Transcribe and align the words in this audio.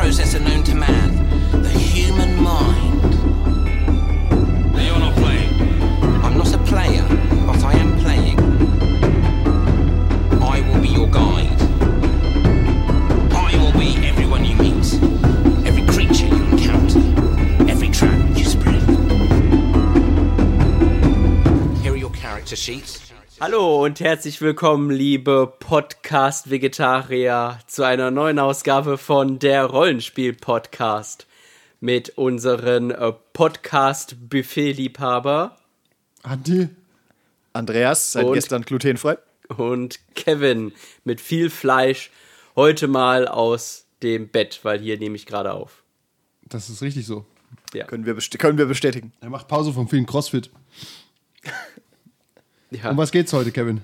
process 0.00 0.32
and 0.32 0.46
no 0.46 0.59
Hallo 23.42 23.86
und 23.86 24.00
herzlich 24.00 24.42
willkommen, 24.42 24.90
liebe 24.90 25.50
Podcast-Vegetarier, 25.60 27.58
zu 27.66 27.84
einer 27.84 28.10
neuen 28.10 28.38
Ausgabe 28.38 28.98
von 28.98 29.38
der 29.38 29.64
Rollenspiel-Podcast 29.64 31.26
mit 31.80 32.18
unseren 32.18 32.90
äh, 32.90 33.14
Podcast-Buffet-Liebhaber 33.32 35.56
Andi. 36.22 36.68
Andreas, 37.54 38.12
seit 38.12 38.26
Und? 38.26 38.34
gestern 38.34 38.60
glutenfrei. 38.60 39.16
und 39.56 40.00
Kevin 40.14 40.72
mit 41.04 41.22
viel 41.22 41.48
Fleisch. 41.48 42.10
Heute 42.56 42.88
mal 42.88 43.26
aus 43.26 43.86
dem 44.02 44.28
Bett, 44.28 44.60
weil 44.64 44.80
hier 44.80 44.98
nehme 44.98 45.16
ich 45.16 45.24
gerade 45.24 45.54
auf. 45.54 45.82
Das 46.42 46.68
ist 46.68 46.82
richtig 46.82 47.06
so. 47.06 47.24
Ja. 47.72 47.86
Können 47.86 48.04
wir, 48.04 48.14
können 48.16 48.58
wir 48.58 48.66
bestätigen. 48.66 49.14
Er 49.22 49.30
macht 49.30 49.48
Pause 49.48 49.72
vom 49.72 49.88
vielen 49.88 50.04
Crossfit. 50.04 50.50
Ja. 52.70 52.90
Um 52.90 52.96
was 52.96 53.10
geht's 53.12 53.32
heute, 53.32 53.50
Kevin? 53.52 53.80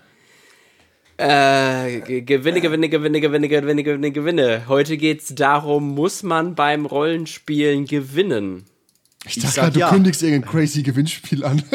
Äh, 1.18 2.00
Ge- 2.00 2.20
Gewinne, 2.22 2.60
Gewinne, 2.60 2.88
Gewinne, 2.90 3.20
Gewinne, 3.20 3.48
Gewinne, 3.48 3.82
Gewinne, 3.82 4.12
Gewinne. 4.12 4.62
Heute 4.68 4.96
geht's 4.98 5.34
darum, 5.34 5.94
muss 5.94 6.22
man 6.22 6.54
beim 6.54 6.84
Rollenspielen 6.84 7.86
gewinnen? 7.86 8.64
Ich 9.24 9.38
Ich 9.38 9.42
dachte 9.42 9.54
sag 9.54 9.62
gerade, 9.62 9.72
du 9.74 9.80
ja. 9.80 9.88
kündigst 9.90 10.22
irgendein 10.22 10.48
crazy 10.50 10.82
Gewinnspiel 10.82 11.42
an. 11.44 11.62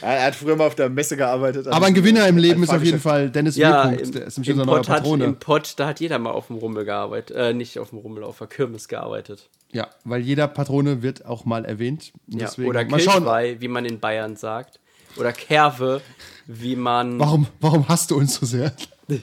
Er, 0.00 0.26
hat 0.26 0.34
früher 0.36 0.56
mal 0.56 0.66
auf 0.68 0.74
der 0.76 0.88
Messe 0.88 1.16
gearbeitet. 1.16 1.66
Aber 1.66 1.84
ein 1.86 1.92
Gewinner 1.92 2.26
im 2.28 2.38
Leben 2.38 2.62
ist 2.62 2.70
auf 2.72 2.82
jeden 2.82 3.00
Fall. 3.00 3.28
Dennis 3.30 3.56
Ja, 3.56 3.90
W. 3.90 3.96
im, 3.96 4.12
Der 4.12 4.26
ist 4.26 4.38
nämlich 4.38 4.48
im, 4.50 4.60
unser 4.60 4.64
neuer 4.66 4.76
Pott 4.78 4.88
hat, 4.88 4.96
Patrone. 5.02 5.24
im 5.24 5.36
Pott, 5.36 5.74
da 5.76 5.86
hat 5.88 6.00
jeder 6.00 6.18
mal 6.18 6.30
auf 6.30 6.46
dem 6.46 6.56
Rummel 6.56 6.84
gearbeitet. 6.84 7.36
Äh, 7.36 7.52
nicht 7.52 7.78
auf 7.78 7.90
dem 7.90 7.98
Rummel, 7.98 8.22
auf 8.22 8.38
der 8.38 8.46
Kirmes 8.46 8.88
gearbeitet. 8.88 9.50
Ja, 9.72 9.88
weil 10.04 10.22
jeder 10.22 10.46
Patrone 10.48 11.02
wird 11.02 11.26
auch 11.26 11.44
mal 11.44 11.64
erwähnt. 11.66 12.12
Und 12.32 12.40
Ja, 12.40 12.46
Deswegen, 12.46 12.68
oder 12.68 12.84
Kelchweih, 12.84 13.56
wie 13.60 13.68
man 13.68 13.84
in 13.84 13.98
Bayern 14.00 14.36
sagt. 14.36 14.78
Oder 15.16 15.32
Kerve, 15.32 16.00
wie 16.46 16.76
man. 16.76 17.18
warum, 17.18 17.46
warum 17.60 17.86
hasst 17.88 18.10
du 18.10 18.16
uns 18.16 18.34
so 18.34 18.46
sehr? 18.46 18.72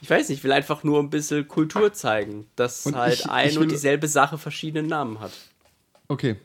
Ich 0.00 0.08
weiß 0.08 0.28
nicht, 0.28 0.38
ich 0.38 0.44
will 0.44 0.52
einfach 0.52 0.84
nur 0.84 1.00
ein 1.00 1.10
bisschen 1.10 1.46
Kultur 1.48 1.92
zeigen, 1.92 2.46
dass 2.56 2.86
Und 2.86 2.94
halt 2.96 3.14
ich- 3.20 3.28
ein 3.30 3.48
ich 3.48 3.58
und 3.58 3.70
dieselbe 3.70 4.06
Sache 4.06 4.38
verschiedene 4.38 4.86
Namen 4.86 5.18
hat. 5.20 5.32
Okay. 6.06 6.36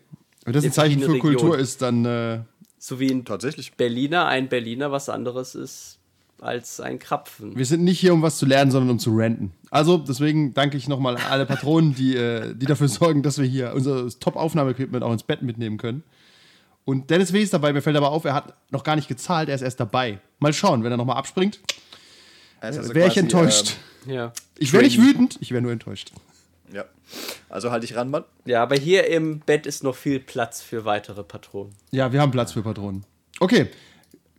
Wenn 0.43 0.53
das 0.53 0.63
ein 0.63 0.67
In 0.67 0.73
Zeichen 0.73 0.99
für 0.99 1.05
verschiedene 1.05 1.35
Kultur 1.37 1.57
ist, 1.57 1.81
dann 1.81 2.03
äh, 2.03 2.39
So 2.79 2.99
wie 2.99 3.09
ein 3.11 3.23
Tatsächlich. 3.25 3.73
Berliner 3.75 4.25
ein 4.25 4.49
Berliner 4.49 4.91
was 4.91 5.07
anderes 5.07 5.55
ist 5.55 5.99
als 6.41 6.81
ein 6.81 6.99
Krapfen. 6.99 7.55
wir 7.55 7.65
sind 7.65 7.83
nicht 7.85 7.99
hier, 8.01 8.13
um 8.13 8.21
was 8.21 8.37
zu 8.37 8.45
lernen, 8.45 8.71
sondern 8.71 8.89
um 8.89 8.99
zu 8.99 9.11
ranten. 9.15 9.51
Also, 9.69 9.97
deswegen 9.97 10.53
danke 10.53 10.75
ich 10.75 10.89
nochmal 10.89 11.15
an 11.15 11.21
alle 11.29 11.45
Patronen, 11.45 11.95
die, 11.95 12.17
äh, 12.17 12.53
die 12.53 12.65
dafür 12.65 12.89
sorgen, 12.89 13.23
dass 13.23 13.37
wir 13.37 13.45
hier 13.45 13.71
unser 13.73 14.09
Top-Aufnahmeequipment 14.19 15.03
auch 15.05 15.13
ins 15.13 15.23
Bett 15.23 15.41
mitnehmen 15.41 15.77
können. 15.77 16.03
Und 16.85 17.09
Dennis 17.09 17.31
W. 17.31 17.41
ist 17.41 17.53
dabei, 17.53 17.71
mir 17.71 17.81
fällt 17.81 17.95
aber 17.95 18.11
auf, 18.11 18.25
er 18.25 18.33
hat 18.33 18.53
noch 18.71 18.83
gar 18.83 18.95
nicht 18.95 19.07
gezahlt, 19.07 19.49
er 19.49 19.55
ist 19.55 19.61
erst 19.61 19.79
dabei. 19.79 20.19
Mal 20.39 20.53
schauen, 20.53 20.83
wenn 20.83 20.91
er 20.91 20.97
nochmal 20.97 21.17
abspringt, 21.17 21.59
also 22.59 22.93
wäre 22.93 23.07
ich 23.09 23.17
enttäuscht. 23.17 23.77
Ja. 24.05 24.33
ich 24.57 24.73
wäre 24.73 24.83
nicht 24.83 24.99
wütend, 24.99 25.37
ich 25.39 25.51
wäre 25.51 25.61
nur 25.61 25.71
enttäuscht. 25.71 26.11
Ähm, 26.69 26.75
ja. 26.75 26.85
Also 27.49 27.71
halt 27.71 27.83
dich 27.83 27.95
ran, 27.95 28.09
Mann. 28.09 28.23
ja, 28.45 28.61
aber 28.63 28.75
hier 28.75 29.07
im 29.07 29.39
Bett 29.39 29.65
ist 29.65 29.83
noch 29.83 29.95
viel 29.95 30.19
Platz 30.19 30.61
für 30.61 30.85
weitere 30.85 31.23
Patronen. 31.23 31.73
Ja, 31.91 32.11
wir 32.11 32.21
haben 32.21 32.31
Platz 32.31 32.51
für 32.53 32.63
Patronen. 32.63 33.05
Okay, 33.39 33.67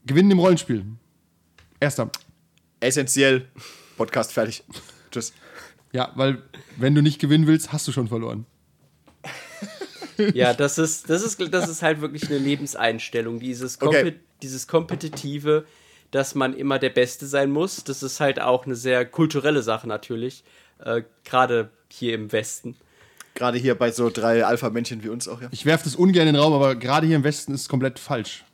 gewinnen 0.07 0.31
im 0.31 0.39
Rollenspiel. 0.39 0.85
Erster. 1.81 2.11
Essentiell. 2.81 3.49
Podcast 3.97 4.33
fertig. 4.33 4.65
Tschüss. 5.11 5.33
Ja, 5.93 6.11
weil 6.17 6.43
wenn 6.77 6.95
du 6.95 7.03
nicht 7.03 7.21
gewinnen 7.21 7.47
willst, 7.47 7.73
hast 7.73 7.87
du 7.87 7.93
schon 7.93 8.09
verloren. 8.09 8.47
Ja, 10.35 10.55
das 10.55 10.79
ist, 10.79 11.11
das 11.11 11.23
ist, 11.23 11.41
das 11.53 11.69
ist 11.69 11.83
halt 11.83 12.01
wirklich 12.01 12.29
eine 12.29 12.39
Lebenseinstellung. 12.39 13.41
Dieses, 13.41 13.81
Okay. 13.81 14.03
Kompe 14.03 14.19
dieses 14.43 14.67
Kompetitive, 14.67 15.65
dass 16.11 16.35
man 16.35 16.55
immer 16.55 16.79
der 16.79 16.91
Beste 16.91 17.27
sein 17.27 17.51
muss. 17.51 17.85
Das 17.85 18.03
ist 18.03 18.21
halt 18.21 18.41
auch 18.41 18.67
eine 18.67 18.77
sehr 18.77 19.05
kulturelle 19.07 19.63
Sache 19.63 19.89
natürlich. 19.89 20.45
Äh, 20.79 21.03
Gerade 21.25 21.71
hier 21.89 22.15
im 22.15 22.31
Westen. 22.33 22.77
Gerade 23.35 23.59
hier 23.59 23.75
bei 23.75 23.91
so 23.91 24.11
drei 24.11 24.45
Alpha-Männchen 24.45 25.03
wie 25.03 25.09
uns 25.09 25.27
auch, 25.27 25.41
ja. 25.43 25.49
Ich 25.51 25.67
werfe 25.67 25.85
das 25.85 25.97
ungern 25.97 26.29
in 26.29 26.35
den 26.35 26.43
Raum, 26.43 26.53
aber 26.53 26.77
gerade 26.77 27.07
hier 27.07 27.17
im 27.17 27.25
Westen 27.25 27.53
ist 27.53 27.63
es 27.63 27.69
komplett 27.69 27.99
falsch. 27.99 28.45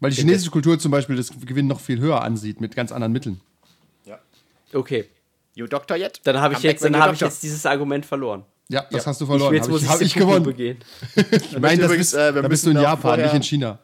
Weil 0.00 0.10
die 0.10 0.16
chinesische 0.16 0.50
Kultur 0.50 0.78
zum 0.78 0.90
Beispiel 0.90 1.16
das 1.16 1.30
Gewinn 1.44 1.66
noch 1.66 1.80
viel 1.80 2.00
höher 2.00 2.22
ansieht, 2.22 2.60
mit 2.60 2.74
ganz 2.74 2.90
anderen 2.90 3.12
Mitteln. 3.12 3.40
ja. 4.04 4.18
Okay, 4.72 5.04
You 5.54 5.66
Doctor 5.66 5.96
yet? 5.98 6.20
dann 6.24 6.40
habe 6.40 6.54
ich, 6.54 6.62
jetzt, 6.62 6.82
dann 6.82 6.96
hab 6.98 7.12
ich 7.12 7.20
jetzt 7.20 7.42
dieses 7.42 7.66
Argument 7.66 8.06
verloren. 8.06 8.44
Ja, 8.68 8.86
das 8.90 9.04
Ja. 9.04 9.10
hast 9.10 9.20
du 9.20 9.26
verloren. 9.26 9.54
jetzt 9.54 9.64
Hab 9.64 9.70
muss 9.70 9.82
ich, 9.82 9.88
ich 9.90 10.12
Seppuku 10.12 10.18
gewonnen. 10.26 10.44
begehen. 10.44 10.78
Ich 11.16 11.58
meine, 11.58 11.76
das 11.82 11.86
Übrigens, 11.86 11.96
bist, 12.10 12.14
äh, 12.14 12.34
wir 12.34 12.42
da 12.42 12.48
bist 12.48 12.64
du 12.66 12.70
in 12.70 12.78
auch 12.78 12.82
Japan, 12.82 13.00
vorher- 13.02 13.24
nicht 13.26 13.34
in 13.34 13.42
China. 13.42 13.78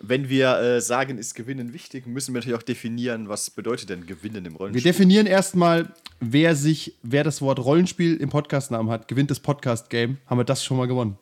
Wenn 0.00 0.28
wir 0.28 0.56
äh, 0.60 0.80
sagen, 0.80 1.18
ist 1.18 1.34
Gewinnen 1.34 1.72
wichtig, 1.72 2.06
müssen 2.06 2.32
wir 2.32 2.38
natürlich 2.38 2.56
auch 2.56 2.62
definieren, 2.62 3.28
was 3.28 3.50
bedeutet 3.50 3.88
denn 3.90 4.06
Gewinnen 4.06 4.44
im 4.44 4.52
Wir 4.52 4.58
Rollenspiel. 4.58 4.82
definieren 4.92 5.26
erstmal, 5.26 5.92
wer 6.20 6.54
sich, 6.54 6.94
wer 7.02 7.24
das 7.24 7.42
Wort 7.42 7.58
Rollenspiel 7.58 8.14
im 8.16 8.28
Podcastnamen 8.28 8.92
hat, 8.92 9.08
gewinnt 9.08 9.28
das 9.32 9.40
Podcast-Game. 9.40 10.18
Haben 10.26 10.38
wir 10.38 10.44
das 10.44 10.62
schon 10.64 10.76
mal 10.76 10.86
gewonnen. 10.86 11.18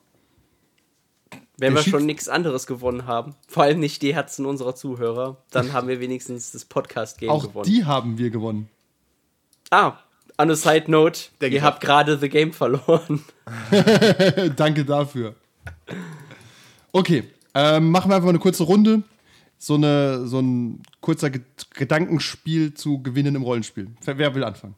Wenn 1.59 1.73
Der 1.73 1.83
wir 1.83 1.89
schon 1.89 2.05
nichts 2.05 2.29
anderes 2.29 2.67
gewonnen 2.67 3.07
haben, 3.07 3.33
vor 3.47 3.63
allem 3.63 3.79
nicht 3.79 4.03
die 4.03 4.13
Herzen 4.13 4.45
unserer 4.45 4.75
Zuhörer, 4.75 5.37
dann 5.49 5.73
haben 5.73 5.87
wir 5.87 5.99
wenigstens 5.99 6.51
das 6.51 6.63
Podcast-Game 6.65 7.31
Auch 7.31 7.47
gewonnen. 7.47 7.65
die 7.65 7.83
haben 7.83 8.19
wir 8.19 8.29
gewonnen. 8.29 8.69
Ah, 9.71 9.93
on 10.37 10.51
a 10.51 10.55
side 10.55 10.89
note, 10.89 11.29
Denke 11.41 11.55
ihr 11.55 11.59
ich 11.59 11.63
habt 11.63 11.81
gerade 11.81 12.17
The 12.17 12.29
Game 12.29 12.53
verloren. 12.53 13.23
Danke 14.55 14.85
dafür. 14.85 15.35
Okay, 16.91 17.23
ähm, 17.53 17.91
machen 17.91 18.09
wir 18.11 18.15
einfach 18.15 18.25
mal 18.25 18.31
eine 18.31 18.39
kurze 18.39 18.63
Runde. 18.63 19.03
So, 19.59 19.73
eine, 19.73 20.27
so 20.27 20.39
ein 20.39 20.83
kurzer 21.01 21.31
Ge 21.31 21.41
Gedankenspiel 21.73 22.75
zu 22.75 23.01
Gewinnen 23.01 23.33
im 23.33 23.41
Rollenspiel. 23.41 23.87
Wer, 24.05 24.35
will 24.35 24.43
anfangen? 24.43 24.75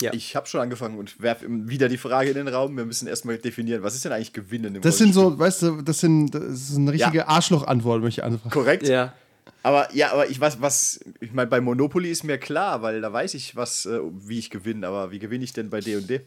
Ja. 0.00 0.12
Ich 0.14 0.34
habe 0.34 0.46
schon 0.46 0.60
angefangen 0.60 0.98
und 0.98 1.20
werfe 1.20 1.46
wieder 1.48 1.88
die 1.88 1.98
Frage 1.98 2.30
in 2.30 2.36
den 2.36 2.48
Raum. 2.48 2.76
Wir 2.76 2.86
müssen 2.86 3.06
erstmal 3.06 3.36
definieren, 3.36 3.82
was 3.82 3.94
ist 3.94 4.04
denn 4.06 4.12
eigentlich 4.12 4.32
Gewinnen 4.32 4.74
im 4.74 4.80
Das 4.82 4.96
sind 4.96 5.14
Rollenspiel? 5.14 5.36
so, 5.36 5.38
weißt 5.38 5.62
du, 5.62 5.82
das, 5.82 6.00
sind, 6.00 6.34
das 6.34 6.42
ist 6.70 6.76
eine 6.76 6.92
richtige 6.92 7.28
Arschloch-Antwort, 7.28 8.02
möchte 8.02 8.22
ich 8.22 8.24
anfragen. 8.24 8.50
Korrekt? 8.50 8.88
Ja. 8.88 9.12
Aber 9.62 9.94
ja, 9.94 10.12
aber 10.12 10.28
ich 10.28 10.40
weiß, 10.40 10.60
was, 10.60 11.00
ich 11.20 11.32
meine, 11.32 11.48
bei 11.48 11.60
Monopoly 11.60 12.10
ist 12.10 12.24
mir 12.24 12.38
klar, 12.38 12.82
weil 12.82 13.00
da 13.00 13.12
weiß 13.12 13.34
ich, 13.34 13.54
was, 13.54 13.86
äh, 13.86 14.00
wie 14.26 14.38
ich 14.38 14.50
gewinne. 14.50 14.86
Aber 14.88 15.10
wie 15.12 15.18
gewinne 15.18 15.44
ich 15.44 15.52
denn 15.52 15.70
bei 15.70 15.80
D&D? 15.80 16.20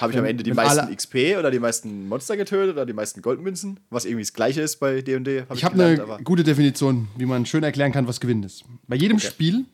Habe 0.00 0.12
ich 0.12 0.18
am 0.18 0.24
Wenn- 0.24 0.30
Ende 0.30 0.42
die 0.42 0.52
meisten 0.52 0.94
XP 0.94 1.36
oder 1.38 1.50
die 1.50 1.60
meisten 1.60 2.08
Monster 2.08 2.36
getötet 2.36 2.74
oder 2.74 2.86
die 2.86 2.92
meisten 2.92 3.22
Goldmünzen? 3.22 3.78
Was 3.90 4.04
irgendwie 4.04 4.22
das 4.24 4.32
Gleiche 4.32 4.60
ist 4.62 4.76
bei 4.78 5.00
D&D. 5.02 5.42
hab 5.48 5.56
Ich 5.56 5.64
habe 5.64 5.76
gelernt, 5.76 6.00
eine 6.10 6.22
gute 6.24 6.42
Definition, 6.44 7.08
wie 7.16 7.26
man 7.26 7.46
schön 7.46 7.62
erklären 7.62 7.92
kann, 7.92 8.06
was 8.08 8.18
Gewinnen 8.20 8.42
ist. 8.42 8.64
Bei 8.88 8.96
jedem 8.96 9.18
Spiel 9.20 9.64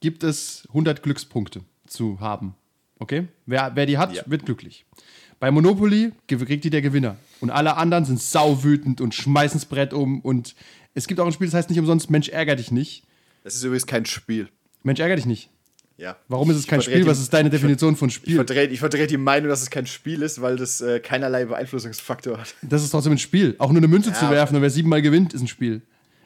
gibt 0.00 0.22
es 0.22 0.64
100 0.68 1.02
Glückspunkte 1.02 1.62
zu 1.86 2.20
haben. 2.20 2.54
Okay? 3.00 3.26
Wer, 3.46 3.72
wer 3.74 3.86
die 3.86 3.98
hat, 3.98 4.12
Ja. 4.14 4.22
wird 4.26 4.44
glücklich. 4.46 4.84
Bei 5.40 5.50
Monopoly 5.50 6.12
kriegt 6.26 6.64
die 6.64 6.70
der 6.70 6.82
Gewinner. 6.82 7.16
Und 7.40 7.50
alle 7.50 7.76
anderen 7.76 8.04
sind 8.04 8.20
sauwütend 8.20 9.00
und 9.00 9.14
schmeißen 9.14 9.60
das 9.60 9.66
Brett 9.68 9.92
um. 9.92 10.20
Und 10.20 10.54
es 10.94 11.06
gibt 11.06 11.20
auch 11.20 11.26
ein 11.26 11.32
Spiel, 11.32 11.46
das 11.46 11.54
heißt 11.54 11.70
nicht 11.70 11.78
umsonst 11.78 12.10
Mensch 12.10 12.28
ärger 12.28 12.56
dich 12.56 12.72
nicht. 12.72 13.04
Das 13.44 13.54
ist 13.54 13.62
übrigens 13.62 13.86
kein 13.86 14.04
Spiel. 14.04 14.48
Mensch 14.82 14.98
ärger 15.00 15.16
dich 15.16 15.26
nicht. 15.26 15.50
Ja. 15.96 16.16
Warum 16.28 16.50
ist 16.50 16.56
es 16.56 16.66
kein 16.66 16.78
Ich 16.80 16.86
Spiel? 16.86 17.00
die- 17.02 17.06
Was 17.06 17.18
ist 17.20 17.32
deine 17.32 17.48
ich 17.48 17.52
Definition 17.54 17.96
von 17.96 18.08
Ich 18.08 18.14
Spiel? 18.16 18.36
verdrehe 18.36 18.66
ich 18.68 18.78
verdreh 18.80 19.06
die 19.06 19.16
Meinung, 19.16 19.48
dass 19.48 19.62
es 19.62 19.70
kein 19.70 19.86
Spiel 19.86 20.22
ist, 20.22 20.40
weil 20.40 20.56
das 20.56 20.80
äh, 20.80 21.00
keinerlei 21.00 21.44
Beeinflussungsfaktor 21.44 22.38
hat. 22.38 22.54
Das 22.62 22.82
ist 22.84 22.90
trotzdem 22.90 23.12
ein 23.12 23.18
Spiel. 23.18 23.54
Auch 23.58 23.68
nur 23.70 23.78
eine 23.78 23.88
Münze 23.88 24.12
zu 24.12 24.24
Ja. 24.24 24.30
werfen 24.30 24.56
und 24.56 24.62
wer 24.62 24.70
siebenmal 24.70 25.02
gewinnt, 25.02 25.34
ist 25.34 25.40
ein 25.42 25.48
Spiel. 25.48 25.82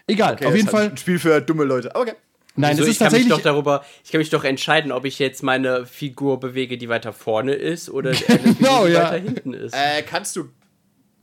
Egal, 0.07 0.35
Okay, 0.35 0.47
auf 0.47 0.55
jeden 0.57 0.69
Fall. 0.69 0.91
Ein 0.91 0.97
Spiel 0.97 1.19
für 1.19 1.41
dumme 1.41 1.65
Leute. 1.65 1.95
Okay. 1.95 2.13
Nein, 2.55 2.71
Also 2.71 2.83
das 2.83 2.89
ich 2.89 2.93
ist 2.93 2.99
kann 2.99 3.07
mich 3.07 3.13
tatsächlich. 3.23 3.33
doch 3.33 3.41
darüber, 3.43 3.85
ich 4.05 4.11
kann 4.13 4.19
mich 4.19 4.29
doch 4.31 4.45
entscheiden, 4.45 4.93
ob 4.93 5.05
ich 5.07 5.19
jetzt 5.19 5.43
meine 5.43 5.87
Figur 5.87 6.39
bewege, 6.39 6.77
die 6.77 6.89
weiter 6.89 7.13
vorne 7.13 7.55
ist, 7.55 7.89
oder 7.89 8.11
Genau, 8.59 8.87
die 8.87 8.93
ja. 8.93 9.05
weiter 9.05 9.19
hinten 9.25 9.55
ist. 9.55 9.75
Äh, 9.75 10.03
kannst 10.03 10.37
du, 10.37 10.45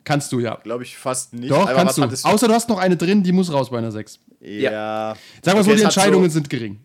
Kannst 0.05 0.31
du, 0.31 0.39
ja. 0.39 0.55
glaube 0.63 0.83
ich, 0.83 0.97
fast 0.97 1.33
nicht. 1.33 1.51
Doch, 1.51 1.67
kannst 1.71 1.97
du. 1.97 2.01
hattest 2.01 2.25
Außer 2.25 2.47
du 2.47 2.53
hast 2.53 2.67
noch 2.67 2.79
eine 2.79 2.97
drin, 2.97 3.21
die 3.21 3.31
muss 3.31 3.51
raus 3.53 3.69
bei 3.69 3.77
einer 3.77 3.91
6. 3.91 4.19
Ja. 4.41 5.15
Sagen 5.43 5.57
wir 5.57 5.61
Okay, 5.61 5.69
so, 5.71 5.75
die 5.75 5.83
Entscheidungen 5.83 6.29
so- 6.29 6.33
sind 6.35 6.49
gering. 6.49 6.79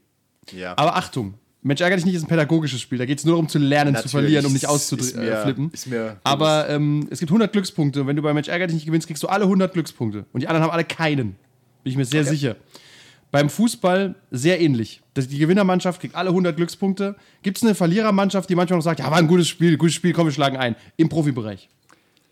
Ja. 0.53 0.75
Aber 0.77 0.95
Achtung, 0.97 1.35
Mensch 1.63 1.81
ärger 1.81 1.97
dich 1.97 2.05
nicht 2.05 2.17
ist 2.17 2.25
ein 2.25 2.29
pädagogisches 2.29 2.83
Spiel. 2.83 2.99
Da 2.99 3.07
geht 3.07 3.19
es 3.21 3.25
nur 3.25 3.37
darum 3.37 3.49
zu 3.49 3.59
lernen, 3.59 3.93
Natürlich, 3.95 4.11
zu 4.11 4.19
verlieren, 4.19 4.45
um 4.45 4.53
nicht 4.53 4.65
ist- 4.65 4.69
ist 4.69 4.93
auszuflippen. 4.93 5.65
mir- 5.67 5.71
ist 5.73 5.87
mir 5.87 6.17
Aber 6.23 6.69
ähm, 6.69 7.07
es 7.11 7.19
gibt 7.21 7.31
100 7.31 7.51
Glückspunkte 7.51 8.03
und 8.03 8.09
wenn 8.09 8.17
du 8.17 8.21
bei 8.21 8.35
Mensch 8.35 8.49
ärger 8.49 8.67
dich 8.67 8.75
nicht 8.75 8.85
gewinnst, 8.87 9.07
kriegst 9.07 9.23
du 9.23 9.29
alle 9.29 9.45
100 9.45 9.73
Glückspunkte. 9.73 10.27
Und 10.35 10.41
die 10.41 10.49
anderen 10.49 10.65
haben 10.65 10.73
alle 10.73 10.85
keinen. 10.85 11.37
Bin 11.83 11.91
ich 11.93 11.97
mir 11.97 12.05
sehr 12.05 12.25
sicher. 12.25 12.57
Beim 13.35 13.51
Fußball 13.51 14.15
sehr 14.31 14.61
ähnlich. 14.61 15.03
Das, 15.15 15.27
die 15.27 15.39
Gewinnermannschaft 15.39 16.01
kriegt 16.01 16.15
alle 16.15 16.29
100 16.29 16.55
Glückspunkte. 16.55 17.17
Gibt 17.43 17.57
es 17.57 17.65
eine 17.65 17.75
Verlierermannschaft, 17.75 18.49
die 18.49 18.55
manchmal 18.55 18.79
noch 18.79 18.85
sagt, 18.85 19.01
ja, 19.01 19.11
war 19.11 19.19
ein 19.19 19.27
gutes 19.27 19.49
Spiel, 19.49 19.77
gutes 19.77 19.97
Spiel, 19.97 20.13
komm, 20.13 20.29
wir 20.29 20.33
schlagen 20.33 20.57
ein. 20.57 20.77
Im 20.97 21.09
Profibereich. 21.09 21.69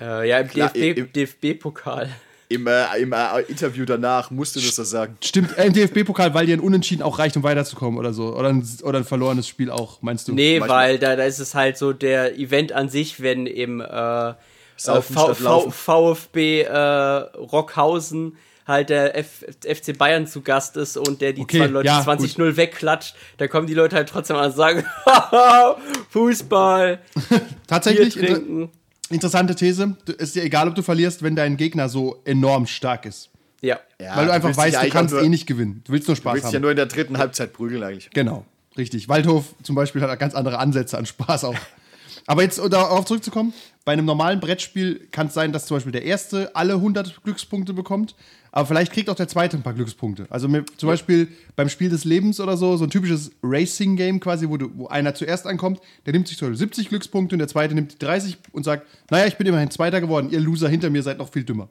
Äh, 0.01 0.29
ja, 0.29 0.39
im 0.39 1.13
DFB-Pokal. 1.13 2.09
Im, 2.49 2.69
äh, 2.69 2.85
im 3.01 3.13
äh, 3.13 3.41
Interview 3.49 3.85
danach 3.85 4.31
musst 4.31 4.55
du 4.55 4.61
das 4.61 4.77
so 4.77 4.85
sagen. 4.85 5.17
Stimmt, 5.25 5.59
äh, 5.59 5.67
im 5.67 5.73
DFB-Pokal, 5.73 6.35
weil 6.35 6.47
dir 6.47 6.57
ein 6.57 6.61
Unentschieden 6.61 7.03
auch 7.03 7.19
reicht, 7.19 7.37
um 7.37 7.43
weiterzukommen 7.43 7.99
oder 7.99 8.13
so. 8.13 8.37
Oder 8.37 8.51
ein, 8.51 8.65
oder 8.85 8.99
ein 8.99 9.05
verlorenes 9.05 9.49
Spiel 9.49 9.73
auch, 9.73 10.03
meinst 10.03 10.29
du? 10.29 10.35
Nee, 10.35 10.61
manchmal. 10.61 10.85
weil 10.85 10.99
da, 11.01 11.17
da 11.17 11.25
ist 11.25 11.41
es 11.41 11.57
halt 11.57 11.79
so 11.79 11.93
der 11.93 12.39
Event 12.39 12.71
an 12.71 12.89
sich, 12.89 13.21
wenn 13.21 13.49
im 13.49 13.81
äh, 13.81 13.85
äh. 14.31 14.35
VfB 14.77 16.61
äh, 16.61 16.77
Rockhausen 16.77 18.37
halt 18.67 18.91
der 18.91 19.17
F 19.19 19.45
FC 19.65 19.97
Bayern 19.97 20.27
zu 20.27 20.41
Gast 20.43 20.77
ist 20.77 20.97
und 20.97 21.21
der 21.21 21.33
die 21.33 21.43
Okay, 21.43 21.59
zwei 21.59 21.67
Leute 21.67 21.87
ja, 21.89 22.01
20-0 22.01 22.57
wegklatscht, 22.57 23.15
da 23.39 23.49
kommen 23.49 23.67
die 23.67 23.75
Leute 23.75 23.97
halt 23.97 24.09
trotzdem 24.09 24.37
an 24.37 24.47
und 24.51 24.57
sagen, 24.57 24.85
Haha, 25.05 25.77
Fußball, 26.11 26.99
Bier 27.29 27.41
Tatsächlich, 27.67 28.17
inter 28.17 28.35
trinken. 28.35 28.71
interessante 29.11 29.55
These. 29.55 29.97
Du- 30.05 30.13
Ist 30.13 30.35
dir 30.37 30.43
egal, 30.45 30.69
ob 30.69 30.75
du 30.75 30.83
verlierst, 30.83 31.23
wenn 31.23 31.35
dein 31.37 31.57
Gegner 31.57 31.89
so 31.89 32.21
enorm 32.25 32.67
stark 32.67 33.07
ist. 33.07 33.31
Ja. 33.61 33.79
Ja, 34.01 34.17
weil 34.17 34.27
du 34.27 34.33
einfach 34.33 34.49
dich 34.51 34.59
weißt, 34.59 34.83
du 34.83 34.89
kannst 34.89 35.15
auch 35.15 35.19
nur, 35.19 35.27
eh 35.27 35.29
nicht 35.29 35.47
gewinnen. 35.47 35.83
Du 35.85 35.93
willst 35.93 36.09
nur 36.09 36.15
Du 36.17 36.21
Spaß 36.21 36.35
willst 36.35 36.47
haben. 36.47 36.55
ja 36.55 36.61
nur 36.61 36.71
in 36.71 36.77
der 36.77 36.87
dritten 36.87 37.19
Halbzeit 37.19 37.53
prügeln 37.53 37.83
eigentlich. 37.83 38.11
Genau, 38.11 38.45
richtig. 38.77 39.09
Waldhof 39.09 39.55
zum 39.63 39.75
Beispiel 39.77 40.03
hat 40.03 40.19
ganz 40.19 40.35
andere 40.35 40.59
Ansätze 40.59 40.99
an 40.99 41.07
Spaß 41.07 41.45
auch. 41.45 41.55
Aber 42.27 42.43
jetzt, 42.43 42.59
um 42.61 42.71
darauf 42.71 43.05
zurückzukommen, 43.05 43.53
bei 43.85 43.93
einem 43.93 44.05
normalen 44.05 44.39
Brettspiel 44.41 45.09
kann 45.11 45.27
es 45.29 45.35
sein, 45.35 45.53
dass 45.53 45.67
zum 45.67 45.77
Beispiel 45.77 45.93
der 45.93 46.05
Erste 46.05 46.55
alle 46.55 46.75
100 46.75 47.23
Glückspunkte 47.25 47.73
bekommt, 47.73 48.15
aber 48.53 48.67
vielleicht 48.67 48.93
kriegt 48.93 49.09
auch 49.11 49.15
der 49.17 49.29
Zweite 49.29 49.57
ein 49.57 49.63
paar 49.63 49.73
Glückspunkte. 49.73 50.27
Also 50.31 50.47
mir, 50.47 50.65
zum 50.77 50.89
Beispiel 50.89 51.29
beim 51.57 51.69
Spiel 51.69 51.89
des 51.89 52.05
Lebens 52.05 52.39
oder 52.39 52.57
so, 52.57 52.77
so 52.77 52.85
ein 52.85 52.91
typisches 52.91 53.33
Racing-Game 53.43 54.21
quasi, 54.21 54.49
wo, 54.49 54.57
du, 54.59 54.71
wo 54.75 54.87
einer 54.89 55.15
zuerst 55.15 55.47
ankommt, 55.47 55.81
der 56.07 56.13
nimmt 56.13 56.29
sich 56.29 56.37
zum 56.39 56.49
Beispiel 56.49 56.59
70 56.59 56.89
Glückspunkte 56.91 57.35
und 57.35 57.39
der 57.41 57.49
Zweite 57.49 57.75
nimmt 57.75 57.93
die 57.95 57.99
30 57.99 58.37
und 58.53 58.63
sagt, 58.65 58.87
naja, 59.11 59.27
ich 59.27 59.37
bin 59.37 59.47
immerhin 59.47 59.71
Zweiter 59.71 60.01
geworden, 60.01 60.29
ihr 60.31 60.39
Loser 60.41 60.69
hinter 60.69 60.91
mir 60.91 61.03
seid 61.03 61.19
noch 61.19 61.33
viel 61.33 61.45
dümmer. 61.45 61.69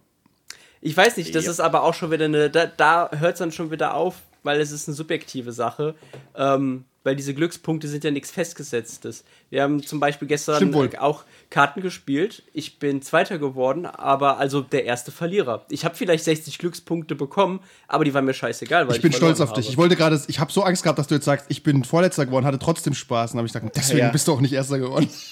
Ich 0.82 0.98
weiß 0.98 1.18
nicht, 1.18 1.36
das 1.36 1.46
Ja. 1.46 1.52
ist 1.52 1.60
aber 1.60 1.84
auch 1.84 1.94
schon 1.94 2.10
wieder 2.12 2.26
eine, 2.26 2.50
da, 2.50 2.66
da 2.66 3.12
hört 3.12 3.34
es 3.34 3.40
dann 3.40 3.52
schon 3.52 3.70
wieder 3.70 3.94
auf, 3.94 4.16
weil 4.42 4.60
es 4.60 4.72
ist 4.72 4.88
eine 4.88 4.96
subjektive 4.96 5.52
Sache. 5.52 5.94
Ähm, 6.36 6.86
weil 7.04 7.16
diese 7.16 7.34
Glückspunkte 7.34 7.88
sind 7.88 8.04
ja 8.04 8.12
nichts 8.12 8.30
Festgesetztes. 8.32 9.24
Wir 9.50 9.64
haben 9.64 9.82
zum 9.84 10.00
Beispiel 10.00 10.28
gestern 10.28 10.74
auch 11.00 11.24
Karten 11.50 11.82
gespielt. 11.82 12.44
Ich 12.54 12.80
bin 12.80 13.02
Zweiter 13.02 13.40
geworden, 13.40 13.86
aber 13.86 14.38
also 14.38 14.62
der 14.62 14.86
erste 14.86 15.12
Verlierer. 15.12 15.66
Ich 15.70 15.84
habe 15.84 15.96
vielleicht 15.96 16.24
60 16.24 16.58
Glückspunkte 16.60 17.16
bekommen, 17.16 17.60
aber 17.88 18.06
die 18.06 18.14
waren 18.14 18.26
mir 18.26 18.34
scheißegal, 18.34 18.86
weil 18.88 18.92
ich, 18.92 18.98
Ich 18.98 19.02
bin 19.04 19.14
stolz 19.14 19.40
auf 19.42 19.54
dich. 19.54 19.66
habe. 19.66 19.72
Ich 19.72 19.78
wollte 19.78 19.96
gerade, 19.96 20.22
ich 20.28 20.40
habe 20.40 20.52
so 20.52 20.64
Angst 20.64 20.84
gehabt, 20.84 21.00
dass 21.00 21.08
du 21.08 21.16
jetzt 21.16 21.26
sagst, 21.26 21.48
ich 21.50 21.64
bin 21.64 21.84
Vorletzter 21.84 22.26
geworden, 22.26 22.46
hatte 22.46 22.60
trotzdem 22.60 22.94
Spaß. 22.94 23.32
Und 23.32 23.38
habe 23.38 23.48
ich 23.48 23.54
gesagt, 23.54 23.76
deswegen 23.76 24.00
Ja. 24.00 24.10
bist 24.12 24.28
du 24.28 24.34
auch 24.34 24.42
nicht 24.42 24.54
Erster 24.54 24.80
geworden. 24.80 25.10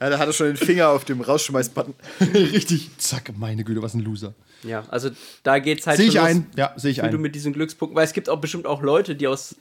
Ja, 0.00 0.10
da 0.10 0.18
hat 0.18 0.26
er 0.28 0.32
schon 0.32 0.46
den 0.48 0.56
Finger 0.56 0.88
auf 0.88 1.04
dem 1.04 1.20
Rausschmeiß-Button. 1.20 1.94
Richtig. 2.34 2.90
Zack, 2.98 3.32
meine 3.36 3.64
Güte, 3.64 3.82
was 3.82 3.94
ein 3.94 4.00
Loser. 4.00 4.34
Ja, 4.64 4.84
also 4.88 5.10
da 5.42 5.58
geht's 5.58 5.86
halt 5.86 5.96
Sehe 5.96 6.06
ich 6.06 6.14
los, 6.14 6.24
ein. 6.24 6.46
Ja, 6.56 6.72
sehe 6.76 6.90
ich 6.92 6.98
wie 6.98 7.08
du 7.08 7.16
ein. 7.16 7.20
mit 7.20 7.34
diesen 7.34 7.52
Glückspunkten, 7.52 7.96
weil 7.96 8.04
es 8.04 8.12
gibt 8.12 8.28
auch 8.28 8.40
bestimmt 8.40 8.66
auch 8.66 8.82
Leute, 8.82 9.14
die 9.14 9.26
aus 9.26 9.56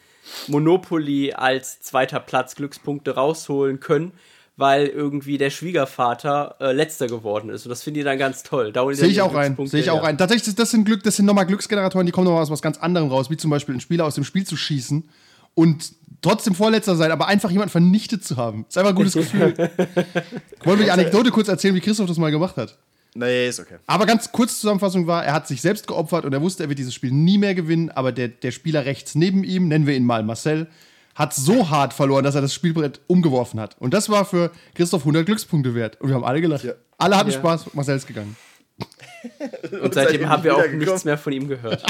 Monopoly 0.48 1.34
als 1.34 1.80
zweiter 1.82 2.20
Platz 2.20 2.56
Glückspunkte 2.56 3.16
rausholen 3.16 3.80
können, 3.80 4.12
weil 4.58 4.88
irgendwie 4.88 5.38
der 5.38 5.50
Schwiegervater 5.50 6.56
äh, 6.60 6.72
letzter 6.72 7.08
geworden 7.08 7.50
ist. 7.50 7.66
Und 7.66 7.70
das 7.70 7.84
finde 7.84 8.02
ich 8.02 8.06
dann 8.06 8.20
ganz 8.20 8.44
toll. 8.44 8.72
Da 8.72 8.86
Sehe 8.94 9.08
ich 9.08 9.22
auch 9.22 9.34
ein. 9.34 9.58
Sehe 9.66 9.82
ich 9.82 9.90
auch 9.90 10.02
her. 10.02 10.10
ein. 10.10 10.18
Tatsächlich, 10.18 10.54
das 10.56 10.72
sind 10.72 10.86
Glück, 10.86 11.04
das 11.04 11.16
sind 11.16 11.26
nochmal 11.26 11.46
Glücksgeneratoren, 11.46 12.06
die 12.06 12.12
kommen 12.12 12.26
nochmal 12.26 12.44
aus 12.44 12.52
was 12.52 12.62
ganz 12.62 12.78
anderem 12.78 13.10
raus, 13.10 13.30
wie 13.30 13.38
zum 13.38 13.50
Beispiel 13.50 13.74
einen 13.74 13.82
Spieler 13.82 14.06
aus 14.06 14.16
dem 14.16 14.24
Spiel 14.24 14.46
zu 14.46 14.56
schießen 14.56 15.10
und 15.56 15.94
trotzdem 16.22 16.54
Vorletzter 16.54 16.96
sein, 16.96 17.12
aber 17.12 17.28
einfach 17.28 17.50
jemanden 17.50 17.72
vernichtet 17.72 18.24
zu 18.24 18.38
haben. 18.38 18.66
Ist 18.70 18.78
einfach 18.78 18.92
ein 18.92 18.96
gutes 18.96 19.14
Gefühl. 19.14 19.54
Wollen 20.64 20.80
wir 20.80 20.86
die 20.86 20.92
Anekdote 20.92 21.32
kurz 21.32 21.48
erzählen, 21.48 21.74
wie 21.74 21.82
Christoph 21.82 22.08
das 22.08 22.18
mal 22.18 22.32
gemacht 22.32 22.58
hat? 22.58 22.78
Nee, 23.14 23.50
ist 23.50 23.60
okay. 23.60 23.76
Aber 23.88 24.06
ganz 24.06 24.32
kurz 24.32 24.62
Zusammenfassung 24.62 25.06
war, 25.06 25.26
er 25.26 25.34
hat 25.34 25.48
sich 25.48 25.62
selbst 25.62 25.86
geopfert 25.88 26.24
und 26.24 26.34
er 26.34 26.42
wusste, 26.42 26.64
er 26.64 26.70
wird 26.70 26.80
dieses 26.80 26.94
Spiel 26.94 27.12
nie 27.12 27.38
mehr 27.38 27.56
gewinnen, 27.56 27.90
aber 27.90 28.12
der, 28.12 28.30
der 28.30 28.52
Spieler 28.52 28.86
rechts 28.86 29.16
neben 29.16 29.44
ihm, 29.44 29.68
nennen 29.68 29.86
wir 29.86 29.96
ihn 29.96 30.06
mal 30.06 30.24
Marcel, 30.24 30.68
hat 31.16 31.34
so 31.34 31.70
hart 31.70 31.94
verloren, 31.94 32.24
dass 32.24 32.36
er 32.36 32.42
das 32.42 32.54
Spielbrett 32.54 33.02
umgeworfen 33.08 33.60
hat. 33.60 33.76
Und 33.80 33.94
das 33.94 34.10
war 34.10 34.24
für 34.24 34.52
Christoph 34.76 35.02
100 35.02 35.26
Glückspunkte 35.26 35.76
wert. 35.76 36.00
Und 36.00 36.08
wir 36.08 36.16
haben 36.16 36.24
alle 36.24 36.40
gelacht. 36.40 36.64
Ja. 36.64 36.74
Alle 36.98 37.18
hatten 37.18 37.32
Ja. 37.32 37.38
Spaß, 37.38 37.74
Marcel 37.74 37.98
ist 37.98 38.08
gegangen. 38.08 38.38
Und 39.84 39.94
seitdem 39.94 40.28
haben 40.28 40.44
wir 40.44 40.56
auch 40.56 40.68
nichts 40.68 41.04
mehr 41.04 41.18
von 41.18 41.34
ihm 41.34 41.48
gehört. 41.48 41.84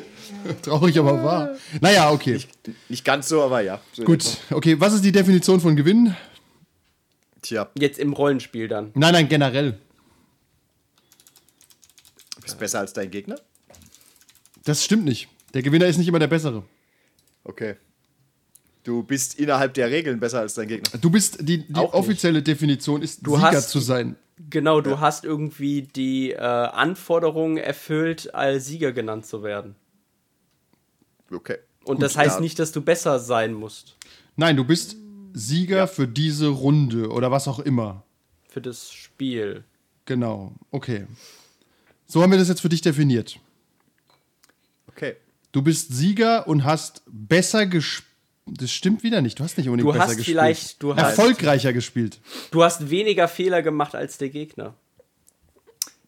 Traurig, 0.62 0.98
aber 0.98 1.22
wahr. 1.22 1.50
Naja, 1.80 2.10
okay. 2.10 2.40
Nicht 2.88 3.04
ganz 3.04 3.28
so, 3.28 3.42
aber 3.42 3.60
ja. 3.60 3.80
So 3.92 4.04
Gut, 4.04 4.38
okay, 4.50 4.78
was 4.78 4.92
ist 4.94 5.04
die 5.04 5.12
Definition 5.12 5.60
von 5.60 5.76
Gewinn? 5.76 6.14
Tja, 7.42 7.68
Jetzt 7.78 7.98
im 7.98 8.12
Rollenspiel 8.12 8.68
dann. 8.68 8.90
Nein, 8.94 9.12
nein, 9.12 9.28
generell. 9.28 9.78
Du 12.46 12.50
bist 12.52 12.58
besser 12.58 12.80
als 12.80 12.92
dein 12.92 13.10
Gegner? 13.10 13.36
Das 14.64 14.84
stimmt 14.84 15.04
nicht. 15.04 15.28
Der 15.54 15.62
Gewinner 15.62 15.86
ist 15.86 15.96
nicht 15.98 16.08
immer 16.08 16.18
der 16.18 16.26
Bessere. 16.28 16.64
Okay. 17.44 17.76
Du 18.84 19.02
bist 19.02 19.38
innerhalb 19.38 19.74
der 19.74 19.90
Regeln 19.90 20.20
besser 20.20 20.40
als 20.40 20.54
dein 20.54 20.68
Gegner. 20.68 20.98
Du 21.00 21.10
bist, 21.10 21.38
die, 21.40 21.66
die 21.66 21.74
offizielle 21.74 22.42
Definition 22.42 23.02
ist, 23.02 23.26
Du 23.26 23.34
Sieger 23.36 23.50
hast- 23.52 23.70
zu 23.70 23.80
sein. 23.80 24.16
Genau, 24.50 24.82
du 24.82 25.00
hast 25.00 25.24
irgendwie 25.24 25.82
die 25.82 26.32
äh, 26.32 26.36
Anforderungen 26.36 27.56
erfüllt, 27.56 28.34
als 28.34 28.66
Sieger 28.66 28.92
genannt 28.92 29.24
zu 29.24 29.42
werden. 29.42 29.76
Okay. 31.32 31.56
Und 31.84 31.96
Gut, 31.96 32.02
das 32.02 32.16
heißt 32.16 32.36
ja. 32.36 32.40
nicht, 32.40 32.58
dass 32.58 32.70
du 32.72 32.82
besser 32.82 33.18
sein 33.18 33.54
musst 33.54 33.96
Nein, 34.36 34.56
du 34.56 34.64
bist 34.64 34.96
Sieger 35.32 35.88
für 35.88 36.06
diese 36.06 36.48
Runde 36.48 37.08
oder 37.10 37.30
was 37.30 37.48
auch 37.48 37.58
immer. 37.60 38.04
für 38.48 38.60
das 38.60 38.90
Spiel. 38.92 39.64
Genau, 40.04 40.52
okay. 40.70 41.06
So 42.06 42.22
haben 42.22 42.30
wir 42.30 42.38
das 42.38 42.48
jetzt 42.48 42.60
für 42.60 42.68
dich 42.68 42.80
definiert. 42.82 43.38
Okay. 44.88 45.16
Du 45.52 45.62
bist 45.62 45.92
Sieger 45.94 46.46
und 46.48 46.64
hast 46.64 47.02
besser 47.06 47.66
gespielt. 47.66 48.04
Das 48.48 48.70
stimmt 48.70 49.02
wieder 49.02 49.22
nicht. 49.22 49.40
Du 49.40 49.42
hast 49.44 49.58
nicht 49.58 49.66
unbedingt 49.68 49.88
Du 49.88 49.92
besser 49.92 50.04
hast 50.10 50.16
gespielt. 50.18 50.38
vielleicht- 50.38 50.80
du 50.82 50.94
hast- 50.94 51.02
Erfolgreicher 51.18 51.72
gespielt. 51.72 52.20
Du 52.52 52.62
hast 52.62 52.90
weniger 52.90 53.26
Fehler 53.26 53.60
gemacht 53.60 53.96
als 53.96 54.18
der 54.18 54.28
Gegner. 54.28 54.74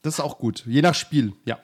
Das 0.03 0.15
ist 0.15 0.21
auch 0.21 0.39
gut. 0.39 0.63
Je 0.65 0.81
nach 0.81 0.95
Spiel, 0.95 1.33
ja. 1.45 1.59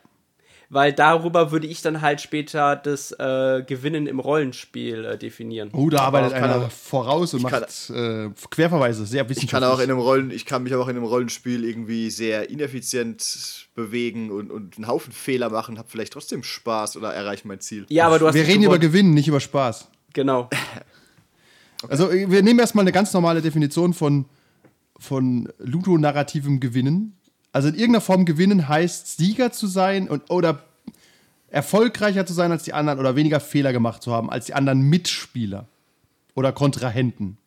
Weil 0.75 0.93
darüber 0.93 1.53
würde 1.53 1.69
ich 1.69 1.83
dann 1.83 2.01
halt 2.03 2.21
später 2.21 2.75
das 2.75 3.13
äh, 3.13 3.63
Gewinnen 3.65 4.09
im 4.09 4.19
Rollenspiel 4.19 5.05
äh, 5.05 5.17
definieren. 5.17 5.71
Oh, 5.73 5.89
da 5.89 5.99
arbeitet 6.01 6.33
einer 6.33 6.57
auch- 6.67 6.71
voraus 6.71 7.33
und 7.33 7.41
ich 7.43 7.47
kann- 7.47 7.61
macht 7.61 7.91
äh, 7.91 8.29
Querverweise. 8.51 9.07
Sehr 9.07 9.23
Ich 9.23 9.29
wissenschaftlich. 9.31 9.51
kann 9.53 9.65
auch 9.65 9.79
in 9.79 9.89
einem 9.89 10.01
Rollen, 10.01 10.31
ich 10.33 10.45
kann 10.47 10.65
mich 10.65 10.73
aber 10.75 10.83
auch 10.83 10.89
in 10.89 10.97
einem 10.97 11.07
Rollenspiel 11.07 11.65
irgendwie 11.65 12.11
sehr 12.11 12.51
ineffizient 12.51 13.69
bewegen 13.77 14.31
und, 14.33 14.51
und 14.51 14.77
einen 14.77 14.89
Haufen 14.89 15.13
Fehler 15.13 15.49
machen, 15.49 15.79
habe 15.79 15.89
vielleicht 15.89 16.13
trotzdem 16.13 16.43
Spaß 16.43 16.97
oder 16.97 17.15
erreiche 17.15 17.47
mein 17.47 17.61
Ziel. 17.61 17.87
Ja, 17.89 18.07
aber 18.09 18.19
du 18.19 18.27
hast 18.27 18.35
wir 18.35 18.45
reden 18.47 18.65
über. 18.65 18.79
Gewinnen, 18.81 19.15
nicht 19.15 19.29
über 19.29 19.41
Spaß. 19.41 19.89
Genau. 20.13 20.51
Also, 21.89 22.11
äh, 22.11 22.31
wir 22.31 22.43
nehmen 22.43 22.59
erstmal 22.61 22.83
eine 22.85 22.93
ganz 22.93 23.13
normale 23.13 23.43
Definition 23.43 23.93
von, 23.93 24.25
von 24.99 25.49
ludonarrativem 25.59 26.59
Gewinnen. 26.61 27.17
Also, 27.55 27.69
in 27.69 27.75
irgendeiner 27.75 28.01
Form 28.01 28.25
gewinnen 28.25 28.69
heißt, 28.69 29.17
Sieger 29.17 29.53
zu 29.53 29.69
sein 29.69 30.09
und, 30.09 30.29
oder 30.29 30.65
erfolgreicher 31.51 32.27
zu 32.27 32.33
sein 32.33 32.51
als 32.51 32.65
die 32.65 32.73
anderen 32.73 32.99
oder 32.99 33.15
weniger 33.15 33.39
Fehler 33.39 33.73
gemacht 33.73 34.03
zu 34.03 34.13
haben 34.13 34.29
als 34.29 34.47
die 34.47 34.55
anderen 34.55 34.81
Mitspieler 34.83 35.69
oder 36.35 36.51
Kontrahenten. 36.51 37.39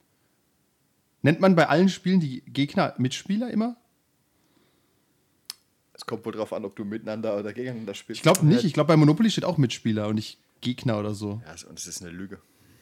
Nennt 1.23 1.41
man 1.41 1.57
bei 1.57 1.67
allen 1.67 1.89
Spielen 1.89 2.21
die 2.21 2.41
Gegner 2.45 2.93
Mitspieler 2.97 3.51
immer? 3.51 3.75
Es 5.91 6.05
kommt 6.05 6.25
wohl 6.25 6.31
drauf 6.31 6.53
an, 6.53 6.63
ob 6.63 6.77
du 6.77 6.85
miteinander 6.85 7.37
oder 7.37 7.51
gegeneinander 7.51 7.93
spielst. 7.93 8.19
Ich 8.19 8.23
glaube 8.23 8.45
nicht. 8.45 8.63
Ich 8.63 8.71
glaube, 8.71 8.87
bei 8.87 8.95
Monopoly 8.95 9.29
steht 9.29 9.43
auch 9.43 9.57
Mitspieler 9.57 10.07
und 10.07 10.15
nicht 10.15 10.37
Gegner 10.61 10.99
oder 10.99 11.13
so. 11.13 11.41
Ja, 11.45 11.69
und 11.69 11.77
es 11.77 11.85
ist 11.85 12.01
eine 12.01 12.11
Lüge. 12.11 12.39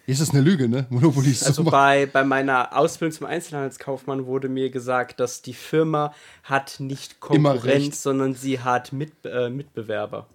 Ist 0.08 0.22
das 0.22 0.30
eine 0.32 0.42
Lüge, 0.42 0.70
ne? 0.70 0.86
Monopoly 0.90 1.32
ist 1.32 1.44
Also 1.44 1.64
so. 1.64 1.72
bei, 1.72 2.06
bei 2.06 2.24
meiner 2.24 2.78
Ausbildung 2.78 3.18
zum 3.18 3.26
Einzelhandelskaufmann 3.28 4.26
wurde 4.28 4.50
mir 4.50 4.70
gesagt, 4.70 5.20
dass 5.20 5.42
die 5.42 5.54
Firma 5.54 6.14
hat 6.44 6.80
nicht. 6.80 7.20
Konkurrenz, 7.20 8.04
sondern 8.04 8.36
sie 8.36 8.60
hat 8.60 8.94
Mit, 8.94 9.12
äh, 9.24 9.50
Mitbewerber. 9.50 10.28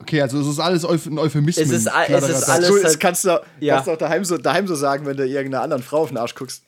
Okay, 0.00 0.20
also 0.22 0.40
es 0.40 0.46
ist 0.46 0.58
alles 0.58 0.84
ein 0.84 1.18
Euphemismus. 1.18 1.66
Es 1.66 1.70
ist 1.72 1.86
a- 1.86 2.04
es 2.04 2.28
ist 2.28 2.44
alles- 2.48 2.68
so, 2.68 2.74
halt- 2.74 2.84
das 2.84 2.98
kannst 2.98 3.24
du, 3.24 3.40
Ja. 3.60 3.74
kannst 3.74 3.88
du 3.88 3.92
auch 3.92 3.98
daheim 3.98 4.24
so, 4.24 4.36
daheim 4.38 4.66
so 4.66 4.74
sagen, 4.74 5.04
wenn 5.06 5.16
du 5.16 5.26
irgendeiner 5.26 5.62
anderen 5.62 5.82
Frau 5.82 6.02
auf 6.02 6.08
den 6.08 6.18
Arsch 6.18 6.34
guckst. 6.34 6.62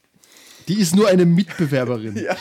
Die 0.68 0.78
ist 0.80 0.94
nur 0.94 1.08
eine 1.08 1.24
Mitbewerberin. 1.26 2.16
Ja. 2.24 2.36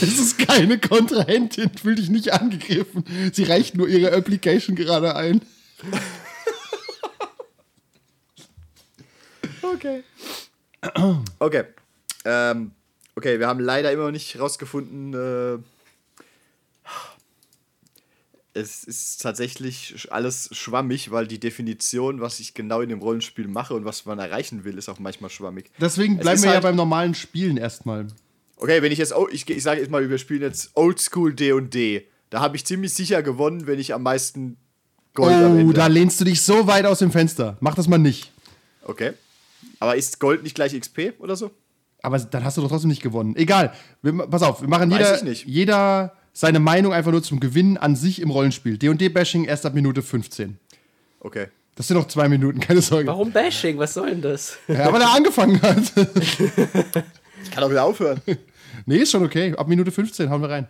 Das 0.00 0.02
ist 0.18 0.38
keine 0.38 0.78
Kontrahentin, 0.78 1.70
fühl 1.80 1.94
dich 1.94 2.08
nicht 2.10 2.32
angegriffen. 2.32 3.04
Sie 3.32 3.44
reicht 3.44 3.76
nur 3.76 3.88
ihre 3.88 4.12
Application 4.12 4.74
gerade 4.74 5.14
ein. 5.14 5.40
Okay. 9.76 10.02
Okay. 11.38 11.64
Ähm, 12.24 12.70
okay, 13.14 13.38
wir 13.38 13.46
haben 13.46 13.60
leider 13.60 13.92
immer 13.92 14.04
noch 14.04 14.10
nicht 14.12 14.38
rausgefunden. 14.38 15.14
Äh, 15.14 15.58
es 18.54 18.84
ist 18.84 19.20
tatsächlich 19.20 20.08
alles 20.10 20.48
schwammig, 20.52 21.10
weil 21.10 21.26
die 21.26 21.38
Definition, 21.38 22.20
was 22.20 22.40
ich 22.40 22.54
genau 22.54 22.80
in 22.80 22.88
dem 22.88 23.00
Rollenspiel 23.00 23.48
mache 23.48 23.74
und 23.74 23.84
was 23.84 24.06
man 24.06 24.18
erreichen 24.18 24.64
will, 24.64 24.78
ist 24.78 24.88
auch 24.88 24.98
manchmal 24.98 25.28
schwammig. 25.30 25.70
Deswegen 25.78 26.14
Es 26.16 26.20
bleiben 26.22 26.40
wir 26.42 26.46
ja 26.48 26.54
halt- 26.54 26.62
beim 26.62 26.76
normalen 26.76 27.14
Spielen 27.14 27.58
erstmal. 27.58 28.06
Okay, 28.56 28.80
wenn 28.80 28.92
ich 28.92 28.98
jetzt, 28.98 29.14
oh, 29.14 29.28
ich, 29.30 29.48
ich 29.50 29.62
sage 29.62 29.80
jetzt 29.80 29.90
mal, 29.90 30.08
wir 30.08 30.16
spielen 30.18 30.40
jetzt 30.40 30.70
Oldschool 30.74 31.34
D&D. 31.34 32.06
Da 32.30 32.40
habe 32.40 32.56
ich 32.56 32.64
ziemlich 32.64 32.94
sicher 32.94 33.22
gewonnen, 33.22 33.66
wenn 33.66 33.78
ich 33.78 33.92
am 33.92 34.02
meisten 34.02 34.56
Gold 35.12 35.34
am 35.34 35.56
Oh, 35.56 35.58
Ende 35.58 35.74
da 35.74 35.86
lehnst 35.88 36.18
du 36.20 36.24
dich 36.24 36.40
so 36.40 36.66
weit 36.66 36.86
aus 36.86 37.00
dem 37.00 37.10
Fenster. 37.12 37.58
Mach 37.60 37.74
das 37.74 37.86
mal 37.88 37.98
nicht. 37.98 38.32
Okay. 38.84 39.12
Aber 39.78 39.96
ist 39.96 40.20
Gold 40.20 40.42
nicht 40.42 40.54
gleich 40.54 40.78
XP 40.78 41.14
oder 41.18 41.36
so? 41.36 41.50
Aber 42.02 42.18
dann 42.18 42.44
hast 42.44 42.56
du 42.56 42.62
doch 42.62 42.68
trotzdem 42.68 42.90
nicht 42.90 43.02
gewonnen. 43.02 43.34
Egal. 43.36 43.72
Wir, 44.02 44.12
pass 44.12 44.42
auf, 44.42 44.60
wir 44.60 44.68
machen 44.68 44.90
jeder, 44.90 45.32
jeder 45.32 46.12
seine 46.32 46.60
Meinung 46.60 46.92
einfach 46.92 47.10
nur 47.10 47.22
zum 47.22 47.40
Gewinnen 47.40 47.76
an 47.76 47.96
sich 47.96 48.20
im 48.20 48.30
Rollenspiel. 48.30 48.78
D&D-Bashing 48.78 49.44
erst 49.44 49.66
ab 49.66 49.74
Minute 49.74 50.02
15. 50.02 50.58
Okay. 51.20 51.48
Das 51.74 51.88
sind 51.88 51.96
noch 51.96 52.08
zwei 52.08 52.28
Minuten, 52.28 52.60
keine 52.60 52.80
Sorge. 52.80 53.06
Warum 53.06 53.32
Bashing? 53.32 53.76
Was 53.78 53.94
soll 53.94 54.10
denn 54.10 54.22
das? 54.22 54.56
Ja, 54.68 54.92
weil 54.92 55.00
er 55.02 55.14
angefangen 55.14 55.60
hat. 55.62 55.92
Ich 57.46 57.52
kann 57.52 57.62
auch 57.62 57.70
wieder 57.70 57.84
aufhören. 57.84 58.20
nee, 58.86 58.96
ist 58.96 59.12
schon 59.12 59.24
okay. 59.24 59.54
Ab 59.56 59.68
Minute 59.68 59.90
15 59.92 60.30
hauen 60.30 60.42
wir 60.42 60.50
rein. 60.50 60.66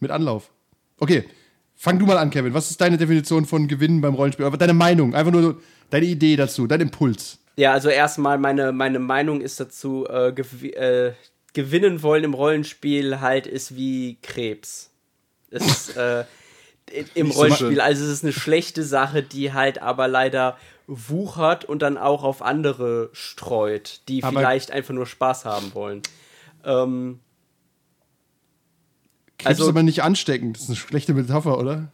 Mit 0.00 0.10
Anlauf. 0.10 0.50
Okay, 0.98 1.24
fang 1.76 1.98
du 1.98 2.06
mal 2.06 2.18
an, 2.18 2.30
Kevin. 2.30 2.54
Was 2.54 2.70
ist 2.70 2.80
deine 2.80 2.96
Definition 2.96 3.46
von 3.46 3.68
Gewinnen 3.68 4.00
beim 4.00 4.14
Rollenspiel? 4.14 4.46
Aber 4.46 4.56
deine 4.56 4.74
Meinung, 4.74 5.14
einfach 5.14 5.32
nur 5.32 5.60
deine 5.90 6.06
Idee 6.06 6.36
dazu, 6.36 6.66
dein 6.66 6.80
Impuls. 6.80 7.38
Ja, 7.58 7.72
also 7.72 7.88
erstmal 7.88 8.38
meine, 8.38 8.70
meine 8.70 9.00
Meinung 9.00 9.40
ist 9.40 9.58
dazu, 9.58 10.06
äh, 10.08 10.32
gew 10.32 10.64
äh, 10.68 11.12
gewinnen 11.54 12.04
wollen 12.04 12.22
im 12.22 12.34
Rollenspiel 12.34 13.20
halt 13.20 13.48
ist 13.48 13.74
wie 13.74 14.16
Krebs. 14.22 14.90
Ist 15.50 15.96
äh, 15.96 16.24
im 17.14 17.32
so 17.32 17.38
Rollenspiel, 17.40 17.68
schön. 17.70 17.80
also 17.80 18.04
es 18.04 18.10
ist 18.10 18.22
eine 18.22 18.32
schlechte 18.32 18.84
Sache, 18.84 19.24
die 19.24 19.52
halt 19.52 19.82
aber 19.82 20.06
leider 20.06 20.56
wuchert 20.86 21.64
und 21.64 21.82
dann 21.82 21.98
auch 21.98 22.22
auf 22.22 22.42
andere 22.42 23.10
streut, 23.12 24.02
die 24.08 24.22
Aber- 24.22 24.38
vielleicht 24.38 24.70
einfach 24.70 24.94
nur 24.94 25.06
Spaß 25.06 25.44
haben 25.44 25.74
wollen. 25.74 26.02
Ähm, 26.64 27.18
Krebs 29.36 29.46
Also- 29.48 29.64
ist 29.64 29.68
aber 29.70 29.82
nicht 29.82 30.04
ansteckend. 30.04 30.54
Das 30.56 30.62
ist 30.62 30.68
eine 30.68 30.76
schlechte 30.76 31.12
Metapher, 31.12 31.58
oder? 31.58 31.90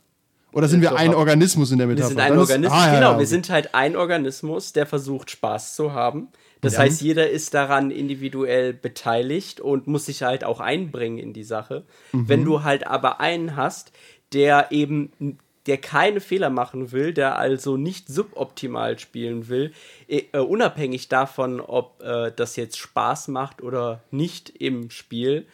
Oder 0.55 0.69
sind 0.69 0.81
wir 0.83 0.91
doch, 0.91 0.97
ein 0.99 1.15
Organismus 1.15 1.71
in 1.73 1.79
der 1.79 1.89
Wir 1.89 1.95
Metapher? 1.95 2.09
sind 2.11 2.21
ein 2.21 2.39
Organismus, 2.39 2.73
Ah, 2.73 2.87
ja, 2.87 2.95
genau, 2.95 3.07
ja, 3.11 3.13
wir 3.13 3.17
okay. 3.17 3.25
sind 3.27 3.51
halt 3.51 3.75
ein 3.75 3.97
Organismus, 3.97 4.73
der 4.73 4.87
versucht 4.87 5.31
Spaß 5.31 5.75
zu 5.77 5.93
haben. 5.93 6.29
Das 6.61 6.75
Ja. 6.75 6.79
heißt, 6.81 7.03
jeder 7.03 7.29
ist 7.29 7.53
daran 7.55 7.91
individuell 7.91 8.73
beteiligt 8.73 9.61
und 9.61 9.87
muss 9.87 10.07
sich 10.07 10.23
halt 10.23 10.45
auch 10.45 10.61
einbringen 10.61 11.19
in 11.19 11.33
die 11.33 11.45
Sache. 11.45 11.85
Mhm. 12.13 12.29
Wenn 12.29 12.45
du 12.45 12.63
halt 12.63 12.87
aber 12.87 13.21
einen 13.21 13.57
hast, 13.57 13.93
der 14.33 14.69
eben 14.71 15.39
der 15.67 15.79
keine 15.79 16.21
Fehler 16.21 16.51
machen 16.51 16.93
will, 16.93 17.15
der 17.15 17.39
also 17.39 17.79
nicht 17.79 18.09
suboptimal 18.09 18.99
spielen 18.99 19.49
will, 19.49 19.73
eh, 20.09 20.25
äh, 20.33 20.39
unabhängig 20.39 21.09
davon, 21.09 21.59
ob 21.61 22.03
äh, 22.03 22.31
das 22.37 22.57
jetzt 22.57 22.77
Spaß 22.79 23.29
macht 23.29 23.63
oder 23.63 24.03
nicht 24.11 24.51
im 24.51 24.91
Spiel, 24.91 25.47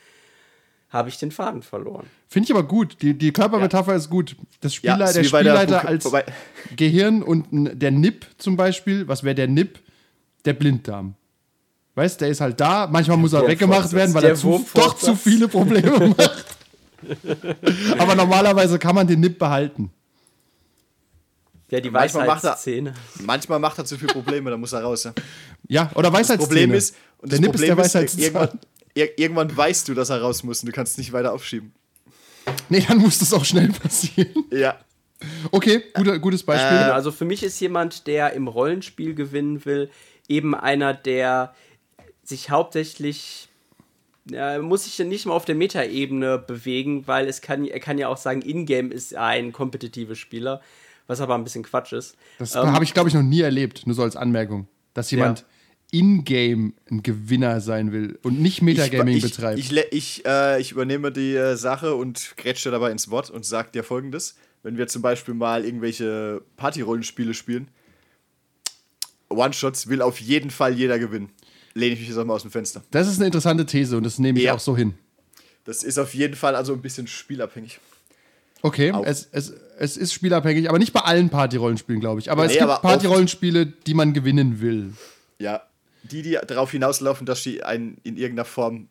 habe 0.91 1.09
ich 1.09 1.19
den 1.19 1.31
Faden 1.31 1.63
verloren. 1.63 2.07
Finde 2.29 2.47
ich 2.47 2.51
aber 2.53 2.65
gut. 2.65 2.97
Die, 3.03 3.15
die 3.17 3.33
Körpermetapher 3.33 3.95
ist 3.95 4.11
gut. 4.11 4.37
Das 4.61 4.73
Ja, 4.83 4.93
Spieler, 4.95 5.05
ist 5.07 5.15
der 5.15 5.23
der 5.23 5.29
Spielleiter 5.29 5.79
Buk- 5.81 5.89
als 5.89 6.05
wobei- 6.05 6.25
Gehirn 6.77 7.23
und 7.23 7.47
der 7.53 7.91
Nip 7.93 8.27
zum 8.39 8.57
Beispiel. 8.57 9.07
Was 9.09 9.23
wäre 9.23 9.35
der 9.35 9.49
Nip? 9.49 9.79
Der 10.45 10.53
Blinddarm. 10.55 11.15
Weißt, 11.95 12.21
der 12.21 12.29
ist 12.29 12.41
halt 12.41 12.61
da. 12.61 12.87
Manchmal 12.87 13.17
muss 13.19 13.33
er 13.33 13.47
weggemacht 13.47 13.93
werden, 13.93 14.15
weil 14.15 14.23
Der 14.23 14.31
er 14.31 14.37
zu, 14.37 14.65
doch 14.75 14.97
zu 14.97 15.15
viele 15.15 15.49
Probleme 15.49 16.09
macht. 16.19 16.45
aber 17.99 18.15
normalerweise 18.15 18.79
kann 18.79 18.95
man 18.95 19.07
den 19.07 19.21
Nip 19.21 19.39
behalten. 19.39 19.91
Ja, 21.71 21.81
die 21.81 21.91
Manchmal 21.91 22.27
macht 22.27 22.43
er- 22.45 22.51
Weisheitszähne. 22.51 22.95
Manchmal 23.21 23.59
macht 23.61 23.79
er 23.79 23.85
zu 23.85 23.97
viele 23.97 24.13
Probleme, 24.13 24.51
dann 24.51 24.59
muss 24.61 24.73
er 24.73 24.83
raus. 24.83 25.05
Ja. 25.05 25.13
Ja, 25.69 25.91
oder 25.95 26.13
Weisheitszähne. 26.13 26.39
Problem 26.49 26.73
ist, 26.73 26.97
und 27.19 27.31
der 27.31 27.39
das 27.39 27.41
Nip 27.47 27.53
Problem 27.53 27.79
ist 27.79 27.95
der 27.95 28.03
ist, 28.03 28.19
Weisheitszahn. 28.19 28.23
irgendwann, 28.43 28.59
ir 28.95 29.19
irgendwann 29.19 29.55
weißt 29.57 29.89
du, 29.89 29.95
dass 29.95 30.11
er 30.11 30.21
raus 30.21 30.43
muss 30.43 30.63
und 30.63 30.67
du 30.67 30.73
kannst 30.73 30.99
nicht 30.99 31.13
weiter 31.13 31.33
aufschieben. 31.33 31.73
Nee, 32.69 32.85
dann 32.89 32.99
muss 32.99 33.19
das 33.19 33.33
auch 33.33 33.45
schnell 33.45 33.69
passieren. 33.83 34.45
Ja. 34.51 34.79
Okay, 35.51 35.83
guter, 35.95 36.19
gutes 36.19 36.43
Beispiel. 36.43 36.79
Genau, 36.79 36.93
also 36.93 37.13
für 37.13 37.27
mich 37.27 37.43
ist 37.43 37.61
jemand, 37.61 38.07
der 38.07 38.33
im 38.33 38.49
Rollenspiel 38.49 39.15
gewinnen 39.15 39.65
will, 39.65 39.91
eben 40.29 40.55
einer, 40.55 40.95
der 40.95 41.55
sich 42.25 42.49
hauptsächlich 42.51 43.49
ja, 44.31 44.61
muss 44.61 44.85
sich 44.85 44.97
ja 44.99 45.05
nicht 45.05 45.27
mal 45.27 45.35
auf 45.35 45.45
der 45.45 45.55
Metaebene 45.55 46.39
bewegen, 46.39 47.07
weil 47.07 47.27
es 47.27 47.41
kann, 47.41 47.65
er 47.67 47.81
kann 47.81 47.99
ja 47.99 48.09
auch 48.09 48.17
sagen, 48.17 48.43
Ingame 48.43 48.93
ist 48.93 49.13
er 49.13 49.25
ein 49.25 49.53
kompetitiver 49.53 50.15
Spieler, 50.15 50.61
was 51.07 51.21
aber 51.21 51.35
ein 51.35 51.43
bisschen 51.45 51.65
Quatsch 51.65 51.93
ist. 51.93 52.17
Das 52.39 52.55
Ähm, 52.55 52.73
habe 52.73 52.85
ich, 52.85 52.95
glaube 52.95 53.09
ich, 53.09 53.15
noch 53.15 53.23
nie 53.23 53.41
erlebt, 53.41 53.87
nur 53.87 53.95
so 53.95 54.03
als 54.03 54.17
Anmerkung. 54.17 54.69
Dass 54.95 55.11
jemand 55.11 55.41
Ja. 55.41 55.45
In-game 55.93 56.75
ein 56.91 57.03
Gewinner 57.03 57.61
sein 57.61 57.93
will 57.93 58.19
und 58.23 58.41
nicht 58.41 58.63
Metagaming 58.63 59.17
ich, 59.17 59.23
betreibt. 59.23 59.59
Ich, 59.59 59.73
ich, 59.73 59.87
ich, 59.93 60.27
äh, 60.27 60.61
ich 60.61 60.73
übernehme 60.73 61.11
die 61.13 61.35
äh, 61.35 61.57
Sache 61.57 61.95
und 61.95 62.35
grätsche 62.37 62.71
dabei 62.71 62.91
ins 62.93 63.11
Wort 63.11 63.31
und 63.31 63.45
sage 63.45 63.71
dir 63.73 63.83
folgendes: 63.83 64.37
Wenn 64.63 64.77
wir 64.79 64.87
zum 64.89 65.03
Beispiel 65.03 65.35
mal 65.35 65.65
irgendwelche 65.65 66.43
Party-Rollenspiele 66.57 67.35
spielen, 67.35 67.69
One-Shots 69.29 69.89
will 69.89 70.03
auf 70.03 70.21
jeden 70.21 70.51
Fall 70.51 70.75
jeder 70.75 70.99
gewinnen. 70.99 71.31
Lehne 71.75 71.95
ich 71.95 72.01
mich 72.01 72.09
jetzt 72.09 72.19
auch 72.19 72.25
mal 72.25 72.35
aus 72.35 72.43
dem 72.43 72.51
Fenster. 72.51 72.83
das 72.91 73.09
ist 73.09 73.19
eine 73.19 73.27
interessante 73.27 73.65
These 73.65 73.97
und 73.97 74.03
das 74.05 74.19
nehme 74.19 74.39
ich 74.39 74.45
Ja. 74.47 74.55
auch 74.55 74.61
so 74.61 74.77
hin. 74.77 74.95
Das 75.65 75.83
ist 75.85 75.99
auf 75.99 76.15
jeden 76.15 76.35
Fall 76.35 76.57
also 76.57 76.73
ein 76.73 76.83
bisschen 76.83 77.07
spielabhängig. 77.07 77.79
Okay, 78.63 78.93
es, 79.05 79.29
es, 79.33 79.55
es 79.79 79.97
ist 79.97 80.13
spielabhängig, 80.13 80.69
aber 80.69 80.79
nicht 80.79 80.93
bei 80.93 81.01
allen 81.01 81.31
Party-Rollenspielen, 81.31 82.01
glaube 82.01 82.21
ich. 82.21 82.31
Aber 82.31 82.45
es 82.45 82.53
Nee, 82.53 82.59
gibt 82.59 82.83
Party-Rollenspiele, 82.83 83.67
die 83.67 83.95
man 83.95 84.13
gewinnen 84.13 84.61
will. 84.61 84.93
Ja, 85.39 85.63
die, 86.03 86.23
die 86.23 86.39
darauf 86.47 86.71
hinauslaufen, 86.71 87.27
dass 87.27 87.43
sie 87.43 87.63
ein, 87.63 87.99
in 88.05 88.17
irgendeiner 88.17 88.45
Form 88.47 88.89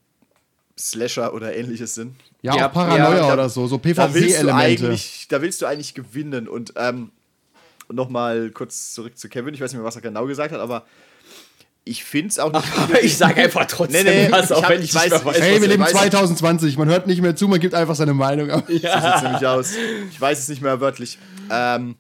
Slasher 0.77 1.33
oder 1.33 1.55
ähnliches 1.55 1.93
sind. 1.95 2.15
Ja, 2.41 2.55
Ja, 2.55 2.67
auch 2.69 2.73
Paranoia 2.73 3.15
ja, 3.15 3.27
da- 3.27 3.33
oder 3.33 3.49
so, 3.49 3.67
so 3.67 3.77
Da 3.77 3.81
PvP-Elemente. 4.07 4.53
eigentlich, 4.55 5.25
da 5.29 5.41
willst 5.41 5.61
du 5.61 5.65
eigentlich 5.65 5.93
gewinnen. 5.93 6.47
Und 6.47 6.73
ähm, 6.77 7.11
nochmal 7.91 8.49
kurz 8.51 8.93
zurück 8.93 9.17
zu 9.17 9.27
Kevin. 9.27 9.53
Ich 9.53 9.59
weiß 9.61 9.71
nicht 9.71 9.77
mehr, 9.79 9.85
was 9.87 9.95
er 9.95 10.01
genau 10.01 10.25
gesagt 10.25 10.53
hat, 10.53 10.59
aber 10.61 10.85
ich 11.83 12.03
finde 12.03 12.27
es 12.29 12.39
auch 12.39 12.51
nicht. 12.53 12.65
Aber 12.77 13.01
ich 13.03 13.17
sage 13.17 13.41
einfach 13.41 13.65
trotzdem 13.65 14.05
Nee, 14.05 14.25
nee, 14.27 14.31
was, 14.31 14.51
auch 14.51 14.61
hab- 14.63 14.69
wenn 14.69 14.81
ich 14.83 14.91
ich, 14.91 14.95
weiß- 14.95 15.03
nicht 15.11 15.11
mehr 15.11 15.25
weiß. 15.25 15.41
Hey, 15.41 15.61
wir 15.61 15.67
leben 15.67 15.83
weiß- 15.83 15.91
2020, 15.91 16.77
man 16.77 16.87
hört 16.87 17.07
nicht 17.07 17.21
mehr 17.21 17.35
zu, 17.35 17.47
man 17.47 17.59
gibt 17.59 17.73
einfach 17.73 17.95
seine 17.95 18.13
Meinung 18.13 18.51
ab. 18.51 18.65
So 18.67 18.73
sieht 18.77 19.23
nämlich 19.23 19.45
aus. 19.47 19.73
Ich 20.11 20.21
weiß 20.21 20.37
es 20.39 20.47
nicht 20.49 20.61
mehr 20.61 20.79
wörtlich. 20.81 21.17
Ähm, 21.49 21.95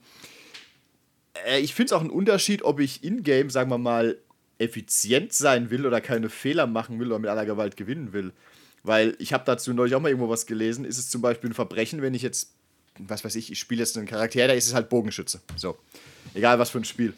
äh, 1.47 1.59
ich 1.59 1.73
finde 1.73 1.87
es 1.87 1.93
auch 1.93 2.01
ein 2.01 2.09
Unterschied, 2.11 2.61
ob 2.63 2.79
ich 2.79 3.03
in-game, 3.03 3.49
sagen 3.49 3.69
wir 3.71 3.77
mal, 3.79 4.17
effizient 4.59 5.33
sein 5.33 5.71
will 5.71 5.85
oder 5.85 6.01
keine 6.01 6.29
Fehler 6.29 6.67
machen 6.67 6.99
will 6.99 7.07
oder 7.07 7.19
mit 7.19 7.29
aller 7.29 7.45
Gewalt 7.45 7.75
gewinnen 7.75 8.13
will. 8.13 8.33
Weil 8.83 9.15
ich 9.19 9.33
habe 9.33 9.43
dazu 9.45 9.73
neulich 9.73 9.95
auch 9.95 10.01
mal 10.01 10.09
irgendwo 10.09 10.29
was 10.29 10.45
gelesen. 10.45 10.85
Ist 10.85 10.97
es 10.97 11.09
zum 11.09 11.21
Beispiel 11.21 11.49
ein 11.49 11.53
Verbrechen, 11.53 12.01
wenn 12.01 12.13
ich 12.13 12.21
jetzt, 12.21 12.51
was 12.97 13.23
weiß 13.25 13.35
ich, 13.35 13.51
ich 13.51 13.59
spiele 13.59 13.79
jetzt 13.79 13.97
einen 13.97 14.07
Charakter, 14.07 14.47
da 14.47 14.53
ist 14.53 14.67
es 14.67 14.73
halt 14.73 14.89
Bogenschütze. 14.89 15.41
So. 15.55 15.77
Egal 16.33 16.59
was 16.59 16.69
für 16.69 16.77
ein 16.77 16.85
Spiel. 16.85 17.13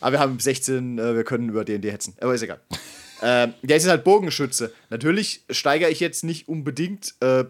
Aber 0.00 0.12
wir 0.12 0.20
haben 0.20 0.38
16, 0.38 0.98
äh, 0.98 1.16
wir 1.16 1.24
können 1.24 1.48
über 1.48 1.64
D&D 1.64 1.90
hetzen. 1.90 2.14
Aber 2.20 2.34
ist 2.34 2.42
egal. 2.42 2.60
ähm, 3.22 3.54
der 3.62 3.76
ist 3.76 3.88
halt 3.88 4.04
Bogenschütze. 4.04 4.72
Natürlich 4.90 5.42
steigere 5.50 5.90
ich 5.90 6.00
jetzt 6.00 6.24
nicht 6.24 6.48
unbedingt 6.48 7.14
äh, 7.20 7.44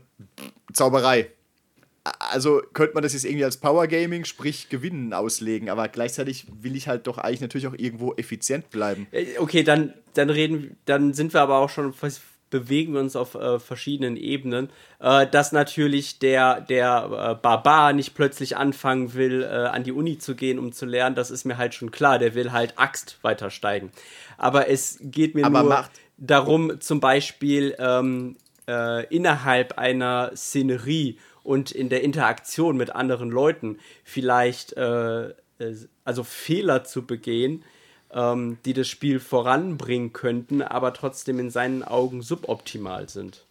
Zauberei. 0.73 1.31
Also 2.31 2.61
könnte 2.75 2.95
man 2.95 3.03
das 3.03 3.13
jetzt 3.15 3.25
irgendwie 3.25 3.45
als 3.45 3.57
Power 3.57 3.87
Gaming, 3.87 4.25
sprich 4.25 4.69
Gewinnen 4.69 5.13
auslegen, 5.13 5.69
aber 5.71 5.89
gleichzeitig 5.89 6.47
will 6.63 6.77
ich 6.77 6.87
halt 6.89 7.07
doch 7.07 7.19
eigentlich 7.19 7.41
natürlich 7.41 7.67
auch 7.67 7.75
irgendwo 7.77 8.15
effizient 8.15 8.71
bleiben. 8.71 9.07
Äh, 9.13 9.27
Okay, 9.39 9.63
dann, 9.63 9.95
dann 10.15 10.31
reden, 10.31 10.77
dann 10.85 11.15
sind 11.15 11.33
wir 11.35 11.41
aber 11.41 11.59
auch 11.59 11.71
schon, 11.71 11.95
bewegen 12.51 12.95
wir 12.95 13.01
uns 13.01 13.15
auf 13.15 13.35
äh, 13.35 13.59
verschiedenen 13.59 14.17
Ebenen, 14.17 14.71
äh, 15.01 15.27
dass 15.27 15.53
natürlich 15.53 16.19
der, 16.19 16.63
der 16.63 17.35
äh, 17.39 17.43
Barbar 17.43 17.93
nicht 17.93 18.15
plötzlich 18.15 18.57
anfangen 18.57 19.13
will, 19.15 19.43
äh, 19.43 19.47
an 19.47 19.85
die 19.85 19.93
Uni 19.93 20.19
zu 20.19 20.35
gehen, 20.35 20.59
um 20.59 20.73
zu 20.73 20.87
lernen, 20.87 21.15
das 21.15 21.31
ist 21.31 21.45
mir 21.45 21.59
halt 21.59 21.75
schon 21.75 21.91
klar, 21.91 22.19
der 22.19 22.35
will 22.35 22.53
halt 22.53 22.79
Axt 22.79 23.19
weiter 23.23 23.51
steigen. 23.51 23.91
Aber 24.39 24.69
es 24.71 24.99
geht 25.03 25.35
mir 25.35 25.45
Aber 25.45 25.61
nur 25.61 25.69
macht- 25.69 25.91
darum, 26.17 26.81
zum 26.81 27.01
Beispiel 27.01 27.75
ähm, 27.79 28.37
äh, 28.67 29.05
innerhalb 29.15 29.77
einer 29.79 30.33
Szenerie 30.35 31.19
und 31.49 31.71
in 31.71 31.89
der 31.89 32.05
Interaktion 32.05 32.77
mit 32.77 32.95
anderen 32.95 33.31
Leuten 33.31 33.79
vielleicht 34.05 34.75
äh, 34.75 35.33
also 36.05 36.23
Fehler 36.23 36.85
zu 36.85 37.07
begehen, 37.07 37.65
ähm, 38.13 38.59
die 38.67 38.75
das 38.75 38.87
Spiel 38.87 39.19
voranbringen 39.19 40.13
könnten, 40.13 40.61
aber 40.61 40.93
trotzdem 40.93 41.39
in 41.39 41.51
seinen 41.51 41.83
Augen 41.83 42.21
suboptimal 42.21 43.09
sind. 43.09 43.47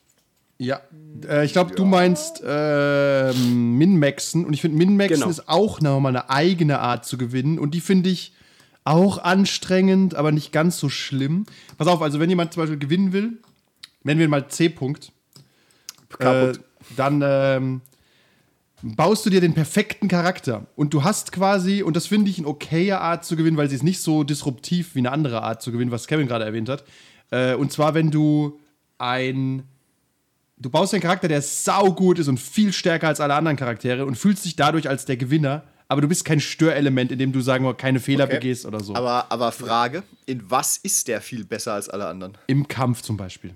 Ja, 0.59 0.81
äh, 1.27 1.43
ich 1.43 1.53
glaube, 1.53 1.73
du 1.73 1.85
meinst 1.85 2.43
äh, 2.45 3.33
Min-Maxen 3.33 4.45
und 4.45 4.53
ich 4.53 4.61
finde, 4.61 4.77
Min-Maxen 4.77 5.15
Genau. 5.21 5.29
ist 5.29 5.49
auch 5.49 5.81
nochmal 5.81 6.15
eine 6.15 6.29
eigene 6.29 6.79
Art 6.79 7.03
zu 7.03 7.17
gewinnen 7.17 7.57
und 7.57 7.73
die 7.73 7.81
finde 7.81 8.09
ich 8.09 8.33
auch 8.83 9.17
anstrengend, 9.17 10.13
aber 10.13 10.31
nicht 10.31 10.51
ganz 10.51 10.77
so 10.77 10.87
schlimm. 10.87 11.47
Pass 11.79 11.87
auf, 11.87 12.03
also 12.03 12.19
wenn 12.19 12.29
jemand 12.29 12.53
zum 12.53 12.61
Beispiel 12.61 12.79
gewinnen 12.79 13.11
will, 13.11 13.37
nennen 14.03 14.19
wir 14.19 14.27
ihn 14.27 14.31
mal 14.31 14.47
C-Punkt, 14.47 15.11
äh, 16.19 16.23
Kaputt. 16.23 16.66
Dann 16.95 17.21
ähm, 17.25 17.81
baust 18.81 19.25
du 19.25 19.29
dir 19.29 19.41
den 19.41 19.53
perfekten 19.53 20.07
Charakter. 20.07 20.67
Und 20.75 20.93
du 20.93 21.03
hast 21.03 21.31
quasi, 21.31 21.83
und 21.83 21.95
das 21.95 22.07
finde 22.07 22.29
ich 22.29 22.37
eine 22.37 22.47
okaye 22.47 22.99
Art 22.99 23.25
zu 23.25 23.35
gewinnen, 23.35 23.57
weil 23.57 23.69
sie 23.69 23.75
ist 23.75 23.83
nicht 23.83 24.01
so 24.01 24.23
disruptiv 24.23 24.95
wie 24.95 24.99
eine 24.99 25.11
andere 25.11 25.41
Art 25.43 25.61
zu 25.61 25.71
gewinnen, 25.71 25.91
was 25.91 26.07
Kevin 26.07 26.27
gerade 26.27 26.45
erwähnt 26.45 26.69
hat. 26.69 26.83
Äh, 27.31 27.55
und 27.55 27.71
zwar, 27.71 27.93
wenn 27.93 28.11
du 28.11 28.59
ein. 28.97 29.63
Du 30.59 30.71
baust 30.71 30.91
einen 30.93 31.03
Charakter, 31.03 31.27
der 31.27 31.43
saugut 31.43 32.17
ist 32.17 32.27
und 32.29 32.39
viel 32.39 32.73
stärker 32.73 33.07
als 33.07 33.19
alle 33.19 33.35
anderen 33.35 33.57
Charaktere 33.57 34.07
und 34.07 34.15
fühlst 34.17 34.43
dich 34.43 34.55
dadurch 34.55 34.89
als 34.89 35.05
der 35.05 35.15
Gewinner, 35.15 35.63
aber 35.87 36.01
du 36.01 36.07
bist 36.07 36.25
kein 36.25 36.39
Störelement, 36.39 37.11
in 37.11 37.19
dem 37.19 37.31
du, 37.31 37.41
sagen 37.41 37.63
wir, 37.63 37.75
keine 37.75 37.99
Fehler 37.99 38.23
Okay. 38.23 38.37
begehst 38.37 38.65
oder 38.65 38.79
so. 38.79 38.95
Aber, 38.95 39.31
aber 39.31 39.51
Frage: 39.51 40.01
In 40.25 40.49
was 40.49 40.77
ist 40.77 41.07
der 41.09 41.21
viel 41.21 41.45
besser 41.45 41.73
als 41.73 41.89
alle 41.89 42.07
anderen? 42.07 42.39
Im 42.47 42.67
Kampf 42.67 43.03
zum 43.03 43.17
Beispiel. 43.17 43.53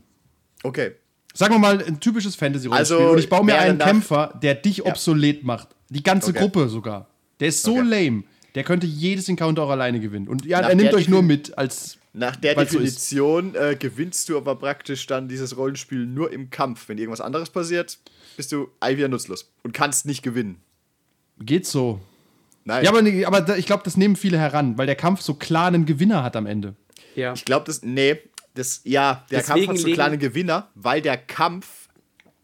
Okay. 0.62 0.92
Sagen 1.34 1.54
wir 1.56 1.60
mal 1.60 1.84
ein 1.84 2.00
typisches 2.00 2.36
Fantasy-Rollenspiel. 2.36 2.98
Also, 2.98 3.12
und 3.14 3.18
ich 3.20 3.30
baue 3.30 3.46
mir 3.46 3.58
einen 3.58 3.78
Kämpfer, 3.78 4.38
der 4.42 4.56
dich 4.56 4.86
obsolet 4.86 5.44
macht. 5.44 5.70
Die 5.90 6.04
ganze 6.04 6.32
Okay. 6.32 6.40
Gruppe 6.40 6.70
sogar. 6.70 7.08
Der 7.40 7.48
ist 7.50 7.64
so 7.64 7.78
Okay. 7.80 7.82
lame. 8.06 8.24
Der 8.56 8.64
könnte 8.64 8.86
jedes 8.86 9.30
Encounter 9.30 9.64
auch 9.64 9.70
alleine 9.70 10.00
gewinnen. 10.00 10.28
Und 10.28 10.46
ja, 10.46 10.62
Nach 10.62 10.70
er 10.70 10.76
nimmt 10.76 10.94
euch 10.94 11.08
nur 11.08 11.22
mit 11.22 11.58
als. 11.58 11.98
Nach 12.14 12.36
der. 12.36 12.56
Definition 12.56 13.56
äh, 13.56 13.78
gewinnst 13.80 14.28
du 14.28 14.36
aber 14.36 14.56
praktisch 14.56 15.08
dann 15.08 15.30
dieses 15.30 15.56
Rollenspiel 15.56 16.06
nur 16.06 16.34
im 16.34 16.50
Kampf. 16.50 16.90
Wenn 16.90 16.98
irgendwas 16.98 17.22
anderes 17.22 17.50
passiert, 17.50 17.98
bist 18.36 18.52
du 18.52 18.68
wieder 18.86 19.08
nutzlos 19.08 19.50
und 19.64 19.74
kannst 19.74 20.06
nicht 20.06 20.22
gewinnen. 20.22 20.58
Geht 21.40 21.66
so. 21.66 22.02
Nein. 22.66 22.84
Ja, 22.84 22.92
aber, 22.92 23.02
aber 23.28 23.42
da- 23.42 23.56
ich 23.56 23.66
glaube, 23.66 23.84
das 23.86 23.96
nehmen 23.96 24.18
viele 24.18 24.38
heran, 24.38 24.78
weil 24.78 24.86
der 24.86 24.96
Kampf 24.96 25.22
so 25.22 25.34
klar 25.36 25.68
einen 25.68 25.86
Gewinner 25.86 26.22
hat 26.24 26.36
am 26.36 26.46
Ende. 26.46 26.76
Ja. 27.16 27.32
Ich 27.34 27.46
glaube, 27.46 27.66
das. 27.66 27.82
Nee, 27.82 28.20
das. 28.54 28.82
Ja, 28.84 29.26
der 29.32 29.40
Deswegen 29.40 29.68
Kampf 29.68 29.80
hat 29.80 29.88
so 29.88 29.94
kleine 29.94 30.18
Gewinner, 30.18 30.70
weil 30.76 31.02
der 31.02 31.18
Kampf 31.18 31.68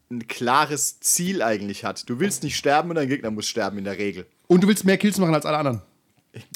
ein 0.10 0.26
klares 0.28 1.00
Ziel 1.02 1.42
eigentlich 1.42 1.84
hat. 1.84 2.10
Du 2.10 2.20
willst 2.20 2.44
nicht 2.44 2.56
sterben 2.56 2.90
und 2.90 2.96
dein 2.96 3.10
Gegner 3.10 3.30
muss 3.32 3.48
sterben 3.48 3.78
in 3.78 3.84
der 3.84 3.98
Regel. 3.98 4.26
Und 4.48 4.64
du 4.64 4.68
willst 4.68 4.86
mehr 4.86 4.98
Kills 4.98 5.18
machen 5.18 5.34
als 5.36 5.46
alle 5.46 5.58
anderen. 5.58 5.82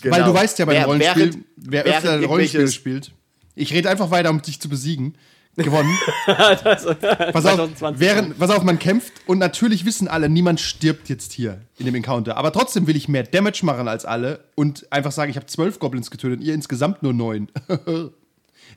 Genau. 0.02 0.16
Weil 0.16 0.24
du 0.24 0.34
weißt 0.34 0.60
ja 0.60 0.66
beim 0.66 0.76
Wer- 0.76 0.86
Rollenspiel, 0.86 1.24
während- 1.32 1.46
wer 1.58 1.84
öfter 1.84 2.10
Rollenspiele 2.26 2.64
irgendwelches- 2.64 2.74
spielt. 2.76 3.12
Ich 3.56 3.74
rede 3.74 3.90
einfach 3.90 4.10
weiter, 4.12 4.30
um 4.30 4.42
dich 4.42 4.60
zu 4.62 4.70
besiegen. 4.70 5.16
Gewonnen. 5.58 5.94
pass 6.26 6.86
auf, 6.86 6.98
2020. 7.02 8.00
während, 8.00 8.40
pass 8.40 8.50
auf, 8.52 8.64
man 8.64 8.80
kämpft 8.80 9.12
und 9.28 9.38
natürlich 9.38 9.84
wissen 9.84 10.08
alle, 10.08 10.30
niemand 10.30 10.62
stirbt 10.62 11.10
jetzt 11.10 11.34
hier 11.34 11.60
in 11.78 11.86
dem 11.86 11.94
Encounter. 11.96 12.38
Aber 12.38 12.54
trotzdem 12.54 12.88
will 12.88 12.96
ich 12.96 13.10
mehr 13.10 13.24
Damage 13.24 13.66
machen 13.66 13.90
als 13.90 14.06
alle 14.06 14.46
und 14.56 14.90
einfach 14.94 15.12
sagen, 15.12 15.30
ich 15.30 15.36
habe 15.36 15.48
zwölf 15.48 15.78
Goblins 15.80 16.10
getötet 16.10 16.40
und 16.40 16.46
ihr 16.46 16.54
insgesamt 16.54 17.04
nur 17.04 17.14
neun. 17.14 17.50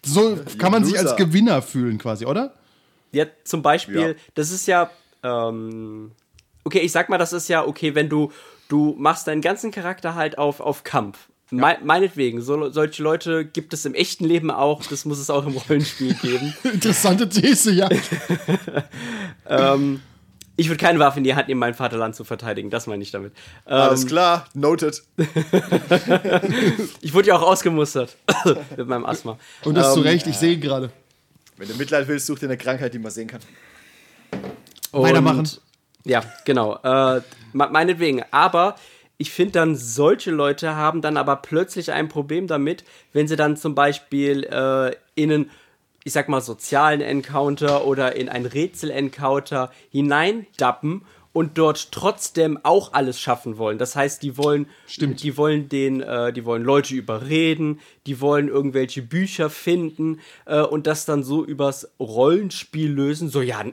so 0.05 0.39
kann 0.59 0.73
man 0.73 0.85
sich 0.85 0.99
als. 0.99 1.17
Gewinner 1.17 1.63
fühlen 1.63 1.99
quasi, 1.99 2.27
oder? 2.27 2.55
Ja, 3.13 3.27
zum 3.45 3.63
Beispiel, 3.63 4.01
Ja. 4.01 4.13
das 4.35 4.51
ist 4.51 4.67
ja, 4.67 4.91
ähm, 5.23 6.11
okay, 6.65 6.81
ich 6.81 6.91
sag 6.93 7.09
mal, 7.09 7.19
das 7.19 7.33
ist 7.33 7.49
ja 7.49 7.65
okay, 7.65 7.95
wenn 7.95 8.09
du, 8.09 8.33
du 8.69 8.95
machst 8.99 9.27
deinen 9.29 9.41
ganzen 9.41 9.71
Charakter 9.71 10.15
halt 10.15 10.39
auf, 10.39 10.61
auf 10.61 10.83
Kampf. 10.85 11.29
Me 11.51 11.77
meinetwegen, 11.85 12.41
so, 12.41 12.71
solche 12.71 13.03
Leute 13.03 13.45
gibt 13.45 13.73
es 13.75 13.85
im 13.85 13.95
echten 13.95 14.25
Leben 14.25 14.51
auch, 14.51 14.83
das 14.87 15.05
muss 15.05 15.19
es 15.19 15.31
auch 15.31 15.47
im 15.47 15.57
Rollenspiel 15.57 16.15
geben. 16.15 16.53
Interessante 16.65 17.29
These, 17.29 17.71
ja. 17.73 17.89
Ich 20.57 20.69
würde 20.69 20.79
keine 20.85 20.99
Waffe 21.01 21.19
in 21.19 21.25
die 21.25 21.35
Hand 21.35 21.49
nehmen, 21.49 21.59
mein 21.59 21.75
Vaterland 21.75 22.15
zu 22.15 22.23
verteidigen, 22.25 22.71
das 22.71 22.87
meine 22.87 23.03
ich 23.03 23.11
damit. 23.11 23.33
Alles 23.65 24.03
Ähm, 24.03 24.09
klar, 24.09 24.47
noted. 24.55 25.03
ich 27.01 27.13
wurde 27.15 27.29
ja 27.29 27.37
auch 27.37 27.43
ausgemustert 27.43 28.17
mit 28.77 28.87
meinem 28.87 29.05
Asthma. 29.05 29.39
Und 29.65 29.75
das 29.77 29.95
zu 29.95 30.01
Ähm, 30.01 30.07
Recht, 30.07 30.27
ich 30.27 30.37
sehe 30.37 30.55
ihn 30.55 30.61
gerade. 30.61 30.91
Wenn 31.57 31.69
du 31.69 31.75
Mitleid 31.75 32.09
willst, 32.09 32.27
such 32.27 32.39
dir 32.39 32.47
eine 32.47 32.57
Krankheit, 32.57 32.95
die 32.95 32.99
man 32.99 33.11
sehen 33.13 33.29
kann. 33.29 33.41
Weitermachen. 34.93 35.39
Und, 35.41 35.61
ja, 36.05 36.23
genau. 36.45 36.77
Äh, 36.83 37.21
me- 37.53 37.69
meinetwegen. 37.71 38.23
Aber 38.31 38.77
ich 39.19 39.31
finde 39.31 39.53
dann, 39.53 39.77
solche 39.77 40.31
Leute 40.31 40.75
haben 40.75 41.01
dann 41.01 41.17
aber 41.17 41.37
plötzlich 41.37 41.93
ein 41.93 42.09
Problem 42.09 42.47
damit, 42.47 42.85
wenn 43.13 43.29
sie 43.29 43.37
dann 43.37 43.57
zum 43.57 43.75
Beispiel 43.75 44.45
äh, 44.45 44.95
in 45.21 45.33
einen, 45.33 45.51
ich 46.05 46.13
sag 46.13 46.29
mal, 46.29 46.41
sozialen 46.41 47.01
Encounter 47.01 47.87
oder 47.87 48.15
in 48.15 48.29
ein 48.29 48.47
Rätsel-Encounter 48.47 49.71
hineindappen 49.91 51.03
und 51.35 51.59
dort 51.59 51.91
trotzdem 51.91 52.59
auch 52.63 52.93
alles 52.93 53.19
schaffen 53.21 53.59
wollen. 53.59 53.77
Das 53.77 53.97
heißt, 53.97 54.23
die 54.23 54.39
wollen, 54.39 54.67
Stimmt. 54.87 55.23
die 55.23 55.37
wollen 55.37 55.69
den, 55.69 56.01
äh, 56.01 56.33
die 56.33 56.45
wollen 56.45 56.63
Leute 56.63 56.95
überreden, 56.95 57.81
die 58.07 58.21
wollen 58.21 58.49
irgendwelche 58.49 59.03
Bücher 59.03 59.51
finden 59.51 60.21
äh, 60.47 60.61
und 60.61 60.87
das 60.87 61.07
dann 61.07 61.25
so 61.25 61.45
übers 61.45 61.91
Rollenspiel 61.99 62.91
lösen. 62.91 63.29
So, 63.29 63.43
ja, 63.43 63.65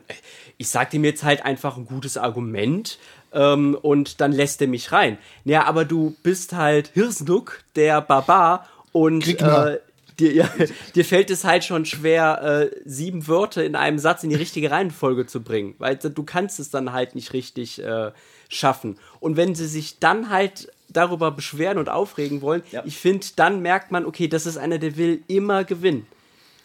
ich 0.57 0.69
sag 0.69 0.89
dem 0.89 1.03
jetzt 1.03 1.23
halt 1.23 1.45
einfach 1.45 1.77
ein 1.77 1.85
gutes 1.85 2.17
Argument 2.17 2.97
ähm, 3.31 3.77
und 3.79 4.21
dann 4.21 4.31
lässt 4.31 4.59
er 4.61 4.67
mich 4.67 4.91
rein. 4.91 5.19
Ja, 5.45 5.65
aber 5.65 5.85
du 5.85 6.15
bist 6.23 6.53
halt 6.53 6.89
Hirsnuck, 6.95 7.63
der 7.75 8.01
Barbar 8.01 8.67
und 8.91 9.39
äh, 9.39 9.79
dir, 10.19 10.33
ja, 10.33 10.49
dir 10.95 11.05
fällt 11.05 11.29
es 11.29 11.43
halt 11.43 11.63
schon 11.63 11.85
schwer, 11.85 12.69
äh, 12.71 12.75
sieben 12.85 13.27
Wörter 13.27 13.63
in 13.63 13.75
einem 13.75 13.99
Satz 13.99 14.23
in 14.23 14.29
die 14.29 14.35
richtige 14.35 14.71
Reihenfolge 14.71 15.25
zu 15.25 15.41
bringen, 15.41 15.75
weil 15.77 15.95
du 15.97 16.23
kannst 16.23 16.59
es 16.59 16.69
dann 16.69 16.91
halt 16.93 17.15
nicht 17.15 17.33
richtig 17.33 17.81
äh, 17.83 18.11
schaffen. 18.49 18.97
Und 19.19 19.37
wenn 19.37 19.55
sie 19.55 19.67
sich 19.67 19.99
dann 19.99 20.29
halt 20.29 20.71
darüber 20.89 21.31
beschweren 21.31 21.77
und 21.77 21.87
aufregen 21.89 22.41
wollen, 22.41 22.63
Ja. 22.71 22.83
ich 22.85 22.97
finde, 22.97 23.25
dann 23.35 23.61
merkt 23.61 23.91
man, 23.91 24.05
okay, 24.05 24.27
das 24.27 24.45
ist 24.45 24.57
einer, 24.57 24.77
der 24.77 24.97
will 24.97 25.21
immer 25.27 25.63
gewinnen. 25.63 26.05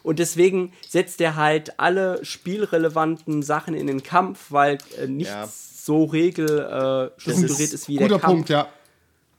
Und 0.02 0.18
deswegen 0.20 0.72
setzt 0.88 1.20
er 1.20 1.34
halt 1.36 1.78
alle 1.80 2.24
spielrelevanten 2.24 3.42
Sachen 3.42 3.74
in 3.74 3.86
den 3.86 4.02
Kampf, 4.02 4.46
weil 4.50 4.78
äh, 5.00 5.06
nichts 5.06 5.32
Ja. 5.32 5.48
so 5.48 6.04
regel 6.04 6.46
äh, 6.60 7.20
strukturiert 7.20 7.72
ist, 7.72 7.88
wie 7.88 7.96
der 7.98 8.08
Guter 8.08 8.20
Kampf. 8.20 8.32
Punkt, 8.34 8.48
ja. 8.50 8.68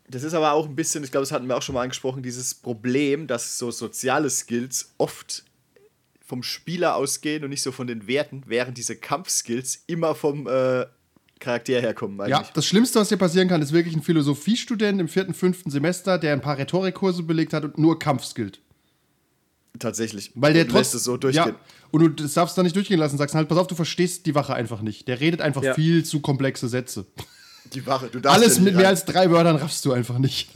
Das 0.10 0.24
ist 0.24 0.34
aber 0.34 0.54
auch 0.54 0.66
ein 0.68 0.76
bisschen, 0.76 1.04
ich 1.04 1.12
glaube, 1.12 1.24
das 1.24 1.32
hatten 1.32 1.48
wir 1.48 1.58
auch 1.58 1.62
schon 1.62 1.76
mal 1.76 1.82
angesprochen, 1.84 2.24
dieses 2.24 2.54
Problem, 2.54 3.28
dass 3.28 3.58
so 3.58 3.72
soziale 3.72 4.30
Skills 4.30 4.94
oft 4.98 5.44
vom 6.26 6.44
Spieler 6.44 6.96
ausgehen 6.96 7.44
und 7.44 7.50
nicht 7.50 7.62
so 7.62 7.72
von 7.72 7.88
den 7.88 8.08
Werten, 8.08 8.44
während 8.48 8.78
diese 8.78 8.96
Kampfskills 8.96 9.84
immer 9.88 10.16
vom 10.16 10.48
äh, 10.48 10.86
Charakter 11.40 11.80
herkommen 11.82 12.18
Ja, 12.30 12.38
eigentlich. 12.40 12.52
das 12.54 12.66
Schlimmste, 12.66 13.00
was 13.00 13.10
dir 13.10 13.18
passieren 13.18 13.48
kann, 13.48 13.62
ist 13.62 13.72
wirklich 13.74 13.96
ein 13.96 14.02
Philosophiestudent 14.02 15.00
im 15.00 15.08
vierten, 15.08 15.34
fünften 15.34 15.70
Semester, 15.70 16.18
der 16.18 16.34
ein 16.34 16.42
paar 16.42 16.58
Rhetorikkurse 16.58 17.24
belegt 17.24 17.54
hat 17.54 17.64
und 17.64 17.78
nur 17.78 18.00
Kampf 18.00 18.24
skillt. 18.26 18.60
Tatsächlich. 19.80 20.32
Weil 20.36 20.54
der 20.54 20.64
Und 20.64 20.72
lässt 20.74 20.92
trotzdem 20.94 20.98
es 20.98 21.04
so 21.04 21.18
durchgehen. 21.18 21.46
Ja, 21.50 21.60
und 21.92 22.02
du 22.02 22.10
das 22.10 22.34
darfst 22.34 22.58
dann 22.58 22.64
nicht 22.66 22.76
durchgehen 22.76 23.00
lassen, 23.00 23.18
sagst 23.18 23.36
halt, 23.36 23.48
pass 23.48 23.58
auf, 23.58 23.68
du 23.68 23.76
verstehst 23.76 24.26
die 24.26 24.34
Wache 24.36 24.54
einfach 24.56 24.82
nicht. 24.82 25.08
Der 25.08 25.20
redet 25.20 25.42
einfach 25.42 25.62
Ja. 25.64 25.74
viel 25.76 26.04
zu 26.04 26.20
komplexe 26.22 26.68
Sätze. 26.68 27.06
Die 27.74 27.86
Wache, 27.86 28.08
du 28.08 28.20
darfst 28.20 28.40
Alles 28.40 28.58
ja 28.58 28.64
mit 28.64 28.76
mehr 28.76 28.88
als 28.88 29.06
drei 29.06 29.30
Wörtern 29.32 29.56
raffst 29.58 29.84
du 29.86 29.92
einfach 29.92 30.18
nicht. 30.18 30.50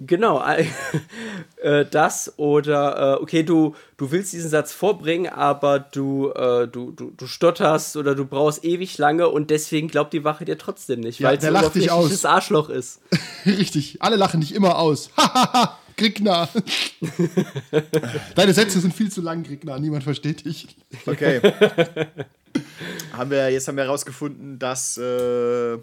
Genau, 0.00 0.44
äh, 1.62 1.84
das 1.90 2.34
oder 2.36 3.16
äh, 3.18 3.22
okay, 3.22 3.42
du, 3.42 3.74
du 3.96 4.12
willst 4.12 4.32
diesen 4.32 4.48
Satz 4.48 4.72
vorbringen, 4.72 5.32
aber 5.32 5.80
du, 5.80 6.30
äh, 6.30 6.68
du, 6.68 6.92
du, 6.92 7.10
du 7.16 7.26
stotterst 7.26 7.96
oder 7.96 8.14
du 8.14 8.24
brauchst 8.24 8.64
ewig 8.64 8.96
lange 8.98 9.28
und 9.28 9.50
deswegen 9.50 9.88
glaubt 9.88 10.12
die 10.12 10.22
Wache 10.22 10.44
dir 10.44 10.56
trotzdem 10.56 11.00
nicht, 11.00 11.18
Ja, 11.18 11.28
weil 11.28 11.36
es 11.36 11.40
der 11.40 11.50
ein 11.50 11.62
lacht 11.62 11.74
dich 11.74 11.90
aus. 11.90 12.24
Arschloch 12.24 12.68
ist. 12.68 13.00
Richtig. 13.46 14.00
Alle 14.00 14.14
lachen 14.16 14.40
dich 14.40 14.54
immer 14.54 14.78
aus. 14.78 15.10
Hahaha, 15.16 15.76
Griegner. 15.96 16.48
Deine 18.36 18.54
Sätze 18.54 18.78
sind 18.78 18.94
viel 18.94 19.10
zu 19.10 19.20
lang, 19.20 19.42
Griegner. 19.42 19.80
Niemand 19.80 20.04
versteht 20.04 20.44
dich. 20.44 20.76
Okay. 21.06 21.40
haben 23.12 23.30
wir, 23.32 23.50
jetzt 23.50 23.66
haben 23.66 23.76
wir 23.76 23.84
herausgefunden, 23.84 24.60
dass 24.60 24.96
äh, 24.96 25.76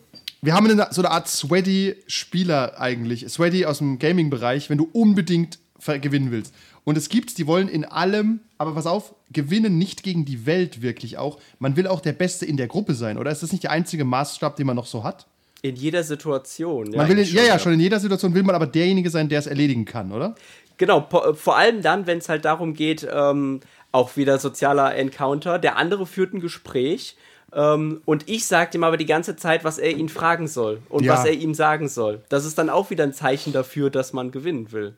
Wir 0.45 0.53
haben 0.53 0.69
eine, 0.69 0.87
so 0.91 1.01
eine 1.01 1.09
Art 1.09 1.27
Sweaty-Spieler 1.27 2.79
eigentlich. 2.79 3.27
Sweaty 3.27 3.65
aus 3.65 3.79
dem 3.79 3.97
Gaming-Bereich, 3.97 4.69
wenn 4.69 4.77
du 4.77 4.87
unbedingt 4.93 5.57
gewinnen 6.01 6.29
willst. 6.29 6.53
Und 6.83 6.97
es 6.97 7.09
gibt, 7.09 7.39
die 7.39 7.47
wollen 7.47 7.67
in 7.67 7.83
allem, 7.83 8.41
aber 8.59 8.73
pass 8.75 8.85
auf, 8.85 9.15
gewinnen 9.31 9.79
nicht 9.79 10.03
gegen 10.03 10.23
die 10.23 10.45
Welt 10.45 10.83
wirklich 10.83 11.17
auch. 11.17 11.39
Man 11.57 11.75
will 11.75 11.87
auch 11.87 11.99
der 11.99 12.13
Beste 12.13 12.45
in 12.45 12.57
der 12.57 12.67
Gruppe 12.67 12.93
sein, 12.93 13.17
oder? 13.17 13.31
Ist 13.31 13.41
das 13.41 13.51
nicht 13.51 13.63
der 13.63 13.71
einzige 13.71 14.05
Maßstab, 14.05 14.55
den 14.55 14.67
man 14.67 14.75
noch 14.75 14.85
so 14.85 15.03
hat? 15.03 15.25
In 15.63 15.75
jeder 15.75 16.03
Situation. 16.03 16.91
Ja. 16.91 16.97
Man 16.99 17.09
will 17.09 17.17
in, 17.17 17.25
schon, 17.25 17.37
ja, 17.37 17.45
ja. 17.45 17.57
schon 17.59 17.73
in 17.73 17.79
jeder 17.79 17.99
Situation 17.99 18.35
will 18.35 18.43
man 18.43 18.53
aber 18.53 18.67
derjenige 18.67 19.09
sein, 19.09 19.29
der 19.29 19.39
es 19.39 19.47
erledigen 19.47 19.85
kann, 19.85 20.11
oder? 20.11 20.35
Genau, 20.77 21.01
po- 21.01 21.33
vor 21.33 21.57
allem 21.57 21.81
dann, 21.81 22.05
wenn 22.05 22.19
es 22.19 22.29
halt 22.29 22.45
darum 22.45 22.75
geht, 22.75 23.07
ähm, 23.11 23.61
auch 23.91 24.15
wieder 24.15 24.37
sozialer 24.37 24.93
Encounter, 24.95 25.57
der 25.57 25.77
andere 25.77 26.05
führt 26.05 26.33
ein 26.33 26.39
Gespräch 26.39 27.15
ähm, 27.55 28.01
und 28.05 28.27
ich 28.29 28.45
sage 28.45 28.77
ihm 28.77 28.83
aber 28.83 28.97
die 28.97 29.05
ganze 29.05 29.35
Zeit, 29.35 29.63
was 29.63 29.77
er 29.77 29.91
ihn 29.95 30.09
fragen 30.09 30.47
soll 30.47 30.81
und 30.89 31.03
Ja. 31.05 31.13
was 31.13 31.25
er 31.25 31.33
ihm 31.33 31.53
sagen 31.53 31.87
soll. 31.87 32.21
Das 32.29 32.45
ist 32.45 32.57
dann 32.57 32.69
auch 32.69 32.89
wieder 32.89 33.03
ein 33.05 33.13
Zeichen 33.13 33.53
dafür, 33.53 33.89
dass 33.89 34.11
man 34.13 34.31
gewinnen 34.31 34.71
will. 34.71 34.93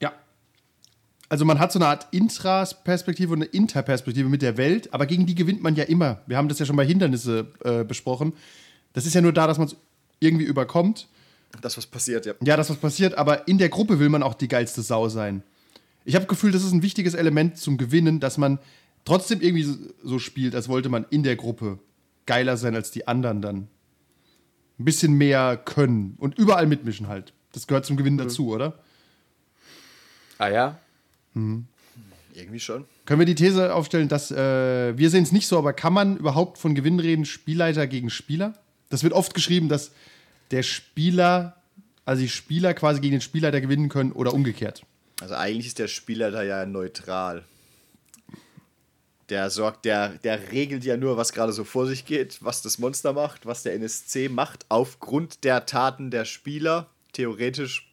Ja. 0.00 0.12
Also 1.28 1.44
man 1.44 1.58
hat 1.58 1.72
so 1.72 1.78
eine 1.78 1.86
Art 1.88 2.06
Intraperspektive 2.12 3.32
und 3.32 3.38
eine 3.42 3.50
Interperspektive 3.50 4.28
mit 4.28 4.42
der 4.42 4.56
Welt, 4.56 4.92
aber 4.92 5.06
gegen 5.06 5.26
die 5.26 5.34
gewinnt 5.34 5.62
man 5.62 5.74
ja 5.76 5.84
immer. 5.84 6.20
Wir 6.26 6.36
haben 6.36 6.48
das 6.48 6.58
ja 6.58 6.66
schon 6.66 6.76
bei 6.76 6.86
Hindernisse 6.86 7.46
äh, 7.64 7.84
besprochen. 7.84 8.32
Das 8.92 9.06
ist 9.06 9.14
ja 9.14 9.20
nur 9.20 9.32
da, 9.32 9.46
dass 9.46 9.58
man 9.58 9.66
es 9.68 9.76
irgendwie 10.20 10.44
überkommt. 10.44 11.08
das, 11.62 11.76
was 11.76 11.86
passiert, 11.86 12.26
ja. 12.26 12.34
Ja, 12.42 12.56
das 12.56 12.68
was 12.70 12.76
passiert, 12.76 13.16
aber 13.16 13.46
in 13.48 13.58
der 13.58 13.68
Gruppe 13.68 13.98
will 13.98 14.08
man 14.08 14.22
auch 14.22 14.34
die 14.34 14.48
geilste 14.48 14.82
Sau 14.82 15.08
sein. 15.08 15.42
Ich 16.04 16.14
habe 16.14 16.26
Gefühl, 16.26 16.52
das 16.52 16.62
ist 16.64 16.72
ein 16.72 16.82
wichtiges 16.82 17.14
Element 17.14 17.58
zum 17.58 17.76
Gewinnen, 17.78 18.20
dass 18.20 18.38
man 18.38 18.58
trotzdem 19.06 19.40
irgendwie 19.40 19.62
so- 19.62 19.78
so 20.04 20.18
spielt, 20.18 20.54
als 20.54 20.68
wollte 20.68 20.90
man 20.90 21.06
in 21.08 21.22
der 21.22 21.36
Gruppe 21.36 21.78
geiler 22.26 22.58
sein 22.58 22.74
als 22.74 22.90
die 22.90 23.08
anderen 23.08 23.40
dann. 23.40 23.68
ein 24.78 24.84
bisschen 24.84 25.14
mehr 25.14 25.56
können 25.56 26.16
und 26.18 26.36
überall 26.36 26.66
mitmischen 26.66 27.08
halt. 27.08 27.32
Das 27.52 27.66
gehört 27.66 27.86
zum 27.86 27.96
Gewinn 27.96 28.18
dazu, 28.18 28.48
oder? 28.52 28.78
Ah 30.36 30.48
ja? 30.48 30.78
Irgendwie 32.34 32.60
schon. 32.60 32.84
Können 33.06 33.20
wir 33.20 33.26
die 33.26 33.34
These 33.34 33.74
aufstellen, 33.74 34.08
dass 34.08 34.30
äh, 34.30 34.98
wir 34.98 35.08
sehen 35.08 35.22
es 35.22 35.32
nicht 35.32 35.46
so, 35.46 35.56
aber 35.56 35.72
kann 35.72 35.94
man 35.94 36.18
überhaupt 36.18 36.58
von 36.58 36.74
Gewinn 36.74 37.00
reden, 37.00 37.24
Spielleiter 37.24 37.86
gegen 37.86 38.10
Spieler? 38.10 38.52
Das 38.90 39.02
wird 39.02 39.14
oft 39.14 39.32
geschrieben, 39.32 39.70
dass 39.70 39.92
der 40.50 40.62
Spieler, 40.62 41.56
also 42.04 42.20
die 42.20 42.28
Spieler 42.28 42.74
quasi 42.74 43.00
gegen 43.00 43.12
den 43.12 43.20
Spielleiter 43.22 43.62
gewinnen 43.62 43.88
können 43.88 44.12
oder 44.12 44.34
umgekehrt. 44.34 44.82
Also 45.22 45.34
eigentlich 45.36 45.68
ist 45.68 45.78
der 45.78 45.88
Spieler 45.88 46.30
da 46.30 46.42
ja 46.42 46.66
neutral. 46.66 47.44
Der 49.28 49.50
sorgt, 49.50 49.84
der, 49.84 50.10
der 50.22 50.52
regelt 50.52 50.84
ja 50.84 50.96
nur, 50.96 51.16
was 51.16 51.32
gerade 51.32 51.52
so 51.52 51.64
vor 51.64 51.86
sich 51.86 52.04
geht, 52.06 52.38
was 52.42 52.62
das 52.62 52.78
Monster 52.78 53.12
macht, 53.12 53.44
was 53.44 53.64
der 53.64 53.74
NSC 53.74 54.28
macht, 54.28 54.66
aufgrund 54.68 55.42
der 55.42 55.66
Taten 55.66 56.10
der 56.10 56.24
Spieler. 56.24 56.88
Theoretisch. 57.12 57.90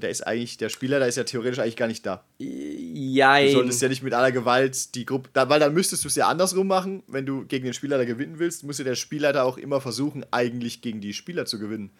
Der 0.00 0.10
ist 0.10 0.26
eigentlich, 0.26 0.56
der 0.58 0.68
Spieler, 0.70 0.98
der 0.98 1.08
ist 1.08 1.16
ja 1.16 1.24
theoretisch 1.24 1.60
eigentlich 1.60 1.76
gar 1.76 1.86
nicht 1.86 2.04
da. 2.04 2.24
Du 2.38 2.44
Jein. 2.44 3.52
solltest 3.52 3.80
ja 3.80 3.88
nicht 3.88 4.02
mit 4.02 4.12
aller 4.12 4.32
Gewalt 4.32 4.94
die 4.96 5.06
Gruppe, 5.06 5.30
da, 5.32 5.48
weil 5.48 5.60
dann 5.60 5.72
müsstest 5.72 6.02
du 6.04 6.08
es 6.08 6.16
ja 6.16 6.26
andersrum 6.26 6.66
machen. 6.66 7.04
Wenn 7.06 7.26
du 7.26 7.46
gegen 7.46 7.64
den 7.64 7.74
Spielleiter 7.74 8.04
gewinnen 8.04 8.40
willst, 8.40 8.64
muss 8.64 8.78
ja 8.78 8.84
der 8.84 8.96
Spielleiter 8.96 9.44
auch 9.44 9.56
immer 9.56 9.80
versuchen, 9.80 10.26
eigentlich 10.32 10.82
gegen 10.82 11.00
die 11.00 11.14
Spieler 11.14 11.46
zu 11.46 11.60
gewinnen. 11.60 11.92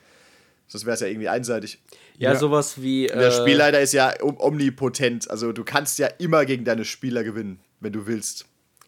Sonst 0.74 0.86
wäre 0.86 0.94
es 0.94 1.00
ja 1.00 1.06
irgendwie 1.06 1.28
einseitig. 1.28 1.78
Ja, 2.18 2.32
Ja. 2.32 2.38
sowas 2.38 2.82
wie. 2.82 3.06
Der 3.06 3.28
äh, 3.28 3.30
Spielleiter 3.30 3.80
ist 3.80 3.92
ja 3.92 4.12
om- 4.20 4.40
omnipotent. 4.40 5.30
Also 5.30 5.52
du 5.52 5.62
kannst 5.62 6.00
ja 6.00 6.08
immer 6.18 6.44
gegen 6.46 6.64
deine 6.64 6.84
Spieler 6.84 7.22
gewinnen, 7.22 7.60
wenn 7.78 7.92
du 7.92 8.08
willst. 8.08 8.46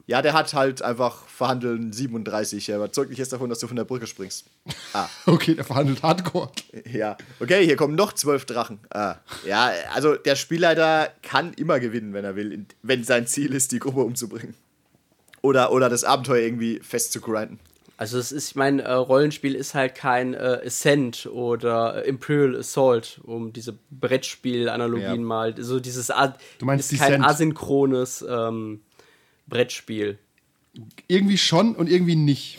Ja, 0.09 0.20
der 0.20 0.33
hat 0.33 0.53
halt 0.53 0.83
einfach 0.83 1.27
verhandeln 1.29 1.92
37. 1.92 2.68
Er 2.70 2.77
überzeugt 2.79 3.09
mich 3.11 3.18
jetzt 3.20 3.33
davon, 3.33 3.49
dass 3.51 3.61
du 3.61 3.68
von 3.68 3.77
der 3.77 3.85
Brücke 3.85 4.09
springst. 4.09 4.46
Ah, 4.94 5.07
Okay, 5.27 5.55
der 5.55 5.64
verhandelt 5.64 6.03
Hardcore. 6.03 6.51
ja. 6.92 7.16
Okay, 7.38 7.64
hier 7.64 7.77
kommen 7.77 7.94
noch 7.94 8.12
zwölf 8.14 8.46
Drachen. 8.46 8.81
Ah, 8.90 9.16
ja, 9.46 9.70
also 9.94 10.16
der 10.16 10.35
Spielleiter 10.35 11.12
kann 11.22 11.53
immer 11.55 11.79
gewinnen, 11.79 12.12
wenn 12.14 12.25
er 12.25 12.35
will, 12.35 12.66
wenn 12.83 13.05
sein 13.05 13.29
Ziel 13.29 13.55
ist, 13.55 13.70
die 13.70 13.79
Gruppe 13.79 14.01
umzubringen. 14.01 14.55
Oder, 15.42 15.70
oder 15.70 15.88
das 15.88 16.03
Abenteuer 16.03 16.42
irgendwie 16.42 16.81
fest 16.83 17.12
zu 17.12 17.20
grinden. 17.20 17.61
Also 17.99 18.19
es 18.19 18.31
ist, 18.31 18.51
ich 18.51 18.57
meine, 18.57 18.83
äh, 18.83 18.93
Rollenspiel 18.93 19.55
ist 19.55 19.75
halt 19.75 19.95
kein 19.95 20.35
äh, 20.35 20.61
Ascent 20.67 21.27
oder 21.27 22.05
äh, 22.05 22.09
Imperial 22.09 22.57
Assault, 22.57 23.21
um 23.25 23.53
diese 23.53 23.79
Brettspiel-Analogien 23.91 25.21
Ja. 25.21 25.27
mal, 25.27 25.55
so 25.57 25.81
dieses, 25.81 26.11
A 26.11 26.37
Du 26.59 26.67
meinst 26.67 26.93
ist 26.93 26.99
kein 26.99 27.25
asynchrones 27.25 28.25
ähm, 28.29 28.81
Brettspiel. 29.47 30.19
Irgendwie 31.09 31.39
schon 31.39 31.75
und 31.75 31.89
irgendwie 31.89 32.17
nicht. 32.17 32.59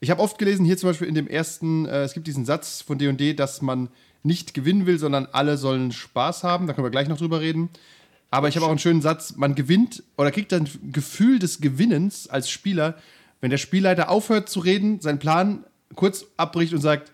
Ich 0.00 0.10
habe 0.10 0.22
oft 0.22 0.38
gelesen, 0.38 0.64
hier 0.64 0.78
zum 0.78 0.88
Beispiel 0.88 1.08
in 1.08 1.14
dem 1.14 1.28
ersten, 1.28 1.84
äh, 1.84 2.04
es 2.04 2.14
gibt 2.14 2.26
diesen 2.26 2.46
Satz 2.46 2.80
von 2.80 2.96
D&D, 2.96 3.34
dass 3.34 3.60
man 3.60 3.90
nicht 4.22 4.54
gewinnen 4.54 4.86
will, 4.86 4.98
sondern 4.98 5.26
alle 5.32 5.58
sollen 5.58 5.92
Spaß 5.92 6.42
haben. 6.42 6.66
Da 6.66 6.72
können 6.72 6.86
wir 6.86 6.90
gleich 6.90 7.08
noch 7.08 7.18
drüber 7.18 7.40
reden. 7.40 7.68
Aber 8.30 8.48
ich 8.48 8.56
habe 8.56 8.64
auch 8.64 8.70
einen 8.70 8.78
schönen 8.78 9.02
Satz, 9.02 9.36
man 9.36 9.54
gewinnt 9.54 10.04
oder 10.16 10.30
kriegt 10.30 10.52
ein 10.54 10.68
Gefühl 10.92 11.38
des 11.38 11.60
Gewinnens 11.60 12.28
als 12.28 12.48
Spieler, 12.48 12.96
wenn 13.40 13.50
der 13.50 13.58
Spielleiter 13.58 14.08
aufhört 14.10 14.48
zu 14.48 14.60
reden, 14.60 15.00
seinen 15.00 15.18
Plan 15.18 15.64
kurz 15.94 16.24
abbricht 16.36 16.72
und 16.72 16.80
sagt, 16.80 17.10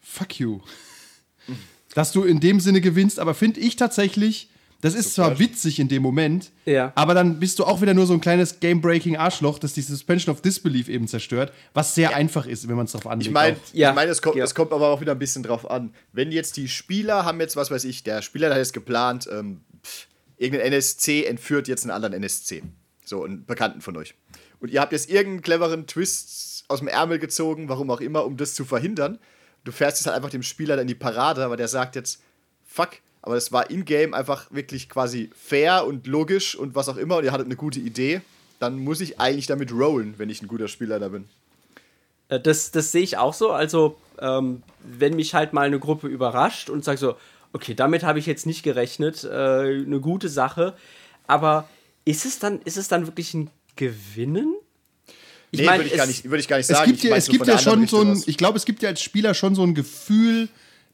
fuck 0.00 0.38
you. 0.38 0.60
Dass 1.94 2.12
du 2.12 2.24
in 2.24 2.40
dem 2.40 2.60
Sinne 2.60 2.80
gewinnst, 2.80 3.18
aber 3.18 3.34
finde 3.34 3.60
ich 3.60 3.76
tatsächlich, 3.76 4.50
das 4.80 4.94
ist 4.94 5.14
zwar 5.14 5.40
witzig 5.40 5.80
in 5.80 5.88
dem 5.88 6.02
Moment, 6.02 6.50
Ja. 6.64 6.92
aber 6.94 7.12
dann 7.14 7.40
bist 7.40 7.58
du 7.58 7.64
auch 7.64 7.80
wieder 7.80 7.94
nur 7.94 8.06
so 8.06 8.12
ein 8.14 8.20
kleines 8.20 8.60
Game-Breaking 8.60 9.16
Arschloch, 9.16 9.58
das 9.58 9.72
die 9.72 9.80
Suspension 9.80 10.32
of 10.32 10.40
Disbelief 10.40 10.88
eben 10.88 11.08
zerstört, 11.08 11.52
was 11.74 11.94
sehr 11.96 12.14
einfach 12.14 12.46
ist, 12.46 12.68
wenn 12.68 12.76
man 12.76 12.84
es 12.86 12.92
drauf 12.92 13.06
anlegt. 13.08 13.26
Ich 13.28 13.32
meine. 13.32 13.56
Ja. 13.72 13.88
ich 13.90 13.96
mein, 13.96 14.08
es, 14.08 14.22
kommt, 14.22 14.36
Ja. 14.36 14.44
es 14.44 14.54
kommt 14.54 14.72
aber 14.72 14.88
auch 14.88 15.00
wieder 15.00 15.12
ein 15.12 15.18
bisschen 15.18 15.42
drauf 15.42 15.68
an. 15.68 15.92
Wenn 16.12 16.30
jetzt 16.30 16.56
die 16.56 16.68
Spieler 16.68 17.24
haben 17.24 17.40
jetzt, 17.40 17.56
was 17.56 17.70
weiß 17.72 17.84
ich, 17.84 18.04
der 18.04 18.22
Spieler 18.22 18.50
hat 18.50 18.58
jetzt 18.58 18.74
geplant, 18.74 19.28
ähm, 19.32 19.62
pff, 19.84 20.06
irgendein 20.36 20.68
NSC 20.72 21.24
entführt 21.24 21.66
jetzt 21.66 21.82
einen 21.82 21.90
anderen 21.90 22.12
NSC. 22.14 22.62
So, 23.04 23.24
einen 23.24 23.46
Bekannten 23.46 23.80
von 23.80 23.96
euch. 23.96 24.14
Und 24.60 24.70
ihr 24.70 24.80
habt 24.80 24.92
jetzt 24.92 25.08
irgendeinen 25.10 25.42
cleveren 25.42 25.86
Twist 25.86 26.64
aus 26.68 26.80
dem 26.80 26.88
Ärmel 26.88 27.18
gezogen, 27.18 27.68
warum 27.68 27.90
auch 27.90 28.00
immer, 28.00 28.24
um 28.24 28.36
das 28.36 28.54
zu 28.54 28.64
verhindern. 28.64 29.18
Du 29.64 29.72
fährst 29.72 29.98
jetzt 29.98 30.06
halt 30.06 30.16
einfach 30.16 30.30
dem 30.30 30.42
Spieler 30.42 30.76
dann 30.76 30.82
in 30.82 30.88
die 30.88 30.94
Parade, 30.94 31.44
aber 31.44 31.56
der 31.56 31.68
sagt 31.68 31.96
jetzt, 31.96 32.22
fuck, 32.66 32.90
aber 33.22 33.34
das 33.34 33.52
war 33.52 33.70
in-game 33.70 34.14
einfach 34.14 34.50
wirklich 34.50 34.88
quasi 34.88 35.30
fair 35.34 35.86
und 35.86 36.06
logisch 36.06 36.54
und 36.54 36.74
was 36.74 36.88
auch 36.88 36.96
immer 36.96 37.16
und 37.16 37.24
ihr 37.24 37.32
hattet 37.32 37.46
eine 37.46 37.56
gute 37.56 37.80
Idee. 37.80 38.20
Dann 38.60 38.78
muss 38.78 39.00
ich 39.00 39.20
eigentlich 39.20 39.46
damit 39.46 39.72
rollen, 39.72 40.14
wenn 40.18 40.30
ich 40.30 40.42
ein 40.42 40.48
guter 40.48 40.68
Spieler 40.68 40.98
da 40.98 41.08
bin. 41.08 41.28
Äh, 42.28 42.40
Das, 42.40 42.70
das 42.70 42.92
sehe 42.92 43.02
ich 43.02 43.16
auch 43.16 43.34
so. 43.34 43.50
Also, 43.50 43.98
ähm, 44.18 44.62
wenn 44.82 45.16
mich 45.16 45.34
halt 45.34 45.52
mal 45.52 45.66
eine 45.66 45.78
Gruppe 45.78 46.08
überrascht 46.08 46.70
und 46.70 46.84
sagt 46.84 46.98
so, 46.98 47.16
okay, 47.52 47.74
damit 47.74 48.02
habe 48.02 48.18
ich 48.18 48.26
jetzt 48.26 48.46
nicht 48.46 48.62
gerechnet, 48.62 49.24
äh, 49.24 49.28
eine 49.28 50.00
gute 50.00 50.28
Sache. 50.28 50.74
Aber 51.26 51.68
ist 52.04 52.24
es 52.24 52.38
dann, 52.38 52.60
ist 52.62 52.76
es 52.76 52.88
dann 52.88 53.06
wirklich 53.06 53.34
ein 53.34 53.50
Gewinnen? 53.78 54.54
Nee, 55.50 55.64
mein, 55.64 55.78
würde 55.80 55.88
ich, 55.90 55.96
gar 55.96 56.02
es- 56.04 56.08
nicht- 56.10 56.24
würde 56.24 56.40
ich 56.40 56.48
gar 56.48 56.58
nicht 56.58 56.68
Es 56.68 56.76
sagen. 56.76 56.90
gibt 56.90 57.02
Ich 57.04 57.08
ja, 57.10 57.16
es 57.16 57.28
gibt 57.28 57.46
ja 57.46 57.58
schon 57.58 57.74
so 57.86 57.96
Richtung 58.00 58.00
ein, 58.08 58.16
aus. 58.18 58.28
ich 58.28 58.36
glaube, 58.36 58.58
es 58.58 58.66
gibt 58.66 58.82
ja 58.82 58.90
als 58.90 59.00
Spieler 59.00 59.32
schon 59.32 59.54
so 59.54 59.62
ein 59.62 59.74
Gefühl 59.74 60.48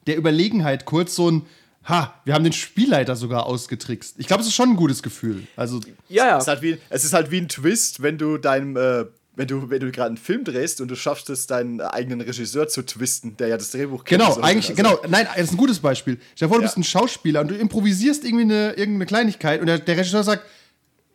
der 0.06 0.16
Überlegenheit, 0.16 0.84
kurz 0.84 1.16
so 1.16 1.28
ein, 1.30 1.42
ha, 1.88 2.14
wir 2.24 2.34
haben 2.34 2.44
den 2.44 2.52
Spielleiter 2.52 3.16
sogar 3.16 3.46
ausgetrickst. 3.46 4.14
Ich 4.18 4.28
glaube, 4.28 4.42
es 4.42 4.48
ist 4.48 4.54
schon 4.54 4.70
ein 4.70 4.76
gutes 4.76 5.02
Gefühl. 5.02 5.46
Also, 5.56 5.80
Ja, 6.08 6.26
ja. 6.26 6.36
Es 6.36 6.44
ist, 6.44 6.48
halt 6.48 6.62
wie, 6.62 6.78
es 6.88 7.04
ist 7.04 7.12
halt 7.14 7.30
wie 7.32 7.38
ein 7.38 7.48
Twist, 7.48 8.00
wenn 8.02 8.16
du 8.16 8.38
deinem, 8.38 8.76
äh, 8.76 9.06
wenn 9.36 9.48
du, 9.48 9.68
wenn 9.70 9.80
du 9.80 9.90
gerade 9.90 10.08
einen 10.10 10.16
Film 10.18 10.44
drehst 10.44 10.80
und 10.80 10.86
du 10.86 10.94
schaffst 10.94 11.28
es, 11.30 11.48
deinen 11.48 11.80
eigenen 11.80 12.20
Regisseur 12.20 12.68
zu 12.68 12.82
twisten, 12.86 13.36
der 13.36 13.48
ja 13.48 13.56
das 13.56 13.72
Drehbuch 13.72 14.04
kennt. 14.04 14.20
Genau, 14.22 14.34
So, 14.34 14.40
eigentlich, 14.42 14.70
also- 14.70 14.74
genau. 14.76 15.00
Nein, 15.08 15.26
das 15.34 15.46
ist 15.46 15.52
ein 15.52 15.56
gutes 15.56 15.80
Beispiel. 15.80 16.20
Stell 16.36 16.46
dir 16.46 16.50
vor, 16.50 16.58
du 16.58 16.62
Ja. 16.62 16.68
bist 16.68 16.76
ein 16.78 16.84
Schauspieler 16.84 17.40
und 17.40 17.48
du 17.48 17.56
improvisierst 17.56 18.24
irgendwie 18.24 18.44
eine, 18.44 18.74
irgendeine 18.74 19.06
Kleinigkeit 19.06 19.60
und 19.60 19.66
der, 19.66 19.80
der 19.80 19.96
Regisseur 19.96 20.22
sagt, 20.22 20.44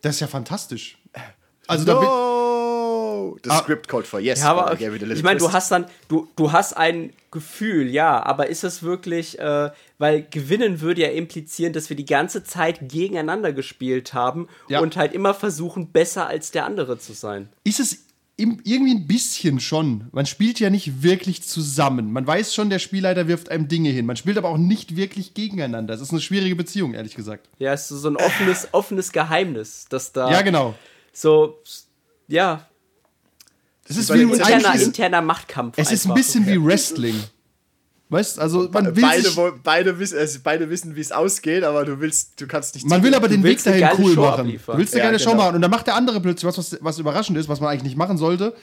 das 0.01 0.15
ist 0.15 0.19
ja 0.19 0.27
fantastisch. 0.27 0.97
Also 1.69 1.85
da 1.85 1.93
bin, 1.99 2.07
No! 2.09 3.37
The 3.43 3.49
Ah. 3.51 3.59
script 3.61 3.87
called 3.87 4.07
for 4.07 4.19
yes. 4.19 4.39
Ja, 4.41 4.51
aber 4.51 4.73
little 4.75 5.13
ich 5.13 5.23
meine, 5.23 5.39
du 5.39 5.51
hast 5.51 5.71
dann, 5.71 5.85
du, 6.07 6.27
du 6.35 6.51
hast 6.51 6.73
ein 6.75 7.11
Gefühl, 7.31 7.89
ja, 7.89 8.23
aber 8.25 8.47
ist 8.47 8.63
es 8.63 8.81
wirklich, 8.81 9.37
äh, 9.39 9.69
weil 9.99 10.23
gewinnen 10.31 10.81
würde 10.81 11.01
ja 11.03 11.09
implizieren, 11.09 11.71
dass 11.73 11.89
wir 11.89 11.95
die 11.95 12.05
ganze 12.05 12.43
Zeit 12.43 12.89
gegeneinander 12.89 13.53
gespielt 13.53 14.13
haben 14.13 14.47
Ja. 14.67 14.79
und 14.79 14.97
halt 14.97 15.13
immer 15.13 15.33
versuchen, 15.33 15.91
besser 15.91 16.27
als 16.27 16.51
der 16.51 16.65
andere 16.65 16.97
zu 16.97 17.13
sein. 17.13 17.49
ist 17.63 17.79
es 17.79 17.99
im, 18.37 18.61
irgendwie 18.63 18.95
ein 18.95 19.05
bisschen 19.05 19.59
schon. 19.59 20.05
Man 20.13 20.25
spielt 20.25 20.61
ja 20.61 20.69
nicht 20.69 21.03
wirklich 21.03 21.43
zusammen. 21.43 22.13
Man 22.13 22.25
weiß 22.25 22.55
schon, 22.55 22.69
der 22.69 22.79
Spielleiter 22.79 23.27
wirft 23.27 23.51
einem 23.51 23.67
Dinge 23.67 23.89
hin. 23.89 24.05
Man 24.05 24.15
spielt 24.15 24.37
aber 24.37 24.47
auch 24.47 24.57
nicht 24.57 24.95
wirklich 24.95 25.33
gegeneinander. 25.33 25.93
Es 25.93 25.99
ist 25.99 26.11
eine 26.11 26.21
schwierige 26.21 26.55
Beziehung, 26.55 26.93
ehrlich 26.93 27.15
gesagt. 27.15 27.49
Ja, 27.59 27.73
es 27.73 27.91
ist 27.91 28.01
so 28.01 28.07
ein 28.09 28.15
offenes, 28.15 28.69
offenes 28.71 29.11
Geheimnis, 29.11 29.87
dass 29.89 30.13
da 30.13 30.31
Ja, 30.31 30.41
genau. 30.41 30.73
So, 31.21 31.57
ja, 32.27 32.65
Es 33.87 33.97
ist 33.97 34.13
wie 34.13 34.19
den 34.19 34.29
interner, 34.33 34.75
interner 34.79 35.21
Machtkampf. 35.21 35.75
es 35.77 35.91
ist 35.91 36.05
ein 36.07 36.13
bisschen 36.13 36.45
wie 36.47 36.63
Wrestling. 36.63 37.15
Weißt, 38.11 38.39
also 38.39 38.67
man 38.71 38.95
will 38.95 39.03
beide, 39.03 39.21
sich, 39.21 39.39
beide, 39.63 39.99
wissen, 39.99 40.17
also 40.17 40.39
beide 40.43 40.67
wissen, 40.69 40.95
wie 40.95 41.01
es 41.01 41.11
ausgeht, 41.11 41.63
aber 41.63 41.85
du 41.85 41.99
willst, 41.99 42.41
du 42.41 42.47
kannst 42.47 42.73
nicht. 42.73 42.87
man 42.87 43.03
will 43.03 43.13
aber 43.13 43.27
den 43.27 43.43
Weg 43.43 43.63
dahin 43.63 43.87
cool 43.99 44.15
Show 44.15 44.21
machen. 44.21 44.39
abliefern. 44.41 44.73
Du 44.75 44.79
willst 44.79 44.93
eine 44.95 45.03
Ja, 45.03 45.09
geile 45.09 45.19
Show 45.19 45.31
genau. 45.31 45.43
machen 45.43 45.55
und 45.57 45.61
dann 45.61 45.69
macht 45.69 45.85
der 45.85 45.93
andere 45.95 46.19
plötzlich 46.19 46.47
was, 46.47 46.57
was, 46.57 46.77
was 46.81 46.97
überraschend 46.97 47.37
ist, 47.37 47.47
was 47.49 47.59
man 47.59 47.69
eigentlich 47.69 47.83
nicht 47.83 47.97
machen 47.97 48.17
sollte. 48.17 48.55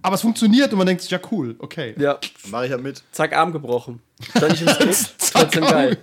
Aber 0.00 0.14
es 0.14 0.22
funktioniert 0.22 0.70
und 0.72 0.78
man 0.78 0.86
denkt 0.86 1.02
sich, 1.02 1.10
ja 1.10 1.18
cool, 1.32 1.54
okay. 1.58 1.94
Ja, 1.98 2.18
Mach 2.50 2.62
ich 2.62 2.70
ja 2.70 2.78
mit. 2.78 3.02
zack, 3.12 3.34
Arm 3.36 3.52
gebrochen. 3.52 4.00
Stand 4.36 4.52
nicht 4.52 4.62
im 4.62 4.68
Skript. 4.94 5.14
Trotzdem 5.32 5.64
geil. 5.64 5.98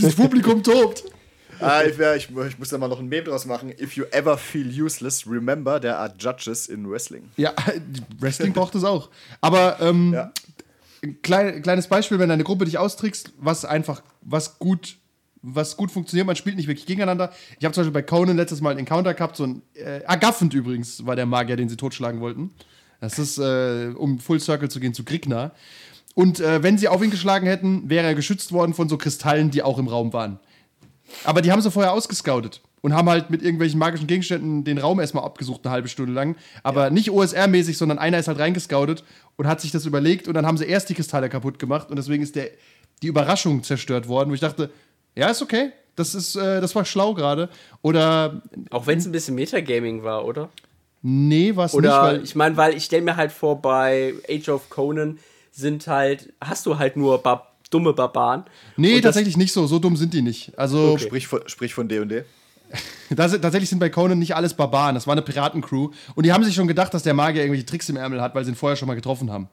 Das 0.00 0.14
Publikum 0.16 0.62
tobt. 0.62 1.04
Ah, 1.60 1.82
ich, 1.84 1.98
ich, 1.98 2.28
ich 2.30 2.58
muss 2.58 2.68
da 2.68 2.78
mal 2.78 2.88
noch 2.88 2.98
ein 3.00 3.08
Meme 3.08 3.24
draus 3.24 3.46
machen. 3.46 3.70
If 3.80 3.96
you 3.96 4.04
ever 4.10 4.36
feel 4.38 4.66
useless, 4.82 5.26
remember 5.26 5.80
there 5.80 5.96
are 5.96 6.12
judges 6.18 6.66
in 6.68 6.88
wrestling. 6.90 7.30
Ja, 7.36 7.52
Wrestling 8.20 8.52
braucht 8.52 8.74
es 8.74 8.84
auch. 8.84 9.10
Aber 9.40 9.78
ähm, 9.80 10.12
Ja. 10.12 10.32
ein 11.02 11.20
klein, 11.22 11.62
kleines 11.62 11.86
Beispiel, 11.88 12.18
wenn 12.18 12.28
deine 12.28 12.44
Gruppe 12.44 12.64
dich 12.64 12.78
austrickst, 12.78 13.32
was 13.38 13.64
einfach, 13.64 14.02
was 14.22 14.58
gut, 14.58 14.96
was 15.42 15.76
gut 15.76 15.90
funktioniert, 15.90 16.26
man 16.26 16.36
spielt 16.36 16.56
nicht 16.56 16.68
wirklich 16.68 16.86
gegeneinander. 16.86 17.32
Ich 17.58 17.64
habe 17.64 17.74
zum 17.74 17.82
Beispiel 17.82 17.92
bei 17.92 18.02
Conan 18.02 18.36
letztes 18.36 18.60
Mal 18.60 18.70
einen 18.70 18.80
Encounter 18.80 19.12
gehabt, 19.14 19.36
so 19.36 19.44
ein 19.44 19.62
äh, 19.74 20.00
Agaffend 20.06 20.54
übrigens 20.54 21.04
war 21.06 21.16
der 21.16 21.26
Magier, 21.26 21.56
den 21.56 21.68
sie 21.68 21.76
totschlagen 21.76 22.20
wollten. 22.20 22.50
Das 23.00 23.18
ist, 23.18 23.38
äh, 23.38 23.92
um 23.96 24.18
Full 24.18 24.40
Circle 24.40 24.70
zu 24.70 24.80
gehen, 24.80 24.94
zu 24.94 25.04
Grigna. 25.04 25.52
Und 26.14 26.40
äh, 26.40 26.62
wenn 26.62 26.78
sie 26.78 26.88
auf 26.88 27.02
ihn 27.02 27.10
geschlagen 27.10 27.46
hätten, 27.46 27.90
wäre 27.90 28.06
er 28.06 28.14
geschützt 28.14 28.52
worden 28.52 28.72
von 28.72 28.88
so 28.88 28.96
Kristallen, 28.96 29.50
die 29.50 29.62
auch 29.62 29.78
im 29.78 29.88
Raum 29.88 30.12
waren. 30.12 30.38
Aber 31.24 31.42
die 31.42 31.52
haben 31.52 31.60
sie 31.60 31.70
vorher 31.70 31.92
ausgescoutet 31.92 32.60
und 32.80 32.94
haben 32.94 33.08
halt 33.08 33.30
mit 33.30 33.42
irgendwelchen 33.42 33.78
magischen 33.78 34.06
Gegenständen 34.06 34.64
den 34.64 34.78
Raum 34.78 35.00
erstmal 35.00 35.24
abgesucht, 35.24 35.62
eine 35.64 35.72
halbe 35.72 35.88
Stunde 35.88 36.12
lang. 36.12 36.36
Aber 36.62 36.90
nicht 36.90 37.10
OSR-mäßig, 37.10 37.76
sondern 37.76 37.98
einer 37.98 38.18
ist 38.18 38.28
halt 38.28 38.38
reingescoutet 38.38 39.04
und 39.36 39.46
hat 39.46 39.60
sich 39.60 39.70
das 39.70 39.86
überlegt 39.86 40.28
und 40.28 40.34
dann 40.34 40.46
haben 40.46 40.58
sie 40.58 40.66
erst 40.66 40.88
die 40.88 40.94
Kristalle 40.94 41.28
kaputt 41.28 41.58
gemacht 41.58 41.90
und 41.90 41.96
deswegen 41.96 42.22
ist 42.22 42.36
der, 42.36 42.50
die 43.02 43.06
Überraschung 43.06 43.62
zerstört 43.62 44.08
worden, 44.08 44.30
wo 44.30 44.34
ich 44.34 44.40
dachte, 44.40 44.70
ja, 45.14 45.28
ist 45.28 45.42
okay. 45.42 45.72
Das, 45.96 46.14
ist, 46.14 46.36
äh, 46.36 46.60
das 46.60 46.74
war 46.74 46.84
schlau 46.84 47.14
gerade. 47.14 47.48
Oder 47.80 48.42
Auch 48.70 48.86
wenn 48.86 48.98
es 48.98 49.06
ein 49.06 49.12
bisschen 49.12 49.36
Metagaming 49.36 50.02
war, 50.02 50.24
oder? 50.24 50.50
Nee, 51.02 51.54
was 51.54 51.72
nicht, 51.72 51.78
Oder 51.78 52.22
ich 52.22 52.34
meine, 52.34 52.56
weil 52.56 52.74
ich 52.76 52.84
stelle 52.84 53.02
mir 53.02 53.16
halt 53.16 53.30
vor, 53.30 53.62
bei 53.62 54.14
Age 54.28 54.48
of 54.48 54.70
Conan 54.70 55.18
sind 55.52 55.86
halt, 55.86 56.32
hast 56.40 56.66
du 56.66 56.78
halt 56.78 56.96
nur 56.96 57.22
Bar 57.22 57.53
dumme 57.74 57.92
Barbaren. 57.92 58.44
Nee, 58.76 58.90
Und 58.96 58.96
das- 59.04 59.10
tatsächlich 59.10 59.36
nicht 59.36 59.52
so. 59.52 59.66
So 59.66 59.78
dumm 59.78 59.96
sind 59.96 60.14
die 60.14 60.22
nicht. 60.22 60.52
Also, 60.58 60.92
Okay. 60.92 61.02
Sprich 61.04 61.26
von, 61.26 61.40
sprich 61.46 61.74
von 61.74 61.88
D&D. 61.88 62.24
das, 63.10 63.32
tatsächlich 63.40 63.68
sind 63.68 63.78
bei 63.78 63.88
Conan 63.90 64.18
nicht 64.18 64.34
alles 64.34 64.54
Barbaren. 64.54 64.94
Das 64.94 65.06
war 65.06 65.12
eine 65.12 65.22
Piratencrew. 65.22 65.90
Und 66.14 66.24
die 66.26 66.32
haben 66.32 66.42
sich 66.44 66.54
schon 66.54 66.66
gedacht, 66.68 66.92
dass 66.94 67.02
der 67.02 67.14
Magier 67.14 67.42
irgendwelche 67.42 67.66
Tricks 67.66 67.88
im 67.88 67.96
Ärmel 67.96 68.20
hat, 68.22 68.34
weil 68.34 68.44
sie 68.44 68.52
ihn 68.52 68.56
vorher 68.56 68.76
schon 68.76 68.88
mal 68.88 68.94
getroffen 68.94 69.30
haben. 69.30 69.48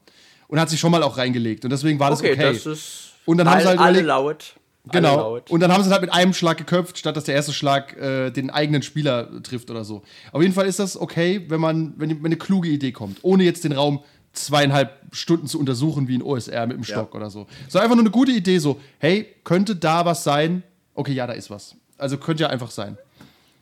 Und 0.48 0.60
hat 0.60 0.70
sich 0.70 0.80
schon 0.80 0.90
mal 0.92 1.02
auch 1.02 1.16
reingelegt. 1.18 1.64
Und 1.64 1.70
deswegen 1.70 1.98
war 2.00 2.10
das 2.10 2.20
Okay, 2.20 2.32
okay. 2.32 2.52
das 2.54 2.66
ist. 2.66 3.12
Und 3.24 3.38
dann 3.38 3.48
haben 3.48 3.60
sie 3.60 3.66
halt 3.68 3.78
alle 3.78 4.00
laut. 4.02 4.54
Alle 4.88 5.00
Genau. 5.00 5.16
laut. 5.16 5.50
Und 5.50 5.60
dann 5.60 5.70
haben 5.72 5.82
sie 5.82 5.88
es 5.88 5.92
halt 5.92 6.02
mit 6.02 6.12
einem 6.12 6.34
Schlag 6.34 6.58
geköpft, 6.58 6.98
statt 6.98 7.16
dass 7.16 7.22
der 7.24 7.36
erste 7.36 7.52
Schlag 7.52 7.96
äh, 7.96 8.30
den 8.32 8.50
eigenen 8.50 8.82
Spieler 8.82 9.40
trifft 9.44 9.70
oder 9.70 9.84
so. 9.84 10.02
Auf 10.32 10.42
jeden 10.42 10.52
Fall 10.54 10.66
ist 10.66 10.80
das 10.80 11.00
okay, 11.00 11.44
wenn 11.48 11.60
man, 11.60 11.94
wenn, 11.98 12.10
wenn 12.18 12.26
eine 12.26 12.36
kluge 12.36 12.68
Idee 12.68 12.90
kommt, 12.90 13.18
ohne 13.22 13.44
jetzt 13.44 13.62
den 13.62 13.70
Raum 13.72 14.02
zweieinhalb 14.32 15.14
Stunden 15.14 15.46
zu 15.46 15.58
untersuchen 15.58 16.08
wie 16.08 16.16
ein 16.16 16.22
OSR 16.22 16.66
mit 16.66 16.76
dem 16.76 16.84
Stock 16.84 17.14
oder 17.14 17.30
so. 17.30 17.46
So 17.68 17.78
einfach 17.78 17.94
nur 17.96 18.02
eine 18.04 18.10
gute 18.10 18.32
Idee, 18.32 18.58
so, 18.58 18.80
hey, 18.98 19.26
könnte 19.44 19.76
da 19.76 20.04
was 20.04 20.24
sein? 20.24 20.62
Okay, 20.94 21.12
ja, 21.12 21.26
da 21.26 21.32
ist 21.34 21.50
was. 21.50 21.74
Also 21.98 22.16
könnte 22.18 22.42
ja 22.42 22.48
einfach 22.50 22.70
sein. 22.70 22.96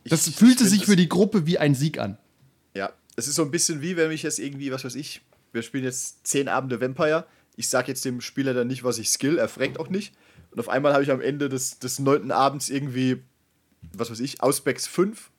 Das 0.05 0.27
Ich- 0.27 0.35
fühlte 0.35 0.63
ich 0.63 0.69
sich 0.69 0.85
für 0.85 0.95
die 0.95 1.09
Gruppe 1.09 1.45
wie 1.45 1.57
ein 1.57 1.75
Sieg 1.75 1.99
an. 1.99 2.17
Ja, 2.73 2.91
es 3.15 3.27
ist 3.27 3.35
so 3.35 3.43
ein 3.43 3.51
bisschen 3.51 3.81
wie, 3.81 3.97
wenn 3.97 4.11
ich 4.11 4.23
jetzt 4.23 4.39
irgendwie, 4.39 4.71
was 4.71 4.83
weiß 4.85 4.95
ich, 4.95 5.21
wir 5.51 5.61
spielen 5.61 5.83
jetzt 5.83 6.25
zehn 6.25 6.47
Abende 6.47 6.79
Vampire. 6.79 7.25
Ich 7.57 7.67
sag 7.69 7.87
jetzt 7.87 8.05
dem 8.05 8.21
Spieler 8.21 8.53
dann 8.53 8.67
nicht, 8.67 8.83
was 8.83 8.97
ich 8.97 9.09
skill, 9.09 9.37
er 9.37 9.49
fragt 9.49 9.79
auch 9.79 9.89
nicht. 9.89 10.13
Und 10.51 10.59
auf 10.59 10.69
einmal 10.69 10.93
habe 10.93 11.03
ich 11.03 11.11
am 11.11 11.21
Ende 11.21 11.49
des, 11.49 11.79
des 11.79 11.99
neunten 11.99 12.31
Abends 12.31 12.69
irgendwie, 12.69 13.21
was 13.93 14.09
weiß 14.11 14.19
ich, 14.21 14.41
Auspex 14.41 14.87
5 14.87 15.30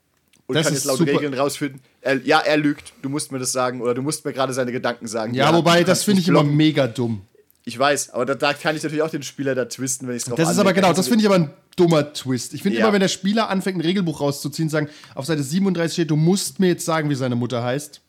und 0.53 0.57
Das 0.57 0.67
kann 0.67 0.75
jetzt 0.75 0.85
laut 0.85 0.99
super. 0.99 1.13
Regeln 1.13 1.35
rausfinden. 1.35 1.81
Er, 2.01 2.17
ja, 2.25 2.39
er 2.41 2.57
lügt, 2.57 2.93
du 3.03 3.09
musst 3.09 3.33
mir 3.33 3.39
das 3.39 3.53
sagen 3.53 3.81
oder 3.81 3.95
du 3.95 4.03
musst 4.03 4.25
mir 4.25 4.33
gerade 4.33 4.53
seine 4.53 4.73
Gedanken 4.73 5.07
sagen. 5.07 5.35
Ja, 5.35 5.51
du 5.51 5.59
wobei, 5.59 5.85
das 5.85 6.05
finde 6.05 6.21
ich 6.21 6.29
immer 6.29 6.41
blocken. 6.41 6.57
mega 6.57 6.87
dumm. 6.87 7.23
Ich 7.65 7.79
weiß, 7.79 8.11
aber 8.11 8.27
da, 8.27 8.35
da 8.35 8.53
kann 8.55 8.75
ich 8.75 8.83
natürlich 8.83 9.03
auch 9.03 9.11
den 9.11 9.23
Spieler 9.23 9.55
da 9.55 9.67
twisten, 9.67 10.09
wenn 10.09 10.17
ich 10.17 10.23
es 10.23 10.29
drauf 10.29 10.37
Das 10.37 10.51
ist 10.51 10.59
aber 10.59 10.71
anlege. 10.71 10.83
genau, 10.87 10.95
das 10.97 11.07
finde 11.07 11.23
ich 11.23 11.27
aber 11.27 11.37
ein 11.37 11.51
dummer 11.77 12.13
Twist. 12.13 12.55
Ich 12.55 12.63
finde 12.63 12.79
Ja. 12.79 12.85
immer, 12.85 12.93
wenn 12.93 13.01
der 13.01 13.09
Spieler 13.09 13.49
anfängt, 13.51 13.79
ein 13.79 13.83
Regelbuch 13.83 14.21
rauszuziehen, 14.21 14.69
sagen, 14.69 14.89
auf 15.15 15.27
Seite 15.27 15.43
37 15.45 15.93
steht, 15.93 16.11
du 16.11 16.17
musst 16.17 16.59
mir 16.59 16.67
jetzt 16.69 16.85
sagen, 16.85 17.09
wie 17.09 17.15
seine 17.15 17.37
Mutter 17.37 17.63
heißt. 17.63 18.01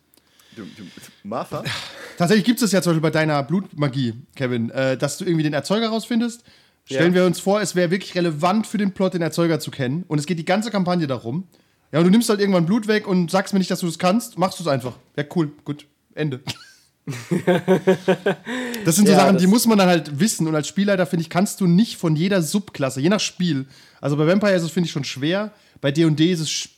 Du, 0.56 0.64
du, 0.64 0.84
Martha? 1.24 1.64
Tatsächlich 2.18 2.46
gibt 2.46 2.58
es 2.58 2.62
das 2.62 2.72
ja 2.72 2.82
zum 2.82 2.92
Beispiel 2.92 3.02
bei 3.02 3.10
deiner 3.12 3.42
Blutmagie, 3.44 4.14
Kevin, 4.36 4.70
äh, 4.72 4.98
dass 4.98 5.18
du 5.18 5.26
irgendwie 5.26 5.44
den 5.44 5.54
Erzeuger 5.54 5.90
rausfindest. 5.90 6.44
Stellen 6.86 7.14
Ja. 7.14 7.22
wir 7.22 7.26
uns 7.26 7.40
vor, 7.40 7.62
es 7.62 7.76
wäre 7.76 7.92
wirklich 7.92 8.14
relevant 8.16 8.68
für 8.68 8.78
den 8.78 8.92
Plot, 8.92 9.14
den 9.14 9.22
Erzeuger 9.22 9.60
zu 9.60 9.72
kennen. 9.72 10.04
Und 10.08 10.20
es 10.20 10.26
geht 10.26 10.38
die 10.40 10.46
ganze 10.46 10.70
Kampagne 10.72 11.08
darum. 11.08 11.48
Ja, 11.94 12.00
und 12.00 12.06
du 12.06 12.12
nimmst 12.12 12.28
halt 12.28 12.40
irgendwann 12.40 12.66
Blut 12.66 12.88
weg 12.88 13.08
und 13.08 13.30
sagst 13.30 13.54
mir 13.54 13.60
nicht, 13.60 13.70
dass 13.70 13.82
du 13.82 13.86
das 13.86 14.00
kannst, 14.00 14.40
machst 14.40 14.58
du 14.58 14.64
es 14.64 14.68
einfach. 14.68 14.94
Ja, 15.16 15.24
cool, 15.36 15.52
gut, 15.64 15.86
Ende. 16.16 16.42
das 18.84 18.96
sind 18.96 19.06
so 19.06 19.12
Ja, 19.12 19.20
Sachen, 19.20 19.38
die 19.38 19.46
muss 19.46 19.68
man 19.68 19.78
dann 19.78 19.90
halt 19.90 20.20
wissen. 20.20 20.48
Und 20.48 20.56
als 20.56 20.68
Spielleiter, 20.68 21.06
finde 21.06 21.22
ich, 21.22 21.30
kannst 21.30 21.62
du 21.62 21.68
nicht 21.68 21.98
von 21.98 22.16
jeder 22.16 22.42
Subklasse, 22.42 23.00
je 23.00 23.10
nach 23.10 23.20
Spiel. 23.20 23.68
Also 24.02 24.18
bei 24.18 24.26
Vampire 24.26 24.56
ist 24.56 24.64
es, 24.64 24.72
finde 24.72 24.88
ich, 24.88 24.92
schon 24.92 25.04
schwer. 25.04 25.52
Bei 25.82 25.92
D&D 25.92 26.32
ist 26.32 26.40
es 26.40 26.70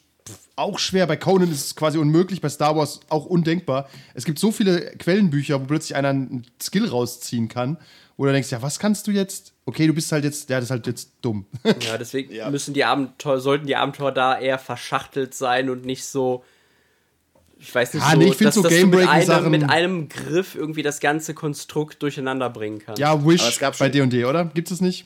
auch 0.57 0.79
schwer. 0.79 1.07
Bei 1.07 1.15
Conan 1.15 1.49
ist 1.49 1.65
es 1.65 1.75
quasi 1.77 1.97
unmöglich. 1.97 2.41
Bei 2.41 2.49
Star 2.49 2.75
Wars 2.75 2.99
auch 3.07 3.25
undenkbar. 3.25 3.87
Es 4.15 4.25
gibt 4.25 4.37
so 4.37 4.51
viele 4.51 4.81
Quellenbücher, 4.97 5.61
wo 5.61 5.65
plötzlich 5.65 5.95
einer 5.95 6.09
einen 6.09 6.45
Skill 6.61 6.89
rausziehen 6.89 7.47
kann. 7.47 7.77
Du 8.17 8.25
denkst, 8.25 8.49
ja, 8.51 8.61
was 8.61 8.79
kannst 8.79 9.07
du 9.07 9.11
jetzt? 9.11 9.53
Okay, 9.65 9.87
du 9.87 9.93
bist 9.93 10.11
halt 10.11 10.23
jetzt, 10.23 10.49
ja, 10.49 10.57
das 10.57 10.65
ist 10.65 10.71
halt 10.71 10.87
jetzt 10.87 11.11
dumm. 11.21 11.45
Ja, 11.81 11.97
deswegen 11.97 12.33
Ja. 12.33 12.49
müssen 12.49 12.73
die 12.73 12.85
Abenteuer, 12.85 13.39
sollten 13.39 13.67
die 13.67 13.75
Abenteuer 13.75 14.11
da 14.11 14.39
eher 14.39 14.57
verschachtelt 14.57 15.33
sein 15.33 15.69
und 15.69 15.85
nicht 15.85 16.05
so. 16.05 16.43
Ich 17.59 17.73
weiß 17.73 17.93
nicht, 17.93 18.03
Ah, 18.03 18.11
so, 18.11 18.17
nee, 18.17 18.27
ich 18.29 18.37
dass, 18.37 18.55
so 18.55 18.61
dass 18.63 18.73
du 18.73 18.87
mit 18.87 19.07
einem, 19.07 19.49
mit 19.51 19.69
einem 19.69 20.09
Griff 20.09 20.55
irgendwie 20.55 20.83
das 20.83 20.99
ganze 20.99 21.33
Konstrukt 21.33 22.01
durcheinander 22.03 22.49
bringen 22.49 22.79
kannst. 22.79 22.99
ja, 22.99 23.25
Wish 23.25 23.59
bei 23.79 23.89
D&D, 23.89 24.25
oder? 24.25 24.45
Gibt 24.45 24.71
es 24.71 24.81
nicht? 24.81 25.05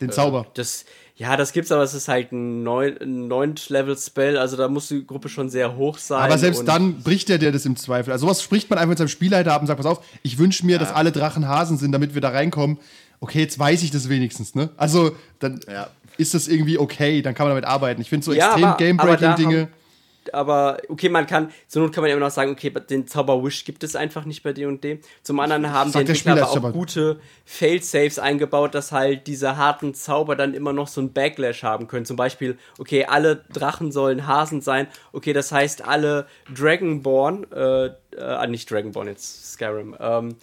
Den 0.00 0.10
Zauber. 0.10 0.46
Das, 0.54 0.84
ja, 1.20 1.36
das 1.36 1.52
gibt's, 1.52 1.70
aber 1.70 1.82
es 1.82 1.92
ist 1.92 2.08
halt 2.08 2.32
ein 2.32 2.62
neun- 2.62 2.96
ein 2.98 3.28
Neunt-Level-Spell, 3.28 4.38
also 4.38 4.56
da 4.56 4.68
muss 4.68 4.88
die 4.88 5.06
Gruppe 5.06 5.28
schon 5.28 5.50
sehr 5.50 5.76
hoch 5.76 5.98
sein. 5.98 6.22
Aber 6.22 6.38
selbst 6.38 6.60
und- 6.60 6.66
dann 6.66 7.02
bricht 7.02 7.28
der 7.28 7.36
dir 7.36 7.52
das 7.52 7.66
im 7.66 7.76
Zweifel. 7.76 8.10
Also 8.12 8.26
sowas 8.26 8.42
spricht 8.42 8.70
man 8.70 8.78
einfach 8.78 8.88
mit 8.90 8.98
seinem 8.98 9.08
Spielleiter 9.08 9.52
ab 9.52 9.60
und 9.60 9.66
sagt, 9.66 9.76
pass 9.76 9.86
auf, 9.86 10.02
ich 10.22 10.38
wünsche 10.38 10.64
mir, 10.64 10.78
dass 10.78 10.92
alle 10.92 11.12
Drachen 11.12 11.46
Hasen 11.46 11.76
sind, 11.76 11.92
damit 11.92 12.14
wir 12.14 12.22
da 12.22 12.30
reinkommen. 12.30 12.78
Okay, 13.20 13.40
jetzt 13.40 13.58
weiß 13.58 13.82
ich 13.82 13.90
das 13.90 14.08
wenigstens, 14.08 14.54
ne? 14.54 14.70
Also, 14.78 15.12
dann 15.40 15.60
Ja. 15.70 15.88
ist 16.16 16.32
das 16.32 16.48
irgendwie 16.48 16.78
okay, 16.78 17.20
dann 17.20 17.34
kann 17.34 17.44
man 17.46 17.50
damit 17.54 17.66
arbeiten. 17.66 18.00
Ich 18.00 18.08
finde 18.08 18.24
so 18.24 18.32
Ja, 18.32 18.46
extrem 18.52 18.64
aber- 18.64 18.72
aber 19.02 19.16
da 19.18 19.34
Game-Breaking-Dinge. 19.34 19.68
Aber 20.32 20.78
okay, 20.88 21.08
man 21.08 21.26
kann, 21.26 21.50
zur 21.66 21.82
Not 21.82 21.92
kann 21.92 22.02
man 22.02 22.10
immer 22.10 22.20
noch 22.20 22.30
sagen, 22.30 22.50
okay, 22.52 22.70
den 22.70 23.06
Zauber 23.06 23.42
Wish 23.42 23.64
gibt 23.64 23.82
es 23.84 23.96
einfach 23.96 24.24
nicht 24.24 24.42
bei 24.42 24.52
D&D. 24.52 25.00
Zum 25.22 25.40
anderen 25.40 25.70
haben 25.72 25.92
die 25.92 25.98
Entwickler 25.98 26.32
aber 26.32 26.50
auch 26.50 26.56
aber- 26.56 26.72
gute 26.72 27.20
Fail-Saves 27.44 28.18
eingebaut, 28.18 28.74
dass 28.74 28.92
halt 28.92 29.26
diese 29.26 29.56
harten 29.56 29.94
Zauber 29.94 30.36
dann 30.36 30.54
immer 30.54 30.72
noch 30.72 30.88
so 30.88 31.00
ein 31.00 31.12
Backlash 31.12 31.62
haben 31.62 31.86
können. 31.88 32.04
Zum 32.04 32.16
Beispiel, 32.16 32.58
okay, 32.78 33.06
alle 33.06 33.44
Drachen 33.52 33.92
sollen 33.92 34.26
Hasen 34.26 34.60
sein. 34.60 34.86
Okay, 35.12 35.32
das 35.32 35.52
heißt, 35.52 35.84
alle 35.84 36.26
Dragonborn, 36.54 37.46
äh, 37.52 37.86
äh, 38.16 38.46
nicht 38.46 38.70
Dragonborn, 38.70 39.08
jetzt 39.08 39.52
Skyrim, 39.52 39.96
ähm, 39.98 40.36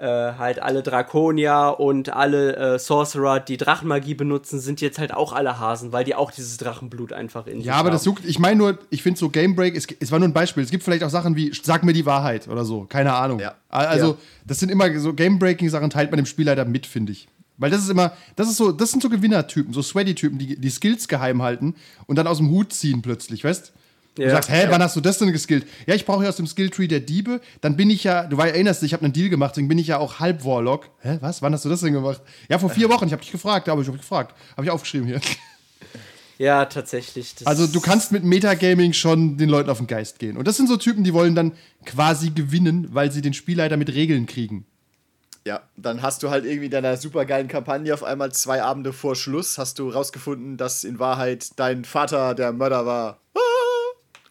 äh, 0.00 0.32
halt 0.38 0.62
alle 0.62 0.82
Drakonier 0.82 1.76
und 1.78 2.08
alle 2.12 2.56
äh, 2.56 2.78
Sorcerer, 2.78 3.38
die 3.40 3.56
Drachenmagie 3.58 4.14
benutzen, 4.14 4.58
sind 4.58 4.80
jetzt 4.80 4.98
halt 4.98 5.12
auch 5.12 5.32
alle 5.32 5.58
Hasen, 5.60 5.92
weil 5.92 6.04
die 6.04 6.14
auch 6.14 6.30
dieses 6.30 6.56
Drachenblut 6.56 7.12
einfach 7.12 7.46
in 7.46 7.58
sich 7.58 7.66
Ja, 7.66 7.74
aber 7.74 7.88
haben. 7.88 7.92
das 7.96 8.06
juckt, 8.06 8.24
ich 8.24 8.38
meine 8.38 8.56
nur, 8.56 8.78
ich 8.88 9.02
finde 9.02 9.18
so 9.20 9.28
Game 9.28 9.54
Break, 9.54 9.76
es, 9.76 9.86
es 10.00 10.10
war 10.10 10.18
nur 10.18 10.28
ein 10.28 10.32
Beispiel. 10.32 10.62
Es 10.62 10.70
gibt 10.70 10.82
vielleicht 10.84 11.04
auch 11.04 11.10
Sachen 11.10 11.36
wie, 11.36 11.52
sag 11.62 11.84
mir 11.84 11.92
die 11.92 12.06
Wahrheit 12.06 12.48
oder 12.48 12.64
so, 12.64 12.84
keine 12.84 13.12
Ahnung. 13.12 13.40
Ja. 13.40 13.54
Also, 13.68 14.12
Ja. 14.12 14.16
das 14.46 14.58
sind 14.58 14.70
immer 14.70 14.98
so 14.98 15.12
Game 15.12 15.38
Breaking 15.38 15.68
Sachen, 15.68 15.90
teilt 15.90 16.10
man 16.10 16.16
dem 16.16 16.26
Spielleiter 16.26 16.64
mit, 16.64 16.86
finde 16.86 17.12
ich. 17.12 17.28
Weil 17.58 17.70
das 17.70 17.82
ist 17.82 17.90
immer, 17.90 18.12
das 18.36 18.48
ist 18.48 18.56
so, 18.56 18.72
das 18.72 18.90
sind 18.90 19.02
so 19.02 19.10
Gewinnertypen, 19.10 19.74
so 19.74 19.82
Sweaty-Typen, 19.82 20.38
die 20.38 20.58
die 20.58 20.70
Skills 20.70 21.08
geheim 21.08 21.42
halten 21.42 21.74
und 22.06 22.16
dann 22.16 22.26
aus 22.26 22.38
dem 22.38 22.48
Hut 22.48 22.72
ziehen 22.72 23.02
plötzlich, 23.02 23.44
weißt 23.44 23.74
Du 24.16 24.22
Ja. 24.22 24.30
sagst, 24.30 24.50
hä, 24.50 24.66
wann 24.68 24.82
hast 24.82 24.96
du 24.96 25.00
das 25.00 25.18
denn 25.18 25.32
geskillt? 25.32 25.66
Ja, 25.86 25.94
ich 25.94 26.04
brauche 26.04 26.24
ja 26.24 26.28
aus 26.30 26.36
dem 26.36 26.46
Skilltree 26.46 26.88
der 26.88 27.00
Diebe. 27.00 27.40
Dann 27.60 27.76
bin 27.76 27.90
ich 27.90 28.04
ja, 28.04 28.24
du 28.24 28.36
war- 28.36 28.48
erinnerst 28.48 28.82
dich, 28.82 28.88
ich 28.88 28.92
habe 28.92 29.04
einen 29.04 29.12
Deal 29.12 29.28
gemacht, 29.28 29.52
deswegen 29.52 29.68
bin 29.68 29.78
ich 29.78 29.86
ja 29.86 29.98
auch 29.98 30.18
halb 30.20 30.44
Warlock. 30.44 30.88
Hä, 31.00 31.18
was? 31.20 31.42
Wann 31.42 31.52
hast 31.52 31.64
du 31.64 31.68
das 31.68 31.80
denn 31.80 31.92
gemacht? 31.92 32.20
Ja, 32.48 32.58
vor 32.58 32.70
vier 32.70 32.88
Wochen. 32.90 33.06
Ich 33.06 33.12
habe 33.12 33.22
dich 33.22 33.30
gefragt, 33.32 33.68
aber 33.68 33.80
ich 33.82 33.88
habe 33.88 33.98
gefragt. 33.98 34.34
Habe 34.56 34.64
ich 34.64 34.70
aufgeschrieben 34.70 35.06
hier. 35.06 35.20
Ja, 36.38 36.64
tatsächlich. 36.64 37.34
Das 37.34 37.46
Also 37.46 37.66
du 37.66 37.82
kannst 37.82 38.12
mit 38.12 38.24
Metagaming 38.24 38.94
schon 38.94 39.36
den 39.36 39.50
Leuten 39.50 39.68
auf 39.68 39.76
den 39.76 39.86
Geist 39.86 40.18
gehen. 40.18 40.38
Und 40.38 40.48
das 40.48 40.56
sind 40.56 40.68
so 40.68 40.78
Typen, 40.78 41.04
die 41.04 41.12
wollen 41.12 41.34
dann 41.34 41.52
quasi 41.84 42.30
gewinnen, 42.30 42.88
weil 42.92 43.12
sie 43.12 43.20
den 43.20 43.34
Spielleiter 43.34 43.76
mit 43.76 43.90
Regeln 43.92 44.24
kriegen. 44.24 44.64
Ja, 45.46 45.60
dann 45.76 46.00
hast 46.00 46.22
du 46.22 46.30
halt 46.30 46.46
irgendwie 46.46 46.64
in 46.66 46.70
deiner 46.70 46.96
supergeilen 46.96 47.46
Kampagne 47.48 47.92
auf 47.92 48.02
einmal 48.04 48.32
zwei 48.32 48.62
Abende 48.62 48.94
vor 48.94 49.16
Schluss 49.16 49.58
hast 49.58 49.78
du 49.78 49.90
rausgefunden, 49.90 50.56
dass 50.56 50.82
in 50.84 50.98
Wahrheit 50.98 51.50
dein 51.56 51.84
Vater 51.84 52.34
der 52.34 52.52
Mörder 52.52 52.86
war. 52.86 53.20
Ah! 53.34 53.40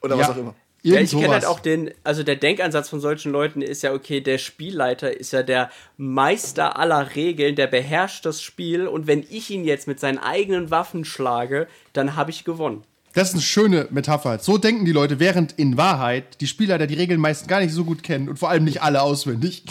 Oder 0.01 0.17
was 0.17 0.29
auch 0.29 0.37
immer. 0.37 0.55
Ja, 0.81 0.99
ich 1.01 1.11
kenne 1.11 1.29
halt 1.29 1.45
auch 1.45 1.59
den, 1.59 1.91
also 2.05 2.23
der 2.23 2.37
Denkansatz 2.37 2.87
von 2.87 3.01
solchen 3.01 3.33
Leuten 3.33 3.61
ist 3.61 3.83
ja, 3.83 3.93
okay, 3.93 4.21
der 4.21 4.37
Spielleiter 4.37 5.11
ist 5.17 5.33
ja 5.33 5.43
der 5.43 5.69
Meister 5.97 6.77
aller 6.77 7.15
Regeln, 7.15 7.55
der 7.55 7.67
beherrscht 7.67 8.25
das 8.25 8.41
Spiel 8.41 8.87
und 8.87 9.05
wenn 9.05 9.25
ich 9.29 9.49
ihn 9.49 9.65
jetzt 9.65 9.87
mit 9.87 9.99
seinen 9.99 10.19
eigenen 10.19 10.71
Waffen 10.71 11.03
schlage, 11.03 11.67
dann 11.91 12.15
habe 12.15 12.31
ich 12.31 12.45
gewonnen. 12.45 12.83
Das 13.13 13.29
ist 13.29 13.33
eine 13.33 13.41
schöne 13.41 13.87
Metapher. 13.89 14.39
So 14.39 14.57
denken 14.57 14.85
die 14.85 14.91
Leute, 14.91 15.19
während 15.19 15.51
in 15.53 15.75
Wahrheit 15.75 16.39
die 16.39 16.47
Spielleiter 16.47 16.87
die 16.87 16.93
Regeln 16.93 17.19
meistens 17.19 17.49
gar 17.49 17.59
nicht 17.59 17.73
so 17.73 17.83
gut 17.83 18.03
kennen 18.03 18.29
und 18.29 18.39
vor 18.39 18.49
allem 18.49 18.63
nicht 18.63 18.81
alle 18.81 19.01
auswendig. 19.01 19.63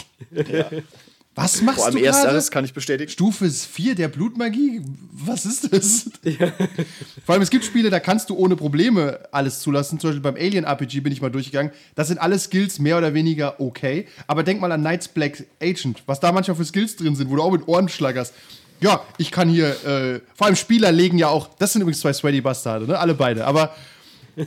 Was 1.41 1.61
machst 1.61 1.77
Vor 1.77 1.85
allem 1.85 1.95
du 1.95 2.01
gerade? 2.01 2.17
ersteres 2.17 2.51
kann 2.51 2.65
ich 2.65 2.73
bestätigen. 2.73 3.09
Stufe 3.09 3.49
4 3.49 3.95
der 3.95 4.07
Blutmagie? 4.07 4.81
Was 5.11 5.45
ist 5.45 5.71
das? 5.71 6.09
Vor 7.25 7.33
allem, 7.33 7.41
es 7.41 7.49
gibt 7.49 7.65
Spiele, 7.65 7.89
da 7.89 7.99
kannst 7.99 8.29
du 8.29 8.35
ohne 8.35 8.55
Probleme 8.55 9.19
alles 9.31 9.59
zulassen. 9.59 9.99
Zum 9.99 10.09
Beispiel 10.09 10.21
beim 10.21 10.35
Alien 10.35 10.65
RPG 10.65 10.99
bin 10.99 11.13
ich 11.13 11.21
mal 11.21 11.31
durchgegangen. 11.31 11.71
Das 11.95 12.07
sind 12.07 12.19
alle 12.19 12.37
Skills 12.37 12.79
mehr 12.79 12.97
oder 12.97 13.13
weniger 13.13 13.59
okay. 13.59 14.07
Aber 14.27 14.43
denk 14.43 14.59
mal 14.59 14.71
an 14.71 14.81
Knights 14.81 15.07
Black 15.07 15.45
Agent, 15.61 16.03
was 16.05 16.19
da 16.19 16.31
manchmal 16.31 16.57
für 16.57 16.65
Skills 16.65 16.95
drin 16.95 17.15
sind, 17.15 17.29
wo 17.29 17.35
du 17.35 17.41
auch 17.41 17.51
mit 17.51 17.67
Ohren 17.67 17.89
schlaggerst. 17.89 18.33
Ja, 18.81 19.01
ich 19.17 19.31
kann 19.31 19.49
hier, 19.49 19.69
äh, 19.85 20.21
vor 20.35 20.47
allem 20.47 20.55
Spieler 20.55 20.91
legen 20.91 21.17
ja 21.17 21.27
auch, 21.27 21.49
das 21.57 21.73
sind 21.73 21.81
übrigens 21.81 21.99
zwei 21.99 22.13
Sweaty 22.13 22.41
Bastarde, 22.41 22.85
ne? 22.87 22.97
Alle 22.97 23.13
beide. 23.13 23.45
Aber 23.45 23.75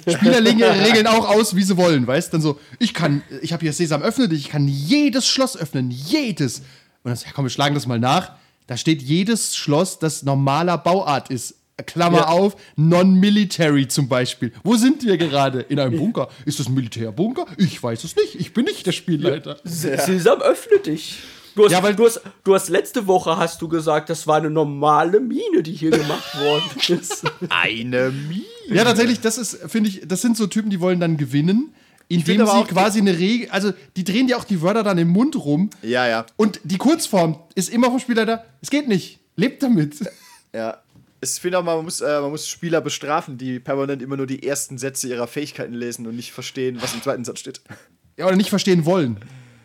Spieler 0.01 0.41
legen 0.41 0.59
ihre 0.59 0.79
Regeln 0.87 1.07
auch 1.07 1.29
aus, 1.29 1.55
wie 1.55 1.63
sie 1.63 1.77
wollen, 1.77 2.07
weißt? 2.07 2.33
Dann 2.33 2.41
so, 2.41 2.59
ich 2.79 2.95
kann, 2.95 3.23
ich 3.43 3.53
habe 3.53 3.61
hier 3.63 3.73
Sesam 3.73 4.03
öffne 4.03 4.29
dich, 4.29 4.41
ich 4.41 4.49
kann 4.49 4.67
jedes 4.69 5.27
Schloss 5.27 5.57
öffnen, 5.57 5.91
jedes. 5.91 6.63
Und 7.05 7.11
dann 7.11 7.17
so, 7.17 7.27
ja 7.27 7.33
komm, 7.35 7.45
wir 7.45 7.51
schlagen 7.51 7.75
das 7.75 7.87
mal 7.87 7.99
nach. 7.99 8.33
Da 8.67 8.77
steht 8.77 9.03
jedes 9.03 9.57
Schloss, 9.57 9.99
das 9.99 10.23
normaler 10.23 10.79
Bauart 10.79 11.31
ist. 11.31 11.57
Klammer 11.87 12.19
Ja. 12.19 12.27
auf, 12.29 12.55
non-military 12.77 13.89
zum 13.89 14.07
Beispiel. 14.09 14.53
Wo 14.63 14.77
sind 14.77 15.05
wir 15.05 15.17
gerade? 15.17 15.61
In 15.63 15.81
einem 15.81 15.99
Bunker. 15.99 16.29
Ist 16.45 16.61
das 16.61 16.69
ein 16.69 16.75
Militärbunker? 16.75 17.47
Ich 17.57 17.83
weiß 17.83 18.05
es 18.05 18.15
nicht. 18.15 18.37
Ich 18.37 18.53
bin 18.53 18.67
nicht 18.67 18.87
der 18.87 18.93
Spielleiter. 18.93 19.59
Sesam, 19.65 20.41
öffne 20.43 20.79
dich. 20.79 21.19
Du 21.57 21.65
hast, 21.65 21.73
Ja, 21.73 21.83
weil- 21.83 21.97
du, 21.97 22.07
hast, 22.07 22.21
du 22.45 22.55
hast 22.55 22.69
letzte 22.69 23.07
Woche 23.07 23.37
hast 23.37 23.61
du 23.61 23.69
gesagt, 23.69 24.09
das 24.11 24.27
war 24.27 24.37
eine 24.37 24.49
normale 24.49 25.19
Mine, 25.21 25.63
die 25.63 25.73
hier 25.73 25.91
gemacht 25.91 26.39
worden 26.41 26.63
ist. 27.01 27.25
Eine 27.51 28.11
Mie. 28.11 28.45
Ja, 28.69 28.85
tatsächlich, 28.85 29.21
das 29.21 29.37
ist, 29.37 29.59
finde 29.71 29.91
ich, 29.91 30.03
das 30.07 30.23
sind 30.23 30.37
so 30.37 30.47
Typen, 30.47 30.71
die 30.71 30.81
wollen 30.81 31.01
dann 31.01 31.17
gewinnen, 31.17 31.75
indem 32.09 32.47
sie 32.47 32.65
quasi 32.65 32.99
eine 33.01 33.19
Regel, 33.19 33.49
also 33.51 33.73
die 33.97 34.05
drehen 34.05 34.27
dir 34.27 34.37
auch 34.37 34.45
die 34.45 34.61
Wörter 34.63 34.83
dann 34.83 34.99
im 34.99 35.09
Mund 35.09 35.37
rum 35.37 35.71
Ja, 35.83 36.07
ja. 36.07 36.27
und 36.37 36.61
die 36.65 36.79
Kurzform 36.79 37.39
ist 37.55 37.71
immer 37.71 37.89
vom 37.91 37.99
Spielleiter, 38.01 38.45
es 38.61 38.71
geht 38.71 38.89
nicht, 38.89 39.21
lebt 39.37 39.63
damit. 39.63 39.97
Ja. 40.55 40.83
Ich 41.23 41.31
finde 41.31 41.59
auch, 41.61 41.65
man 41.65 41.83
muss, 41.83 42.03
äh, 42.03 42.21
man 42.21 42.31
muss 42.31 42.47
Spieler 42.47 42.83
bestrafen, 42.83 43.39
die 43.39 43.59
permanent 43.59 44.03
immer 44.03 44.19
nur 44.19 44.27
die 44.27 44.47
ersten 44.47 44.77
Sätze 44.77 45.09
ihrer 45.09 45.27
Fähigkeiten 45.27 45.73
lesen 45.73 46.07
und 46.07 46.15
nicht 46.17 46.33
verstehen, 46.33 46.77
was 46.83 46.93
im 46.93 47.01
zweiten 47.03 47.25
Satz 47.25 47.39
steht. 47.41 47.63
Ja, 48.19 48.27
oder 48.27 48.37
nicht 48.37 48.51
verstehen 48.51 48.85
wollen, 48.85 49.17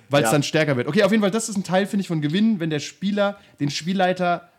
weil 0.09 0.23
es 0.23 0.27
Ja. 0.27 0.31
dann 0.31 0.43
stärker 0.43 0.77
wird. 0.77 0.87
Okay, 0.87 1.03
auf 1.03 1.11
jeden 1.11 1.21
Fall, 1.21 1.31
das 1.31 1.49
ist 1.49 1.57
ein 1.57 1.65
Teil, 1.65 1.85
finde 1.85 2.01
ich, 2.03 2.07
von 2.07 2.21
Gewinnen, 2.21 2.61
wenn 2.61 2.69
der 2.69 2.79
Spieler 2.79 3.37
den 3.59 3.69
Spielleiter, 3.69 4.49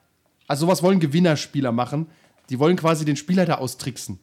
also 0.47 0.67
sowas 0.67 0.83
wollen 0.83 1.01
Gewinnerspieler 1.01 1.73
machen, 1.73 2.07
die 2.51 2.59
wollen 2.59 2.77
quasi 2.77 3.07
den 3.07 3.17
Spielleiter 3.17 3.59
austricksen. 3.59 4.19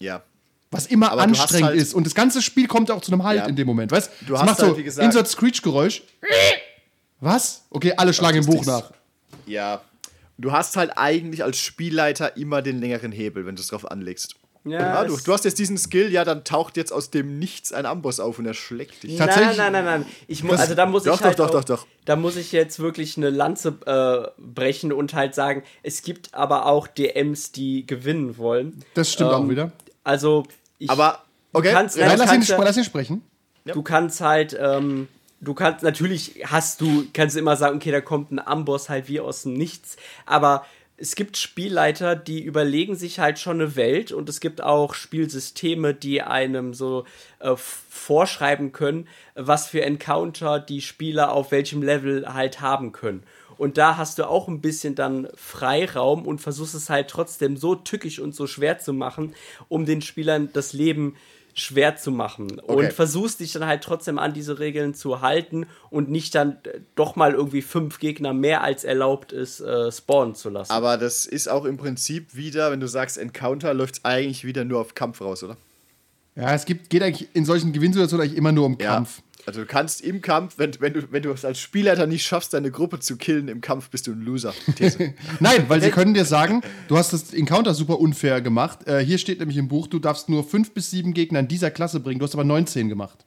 Ja. 0.00 0.24
Was 0.70 0.86
immer 0.86 1.10
Aber 1.12 1.22
du 1.22 1.28
anstrengend 1.30 1.68
halt- 1.68 1.80
ist. 1.80 1.94
Und 1.94 2.04
das 2.06 2.14
ganze 2.14 2.42
Spiel 2.42 2.66
kommt 2.66 2.90
auch 2.90 3.00
zu 3.00 3.10
einem 3.12 3.22
Halt 3.24 3.38
Ja. 3.38 3.46
in 3.46 3.56
dem 3.56 3.66
Moment. 3.66 3.90
Weißt 3.90 4.10
Du 4.26 4.34
Es 4.34 4.40
hast 4.40 4.46
macht 4.46 4.58
halt, 4.58 4.70
so 4.72 4.76
wie 4.78 4.82
gesagt- 4.84 5.04
Insert 5.04 5.26
Screech-Geräusch. 5.28 6.02
Was? 7.20 7.64
Okay, 7.70 7.94
alle 7.96 8.12
schlagen 8.12 8.38
im 8.38 8.46
Buch 8.46 8.64
nach. 8.64 8.92
Ja. 9.46 9.80
Du 10.36 10.52
hast 10.52 10.76
halt 10.76 10.92
eigentlich 10.96 11.42
als 11.42 11.58
Spielleiter 11.58 12.36
immer 12.36 12.62
den 12.62 12.78
längeren 12.80 13.10
Hebel, 13.12 13.44
wenn 13.46 13.56
du 13.56 13.62
es 13.62 13.68
drauf 13.68 13.90
anlegst. 13.90 14.36
Ja, 14.64 15.04
du, 15.04 15.14
es- 15.14 15.22
du 15.24 15.32
hast 15.32 15.44
jetzt 15.46 15.58
diesen 15.58 15.78
Skill, 15.78 16.12
ja, 16.12 16.24
dann 16.24 16.44
taucht 16.44 16.76
jetzt 16.76 16.92
aus 16.92 17.10
dem 17.10 17.38
Nichts 17.38 17.72
ein 17.72 17.86
Amboss 17.86 18.20
auf 18.20 18.38
und 18.38 18.44
er 18.46 18.52
schlägt 18.54 19.02
dich. 19.02 19.16
Tatsächlich- 19.16 19.56
Nein, 19.56 19.72
nein, 19.72 19.84
nein, 19.84 20.00
nein. 20.02 20.06
Ich 20.26 20.44
mu 20.44 20.50
Das- 20.52 20.60
also 20.60 20.74
da 20.74 20.84
muss 20.84 21.04
doch, 21.04 21.14
ich 21.18 21.24
halt 21.24 21.38
doch, 21.38 21.48
doch, 21.50 21.60
auch, 21.60 21.64
doch, 21.64 21.78
doch. 21.78 21.86
Da 22.04 22.16
muss 22.16 22.36
ich 22.36 22.52
jetzt 22.52 22.78
wirklich 22.78 23.16
eine 23.16 23.30
Lanze 23.30 23.78
äh, 23.86 24.30
brechen 24.40 24.92
und 24.92 25.14
halt 25.14 25.34
sagen, 25.34 25.62
es 25.82 26.02
gibt 26.02 26.34
aber 26.34 26.66
auch 26.66 26.86
DMs, 26.86 27.50
die 27.52 27.86
gewinnen 27.86 28.36
wollen. 28.36 28.84
Das 28.94 29.10
stimmt 29.12 29.30
Ähm, 29.30 29.36
auch 29.36 29.48
wieder. 29.48 29.72
Also 30.08 30.44
ich, 30.78 30.88
Aber, 30.88 31.22
okay. 31.52 31.70
kannst, 31.70 31.98
nein, 31.98 32.08
lass 32.16 32.20
ihn, 32.20 32.26
kannst, 32.26 32.48
ja- 32.48 32.62
lass 32.62 32.76
ihn 32.78 32.84
sprechen. 32.84 33.22
du 33.66 33.82
kannst 33.82 34.22
halt, 34.22 34.56
ähm, 34.58 35.06
du 35.42 35.52
kannst, 35.52 35.82
natürlich 35.82 36.44
hast 36.46 36.80
du, 36.80 37.04
kannst 37.12 37.36
du 37.36 37.40
immer 37.40 37.56
sagen, 37.56 37.76
okay, 37.76 37.90
da 37.90 38.00
kommt 38.00 38.32
ein 38.32 38.38
Amboss 38.38 38.88
halt 38.88 39.06
wie 39.08 39.20
aus 39.20 39.42
dem 39.42 39.52
Nichts, 39.52 39.98
aber 40.24 40.64
es 40.96 41.14
gibt 41.14 41.36
Spielleiter, 41.36 42.16
die 42.16 42.42
überlegen 42.42 42.96
sich 42.96 43.20
halt 43.20 43.38
schon 43.38 43.60
eine 43.60 43.76
Welt 43.76 44.10
und 44.10 44.30
es 44.30 44.40
gibt 44.40 44.62
auch 44.62 44.94
Spielsysteme, 44.94 45.92
die 45.92 46.22
einem 46.22 46.72
so 46.72 47.04
äh, 47.40 47.54
vorschreiben 47.56 48.72
können, 48.72 49.06
was 49.34 49.68
für 49.68 49.82
Encounter 49.82 50.58
die 50.58 50.80
Spieler 50.80 51.32
auf 51.32 51.50
welchem 51.52 51.82
Level 51.82 52.32
halt 52.32 52.62
haben 52.62 52.92
können. 52.92 53.22
Und 53.58 53.76
da 53.76 53.96
hast 53.96 54.18
du 54.18 54.28
auch 54.28 54.48
ein 54.48 54.60
bisschen 54.60 54.94
dann 54.94 55.28
Freiraum 55.34 56.26
und 56.26 56.40
versuchst 56.40 56.74
es 56.74 56.88
halt 56.88 57.08
trotzdem 57.08 57.56
so 57.56 57.74
tückisch 57.74 58.20
und 58.20 58.34
so 58.34 58.46
schwer 58.46 58.78
zu 58.78 58.92
machen, 58.92 59.34
um 59.68 59.84
den 59.84 60.00
Spielern 60.00 60.48
das 60.52 60.72
Leben 60.72 61.16
schwer 61.54 61.96
zu 61.96 62.10
machen. 62.10 62.60
Okay. 62.60 62.72
Und 62.72 62.92
versuchst 62.92 63.40
dich 63.40 63.52
dann 63.52 63.66
halt 63.66 63.82
trotzdem 63.82 64.18
an 64.18 64.32
diese 64.32 64.58
Regeln 64.58 64.94
zu 64.94 65.20
halten 65.20 65.66
und 65.90 66.08
nicht 66.08 66.34
dann 66.34 66.58
äh, 66.62 66.80
doch 66.94 67.16
mal 67.16 67.34
irgendwie 67.34 67.62
fünf 67.62 67.98
Gegner 67.98 68.32
mehr 68.32 68.62
als 68.62 68.84
erlaubt 68.84 69.32
ist, 69.32 69.60
äh, 69.60 69.90
spawnen 69.90 70.34
zu 70.34 70.50
lassen. 70.50 70.70
Aber 70.70 70.96
das 70.96 71.26
ist 71.26 71.48
auch 71.48 71.64
im 71.64 71.76
Prinzip 71.76 72.36
wieder, 72.36 72.70
wenn 72.70 72.80
du 72.80 72.86
sagst 72.86 73.18
Encounter, 73.18 73.74
läuft 73.74 73.96
es 73.96 74.04
eigentlich 74.04 74.44
wieder 74.44 74.64
nur 74.64 74.80
auf 74.80 74.94
Kampf 74.94 75.20
raus, 75.20 75.42
oder? 75.42 75.56
Ja, 76.36 76.54
es 76.54 76.64
gibt, 76.64 76.90
geht 76.90 77.02
eigentlich 77.02 77.28
in 77.34 77.44
solchen 77.44 77.72
Gewinnsituationen 77.72 78.24
eigentlich 78.24 78.38
immer 78.38 78.52
nur 78.52 78.66
um 78.66 78.78
Kampf. 78.78 79.22
Also 79.48 79.60
du 79.60 79.66
kannst 79.66 80.02
im 80.02 80.20
Kampf, 80.20 80.58
wenn, 80.58 80.72
wenn, 80.78 80.92
du, 80.92 81.10
wenn 81.10 81.22
du 81.22 81.30
es 81.30 81.42
als 81.42 81.58
Spielleiter 81.58 82.06
nicht 82.06 82.22
schaffst, 82.22 82.52
deine 82.52 82.70
Gruppe 82.70 83.00
zu 83.00 83.16
killen 83.16 83.48
im 83.48 83.62
Kampf, 83.62 83.88
bist 83.88 84.06
du 84.06 84.12
ein 84.12 84.20
Loser. 84.20 84.52
Nein, 85.40 85.64
weil 85.68 85.80
sie 85.80 85.90
können 85.90 86.12
dir 86.12 86.26
sagen, 86.26 86.60
du 86.86 86.98
hast 86.98 87.14
das 87.14 87.32
Encounter 87.32 87.72
super 87.72 87.98
unfair 87.98 88.42
gemacht. 88.42 88.86
Äh, 88.86 88.98
hier 89.02 89.16
steht 89.16 89.38
nämlich 89.38 89.56
im 89.56 89.68
Buch, 89.68 89.86
du 89.86 90.00
darfst 90.00 90.28
nur 90.28 90.44
fünf 90.44 90.74
bis 90.74 90.90
sieben 90.90 91.14
Gegner 91.14 91.40
in 91.40 91.48
dieser 91.48 91.70
Klasse 91.70 91.98
bringen. 92.00 92.18
Du 92.18 92.26
hast 92.26 92.34
aber 92.34 92.44
19 92.44 92.90
gemacht. 92.90 93.24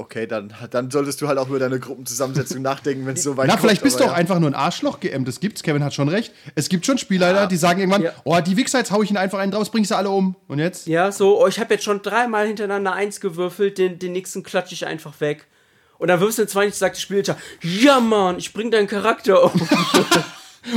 Okay, 0.00 0.28
dann, 0.28 0.54
dann 0.70 0.92
solltest 0.92 1.20
du 1.20 1.26
halt 1.26 1.38
auch 1.38 1.48
über 1.48 1.58
deine 1.58 1.80
Gruppenzusammensetzung 1.80 2.62
nachdenken, 2.62 3.04
wenn 3.04 3.14
es 3.14 3.24
so 3.24 3.36
weit 3.36 3.48
Na, 3.48 3.54
kommt. 3.54 3.62
vielleicht 3.62 3.82
bist 3.82 3.98
du 3.98 4.04
auch 4.04 4.10
ja. 4.10 4.14
einfach 4.14 4.38
nur 4.38 4.48
ein 4.48 4.54
Arschloch 4.54 5.00
geämmt. 5.00 5.26
Das 5.26 5.40
gibt's. 5.40 5.64
Kevin 5.64 5.82
hat 5.82 5.92
schon 5.92 6.08
recht. 6.08 6.32
Es 6.54 6.68
gibt 6.68 6.86
schon 6.86 6.98
Spielleiter, 6.98 7.48
die 7.48 7.56
sagen 7.56 7.80
irgendwann, 7.80 8.02
Ja. 8.02 8.12
oh, 8.22 8.38
die 8.38 8.56
Wichser, 8.56 8.78
jetzt 8.78 8.92
hau 8.92 9.02
ich 9.02 9.10
ihnen 9.10 9.16
einfach 9.16 9.40
einen 9.40 9.50
draus, 9.50 9.70
bring 9.70 9.82
ich 9.82 9.88
sie 9.88 9.96
alle 9.96 10.10
um. 10.10 10.36
Und 10.46 10.60
jetzt? 10.60 10.86
Ja, 10.86 11.10
so, 11.10 11.42
oh, 11.42 11.48
ich 11.48 11.58
habe 11.58 11.74
jetzt 11.74 11.82
schon 11.82 12.00
dreimal 12.00 12.46
hintereinander 12.46 12.92
eins 12.92 13.20
gewürfelt, 13.20 13.76
den, 13.78 13.98
den 13.98 14.12
nächsten 14.12 14.44
klatsche 14.44 14.72
ich 14.74 14.86
einfach 14.86 15.20
weg. 15.20 15.48
Und 15.98 16.06
dann 16.06 16.20
wirfst 16.20 16.38
du 16.38 16.42
den 16.42 16.48
20, 16.48 16.78
sagt 16.78 16.94
der 16.94 17.00
Spielleiter, 17.00 17.36
ja 17.60 17.98
Mann, 17.98 18.38
ich 18.38 18.52
bring 18.52 18.70
deinen 18.70 18.86
Charakter 18.86 19.42
um. 19.44 19.50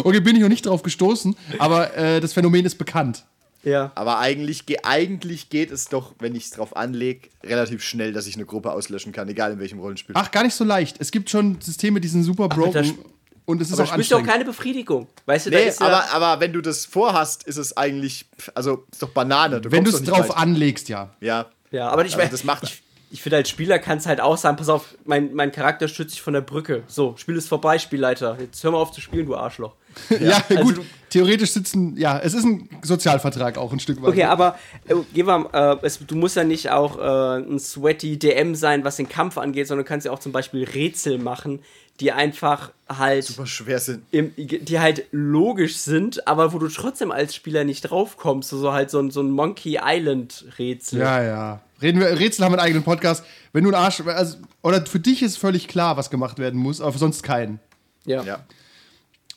Okay, 0.03 0.19
bin 0.21 0.35
ich 0.35 0.41
noch 0.41 0.47
nicht 0.49 0.65
drauf 0.65 0.83
gestoßen, 0.83 1.35
aber 1.59 1.95
äh, 1.97 2.21
das 2.21 2.33
Phänomen 2.33 2.65
ist 2.65 2.77
bekannt. 2.77 3.25
Ja. 3.63 3.91
Aber 3.95 4.19
eigentlich, 4.19 4.65
ge- 4.65 4.77
eigentlich 4.83 5.49
geht 5.49 5.71
es 5.71 5.85
doch, 5.85 6.13
wenn 6.19 6.35
ich 6.35 6.45
es 6.45 6.49
drauf 6.51 6.75
anlege, 6.75 7.29
relativ 7.43 7.83
schnell, 7.83 8.13
dass 8.13 8.27
ich 8.27 8.35
eine 8.35 8.45
Gruppe 8.45 8.71
auslöschen 8.71 9.11
kann, 9.11 9.27
egal 9.29 9.51
in 9.53 9.59
welchem 9.59 9.79
Rollenspiel. 9.79 10.15
Ach, 10.17 10.31
gar 10.31 10.43
nicht 10.43 10.55
so 10.55 10.63
leicht. 10.63 10.97
Es 10.99 11.11
gibt 11.11 11.29
schon 11.29 11.59
Systeme, 11.61 11.99
die 12.01 12.07
sind 12.07 12.23
super 12.23 12.47
broken. 12.49 12.83
sp- 12.85 13.03
Und 13.45 13.61
es 13.61 13.69
ist 13.69 13.73
Aber 13.73 13.83
auch 13.83 13.87
du 13.87 13.91
auch 13.93 13.97
anstrengend. 13.97 14.27
keine 14.27 14.45
Befriedigung. 14.45 15.07
Weißt 15.25 15.47
du, 15.47 15.49
da 15.49 15.57
nee, 15.57 15.67
ist 15.67 15.79
ja, 15.81 15.87
aber, 15.87 16.11
aber 16.11 16.39
wenn 16.41 16.53
du 16.53 16.61
das 16.61 16.85
vorhast, 16.85 17.43
ist 17.43 17.57
es 17.57 17.75
eigentlich, 17.75 18.25
also 18.55 18.85
ist 18.91 19.01
doch 19.01 19.09
Banane. 19.09 19.59
Du 19.61 19.71
Wenn 19.71 19.83
du 19.83 19.89
es 19.89 20.03
drauf 20.03 20.29
weit. 20.29 20.37
anlegst, 20.37 20.87
ja. 20.89 21.09
Ja. 21.19 21.47
Ja, 21.71 21.89
aber 21.89 22.01
ich, 22.05 22.13
Also 22.13 22.17
mein, 22.23 22.31
das 22.31 22.43
macht- 22.43 22.63
ich, 22.63 22.81
ich 23.11 23.21
finde, 23.21 23.37
als 23.37 23.49
Spieler 23.49 23.77
kannst 23.79 24.05
halt 24.07 24.21
auch 24.21 24.37
sagen, 24.37 24.57
pass 24.57 24.69
auf, 24.69 24.95
mein, 25.05 25.33
mein 25.33 25.51
Charakter 25.51 25.87
stützt 25.87 26.11
sich 26.11 26.21
von 26.21 26.33
der 26.33 26.41
Brücke. 26.41 26.83
So, 26.87 27.15
Spiel 27.17 27.35
ist 27.35 27.47
vorbei, 27.49 27.77
Spielleiter. 27.77 28.37
Jetzt 28.39 28.63
hör 28.63 28.71
mal 28.71 28.77
auf 28.77 28.91
zu 28.91 29.01
spielen, 29.01 29.25
du 29.25 29.35
Arschloch. 29.35 29.73
Ja, 30.19 30.41
also 30.49 30.63
gut. 30.63 30.77
du- 30.77 30.85
Theoretisch 31.09 31.51
sitzen, 31.51 31.97
ja, 31.97 32.17
es 32.19 32.33
ist 32.33 32.45
ein 32.45 32.69
Sozialvertrag 32.83 33.57
auch 33.57 33.73
ein 33.73 33.81
Stück 33.81 34.01
weit. 34.01 34.11
Okay, 34.11 34.23
aber 34.23 34.57
äh, 34.87 34.95
geh 35.13 35.23
mal, 35.23 35.45
äh, 35.51 35.85
es, 35.85 35.99
du 35.99 36.15
musst 36.15 36.37
ja 36.37 36.45
nicht 36.45 36.69
auch 36.71 36.97
äh, 36.97 37.41
ein 37.43 37.59
sweaty 37.59 38.17
DM 38.17 38.55
sein, 38.55 38.85
was 38.85 38.95
den 38.95 39.09
Kampf 39.09 39.37
angeht, 39.37 39.67
sondern 39.67 39.83
du 39.83 39.89
kannst 39.89 40.05
ja 40.05 40.13
auch 40.13 40.19
zum 40.19 40.31
Beispiel 40.31 40.63
Rätsel 40.63 41.17
machen, 41.17 41.59
die 41.99 42.11
einfach 42.11 42.71
halt 42.89 43.25
Super 43.25 43.45
schwer 43.45 43.79
sind. 43.79 44.03
im, 44.11 44.33
die 44.35 44.79
halt 44.79 45.05
logisch 45.11 45.77
sind, 45.77 46.27
aber 46.27 46.53
wo 46.53 46.59
du 46.59 46.67
trotzdem 46.67 47.11
als 47.11 47.35
Spieler 47.35 47.63
nicht 47.63 47.81
draufkommst. 47.81 48.49
So 48.49 48.71
halt 48.71 48.89
so 48.89 48.99
ein, 48.99 49.11
so 49.11 49.21
ein 49.21 49.31
Monkey 49.31 49.79
Island 49.81 50.45
Rätsel. 50.57 50.99
Ja, 50.99 51.23
ja. 51.23 51.61
Reden 51.81 51.99
wir, 51.99 52.19
Rätsel 52.19 52.45
haben 52.45 52.53
einen 52.53 52.61
eigenen 52.61 52.83
Podcast. 52.83 53.23
Wenn 53.53 53.63
du 53.63 53.71
ein 53.71 53.75
Arsch, 53.75 54.01
also, 54.01 54.37
oder 54.61 54.85
für 54.85 54.99
dich 54.99 55.21
ist 55.21 55.37
völlig 55.37 55.67
klar, 55.67 55.97
was 55.97 56.09
gemacht 56.09 56.39
werden 56.39 56.59
muss, 56.59 56.81
aber 56.81 56.93
für 56.93 56.99
sonst 56.99 57.23
keinen. 57.23 57.59
ja. 58.05 58.23
Ja. 58.23 58.39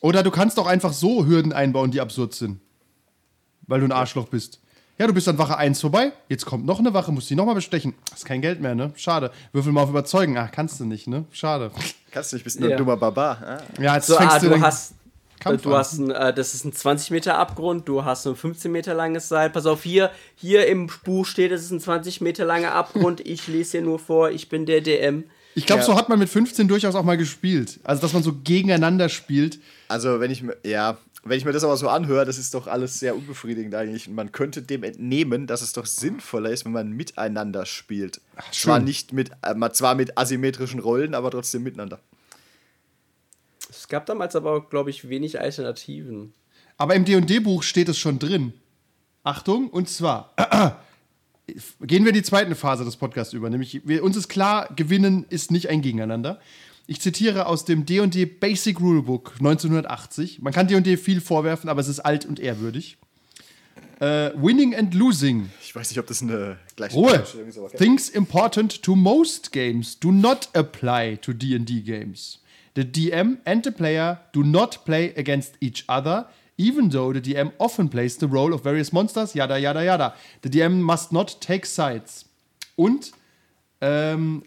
Oder 0.01 0.21
du 0.21 0.29
kannst 0.29 0.59
auch 0.59 0.67
einfach 0.67 0.93
so 0.93 1.25
Hürden 1.25 1.51
einbauen, 1.51 1.89
die 1.89 1.99
absurd 1.99 2.35
sind. 2.35 2.59
Weil 3.65 3.79
du 3.79 3.87
ein 3.87 3.91
Arschloch 3.91 4.27
bist. 4.27 4.59
Ja, 4.97 5.07
du 5.07 5.13
bist 5.13 5.27
an 5.27 5.37
Wache 5.37 5.57
1 5.57 5.81
vorbei, 5.81 6.13
jetzt 6.29 6.45
kommt 6.45 6.65
noch 6.65 6.79
eine 6.79 6.93
Wache, 6.93 7.11
musst 7.11 7.29
die 7.29 7.35
nochmal 7.35 7.55
bestechen. 7.55 7.93
Hast 8.13 8.23
kein 8.25 8.41
Geld 8.41 8.61
mehr, 8.61 8.75
ne? 8.75 8.93
Schade. 8.95 9.29
Würfel 9.51 9.73
mal 9.73 9.81
auf 9.83 9.89
überzeugen. 9.89 10.37
Ach, 10.37 10.49
kannst 10.51 10.79
du 10.79 10.85
nicht, 10.85 11.07
ne? 11.07 11.25
Schade. 11.31 11.71
Kannst 12.11 12.31
du 12.31 12.37
nicht, 12.37 12.45
bist 12.45 12.59
nur 12.61 12.69
Ja. 12.69 12.75
ein 12.75 12.79
dummer 12.79 12.95
Barbar. 12.95 13.37
Ah. 13.77 13.81
Ja, 13.81 13.95
jetzt 13.95 14.07
So, 14.07 14.15
fängst 14.15 14.35
ah, 14.37 14.39
du 14.39 14.49
du 14.51 14.61
hast, 14.61 14.93
Kampf 15.41 15.63
du 15.63 15.71
an. 15.73 15.79
hast 15.79 15.97
ein, 15.97 16.11
äh, 16.11 16.33
das 16.33 16.53
ist 16.53 16.63
ein 16.63 16.71
20 16.71 17.11
Meter 17.11 17.37
Abgrund, 17.37 17.89
du 17.89 18.05
hast 18.05 18.25
ein 18.25 18.37
15 18.37 18.71
Meter 18.71 18.93
langes 18.93 19.27
Seil. 19.27 19.49
Pass 19.49 19.65
auf, 19.65 19.83
hier, 19.83 20.11
hier 20.35 20.65
im 20.67 20.89
Buch 21.03 21.25
steht, 21.25 21.51
es 21.51 21.63
ist 21.63 21.71
ein 21.71 21.81
20 21.81 22.21
Meter 22.21 22.45
langer 22.45 22.71
Abgrund. 22.73 23.19
Ich 23.19 23.47
lese 23.49 23.71
hier 23.79 23.81
nur 23.81 23.99
vor, 23.99 24.29
ich 24.31 24.47
bin 24.47 24.65
der 24.65 24.79
DM. 24.79 25.25
Ich 25.55 25.65
glaube, 25.65 25.81
Ja. 25.81 25.85
so 25.87 25.95
hat 25.97 26.07
man 26.07 26.19
mit 26.19 26.29
15 26.29 26.69
durchaus 26.69 26.95
auch 26.95 27.03
mal 27.03 27.17
gespielt. 27.17 27.81
Also, 27.83 28.01
dass 28.01 28.13
man 28.13 28.23
so 28.23 28.33
gegeneinander 28.45 29.09
spielt. 29.09 29.59
Also, 29.89 30.21
wenn 30.21 30.31
ich 30.31 30.41
mir, 30.41 30.55
ja, 30.65 30.97
wenn 31.27 31.39
ich 31.39 31.45
mir 31.45 31.51
das 31.51 31.63
aber 31.63 31.75
so 31.75 31.89
anhöre, 31.89 32.23
das 32.23 32.37
ist 32.37 32.53
doch 32.53 32.67
alles 32.67 32.99
sehr 32.99 33.15
unbefriedigend 33.15 33.73
eigentlich. 33.73 34.07
Und 34.07 34.13
man 34.13 34.31
könnte 34.31 34.61
dem 34.61 34.83
entnehmen, 34.83 35.47
dass 35.47 35.63
es 35.63 35.73
doch 35.73 35.87
sinnvoller 35.87 36.51
ist, 36.51 36.65
wenn 36.65 36.71
man 36.71 36.91
miteinander 36.91 37.65
spielt. 37.65 38.21
zwar 38.51 38.77
schön. 38.77 38.85
nicht 38.85 39.11
mit, 39.11 39.31
äh, 39.41 39.69
zwar 39.71 39.95
mit 39.95 40.17
asymmetrischen 40.19 40.79
Rollen, 40.79 41.15
aber 41.15 41.31
trotzdem 41.31 41.63
miteinander. 41.63 41.99
Es 43.67 43.87
gab 43.87 44.05
damals 44.05 44.35
aber, 44.35 44.69
glaube 44.69 44.91
ich, 44.91 45.09
wenig 45.09 45.39
Alternativen. 45.39 46.33
Aber 46.77 46.93
im 46.93 47.05
D&D-Buch 47.05 47.63
steht 47.63 47.89
es 47.89 47.97
schon 47.97 48.19
drin. 48.19 48.53
Achtung, 49.23 49.69
und 49.71 49.89
zwar 49.89 50.35
gehen 51.81 52.03
wir 52.03 52.09
in 52.09 52.15
die 52.15 52.23
zweite 52.23 52.53
Phase 52.53 52.85
des 52.85 52.97
Podcasts 52.97 53.33
über. 53.33 53.49
Nämlich, 53.49 53.81
wir, 53.83 54.03
uns 54.03 54.15
ist 54.15 54.27
klar, 54.27 54.69
gewinnen 54.75 55.25
ist 55.29 55.49
nicht 55.49 55.69
ein 55.69 55.81
Gegeneinander. 55.81 56.39
Ich 56.87 57.01
zitiere 57.01 57.47
aus 57.47 57.65
dem 57.65 57.85
D&D 57.85 58.25
Basic 58.25 58.79
Rulebook 58.79 59.33
1980. 59.39 60.41
Man 60.41 60.53
kann 60.53 60.67
D&D 60.67 60.97
viel 60.97 61.19
vorwerfen, 61.19 61.67
aber 61.69 61.81
es 61.81 61.87
ist 61.87 61.99
alt 61.99 62.25
und 62.25 62.39
ehrwürdig. 62.39 62.97
Äh, 63.99 64.31
winning 64.35 64.75
and 64.75 64.93
losing. 64.93 65.49
Ich 65.63 65.75
weiß 65.75 65.89
nicht, 65.89 65.99
ob 65.99 66.05
das 66.05 66.21
eine 66.21 66.57
gleiche 66.75 66.95
Ruhe. 66.95 67.15
Ist, 67.15 67.57
aber 67.57 67.67
okay. 67.67 67.77
Things 67.77 68.09
important 68.09 68.83
to 68.83 68.95
most 68.95 69.51
games 69.51 69.99
do 69.99 70.11
not 70.11 70.49
apply 70.53 71.17
to 71.21 71.33
D&D 71.33 71.81
games. 71.81 72.39
The 72.75 72.83
DM 72.83 73.37
and 73.45 73.63
the 73.63 73.71
player 73.71 74.19
do 74.33 74.43
not 74.43 74.83
play 74.85 75.13
against 75.17 75.53
each 75.61 75.85
other, 75.87 76.27
even 76.57 76.91
though 76.91 77.13
the 77.13 77.21
DM 77.21 77.51
often 77.57 77.89
plays 77.89 78.17
the 78.17 78.27
role 78.27 78.53
of 78.53 78.63
various 78.63 78.91
monsters, 78.91 79.33
yada 79.33 79.57
yada 79.57 79.83
yada. 79.83 80.13
The 80.43 80.49
DM 80.49 80.81
must 80.81 81.11
not 81.13 81.39
take 81.39 81.65
sides. 81.65 82.25
Und 82.75 83.13
ähm, 83.79 84.43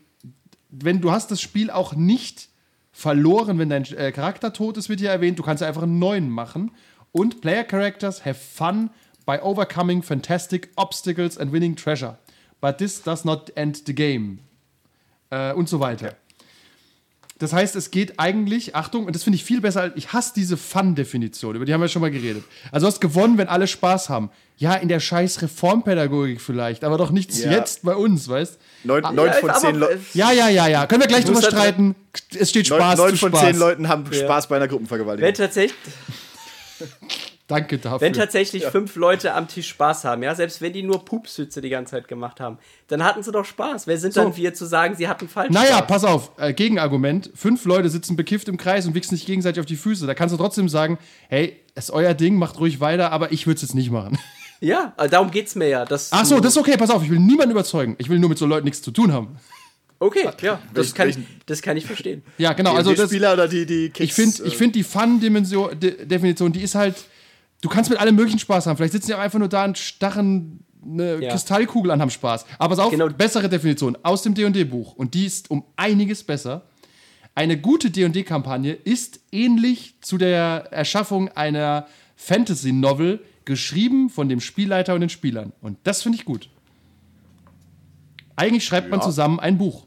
wenn 0.71 1.01
du 1.01 1.11
hast 1.11 1.31
das 1.31 1.41
Spiel 1.41 1.71
auch 1.71 1.95
nicht 1.95 2.49
verloren, 2.93 3.59
wenn 3.59 3.69
dein 3.69 3.85
äh, 3.85 4.13
Charakter 4.13 4.53
tot 4.53 4.77
ist, 4.77 4.89
wird 4.89 5.01
hier 5.01 5.11
erwähnt, 5.11 5.39
du 5.39 5.43
kannst 5.43 5.63
einfach 5.63 5.83
einen 5.83 5.99
neuen 5.99 6.31
machen. 6.31 6.73
Und 7.13 7.41
Player 7.41 7.65
Characters 7.65 8.25
have 8.25 8.35
fun 8.35 8.91
by 9.25 9.39
overcoming 9.41 10.03
fantastic 10.03 10.71
obstacles 10.77 11.39
and 11.39 11.53
winning 11.53 11.77
treasure. 11.77 12.19
but 12.61 12.79
this 12.79 13.01
does 13.03 13.25
not 13.25 13.51
end 13.57 13.87
the 13.87 13.95
game. 13.95 14.41
Äh, 15.31 15.53
und 15.53 15.69
so 15.69 15.81
weiter. 15.81 16.17
Das 17.39 17.53
heißt, 17.53 17.77
es 17.77 17.91
geht 17.93 18.19
eigentlich, 18.19 18.75
Achtung, 18.75 19.07
und 19.07 19.15
das 19.15 19.23
finde 19.23 19.37
ich 19.37 19.45
viel 19.45 19.61
besser, 19.61 19.83
als 19.83 19.93
ich 19.97 20.13
hasse 20.13 20.33
diese 20.35 20.57
Fun-Definition, 20.57 21.55
über 21.55 21.65
die 21.65 21.73
haben 21.73 21.81
wir 21.81 21.87
schon 21.89 22.03
mal 22.03 22.11
geredet. 22.11 22.43
Also 22.73 22.87
du 22.87 22.93
hast 22.93 23.01
gewonnen, 23.01 23.39
wenn 23.39 23.47
alle 23.49 23.67
Spaß 23.69 24.09
haben. 24.09 24.31
Ja, 24.57 24.75
in 24.75 24.89
der 24.89 24.99
scheiß 24.99 25.41
Reformpädagogik 25.43 26.41
vielleicht, 26.41 26.83
aber 26.83 26.99
doch 26.99 27.13
nicht 27.13 27.33
Ja. 27.39 27.53
jetzt 27.53 27.85
bei 27.85 27.95
uns, 27.95 28.29
weißt 28.29 28.59
Neun, 28.83 29.03
neun 29.15 29.33
von 29.35 29.55
zehn 29.55 29.77
Leuten. 29.77 30.05
Ja, 30.15 30.33
ja, 30.33 30.49
ja, 30.49 30.67
ja. 30.67 30.87
Können 30.89 31.01
wir 31.01 31.07
gleich 31.09 31.25
drüber 31.25 31.43
streiten. 31.43 31.95
Es 32.37 32.51
steht 32.51 32.69
Neun, 32.71 32.81
Spaß 32.81 32.99
neun 32.99 33.11
zu 33.11 33.17
von 33.19 33.31
Spaß. 33.31 33.41
zehn 33.45 33.57
Leuten 33.57 33.89
haben 33.89 34.05
Ja. 34.11 34.19
Spaß 34.25 34.49
bei 34.49 34.57
einer 34.57 34.65
Wenn 34.65 34.71
Gruppenvergewaltigung. 34.71 35.33
tatsächlich, 35.35 35.75
Danke 37.49 37.79
dafür. 37.79 38.01
wenn 38.03 38.13
tatsächlich 38.13 38.65
fünf 38.67 38.95
Leute 38.97 39.33
am 39.35 39.49
Tisch 39.49 39.69
Spaß 39.71 40.05
haben, 40.05 40.23
ja, 40.23 40.35
selbst 40.35 40.61
wenn 40.61 40.73
die 40.75 40.83
nur 40.83 41.05
Pupswitze 41.05 41.61
die 41.63 41.71
ganze 41.71 41.93
Zeit 41.93 42.07
gemacht 42.07 42.41
haben, 42.41 42.59
dann 42.89 43.03
hatten 43.03 43.23
sie 43.23 43.33
doch 43.33 43.45
Spaß. 43.47 43.87
Wer 43.87 43.97
sind 43.99 44.13
So. 44.15 44.21
dann 44.23 44.37
wir 44.37 44.53
zu 44.55 44.67
sagen, 44.67 44.95
sie 44.97 45.09
hatten 45.09 45.29
falsch 45.29 45.51
Naja, 45.51 45.79
Spaß? 45.79 45.87
pass 45.87 46.05
auf, 46.05 46.31
äh, 46.37 46.53
Gegenargument. 46.53 47.31
Fünf 47.35 47.65
Leute 47.65 47.89
sitzen 47.89 48.17
bekifft 48.17 48.49
im 48.49 48.59
Kreis 48.59 48.87
und 48.87 48.95
wichsen 48.95 49.17
sich 49.17 49.25
gegenseitig 49.27 49.61
auf 49.61 49.67
die 49.67 49.77
Füße. 49.77 50.07
Da 50.07 50.13
kannst 50.15 50.33
du 50.35 50.37
trotzdem 50.37 50.69
sagen, 50.69 50.99
hey, 51.29 51.57
ist 51.75 51.91
euer 51.91 52.13
Ding, 52.15 52.37
macht 52.37 52.61
ruhig 52.61 52.81
weiter, 52.81 53.13
aber 53.13 53.33
ich 53.33 53.47
würde 53.47 53.57
es 53.57 53.63
jetzt 53.63 53.75
nicht 53.75 53.91
machen. 53.91 54.19
Ja, 54.61 54.93
also 54.97 55.11
darum 55.13 55.31
geht's 55.31 55.55
mir 55.55 55.69
ja. 55.69 55.85
Dass 55.85 56.11
Ach 56.13 56.25
so, 56.25 56.41
das 56.41 56.53
ist 56.53 56.59
okay, 56.59 56.77
pass 56.77 56.91
auf, 56.91 57.03
ich 57.03 57.11
will 57.11 57.21
niemanden 57.21 57.53
überzeugen. 57.53 57.95
Ich 57.99 58.09
will 58.11 58.19
nur 58.19 58.29
mit 58.29 58.37
so 58.39 58.45
Leuten 58.45 58.65
nichts 58.65 58.83
zu 58.83 58.91
tun 58.91 59.13
haben. 59.13 59.37
Okay, 60.01 60.29
ja, 60.43 60.61
das 60.75 60.95
kann, 60.95 61.07
welchen- 61.07 61.27
das 61.47 61.63
kann 61.63 61.77
ich 61.77 61.87
verstehen. 61.87 62.23
Ja, 62.39 62.53
genau, 62.53 62.71
Also 62.71 62.91
also 62.91 62.91
die 62.91 62.97
das, 62.99 63.11
Spieler 63.11 63.33
oder 63.33 63.49
die, 63.49 63.67
die 63.67 63.87
ich 63.87 63.93
Kids, 63.93 64.15
finde 64.15 64.43
ich 64.45 64.57
find 64.57 64.75
die 64.77 64.85
Fun-Definition, 64.85 66.53
die 66.53 66.61
ist 66.63 66.75
halt, 66.75 66.97
du 67.61 67.69
kannst 67.69 67.91
mit 67.91 67.99
allem 68.01 68.15
möglichen 68.17 68.39
Spaß 68.39 68.67
haben. 68.67 68.77
Vielleicht 68.77 68.93
sitzen 68.93 69.09
die 69.09 69.15
auch 69.15 69.19
einfach 69.19 69.39
nur 69.39 69.49
da 69.49 69.65
und 69.65 69.79
starren 69.79 70.61
eine 70.85 71.21
Ja. 71.23 71.31
Kristallkugel 71.31 71.91
an, 71.91 72.01
haben 72.01 72.11
Spaß. 72.11 72.47
Aber 72.59 72.75
pass 72.77 72.85
auf, 72.85 72.91
Genau. 72.91 73.09
bessere 73.09 73.49
Definition 73.49 73.97
aus 74.03 74.23
dem 74.23 74.35
D&D-Buch. 74.35 74.95
Und 74.95 75.15
die 75.15 75.27
ist 75.27 75.51
um 75.51 75.65
einiges 75.77 76.23
besser. 76.23 76.63
Eine 77.35 77.59
gute 77.61 77.91
D&D-Kampagne 77.91 78.73
ist 78.73 79.21
ähnlich 79.33 79.95
zu 80.01 80.19
der 80.19 80.69
Erschaffung 80.71 81.29
einer 81.31 81.87
Fantasy-Novel, 82.17 83.21
geschrieben 83.45 84.11
von 84.11 84.29
dem 84.29 84.41
Spielleiter 84.41 84.95
und 84.95 85.01
den 85.01 85.09
Spielern. 85.09 85.53
Und 85.63 85.79
das 85.85 86.03
finde 86.03 86.17
ich 86.19 86.25
gut. 86.25 86.49
Eigentlich 88.37 88.65
schreibt 88.65 88.91
man 88.91 89.03
zusammen 89.03 89.41
ein 89.41 89.59
Buch. 89.59 89.87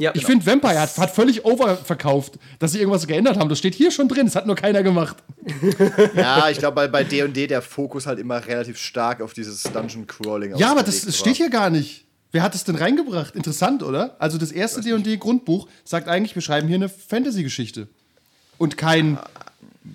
Ja, 0.00 0.12
Ich 0.14 0.24
finde, 0.24 0.46
Vampire 0.46 0.80
hat, 0.80 0.96
hat 0.96 1.14
völlig 1.14 1.44
oververkauft, 1.44 2.38
dass 2.58 2.72
sie 2.72 2.78
irgendwas 2.78 3.06
geändert 3.06 3.38
haben. 3.38 3.50
Das 3.50 3.58
steht 3.58 3.74
hier 3.74 3.90
schon 3.90 4.08
drin, 4.08 4.24
das 4.24 4.34
hat 4.34 4.46
nur 4.46 4.56
keiner 4.56 4.82
gemacht. 4.82 5.18
Ja, 6.14 6.48
ich 6.50 6.58
glaube, 6.58 6.74
bei, 6.74 6.88
bei 6.88 7.04
D&D 7.04 7.46
der 7.46 7.60
Fokus 7.60 8.06
halt 8.06 8.18
immer 8.18 8.44
relativ 8.46 8.78
stark 8.78 9.20
auf 9.20 9.34
dieses 9.34 9.62
Dungeon 9.62 10.06
Crawling 10.06 10.56
Ja, 10.56 10.70
aber 10.70 10.82
das, 10.82 11.02
das 11.04 11.18
steht 11.18 11.36
hier 11.36 11.50
gar 11.50 11.68
nicht. 11.68 12.06
Wer 12.32 12.42
hat 12.42 12.54
es 12.54 12.64
denn 12.64 12.76
reingebracht? 12.76 13.36
Interessant, 13.36 13.82
oder? 13.82 14.16
Also 14.18 14.38
das 14.38 14.52
erste 14.52 14.80
D&D-Grundbuch 14.80 15.68
sagt 15.84 16.08
eigentlich, 16.08 16.34
wir 16.34 16.42
schreiben 16.42 16.66
hier 16.68 16.76
eine 16.76 16.88
Fantasy-Geschichte. 16.88 17.88
Und 18.56 18.78
kein, 18.78 19.18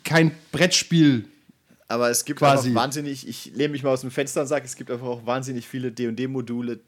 kein 0.04 0.32
Brettspiel. 0.52 1.26
Aber 1.88 2.10
es 2.10 2.26
gibt 2.26 2.40
Quasi. 2.40 2.70
einfach 2.70 2.82
wahnsinnig, 2.84 3.28
ich 3.28 3.52
lehne 3.56 3.70
mich 3.70 3.84
mal 3.84 3.92
aus 3.92 4.02
dem 4.02 4.12
Fenster 4.12 4.42
und 4.42 4.48
sage, 4.48 4.66
es 4.66 4.76
gibt 4.76 4.92
einfach 4.92 5.08
auch 5.08 5.26
wahnsinnig 5.26 5.68
viele 5.68 5.92
D&D-Module. 5.92 6.80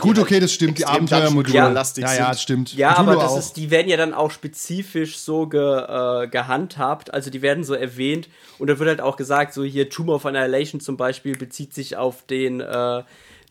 Gut, 0.00 0.18
okay, 0.18 0.40
das 0.40 0.52
stimmt. 0.52 0.78
Die 0.78 0.86
Abenteuermodule. 0.86 1.56
Ja, 1.56 1.72
ja, 1.72 1.84
sind. 1.84 2.02
das 2.02 2.42
stimmt. 2.42 2.74
Ja, 2.74 2.94
Cthulhu 2.94 3.10
aber 3.10 3.22
das 3.22 3.32
auch. 3.32 3.38
ist, 3.38 3.56
die 3.56 3.70
werden 3.70 3.88
ja 3.88 3.96
dann 3.96 4.12
auch 4.12 4.30
spezifisch 4.30 5.18
so 5.18 5.46
ge, 5.46 5.60
äh, 5.60 6.26
gehandhabt, 6.26 7.14
also 7.14 7.30
die 7.30 7.42
werden 7.42 7.62
so 7.62 7.74
erwähnt 7.74 8.28
und 8.58 8.68
da 8.68 8.78
wird 8.78 8.88
halt 8.88 9.00
auch 9.00 9.16
gesagt, 9.16 9.54
so 9.54 9.62
hier 9.62 9.88
Tomb 9.88 10.08
of 10.08 10.26
Annihilation 10.26 10.80
zum 10.80 10.96
Beispiel 10.96 11.36
bezieht 11.36 11.74
sich 11.74 11.96
auf 11.96 12.24
den 12.26 12.60
äh, 12.60 13.02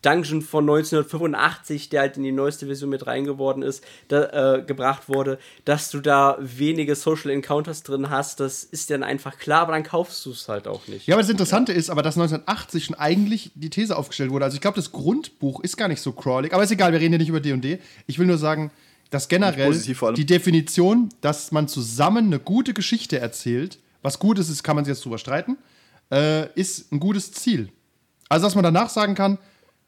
Dungeon 0.04 0.42
von 0.42 0.64
1985, 0.64 1.88
der 1.88 2.02
halt 2.02 2.16
in 2.16 2.22
die 2.22 2.32
neueste 2.32 2.66
Version 2.66 2.90
mit 2.90 3.06
reingeworden 3.06 3.62
ist, 3.62 3.84
da, 4.08 4.56
äh, 4.56 4.62
gebracht 4.62 5.08
wurde, 5.08 5.38
dass 5.64 5.90
du 5.90 6.00
da 6.00 6.36
wenige 6.40 6.94
Social 6.94 7.30
Encounters 7.30 7.82
drin 7.82 8.10
hast, 8.10 8.40
das 8.40 8.64
ist 8.64 8.90
dann 8.90 9.02
einfach 9.02 9.38
klar, 9.38 9.62
aber 9.62 9.72
dann 9.72 9.82
kaufst 9.82 10.24
du 10.26 10.30
es 10.32 10.48
halt 10.48 10.68
auch 10.68 10.86
nicht. 10.88 11.06
Ja, 11.06 11.14
aber 11.14 11.22
das 11.22 11.30
Interessante 11.30 11.72
ist 11.72 11.90
aber, 11.90 12.02
dass 12.02 12.16
1980 12.16 12.84
schon 12.84 12.96
eigentlich 12.96 13.50
die 13.54 13.70
These 13.70 13.96
aufgestellt 13.96 14.30
wurde. 14.30 14.44
Also 14.44 14.56
ich 14.56 14.60
glaube, 14.60 14.76
das 14.76 14.92
Grundbuch 14.92 15.60
ist 15.60 15.76
gar 15.76 15.88
nicht 15.88 16.00
so 16.00 16.12
crawlig, 16.12 16.52
aber 16.52 16.62
ist 16.62 16.70
egal, 16.70 16.92
wir 16.92 17.00
reden 17.00 17.12
hier 17.12 17.18
nicht 17.18 17.28
über 17.28 17.40
D&D. 17.40 17.78
Ich 18.06 18.18
will 18.18 18.26
nur 18.26 18.38
sagen, 18.38 18.70
dass 19.10 19.28
generell 19.28 19.72
die 20.16 20.26
Definition, 20.26 21.08
dass 21.20 21.52
man 21.52 21.68
zusammen 21.68 22.26
eine 22.26 22.40
gute 22.40 22.74
Geschichte 22.74 23.18
erzählt, 23.18 23.78
was 24.02 24.18
gut 24.18 24.38
ist, 24.38 24.50
ist 24.50 24.62
kann 24.62 24.76
man 24.76 24.84
sich 24.84 24.92
jetzt 24.92 25.04
drüber 25.04 25.18
streiten, 25.18 25.56
äh, 26.10 26.52
ist 26.54 26.92
ein 26.92 27.00
gutes 27.00 27.32
Ziel. 27.32 27.70
Also, 28.28 28.46
dass 28.46 28.54
man 28.54 28.64
danach 28.64 28.90
sagen 28.90 29.14
kann, 29.14 29.38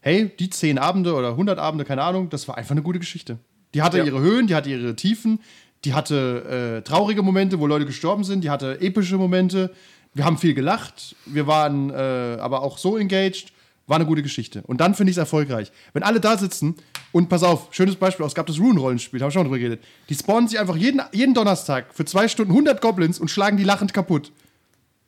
hey, 0.06 0.30
die 0.38 0.48
10 0.48 0.78
Abende 0.78 1.14
oder 1.14 1.30
100 1.30 1.58
Abende, 1.58 1.84
keine 1.84 2.02
Ahnung, 2.04 2.30
das 2.30 2.46
war 2.46 2.56
einfach 2.56 2.70
eine 2.70 2.82
gute 2.82 3.00
Geschichte. 3.00 3.38
Die 3.74 3.82
hatte 3.82 3.98
Ja. 3.98 4.04
ihre 4.04 4.20
Höhen, 4.20 4.46
die 4.46 4.54
hatte 4.54 4.70
ihre 4.70 4.94
Tiefen, 4.94 5.40
die 5.84 5.94
hatte 5.94 6.78
äh, 6.78 6.82
traurige 6.88 7.22
Momente, 7.22 7.58
wo 7.58 7.66
Leute 7.66 7.86
gestorben 7.86 8.22
sind, 8.22 8.44
die 8.44 8.50
hatte 8.50 8.80
epische 8.80 9.16
Momente. 9.16 9.74
Wir 10.14 10.24
haben 10.24 10.38
viel 10.38 10.54
gelacht, 10.54 11.16
wir 11.26 11.48
waren 11.48 11.90
äh, 11.90 11.94
aber 12.40 12.62
auch 12.62 12.78
so 12.78 12.96
engaged, 12.96 13.52
war 13.88 13.96
eine 13.96 14.06
gute 14.06 14.22
Geschichte. 14.22 14.62
Und 14.68 14.80
dann 14.80 14.94
finde 14.94 15.10
ich 15.10 15.16
es 15.16 15.18
erfolgreich. 15.18 15.72
Wenn 15.92 16.04
alle 16.04 16.20
da 16.20 16.38
sitzen 16.38 16.76
und 17.10 17.28
pass 17.28 17.42
auf, 17.42 17.66
schönes 17.72 17.96
Beispiel, 17.96 18.24
es 18.26 18.34
gab 18.36 18.46
das 18.46 18.60
Rune-Rollenspiel, 18.60 19.20
haben 19.20 19.26
wir 19.26 19.32
schon 19.32 19.42
drüber 19.42 19.58
geredet. 19.58 19.82
Die 20.08 20.14
spawnen 20.14 20.46
sich 20.46 20.60
einfach 20.60 20.76
jeden, 20.76 21.02
jeden 21.12 21.34
Donnerstag 21.34 21.92
für 21.92 22.04
zwei 22.04 22.28
Stunden 22.28 22.52
100 22.52 22.80
Goblins 22.80 23.18
und 23.18 23.28
schlagen 23.28 23.56
die 23.56 23.64
lachend 23.64 23.92
kaputt. 23.92 24.30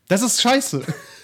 Das 0.09 0.23
ist 0.23 0.43
scheiße. 0.43 0.83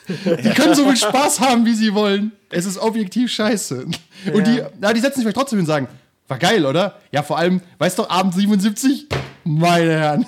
Die 0.09 0.51
können 0.51 0.75
so 0.75 0.85
viel 0.87 0.97
Spaß 0.97 1.41
haben, 1.41 1.65
wie 1.65 1.75
sie 1.75 1.95
wollen. 1.95 2.33
Es 2.51 2.67
ist 2.67 2.79
objektiv 2.79 3.33
scheiße. 3.33 3.87
Und 4.33 4.47
die, 4.47 4.63
na, 4.81 4.93
die 4.93 5.01
setzen 5.01 5.17
sich 5.17 5.25
vielleicht 5.25 5.37
trotzdem 5.37 5.59
hin 5.59 5.65
und 5.65 5.69
sagen, 5.69 5.89
war 6.29 6.39
geil, 6.39 6.65
oder? 6.67 7.01
Ja, 7.11 7.23
vor 7.23 7.39
allem, 7.39 7.61
weißt 7.79 7.99
du, 7.99 8.09
Abend 8.09 8.35
77? 8.35 9.07
Meine 9.45 9.91
Herren. 9.93 10.27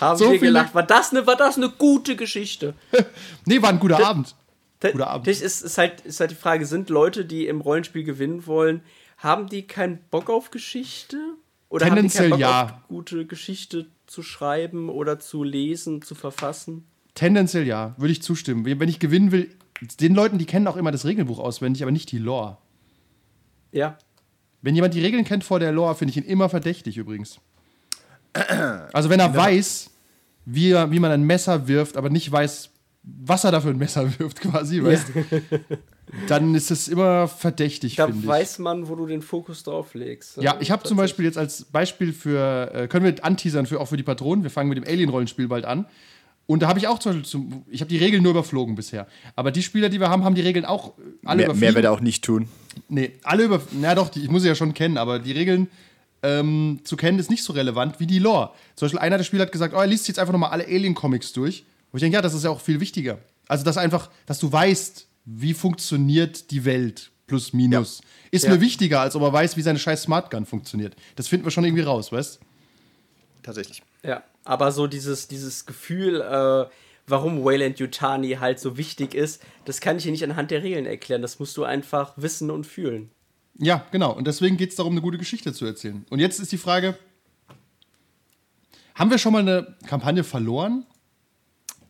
Haben 0.00 0.18
So 0.18 0.32
wir 0.32 0.38
gelacht, 0.38 0.74
war 0.74 0.82
das 0.82 1.10
eine, 1.10 1.26
war 1.26 1.36
das 1.36 1.56
eine 1.56 1.68
gute 1.70 2.16
Geschichte? 2.16 2.74
Nee, 3.44 3.62
war 3.62 3.70
ein 3.70 3.78
guter 3.78 4.04
Abend. 4.04 4.34
Da- 4.80 4.90
Guter 4.90 5.08
Abend. 5.08 5.26
Das 5.26 5.40
ist, 5.40 5.62
ist, 5.62 5.78
halt, 5.78 6.00
ist 6.02 6.20
halt 6.20 6.30
die 6.32 6.34
Frage, 6.36 6.66
sind 6.66 6.90
Leute, 6.90 7.24
die 7.24 7.46
im 7.46 7.60
Rollenspiel 7.60 8.04
gewinnen 8.04 8.46
wollen, 8.46 8.82
haben 9.16 9.48
die 9.48 9.66
keinen 9.66 9.98
Bock 10.10 10.30
auf 10.30 10.50
Geschichte? 10.50 11.16
Oder 11.68 11.86
Tendenziell 11.86 12.30
haben 12.30 12.38
die 12.38 12.42
keinen 12.44 12.52
Bock 12.52 12.70
ja. 12.70 12.76
auf 12.82 12.88
gute 12.88 13.26
Geschichte 13.26 13.86
zu 14.06 14.22
schreiben 14.22 14.88
oder 14.88 15.18
zu 15.20 15.44
lesen, 15.44 16.02
zu 16.02 16.14
verfassen? 16.14 16.86
Tendenziell 17.18 17.66
ja, 17.66 17.96
würde 17.96 18.12
ich 18.12 18.22
zustimmen. 18.22 18.64
Wenn 18.64 18.88
ich 18.88 19.00
gewinnen 19.00 19.32
will, 19.32 19.50
den 19.98 20.14
Leuten, 20.14 20.38
die 20.38 20.44
kennen 20.44 20.68
auch 20.68 20.76
immer 20.76 20.92
das 20.92 21.04
Regelbuch 21.04 21.40
auswendig, 21.40 21.82
aber 21.82 21.90
nicht 21.90 22.12
die 22.12 22.18
Lore. 22.18 22.58
Ja. 23.72 23.98
Wenn 24.62 24.76
jemand 24.76 24.94
die 24.94 25.00
Regeln 25.00 25.24
kennt 25.24 25.42
vor 25.42 25.58
der 25.58 25.72
Lore, 25.72 25.96
finde 25.96 26.10
ich 26.12 26.16
ihn 26.16 26.22
immer 26.22 26.48
verdächtig 26.48 26.96
übrigens. 26.96 27.40
Also 28.92 29.10
wenn 29.10 29.18
er 29.18 29.34
weiß, 29.34 29.90
wie, 30.44 30.70
er, 30.70 30.92
wie 30.92 31.00
man 31.00 31.10
ein 31.10 31.24
Messer 31.24 31.66
wirft, 31.66 31.96
aber 31.96 32.08
nicht 32.08 32.30
weiß, 32.30 32.70
was 33.02 33.42
er 33.42 33.50
da 33.50 33.60
für 33.60 33.70
ein 33.70 33.78
Messer 33.78 34.16
wirft 34.20 34.40
quasi, 34.40 34.84
weißt 34.84 35.06
dann 36.28 36.54
ist 36.54 36.70
es 36.70 36.86
immer 36.86 37.26
verdächtig, 37.26 37.96
Da 37.96 38.08
weiß 38.10 38.60
man, 38.60 38.88
wo 38.88 38.94
du 38.94 39.06
den 39.06 39.22
Fokus 39.22 39.64
drauf 39.64 39.94
legst. 39.94 40.36
Ja, 40.36 40.56
ich 40.60 40.70
habe 40.70 40.84
zum 40.84 40.96
Beispiel 40.96 41.24
jetzt 41.24 41.36
als 41.36 41.64
Beispiel 41.64 42.12
für, 42.12 42.72
äh, 42.72 42.86
können 42.86 43.04
wir 43.04 43.24
anteasern 43.24 43.66
für, 43.66 43.80
auch 43.80 43.88
für 43.88 43.96
die 43.96 44.04
Patronen, 44.04 44.44
wir 44.44 44.50
fangen 44.50 44.68
mit 44.68 44.78
dem 44.78 44.84
Alien-Rollenspiel 44.84 45.48
bald 45.48 45.64
an. 45.64 45.86
Und 46.50 46.62
da 46.62 46.68
habe 46.68 46.78
ich 46.78 46.88
auch 46.88 46.98
zum 46.98 47.12
Beispiel, 47.12 47.26
zum, 47.28 47.62
ich 47.68 47.82
habe 47.82 47.90
die 47.90 47.98
Regeln 47.98 48.22
nur 48.22 48.30
überflogen 48.32 48.74
bisher. 48.74 49.06
Aber 49.36 49.50
die 49.50 49.62
Spieler, 49.62 49.90
die 49.90 50.00
wir 50.00 50.08
haben, 50.08 50.24
haben 50.24 50.34
die 50.34 50.40
Regeln 50.40 50.64
auch 50.64 50.96
äh, 50.98 51.02
alle 51.26 51.36
Mehr, 51.36 51.44
überflogen. 51.46 51.60
mehr 51.60 51.74
wird 51.74 51.84
er 51.84 51.92
auch 51.92 52.00
nicht 52.00 52.24
tun. 52.24 52.48
Nee, 52.88 53.12
alle 53.22 53.44
über. 53.44 53.60
Na 53.72 53.94
doch, 53.94 54.08
die, 54.08 54.22
ich 54.22 54.30
muss 54.30 54.42
sie 54.42 54.48
ja 54.48 54.54
schon 54.54 54.72
kennen, 54.72 54.96
aber 54.96 55.18
die 55.18 55.32
Regeln 55.32 55.68
ähm, 56.22 56.80
zu 56.84 56.96
kennen 56.96 57.18
ist 57.18 57.28
nicht 57.28 57.44
so 57.44 57.52
relevant 57.52 58.00
wie 58.00 58.06
die 58.06 58.18
Lore. 58.18 58.50
Zum 58.76 58.86
Beispiel 58.86 58.98
einer 58.98 59.18
der 59.18 59.24
Spieler 59.24 59.42
hat 59.42 59.52
gesagt, 59.52 59.74
oh, 59.74 59.78
er 59.80 59.86
liest 59.86 60.08
jetzt 60.08 60.18
einfach 60.18 60.32
nochmal 60.32 60.50
alle 60.50 60.64
Alien-Comics 60.64 61.34
durch. 61.34 61.64
Wo 61.92 61.96
ich 61.96 62.00
denke, 62.00 62.14
ja, 62.16 62.22
das 62.22 62.32
ist 62.32 62.44
ja 62.44 62.50
auch 62.50 62.60
viel 62.62 62.80
wichtiger. 62.80 63.18
Also, 63.46 63.62
dass 63.62 63.76
einfach, 63.76 64.08
dass 64.24 64.38
du 64.38 64.50
weißt, 64.50 65.06
wie 65.26 65.52
funktioniert 65.54 66.50
die 66.50 66.64
Welt, 66.64 67.10
plus 67.26 67.52
minus. 67.52 68.00
Ist 68.30 68.44
Ja. 68.46 68.52
mir 68.54 68.60
wichtiger, 68.62 69.00
als 69.02 69.14
ob 69.16 69.22
er 69.22 69.32
weiß, 69.34 69.58
wie 69.58 69.62
seine 69.62 69.78
scheiß 69.78 70.02
Smart 70.04 70.30
Gun 70.30 70.46
funktioniert. 70.46 70.96
Das 71.16 71.28
finden 71.28 71.44
wir 71.44 71.50
schon 71.50 71.64
irgendwie 71.64 71.82
raus, 71.82 72.10
weißt 72.10 72.40
Tatsächlich. 73.42 73.82
Ja, 74.02 74.22
aber 74.48 74.72
so 74.72 74.86
dieses, 74.86 75.28
dieses 75.28 75.66
Gefühl, 75.66 76.22
äh, 76.22 76.70
warum 77.06 77.44
Wayland 77.44 77.78
Yutani 77.78 78.32
halt 78.40 78.58
so 78.58 78.78
wichtig 78.78 79.14
ist, 79.14 79.42
das 79.66 79.80
kann 79.80 79.98
ich 79.98 80.04
dir 80.04 80.10
nicht 80.10 80.24
anhand 80.24 80.50
der 80.50 80.62
Regeln 80.62 80.86
erklären. 80.86 81.20
Das 81.20 81.38
musst 81.38 81.54
du 81.58 81.64
einfach 81.64 82.14
wissen 82.16 82.50
und 82.50 82.64
fühlen. 82.66 83.10
Ja, 83.58 83.84
genau. 83.90 84.12
Und 84.12 84.26
deswegen 84.26 84.56
geht 84.56 84.70
es 84.70 84.76
darum, 84.76 84.92
eine 84.92 85.02
gute 85.02 85.18
Geschichte 85.18 85.52
zu 85.52 85.66
erzählen. 85.66 86.06
Und 86.08 86.20
jetzt 86.20 86.40
ist 86.40 86.50
die 86.50 86.56
Frage: 86.58 86.96
Haben 88.94 89.10
wir 89.10 89.18
schon 89.18 89.34
mal 89.34 89.40
eine 89.42 89.76
Kampagne 89.86 90.24
verloren? 90.24 90.86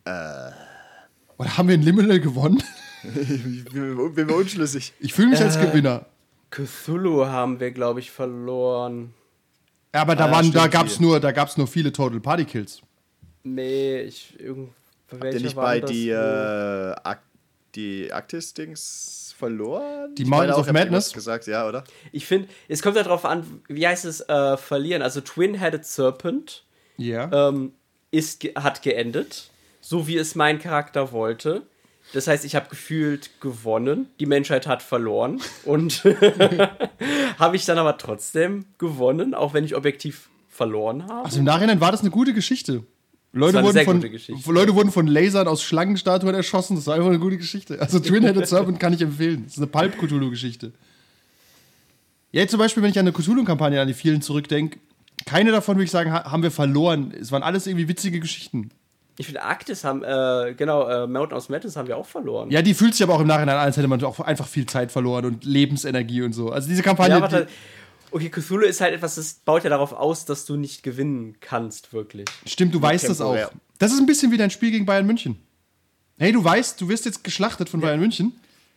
Oder 0.03 1.57
haben 1.57 1.67
wir 1.69 1.75
ein 1.75 1.81
Liminal 1.81 2.19
gewonnen? 2.19 2.61
Ich 3.03 3.63
bin, 3.71 3.95
mir 3.95 4.35
unschlüssig. 4.35 4.93
Ich 4.99 5.13
fühle 5.13 5.29
mich 5.29 5.39
als 5.39 5.55
Äh. 5.55 5.65
Gewinner. 5.65 6.07
Cthulhu 6.49 7.25
haben 7.27 7.59
wir, 7.61 7.71
glaube 7.71 8.01
ich, 8.01 8.11
verloren. 8.11 9.13
Aber 9.91 10.15
da, 10.15 10.25
Ah, 10.25 10.31
waren, 10.31 10.51
da 10.51 10.59
stimmt, 10.61 10.73
gab 10.73 10.87
es 10.87 10.97
viel. 10.97 11.05
nur, 11.05 11.19
da 11.19 11.31
gab's 11.31 11.57
nur 11.57 11.67
viele 11.67 11.91
Total 11.91 12.19
Party 12.19 12.45
Kills. 12.45 12.81
Nee, 13.43 14.01
ich. 14.01 14.39
Irgend, 14.39 14.69
Habt 15.11 15.23
ihr 15.33 15.39
nicht 15.39 15.55
war 15.55 15.65
bei 15.65 15.79
die 15.81 16.09
äh, 16.09 16.15
Ak 17.03 17.21
die 17.75 18.11
Arktis-Dings 18.11 19.33
verloren? 19.37 20.13
Die 20.15 20.25
Mountains 20.25 20.55
auch, 20.55 20.59
of 20.67 20.71
Madness? 20.71 21.13
gesagt, 21.13 21.47
ja, 21.47 21.67
oder? 21.67 21.83
Ich 22.11 22.25
finde, 22.25 22.47
es 22.67 22.81
kommt 22.81 22.95
ja 22.97 23.03
darauf 23.03 23.25
an, 23.25 23.61
wie 23.67 23.87
heißt 23.87 24.05
es, 24.05 24.21
äh, 24.21 24.57
verlieren. 24.57 25.01
Also 25.01 25.21
Twin-Headed 25.21 25.85
Serpent 25.85 26.65
Ja. 26.97 27.49
ähm, 27.49 27.73
ist, 28.11 28.43
hat 28.55 28.81
geendet, 28.81 29.49
so 29.81 30.07
wie 30.07 30.17
es 30.17 30.35
mein 30.35 30.59
Charakter 30.59 31.11
wollte. 31.11 31.63
Das 32.13 32.27
heißt, 32.27 32.43
ich 32.45 32.55
habe 32.55 32.69
gefühlt 32.69 33.29
gewonnen, 33.39 34.07
die 34.19 34.25
Menschheit 34.25 34.65
hat 34.65 34.81
verloren 34.81 35.41
und 35.63 36.03
habe 37.37 37.55
ich 37.55 37.65
dann 37.65 37.77
aber 37.77 37.97
trotzdem 37.97 38.65
gewonnen, 38.77 39.33
auch 39.33 39.53
wenn 39.53 39.63
ich 39.63 39.75
objektiv 39.75 40.29
verloren 40.49 41.05
habe. 41.07 41.25
Also 41.25 41.39
im 41.39 41.45
Nachhinein 41.45 41.79
war 41.79 41.91
das 41.91 42.01
eine 42.01 42.09
gute 42.09 42.33
Geschichte. 42.33 42.83
Leute 43.31 43.53
war 43.63 43.69
eine 43.69 43.85
wurden, 43.85 44.19
von. 44.43 44.53
Leute 44.55 44.73
wurden 44.73 44.91
von 44.91 45.05
Lasern 45.05 45.47
aus 45.47 45.61
Schlangenstatuen 45.61 46.33
erschossen. 46.33 46.75
Das 46.75 46.87
war 46.87 46.95
einfach 46.95 47.09
eine 47.09 47.19
gute 47.19 47.37
Geschichte. 47.37 47.79
Also 47.79 47.99
Twin-Headed 47.99 48.47
Serpent 48.47 48.79
kann 48.79 48.91
ich 48.93 49.01
empfehlen. 49.01 49.43
Das 49.45 49.53
ist 49.53 49.57
eine 49.59 49.67
Pulp-Cthulhu-Geschichte. 49.67 50.71
Ja, 52.31 52.41
jetzt 52.41 52.51
zum 52.51 52.59
Beispiel, 52.59 52.81
wenn 52.81 52.89
ich 52.89 52.97
an 52.97 53.05
eine 53.07 53.13
Cthulhu-Kampagne, 53.13 53.79
an 53.79 53.87
die 53.87 53.93
vielen 53.93 54.23
zurückdenke, 54.23 54.79
keine 55.25 55.51
davon 55.51 55.75
würde 55.75 55.83
ich 55.85 55.91
sagen, 55.91 56.11
ha- 56.11 56.31
haben 56.31 56.41
wir 56.41 56.49
verloren. 56.51 57.13
Es 57.19 57.31
waren 57.31 57.43
alles 57.43 57.67
irgendwie 57.67 57.87
witzige 57.87 58.19
Geschichten. 58.19 58.71
Ich 59.19 59.25
finde, 59.25 59.43
Arktis 59.43 59.83
haben, 59.83 60.01
äh, 60.01 60.53
genau, 60.55 60.87
äh, 60.87 61.05
Mountain 61.05 61.37
of 61.37 61.49
Madness 61.49 61.75
haben 61.75 61.89
wir 61.89 61.97
auch 61.97 62.05
verloren. 62.05 62.49
Ja, 62.51 62.61
die 62.61 62.73
fühlt 62.73 62.93
sich 62.93 63.03
aber 63.03 63.15
auch 63.15 63.19
im 63.19 63.27
Nachhinein 63.27 63.57
an, 63.57 63.65
als 63.65 63.75
hätte 63.75 63.89
man 63.89 64.01
auch 64.05 64.21
einfach 64.21 64.47
viel 64.47 64.65
Zeit 64.65 64.93
verloren 64.93 65.25
und 65.25 65.43
Lebensenergie 65.43 66.21
und 66.21 66.31
so. 66.31 66.51
Also 66.51 66.69
diese 66.69 66.83
Kampagne. 66.83 67.09
Ja, 67.11 67.17
aber 67.17 67.27
die, 67.27 67.43
da- 67.43 67.47
okay, 68.11 68.29
Cthulhu 68.29 68.63
ist 68.65 68.79
halt 68.79 68.93
etwas, 68.93 69.15
das 69.15 69.33
baut 69.33 69.65
ja 69.65 69.69
darauf 69.69 69.91
aus, 69.91 70.23
dass 70.23 70.45
du 70.45 70.55
nicht 70.55 70.83
gewinnen 70.83 71.35
kannst, 71.41 71.91
wirklich. 71.91 72.27
stimmt, 72.45 72.73
du 72.73 72.81
weißt 72.81 73.09
das 73.09 73.19
auch. 73.19 73.33
temporär. 73.35 73.51
Das 73.77 73.91
ist 73.91 73.99
ein 73.99 74.05
bisschen 74.05 74.31
wie 74.31 74.37
dein 74.37 74.51
Spiel 74.51 74.71
gegen 74.71 74.85
Bayern 74.85 75.05
München. 75.05 75.35
Hey, 76.17 76.31
du 76.31 76.41
weißt, 76.41 76.79
du 76.79 76.87
wirst 76.87 77.03
jetzt 77.03 77.21
geschlachtet 77.25 77.67
von 77.67 77.81
Bayern 77.81 77.99
München. 77.99 78.31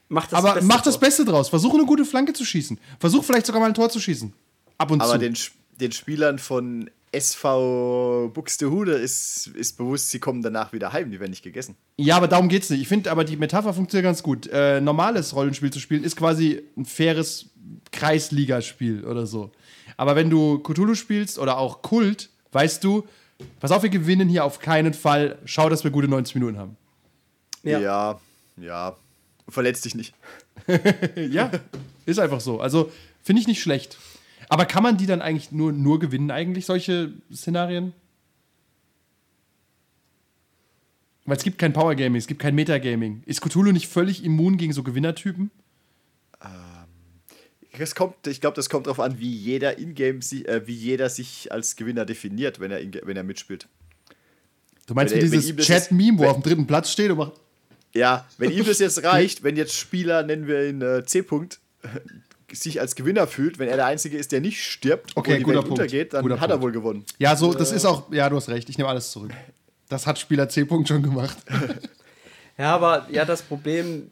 Mach 0.09 0.27
das 0.27 0.39
Aber 0.41 0.55
Beste 0.55 0.67
mach 0.67 0.81
das 0.81 0.95
draus. 0.95 1.01
Beste 1.01 1.25
draus. 1.25 1.49
Versuch 1.51 1.75
eine 1.75 1.85
gute 1.87 2.05
Flanke 2.05 2.33
zu 2.33 2.45
schießen. 2.45 2.79
Versuch 2.99 3.23
vielleicht 3.25 3.47
sogar 3.47 3.61
mal 3.61 3.69
ein 3.69 3.75
Tor 3.75 3.91
zu 3.91 4.01
schießen. 4.01 4.33
Ab 4.79 4.91
und 4.91 5.01
Aber 5.01 5.13
zu. 5.13 5.19
den, 5.19 5.35
Sp- 5.39 5.55
den 5.81 5.93
Spielern 5.93 6.39
von 6.41 6.91
SV 7.13 8.31
Buxtehude 8.33 8.93
ist, 8.93 9.49
ist 9.49 9.77
bewusst, 9.77 10.11
sie 10.11 10.19
kommen 10.19 10.43
danach 10.43 10.73
wieder 10.73 10.93
heim, 10.93 11.11
die 11.11 11.21
werden 11.21 11.31
nicht 11.31 11.43
gegessen. 11.43 11.77
ja, 11.99 12.17
aber 12.17 12.27
darum 12.29 12.49
geht's 12.49 12.71
nicht. 12.71 12.81
Ich 12.81 12.89
finde 12.89 13.11
aber 13.11 13.25
die 13.25 13.37
Metapher 13.37 13.75
funktioniert 13.75 14.05
ganz 14.05 14.23
gut. 14.23 14.47
Äh, 14.49 14.81
normales 14.81 15.35
Rollenspiel 15.35 15.71
zu 15.71 15.79
spielen 15.79 16.05
ist 16.05 16.17
quasi 16.17 16.63
ein 16.77 16.85
faires 16.87 17.51
Kreisligaspiel 17.93 19.05
oder 19.05 19.27
so. 19.27 19.53
Aber 19.97 20.17
wenn 20.17 20.31
du 20.31 20.59
Cthulhu 20.59 20.95
spielst 20.95 21.39
oder 21.39 21.59
auch 21.59 21.83
Kult, 21.83 22.31
weißt 22.53 22.83
du, 22.83 23.07
pass 23.61 23.71
auf, 23.71 23.83
wir 23.83 23.91
gewinnen 23.91 24.29
hier 24.29 24.45
auf 24.45 24.59
keinen 24.59 24.95
Fall. 24.95 25.39
Schau, 25.45 25.69
dass 25.69 25.85
wir 25.85 25.91
gute 25.91 26.09
90 26.09 26.35
Minuten 26.37 26.59
haben. 26.59 26.77
Ja. 27.63 27.79
Ja, 27.79 28.21
ja. 28.57 28.97
Verletz 29.49 29.83
dich 29.83 29.95
nicht. 29.95 30.15
Ja, 31.17 31.51
ist 32.07 32.19
einfach 32.19 32.41
so. 32.41 32.61
Also 32.61 32.91
finde 33.23 33.41
ich 33.43 33.49
nicht 33.49 33.63
schlecht. 33.63 33.99
Aber 34.53 34.67
kann 34.67 34.83
man 34.83 34.99
die 34.99 35.07
dann 35.07 35.23
eigentlich 35.23 35.51
nur, 35.51 35.73
nur 35.73 35.99
gewinnen, 35.99 36.31
eigentlich, 36.31 36.67
solche 36.67 37.15
Szenarien? 37.33 37.95
Weil 41.25 41.39
es 41.39 41.43
gibt 41.43 41.57
kein 41.57 41.73
Powergaming, 41.73 42.19
es 42.19 42.27
gibt 42.27 42.43
kein 42.43 42.55
Metagaming. 42.55 43.23
Ist 43.25 43.41
Cthulhu 43.41 43.73
nicht 43.73 43.89
völlig 43.89 44.23
immun 44.23 44.59
gegen 44.59 44.75
so 44.75 44.83
Gewinnertypen? 44.83 45.51
Es 47.79 47.95
kommt, 47.95 48.27
ich 48.27 48.43
glaube, 48.43 48.55
das 48.55 48.69
kommt 48.69 48.89
darauf 48.89 49.01
an, 49.01 49.19
wie 49.19 49.35
jeder 49.35 49.79
Ingame, 49.79 50.19
äh, 50.19 50.67
wie 50.67 50.75
jeder 50.75 51.09
sich 51.09 51.51
als 51.51 51.75
Gewinner 51.77 52.05
definiert, 52.05 52.61
wenn 52.61 52.71
er, 52.71 52.81
wenn 53.07 53.17
er 53.17 53.23
mitspielt. 53.23 53.69
Du 54.87 54.93
meinst 54.93 55.15
Wenn 55.15 55.23
wie 55.23 55.31
dieses 55.31 55.57
das 55.57 55.65
Chat-Meme, 55.65 56.19
wo 56.19 56.25
er 56.25 56.33
auf 56.33 56.37
dem 56.37 56.43
dritten 56.43 56.67
Platz 56.67 56.91
steht 56.91 57.11
und 57.11 57.17
macht. 57.17 57.41
Ja, 57.95 58.29
wenn 58.37 58.51
ihm 58.53 58.67
das 58.67 58.81
jetzt 58.81 59.03
reicht, 59.03 59.45
wenn 59.45 59.57
jetzt 59.57 59.75
Spieler, 59.75 60.23
nennen 60.23 60.47
wir 60.47 60.69
ihn 60.69 60.83
äh, 60.83 61.07
C-Punkt, 61.07 61.59
sich 62.53 62.81
als 62.81 62.95
Gewinner 62.95 63.27
fühlt, 63.27 63.59
wenn 63.59 63.69
er 63.69 63.77
der 63.77 63.87
Einzige 63.87 64.17
ist, 64.17 64.33
der 64.33 64.41
nicht 64.41 64.63
stirbt 64.63 65.13
Okay, 65.17 65.33
und 65.33 65.39
die 65.39 65.43
guter 65.45 65.57
Welt 65.57 65.65
Punkt. 65.67 65.81
untergeht, 65.81 66.13
dann 66.13 66.23
Guter 66.23 66.41
hat 66.41 66.51
er 66.51 66.59
Punkt. 66.59 66.63
wohl 66.65 66.73
gewonnen. 66.73 67.05
Ja, 67.19 67.37
so, 67.37 67.53
das 67.55 67.73
ist 67.73 67.85
auch. 67.85 68.13
Ja, 68.13 68.29
du 68.29 68.37
hast 68.37 68.49
recht, 68.49 68.69
ich 68.69 68.79
nehme 68.79 68.89
alles 68.91 69.11
zurück. 69.11 69.33
Das 69.89 70.07
hat 70.07 70.19
Spieler 70.19 70.49
C-Punkt 70.49 70.89
schon 70.89 71.03
gemacht. 71.03 71.37
Ja, 72.59 72.75
aber 72.75 73.07
ja, 73.11 73.25
das 73.25 73.43
Problem 73.43 74.11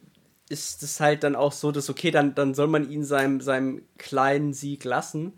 ist 0.49 0.81
es 0.83 0.99
halt 0.99 1.23
dann 1.23 1.35
auch 1.35 1.51
so, 1.51 1.71
dass 1.71 1.89
okay, 1.89 2.09
dann, 2.11 2.33
dann 2.35 2.53
soll 2.55 2.67
man 2.67 2.89
ihn 2.89 3.03
seinem, 3.03 3.39
seinem 3.39 3.83
kleinen 3.99 4.51
Sieg 4.53 4.83
lassen. 4.83 5.33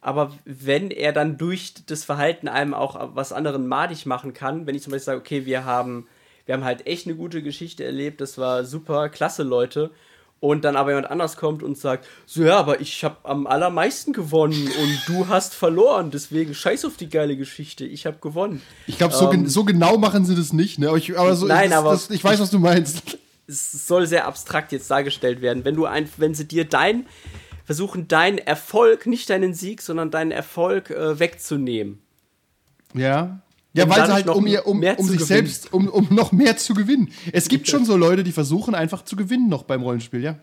Aber 0.00 0.32
wenn 0.44 0.90
er 0.90 1.12
dann 1.12 1.36
durch 1.36 1.74
das 1.86 2.02
Verhalten 2.04 2.48
einem 2.48 2.74
auch 2.74 3.14
was 3.14 3.32
anderen 3.32 3.66
madig 3.66 4.06
machen 4.06 4.32
kann, 4.32 4.66
wenn 4.66 4.74
ich 4.74 4.82
zum 4.82 4.92
Beispiel 4.92 5.04
sage, 5.04 5.20
okay, 5.20 5.44
wir 5.46 5.64
haben, 5.64 6.06
wir 6.46 6.54
haben 6.54 6.64
halt 6.64 6.86
echt 6.86 7.06
eine 7.06 7.14
gute 7.14 7.42
Geschichte 7.42 7.84
erlebt, 7.84 8.20
das 8.20 8.38
war 8.38 8.64
super, 8.64 9.10
klasse 9.10 9.42
Leute. 9.42 9.90
Und 10.38 10.64
dann 10.66 10.76
aber 10.76 10.90
jemand 10.90 11.10
anders 11.10 11.36
kommt 11.38 11.62
und 11.62 11.78
sagt, 11.78 12.06
so 12.26 12.44
ja, 12.44 12.58
aber 12.58 12.80
ich 12.80 13.02
habe 13.04 13.16
am 13.22 13.46
allermeisten 13.46 14.12
gewonnen 14.12 14.68
und 14.82 15.02
du 15.06 15.28
hast 15.28 15.54
verloren, 15.54 16.10
deswegen 16.10 16.54
scheiß 16.54 16.84
auf 16.84 16.96
die 16.98 17.08
geile 17.08 17.36
Geschichte, 17.38 17.86
ich 17.86 18.04
habe 18.06 18.18
gewonnen. 18.20 18.60
Ich 18.86 18.98
glaube, 18.98 19.14
so, 19.14 19.30
gen- 19.30 19.44
Ähm, 19.44 19.48
so 19.48 19.64
genau 19.64 19.96
machen 19.96 20.26
sie 20.26 20.34
das 20.36 20.52
nicht, 20.52 20.78
ne? 20.78 20.88
Aber, 20.88 20.98
ich, 20.98 21.18
aber 21.18 21.34
so, 21.36 21.46
Nein, 21.46 21.70
das, 21.70 21.78
aber- 21.78 21.90
das, 21.92 22.10
ich 22.10 22.22
weiß, 22.22 22.38
was 22.38 22.50
du 22.50 22.58
meinst. 22.58 23.18
es 23.46 23.86
soll 23.86 24.06
sehr 24.06 24.26
abstrakt 24.26 24.72
jetzt 24.72 24.90
dargestellt 24.90 25.40
werden. 25.40 25.64
Wenn 25.64 25.74
du 25.74 25.86
ein, 25.86 26.06
wenn 26.18 26.34
sie 26.34 26.46
dir 26.46 26.66
dein, 26.66 27.06
versuchen 27.64 28.06
deinen 28.06 28.36
Erfolg, 28.38 29.06
nicht 29.06 29.30
deinen 29.30 29.54
Sieg, 29.54 29.80
sondern 29.80 30.10
deinen 30.10 30.32
Erfolg 30.32 30.90
äh, 30.90 31.18
wegzunehmen. 31.18 31.98
Ja. 32.92 33.40
Ja, 33.76 33.88
weil 33.88 34.06
sie 34.06 34.12
halt 34.12 34.28
um, 34.28 34.46
ihr, 34.46 34.66
um, 34.66 34.78
um 34.78 34.82
sich 34.82 34.96
gewinnen. 34.96 35.18
selbst, 35.18 35.72
um, 35.72 35.88
um 35.88 36.08
noch 36.10 36.32
mehr 36.32 36.56
zu 36.56 36.74
gewinnen. 36.74 37.10
Es 37.32 37.48
gibt 37.48 37.68
schon 37.68 37.84
so 37.84 37.96
Leute, 37.96 38.24
die 38.24 38.32
versuchen 38.32 38.74
einfach 38.74 39.04
zu 39.04 39.16
gewinnen 39.16 39.48
noch 39.48 39.64
beim 39.64 39.82
Rollenspiel, 39.82 40.22
ja. 40.22 40.38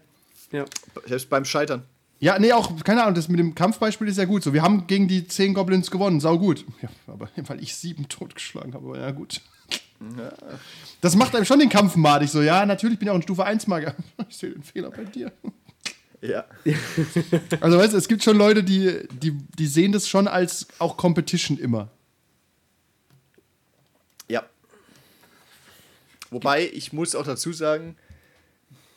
Ja. 0.52 0.66
Selbst 1.08 1.30
beim 1.30 1.46
Scheitern. 1.46 1.84
Ja, 2.20 2.40
nee, 2.40 2.54
auch, 2.54 2.72
keine 2.84 3.02
Ahnung, 3.02 3.16
das 3.16 3.28
mit 3.28 3.40
dem 3.40 3.56
Kampfbeispiel 3.56 4.08
ist 4.08 4.18
ja 4.18 4.26
gut 4.26 4.44
so. 4.44 4.54
Wir 4.54 4.62
haben 4.62 4.88
gegen 4.88 5.08
die 5.08 5.28
zehn 5.28 5.54
Goblins 5.54 5.92
gewonnen, 5.92 6.20
sau 6.20 6.38
gut. 6.38 6.64
Ja, 6.82 6.90
aber 7.08 7.28
weil 7.48 7.62
ich 7.62 7.76
sieben 7.76 8.08
totgeschlagen 8.08 8.74
habe, 8.74 8.88
aber 8.88 9.00
ja 9.00 9.12
gut. 9.12 9.42
Das 11.02 11.16
macht 11.16 11.36
einem 11.36 11.46
schon 11.46 11.60
den 11.60 11.70
Kampf 11.70 11.96
madig, 11.96 12.30
so, 12.30 12.42
ja, 12.42 12.66
natürlich 12.66 13.00
bin 13.00 13.08
ich 13.08 13.12
auch 13.12 13.16
ein 13.16 13.22
Stufe 13.24 13.46
1 13.46 13.68
Magier. 13.68 13.96
Ich 14.30 14.38
sehe 14.38 14.52
den 14.52 14.64
Fehler 14.64 14.92
bei 14.92 15.06
dir. 15.06 15.32
Ja. 16.22 16.46
Also, 17.60 17.78
weißt 17.78 17.94
du, 17.94 17.98
es 17.98 18.08
gibt 18.08 18.24
schon 18.24 18.38
Leute, 18.38 18.64
die, 18.64 19.08
die, 19.22 19.32
die 19.32 19.68
sehen 19.68 19.92
das 19.92 20.08
schon 20.08 20.28
als 20.28 20.68
auch 20.80 20.96
Competition 20.96 21.58
immer. 21.58 21.90
Ja. 24.30 24.44
Wobei, 26.34 26.70
ich 26.74 26.94
muss 26.94 27.16
auch 27.16 27.26
dazu 27.26 27.54
sagen, 27.54 27.96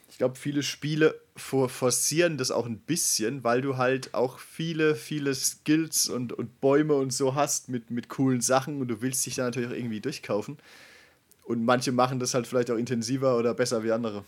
ich 0.08 0.18
glaube, 0.18 0.36
viele 0.36 0.62
Spiele 0.62 1.20
for 1.36 1.68
forcieren 1.68 2.38
das 2.38 2.50
auch 2.50 2.64
ein 2.66 2.78
bisschen, 2.78 3.44
weil 3.44 3.60
du 3.60 3.76
halt 3.76 4.14
auch 4.14 4.38
viele, 4.38 4.94
viele 4.94 5.34
Skills 5.34 6.08
und, 6.08 6.32
und 6.32 6.60
Bäume 6.60 6.94
und 6.94 7.12
so 7.12 7.34
hast 7.34 7.68
mit, 7.68 7.90
mit 7.90 8.08
coolen 8.08 8.40
Sachen 8.40 8.80
und 8.80 8.88
du 8.88 9.02
willst 9.02 9.26
dich 9.26 9.34
da 9.34 9.44
natürlich 9.44 9.68
auch 9.68 9.74
irgendwie 9.74 10.00
durchkaufen. 10.00 10.56
Und 11.44 11.64
manche 11.64 11.92
machen 11.92 12.18
das 12.18 12.34
halt 12.34 12.46
vielleicht 12.46 12.70
auch 12.70 12.76
intensiver 12.76 13.36
oder 13.36 13.54
besser 13.54 13.84
wie 13.84 13.92
andere. 13.92 14.24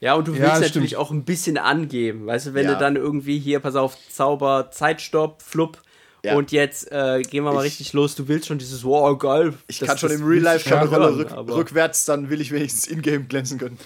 Ja, 0.00 0.14
und 0.14 0.26
du 0.28 0.32
Ja, 0.34 0.40
willst 0.40 0.54
das 0.56 0.60
natürlich 0.68 0.90
stimmt. 0.90 1.02
auch 1.02 1.10
ein 1.10 1.24
bisschen 1.24 1.58
angeben. 1.58 2.26
Weißt 2.26 2.46
du, 2.48 2.54
wenn 2.54 2.64
Ja. 2.66 2.72
du 2.74 2.78
dann 2.78 2.96
irgendwie 2.96 3.38
hier, 3.38 3.60
pass 3.60 3.76
auf, 3.76 3.96
Zauber, 4.08 4.70
Zeitstopp, 4.70 5.42
Flupp. 5.42 5.82
Ja. 6.26 6.36
Und 6.36 6.52
jetzt 6.52 6.90
äh, 6.92 7.22
gehen 7.22 7.44
wir 7.44 7.52
mal 7.52 7.60
Ich- 7.60 7.72
richtig 7.72 7.92
los. 7.92 8.14
Du 8.14 8.28
willst 8.28 8.46
schon 8.46 8.58
dieses, 8.58 8.84
wow, 8.84 9.18
geil. 9.18 9.54
Ich 9.68 9.78
das- 9.78 9.88
kann 9.88 9.98
schon 9.98 10.10
das 10.10 10.18
im 10.20 10.26
Real 10.26 10.42
Life 10.42 10.68
schon 10.68 10.78
eine 10.78 10.88
Rolle 10.88 11.16
rück, 11.16 11.30
rückwärts, 11.56 12.04
dann 12.04 12.30
will 12.30 12.40
ich 12.40 12.50
wenigstens 12.52 12.86
in-game 12.86 13.28
glänzen 13.28 13.58
können. 13.58 13.78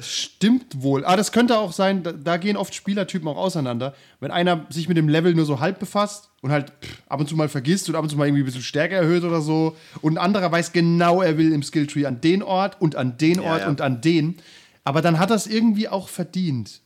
Stimmt 0.00 0.82
wohl. 0.82 1.04
Aber 1.04 1.16
das 1.16 1.32
könnte 1.32 1.58
auch 1.58 1.72
sein, 1.72 2.02
da, 2.02 2.12
da 2.12 2.36
gehen 2.36 2.56
oft 2.56 2.74
Spielertypen 2.74 3.26
auch 3.28 3.36
auseinander. 3.36 3.94
Wenn 4.20 4.30
einer 4.30 4.66
sich 4.70 4.88
mit 4.88 4.96
dem 4.96 5.08
Level 5.08 5.34
nur 5.34 5.44
so 5.44 5.60
halb 5.60 5.78
befasst 5.78 6.30
und 6.42 6.50
halt 6.50 6.70
pff, 6.82 7.02
ab 7.08 7.20
und 7.20 7.28
zu 7.28 7.36
mal 7.36 7.48
vergisst 7.48 7.88
und 7.88 7.94
ab 7.94 8.02
und 8.02 8.08
zu 8.10 8.16
mal 8.16 8.26
irgendwie 8.26 8.42
ein 8.42 8.46
bisschen 8.46 8.62
Stärke 8.62 8.94
erhöht 8.94 9.24
oder 9.24 9.40
so 9.40 9.76
und 10.02 10.14
ein 10.14 10.18
anderer 10.18 10.50
weiß 10.52 10.72
genau, 10.72 11.20
er 11.22 11.36
will 11.38 11.52
im 11.52 11.62
Skilltree 11.62 12.06
an 12.06 12.20
den 12.20 12.42
Ort 12.42 12.80
und 12.80 12.96
an 12.96 13.18
den 13.18 13.36
Ja, 13.42 13.50
Ort 13.52 13.60
ja. 13.62 13.68
und 13.68 13.80
an 13.80 14.00
den. 14.00 14.36
Aber 14.84 15.02
dann 15.02 15.18
hat 15.18 15.30
er 15.30 15.36
es 15.36 15.46
irgendwie 15.46 15.88
auch 15.88 16.08
verdient. 16.08 16.80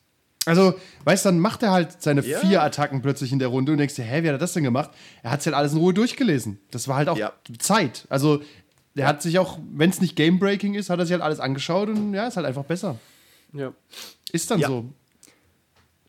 Also, 0.47 0.75
weißt 1.05 1.25
du, 1.25 1.29
dann 1.29 1.39
macht 1.39 1.63
er 1.63 1.71
halt 1.71 2.01
seine 2.03 2.23
Ja. 2.23 2.39
vier 2.41 2.63
Attacken 2.63 3.03
plötzlich 3.03 3.31
in 3.33 3.39
der 3.39 3.49
Runde 3.49 3.73
und 3.73 3.79
denkst 3.79 3.95
dir, 3.95 4.05
hä, 4.05 4.23
wie 4.23 4.29
hat 4.29 4.35
er 4.35 4.39
das 4.39 4.55
denn 4.55 4.65
gemacht? 4.65 4.91
Er 5.23 5.31
hat 5.33 5.41
es 5.41 5.47
halt 5.47 5.55
alles 5.55 5.73
in 5.73 5.79
Ruhe 5.79 5.93
durchgelesen. 5.93 6.59
Das 6.71 6.89
war 6.89 6.97
halt 6.97 7.09
auch 7.11 7.17
Ja. 7.19 7.33
Zeit. 7.59 8.07
Also, 8.09 8.41
der 8.95 9.07
hat 9.07 9.21
sich 9.23 9.39
auch, 9.39 9.59
wenn 9.73 9.91
es 9.91 10.01
nicht 10.01 10.17
Game-Breaking 10.17 10.75
ist, 10.75 10.89
hat 10.91 10.99
er 10.99 11.05
sich 11.07 11.13
halt 11.13 11.23
alles 11.23 11.41
angeschaut 11.41 11.89
und 11.91 12.15
ja, 12.15 12.27
ist 12.27 12.37
halt 12.37 12.47
einfach 12.47 12.65
besser. 12.65 12.99
Ja. 13.53 13.73
Ist 14.33 14.51
dann 14.51 14.61
Ja. 14.61 14.69
so. 14.69 14.87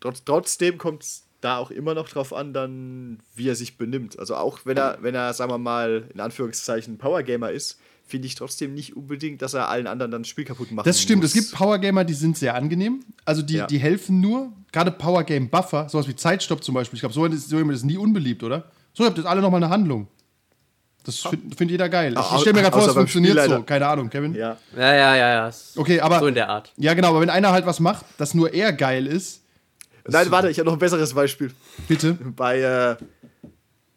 Trotz, 0.00 0.24
trotzdem 0.24 0.78
kommt 0.78 1.02
es 1.04 1.24
da 1.40 1.58
auch 1.58 1.70
immer 1.70 1.94
noch 1.94 2.08
drauf 2.08 2.32
an, 2.32 2.52
dann, 2.52 3.20
wie 3.34 3.48
er 3.48 3.54
sich 3.54 3.76
benimmt. 3.76 4.18
Also 4.18 4.34
auch 4.36 4.60
wenn 4.64 4.76
er, 4.76 4.98
wenn 5.02 5.14
er, 5.14 5.32
sagen 5.34 5.50
wir 5.50 5.58
mal, 5.58 6.08
in 6.14 6.20
Anführungszeichen 6.20 6.98
Powergamer 6.98 7.50
ist, 7.50 7.78
finde 8.06 8.26
ich 8.26 8.34
trotzdem 8.34 8.74
nicht 8.74 8.96
unbedingt, 8.96 9.42
dass 9.42 9.54
er 9.54 9.68
allen 9.68 9.86
anderen 9.86 10.10
dann 10.10 10.22
das 10.22 10.28
Spiel 10.28 10.44
kaputt 10.44 10.70
macht. 10.70 10.86
Das 10.86 11.00
stimmt, 11.00 11.24
es 11.24 11.32
gibt 11.32 11.52
Powergamer, 11.52 12.04
die 12.04 12.14
sind 12.14 12.36
sehr 12.36 12.54
angenehm. 12.54 13.04
Also 13.24 13.42
die, 13.42 13.54
Ja. 13.54 13.66
die 13.66 13.78
helfen 13.78 14.20
nur. 14.20 14.52
Gerade 14.72 14.90
Powergame 14.90 15.46
Buffer, 15.48 15.88
sowas 15.88 16.08
wie 16.08 16.16
Zeitstopp 16.16 16.62
zum 16.64 16.74
Beispiel. 16.74 16.96
Ich 16.96 17.00
glaube, 17.00 17.14
so 17.14 17.24
ist 17.26 17.48
so 17.48 17.56
jemand 17.56 17.76
ist 17.76 17.84
nie 17.84 17.96
unbeliebt, 17.96 18.42
oder? 18.42 18.70
So, 18.94 19.04
ihr 19.04 19.06
habt 19.06 19.18
jetzt 19.18 19.26
alle 19.26 19.40
nochmal 19.40 19.62
eine 19.62 19.72
Handlung. 19.72 20.08
Das 21.04 21.18
findet 21.18 21.56
find 21.56 21.70
jeder 21.70 21.88
geil. 21.88 22.14
Ich, 22.16 22.40
stelle 22.40 22.54
mir 22.54 22.62
gerade 22.62 22.78
vor, 22.78 22.86
es 22.86 22.94
funktioniert 22.94 23.42
so. 23.48 23.62
Keine 23.62 23.86
Ahnung, 23.86 24.08
Kevin. 24.08 24.34
Ja. 24.34 24.56
Ja, 24.76 24.94
ja, 24.94 25.16
ja, 25.16 25.50
Okay, 25.76 26.00
aber. 26.00 26.20
So 26.20 26.26
in 26.26 26.34
der 26.34 26.48
Art. 26.48 26.72
Ja, 26.76 26.94
genau, 26.94 27.08
aber 27.08 27.20
wenn 27.20 27.30
einer 27.30 27.50
halt 27.50 27.66
was 27.66 27.80
macht, 27.80 28.04
das 28.18 28.34
nur 28.34 28.52
er 28.54 28.72
geil 28.72 29.06
ist, 29.06 29.42
Nein, 30.06 30.30
warte, 30.30 30.50
ich 30.50 30.58
habe 30.58 30.66
noch 30.66 30.74
ein 30.74 30.78
besseres 30.78 31.14
Beispiel. 31.14 31.52
bitte. 31.88 32.14
Bei 32.36 32.98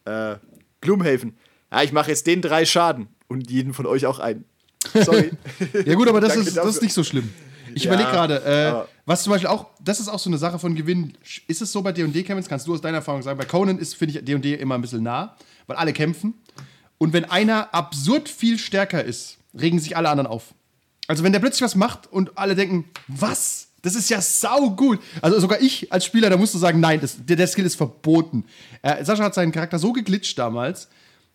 äh, 0.06 0.32
äh, 0.34 0.38
Gloomhaven. 0.82 1.36
Ja, 1.72 1.84
ich 1.84 1.92
mache 1.92 2.10
jetzt 2.12 2.28
den 2.28 2.42
drei 2.42 2.66
Schaden 2.66 3.08
und 3.28 3.50
jeden 3.50 3.74
von 3.74 3.86
euch 3.86 4.06
auch 4.06 4.20
einen. 4.20 4.46
Sorry. 4.94 5.32
Ja, 5.86 5.96
gut, 5.96 6.08
aber 6.08 6.22
das, 6.22 6.36
ist, 6.36 6.56
das 6.58 6.68
ist 6.68 6.82
nicht 6.82 6.94
so 6.94 7.04
schlimm. 7.04 7.32
Ich 7.74 7.84
Ja, 7.84 7.92
überlege 7.92 8.12
gerade, 8.12 8.44
äh, 8.46 8.88
was 9.06 9.24
zum 9.24 9.32
Beispiel 9.32 9.50
auch, 9.50 9.68
das 9.84 10.00
ist 10.00 10.08
auch 10.08 10.20
so 10.20 10.30
eine 10.30 10.38
Sache 10.38 10.60
von 10.60 10.76
Gewinn. 10.76 11.18
Ist 11.48 11.62
es 11.62 11.72
so 11.72 11.82
bei 11.82 11.92
D&D, 11.92 12.24
das 12.24 12.48
kannst 12.48 12.68
du 12.68 12.74
aus 12.74 12.82
deiner 12.82 12.98
Erfahrung 12.98 13.22
sagen, 13.22 13.38
bei 13.38 13.46
Conan 13.46 13.80
ist, 13.80 13.96
finde 13.96 14.18
ich, 14.18 14.26
D&D 14.26 14.54
immer 14.56 14.76
ein 14.76 14.82
bisschen 14.82 15.04
nah, 15.04 15.36
weil 15.68 15.76
alle 15.76 15.92
kämpfen. 15.92 16.36
Und 16.98 17.12
wenn 17.12 17.26
einer 17.26 17.74
absurd 17.74 18.30
viel 18.30 18.58
stärker 18.58 19.04
ist, 19.04 19.38
regen 19.60 19.80
sich 19.80 19.98
alle 19.98 20.10
anderen 20.10 20.28
auf. 20.28 20.54
Also 21.08 21.24
wenn 21.24 21.34
der 21.34 21.40
plötzlich 21.40 21.62
was 21.62 21.76
macht 21.76 22.12
und 22.12 22.38
alle 22.38 22.56
denken, 22.56 22.86
was? 23.08 23.68
Das 23.82 23.94
ist 23.96 24.10
ja 24.10 24.22
sau 24.22 24.72
gut. 24.72 25.00
Also 25.22 25.40
sogar 25.40 25.62
ich 25.62 25.92
als 25.92 26.06
Spieler, 26.06 26.30
da 26.30 26.38
musst 26.38 26.54
du 26.54 26.58
sagen, 26.58 26.80
nein, 26.80 27.00
das, 27.02 27.18
der, 27.24 27.36
der 27.36 27.48
Skill 27.48 27.66
ist 27.66 27.76
verboten. 27.76 28.46
Äh, 28.82 29.04
Sascha 29.04 29.24
hat 29.24 29.36
seinen 29.36 29.52
Charakter 29.52 29.78
so 29.78 29.94
geglitscht 29.94 30.40
damals, 30.40 30.88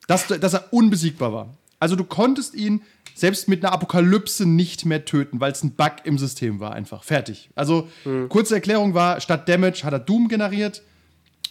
dass, 0.08 0.26
dass 0.26 0.54
er 0.54 0.72
unbesiegbar 0.72 1.32
war. 1.32 1.54
Also 1.80 1.96
du 1.96 2.04
konntest 2.04 2.54
ihn 2.54 2.82
selbst 3.14 3.48
mit 3.48 3.64
einer 3.64 3.72
Apokalypse 3.72 4.46
nicht 4.46 4.86
mehr 4.86 5.04
töten, 5.04 5.40
weil 5.40 5.52
es 5.52 5.62
ein 5.64 5.72
Bug 5.72 5.92
im 6.04 6.16
System 6.18 6.60
war 6.60 6.72
einfach. 6.72 7.02
Fertig. 7.02 7.50
Also 7.54 7.88
kurze 8.28 8.54
Erklärung 8.54 8.94
war, 8.94 9.20
statt 9.20 9.48
Damage 9.48 9.82
hat 9.84 9.92
er 9.92 9.98
Doom 9.98 10.28
generiert 10.28 10.82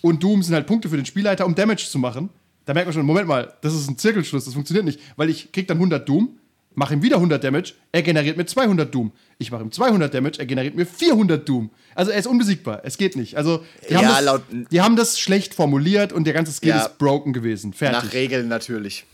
und 0.01 0.23
Doom 0.23 0.41
sind 0.43 0.55
halt 0.55 0.65
Punkte 0.67 0.87
für 0.89 0.95
den 0.95 1.05
Spielleiter, 1.05 1.45
um 1.45 1.55
Damage 1.55 1.85
zu 1.89 1.99
machen. 1.99 2.29
Da 2.65 2.73
merkt 2.73 2.87
man 2.87 2.93
schon, 2.93 3.05
Moment 3.05 3.27
mal, 3.27 3.53
das 3.61 3.73
ist 3.73 3.89
ein 3.89 3.97
Zirkelschluss, 3.97 4.45
das 4.45 4.53
funktioniert 4.53 4.85
nicht, 4.85 4.99
weil 5.17 5.29
ich 5.29 5.51
krieg 5.51 5.67
dann 5.67 5.77
100 5.77 6.07
Doom, 6.07 6.37
mache 6.75 6.93
ihm 6.93 7.01
wieder 7.01 7.15
100 7.17 7.43
Damage, 7.43 7.73
er 7.91 8.03
generiert 8.03 8.37
mir 8.37 8.45
200 8.45 8.93
Doom. 8.93 9.11
Ich 9.39 9.51
mache 9.51 9.63
ihm 9.63 9.71
200 9.71 10.13
Damage, 10.13 10.39
er 10.39 10.45
generiert 10.45 10.75
mir 10.75 10.85
400 10.85 11.47
Doom. 11.49 11.71
Also 11.95 12.11
er 12.11 12.19
ist 12.19 12.27
unbesiegbar, 12.27 12.81
es 12.83 12.97
geht 12.97 13.15
nicht. 13.15 13.35
Also 13.37 13.63
die, 13.89 13.95
haben, 13.97 14.03
Ja, 14.03 14.15
das, 14.15 14.23
laut- 14.25 14.43
die 14.71 14.81
haben 14.81 14.95
das 14.95 15.19
schlecht 15.19 15.55
formuliert 15.55 16.13
und 16.13 16.25
der 16.25 16.33
ganze 16.33 16.51
Skill 16.51 16.69
Ja. 16.69 16.81
ist 16.83 16.97
broken 16.99 17.33
gewesen. 17.33 17.73
Fertig. 17.73 18.03
Nach 18.03 18.13
Regeln 18.13 18.47
natürlich. 18.47 19.05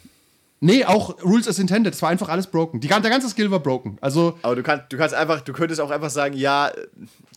Nee, 0.65 0.83
auch 0.83 1.21
Rules 1.23 1.47
as 1.47 1.59
intended. 1.59 1.93
Es 1.93 2.01
war 2.01 2.09
einfach 2.09 2.27
alles 2.27 2.47
broken. 2.47 2.79
Die, 2.79 2.87
der 2.87 2.99
ganze 3.01 3.29
Skill 3.29 3.51
war 3.51 3.59
broken. 3.59 3.97
Also, 4.01 4.37
Aber 4.41 4.55
du 4.55 4.63
kannst, 4.63 4.85
du 4.91 4.97
kannst 4.97 5.13
einfach, 5.13 5.41
du 5.41 5.53
könntest 5.53 5.79
auch 5.79 5.91
einfach 5.91 6.09
sagen, 6.09 6.35
ja, 6.35 6.69
äh, 6.69 6.73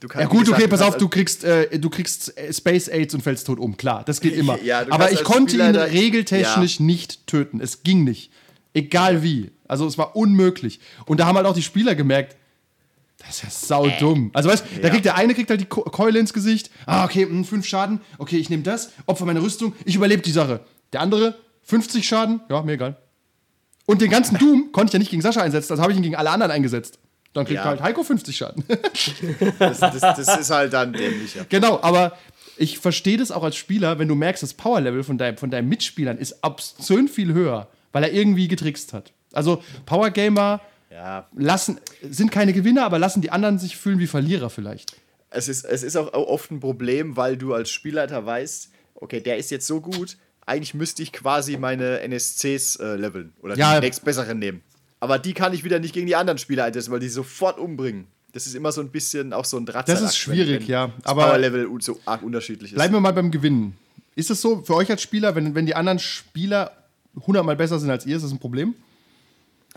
du 0.00 0.08
kannst. 0.08 0.22
ja 0.22 0.26
gut, 0.28 0.40
gesagt, 0.46 0.58
okay, 0.62 0.68
pass 0.68 0.80
auf, 0.80 0.96
du 0.96 1.08
kriegst, 1.08 1.44
äh, 1.44 1.78
du 1.78 1.90
kriegst 1.90 2.36
äh, 2.38 2.52
Space 2.52 2.88
AIDS 2.88 3.12
und 3.14 3.20
fällst 3.22 3.46
tot 3.46 3.58
um. 3.58 3.76
Klar, 3.76 4.02
das 4.04 4.20
geht 4.22 4.34
immer. 4.36 4.58
Ja, 4.62 4.84
Aber 4.90 5.12
ich 5.12 5.22
konnte 5.24 5.56
ihn 5.56 5.60
Spielleiter- 5.60 5.92
regeltechnisch 5.92 6.80
nicht 6.80 7.26
töten. 7.26 7.60
Es 7.60 7.82
ging 7.82 8.04
nicht. 8.04 8.30
Egal 8.72 9.22
wie. 9.22 9.50
Also 9.66 9.86
es 9.86 9.98
war 9.98 10.16
unmöglich. 10.16 10.80
Und 11.04 11.20
da 11.20 11.26
haben 11.26 11.36
halt 11.36 11.46
auch 11.46 11.54
die 11.54 11.62
Spieler 11.62 11.94
gemerkt, 11.94 12.36
das 13.18 13.30
ist 13.30 13.42
ja 13.42 13.50
sau 13.50 13.88
dumm. 13.98 14.30
Also 14.32 14.48
weißt, 14.48 14.64
da 14.80 14.90
kriegt 14.90 15.04
der 15.04 15.16
eine 15.16 15.34
kriegt 15.34 15.50
halt 15.50 15.60
die 15.60 15.66
Keule 15.66 16.18
ins 16.18 16.32
Gesicht. 16.32 16.70
Ah, 16.86 17.04
okay, 17.04 17.26
mh, 17.26 17.44
fünf 17.44 17.66
Schaden. 17.66 18.00
Okay, 18.16 18.36
ich 18.38 18.48
nehme 18.48 18.62
das, 18.62 18.92
opfer 19.06 19.26
meine 19.26 19.42
Rüstung, 19.42 19.74
ich 19.84 19.96
überlebe 19.96 20.22
die 20.22 20.30
Sache. 20.30 20.60
Der 20.92 21.00
andere 21.00 21.34
50 21.64 22.06
Schaden, 22.08 22.40
ja, 22.48 22.62
mir 22.62 22.72
egal. 22.72 22.96
Und 23.88 24.02
den 24.02 24.10
ganzen 24.10 24.36
Doom 24.36 24.70
konnte 24.70 24.90
ich 24.90 24.92
ja 24.92 24.98
nicht 24.98 25.10
gegen 25.10 25.22
Sascha 25.22 25.40
einsetzen, 25.40 25.72
also 25.72 25.82
habe 25.82 25.92
ich 25.92 25.96
ihn 25.98 26.02
gegen 26.02 26.14
alle 26.14 26.28
anderen 26.28 26.52
eingesetzt. 26.52 26.98
Dann 27.32 27.46
kriegt 27.46 27.56
Ja. 27.56 27.64
halt 27.64 27.80
Heiko 27.80 28.02
50 28.02 28.36
Schaden. 28.36 28.62
Das, 29.58 29.80
das, 29.80 30.00
das 30.00 30.38
ist 30.40 30.50
halt 30.50 30.72
dann 30.74 30.92
dämlicher. 30.92 31.46
genau, 31.48 31.80
aber 31.82 32.16
ich 32.58 32.78
verstehe 32.78 33.16
das 33.16 33.30
auch 33.30 33.42
als 33.44 33.56
Spieler, 33.56 33.98
wenn 33.98 34.06
du 34.08 34.14
merkst, 34.14 34.42
das 34.42 34.52
Powerlevel 34.52 35.04
von 35.04 35.16
deinem, 35.16 35.36
von 35.38 35.50
deinen 35.50 35.68
Mitspielern 35.70 36.18
ist 36.18 36.36
obszön 36.42 37.08
viel 37.08 37.32
höher, 37.32 37.68
weil 37.92 38.02
er 38.04 38.12
irgendwie 38.12 38.46
getrickst 38.46 38.92
hat. 38.92 39.12
Also 39.32 39.62
Power 39.86 40.10
Gamer 40.10 40.60
Ja, 40.90 41.26
lassen, 41.34 41.80
sind 42.02 42.30
keine 42.30 42.52
Gewinner, 42.52 42.84
aber 42.84 42.98
lassen 42.98 43.22
die 43.22 43.30
anderen 43.30 43.58
sich 43.58 43.76
fühlen 43.76 43.98
wie 44.00 44.06
Verlierer 44.06 44.50
vielleicht. 44.50 44.92
es 45.30 45.48
ist, 45.48 45.64
es 45.64 45.82
ist 45.82 45.96
auch 45.96 46.12
oft 46.12 46.50
ein 46.50 46.60
Problem, 46.60 47.16
weil 47.16 47.36
du 47.36 47.54
als 47.54 47.70
Spielleiter 47.70 48.24
weißt, 48.26 48.70
okay, 48.96 49.20
der 49.20 49.36
ist 49.38 49.50
jetzt 49.50 49.66
so 49.66 49.80
gut, 49.80 50.16
eigentlich 50.48 50.74
müsste 50.74 51.02
ich 51.02 51.12
quasi 51.12 51.56
meine 51.56 52.00
NSCs 52.00 52.76
äh, 52.76 52.96
leveln 52.96 53.32
oder 53.42 53.56
Ja. 53.56 53.74
die 53.80 53.86
nächstbesseren 53.86 54.38
nehmen. 54.38 54.62
Aber 55.00 55.18
die 55.18 55.34
kann 55.34 55.52
ich 55.52 55.62
wieder 55.62 55.78
nicht 55.78 55.94
gegen 55.94 56.06
die 56.06 56.16
anderen 56.16 56.38
Spieler 56.38 56.64
einsetzen, 56.64 56.90
weil 56.90 57.00
die 57.00 57.08
sofort 57.08 57.58
umbringen. 57.58 58.06
Das 58.32 58.46
ist 58.46 58.54
immer 58.54 58.72
so 58.72 58.80
ein 58.80 58.90
bisschen 58.90 59.32
auch 59.32 59.44
so 59.44 59.56
ein 59.56 59.64
Drahtseil. 59.66 59.94
Das 59.96 60.04
ist 60.04 60.16
schwierig, 60.16 60.66
ja. 60.66 60.84
Aber- 61.04 61.22
Aber 61.22 61.24
Powerlevel 61.26 61.68
so 61.80 62.00
arg 62.04 62.22
unterschiedlich 62.22 62.72
ist. 62.72 62.76
Bleiben 62.76 62.94
wir 62.94 63.00
mal 63.00 63.12
beim 63.12 63.30
Gewinnen. 63.30 63.76
Ist 64.16 64.30
es 64.30 64.40
so 64.40 64.62
für 64.62 64.74
euch 64.74 64.90
als 64.90 65.02
Spieler, 65.02 65.34
wenn, 65.34 65.54
wenn 65.54 65.66
die 65.66 65.74
anderen 65.76 65.98
Spieler 65.98 66.72
hundertmal 67.26 67.56
besser 67.56 67.78
sind 67.78 67.90
als 67.90 68.04
ihr, 68.06 68.16
ist 68.16 68.22
das 68.24 68.32
ein 68.32 68.38
Problem? 68.38 68.74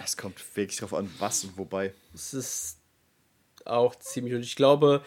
Es 0.04 0.18
kommt 0.18 0.40
wirklich 0.56 0.80
drauf 0.80 0.94
an, 0.94 1.10
was 1.20 1.44
und 1.44 1.58
wobei. 1.58 1.94
Es 2.14 2.34
ist 2.34 2.78
auch 3.66 3.96
ziemlich. 4.00 4.34
Und 4.34 4.42
ich 4.42 4.56
glaube, 4.56 5.04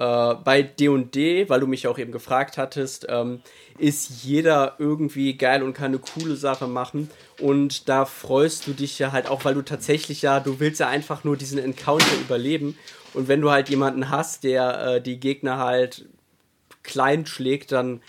äh, 0.00 0.34
bei 0.42 0.62
DD, 0.62 1.48
weil 1.50 1.60
du 1.60 1.66
mich 1.66 1.86
auch 1.86 1.98
eben 1.98 2.10
gefragt 2.10 2.56
hattest, 2.56 3.06
ähm, 3.10 3.42
ist 3.78 4.24
jeder 4.24 4.76
irgendwie 4.78 5.36
geil 5.36 5.62
und 5.62 5.74
kann 5.74 5.88
eine 5.88 5.98
coole 5.98 6.36
Sache 6.36 6.66
machen. 6.66 7.10
Und 7.38 7.88
da 7.88 8.06
freust 8.06 8.66
du 8.66 8.72
dich 8.72 8.98
ja 8.98 9.12
halt 9.12 9.28
auch, 9.28 9.44
weil 9.44 9.54
du 9.54 9.62
tatsächlich 9.62 10.22
ja, 10.22 10.40
du 10.40 10.58
willst 10.58 10.80
ja 10.80 10.88
einfach 10.88 11.22
nur 11.22 11.36
diesen 11.36 11.58
Encounter 11.58 12.16
überleben. 12.18 12.78
Und 13.12 13.28
wenn 13.28 13.42
du 13.42 13.50
halt 13.50 13.68
jemanden 13.68 14.08
hast, 14.08 14.44
der 14.44 14.80
äh, 14.80 15.02
die 15.02 15.20
Gegner 15.20 15.58
halt 15.58 16.06
klein 16.82 17.26
schlägt, 17.26 17.70
dann 17.70 18.00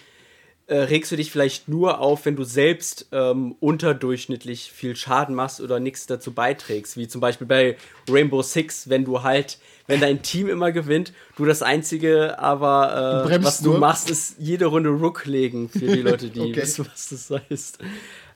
äh, 0.71 0.83
regst 0.83 1.11
du 1.11 1.17
dich 1.17 1.31
vielleicht 1.31 1.67
nur 1.67 1.99
auf, 1.99 2.25
wenn 2.25 2.37
du 2.37 2.45
selbst 2.45 3.07
ähm, 3.11 3.55
unterdurchschnittlich 3.59 4.71
viel 4.71 4.95
Schaden 4.95 5.35
machst 5.35 5.59
oder 5.59 5.81
nichts 5.81 6.05
dazu 6.05 6.33
beiträgst. 6.33 6.95
Wie 6.95 7.09
zum 7.09 7.19
Beispiel 7.19 7.45
bei 7.45 7.77
Rainbow 8.09 8.41
Six, 8.41 8.87
wenn 8.89 9.03
du 9.03 9.21
halt, 9.21 9.57
wenn 9.87 9.99
dein 9.99 10.21
Team 10.21 10.47
immer 10.47 10.71
gewinnt, 10.71 11.11
du 11.35 11.43
das 11.43 11.61
Einzige 11.61 12.39
aber, 12.39 13.19
Du 13.21 13.25
äh, 13.25 13.27
bremst 13.27 13.45
was 13.47 13.57
du 13.59 13.71
nur. 13.71 13.79
machst, 13.79 14.09
ist 14.09 14.35
jede 14.39 14.67
Runde 14.67 14.89
Rook 14.91 15.25
legen 15.25 15.67
für 15.67 15.87
die 15.87 16.01
Leute, 16.01 16.29
die 16.29 16.39
Okay. 16.51 16.61
wissen, 16.61 16.87
was 16.89 17.09
das 17.09 17.29
heißt. 17.49 17.79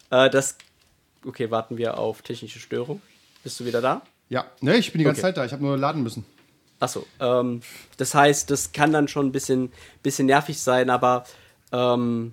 Äh, 0.10 0.30
das, 0.30 0.58
okay, 1.26 1.50
warten 1.52 1.78
wir 1.78 1.98
auf 1.98 2.22
technische 2.22 2.60
Störung. 2.60 3.02
Bist 3.44 3.58
du 3.62 3.66
wieder 3.66 3.80
da? 3.80 4.02
Ja. 4.28 4.46
Ne, 4.60 4.76
ich 4.76 4.92
bin 4.92 5.00
die 5.00 5.06
ganze 5.06 5.22
Okay. 5.22 5.28
Zeit 5.30 5.38
da. 5.38 5.46
Ich 5.46 5.54
habe 5.54 5.64
nur 5.64 5.78
laden 5.78 6.04
müssen. 6.04 6.26
Achso, 6.82 7.06
ähm, 7.22 7.62
das 7.96 8.14
heißt, 8.14 8.52
das 8.52 8.74
kann 8.74 8.92
dann 8.92 9.08
schon 9.08 9.28
ein 9.28 9.32
bisschen, 9.32 9.72
bisschen 10.04 10.26
nervig 10.26 10.60
sein, 10.60 10.90
aber 10.90 11.24
ähm, 11.76 12.32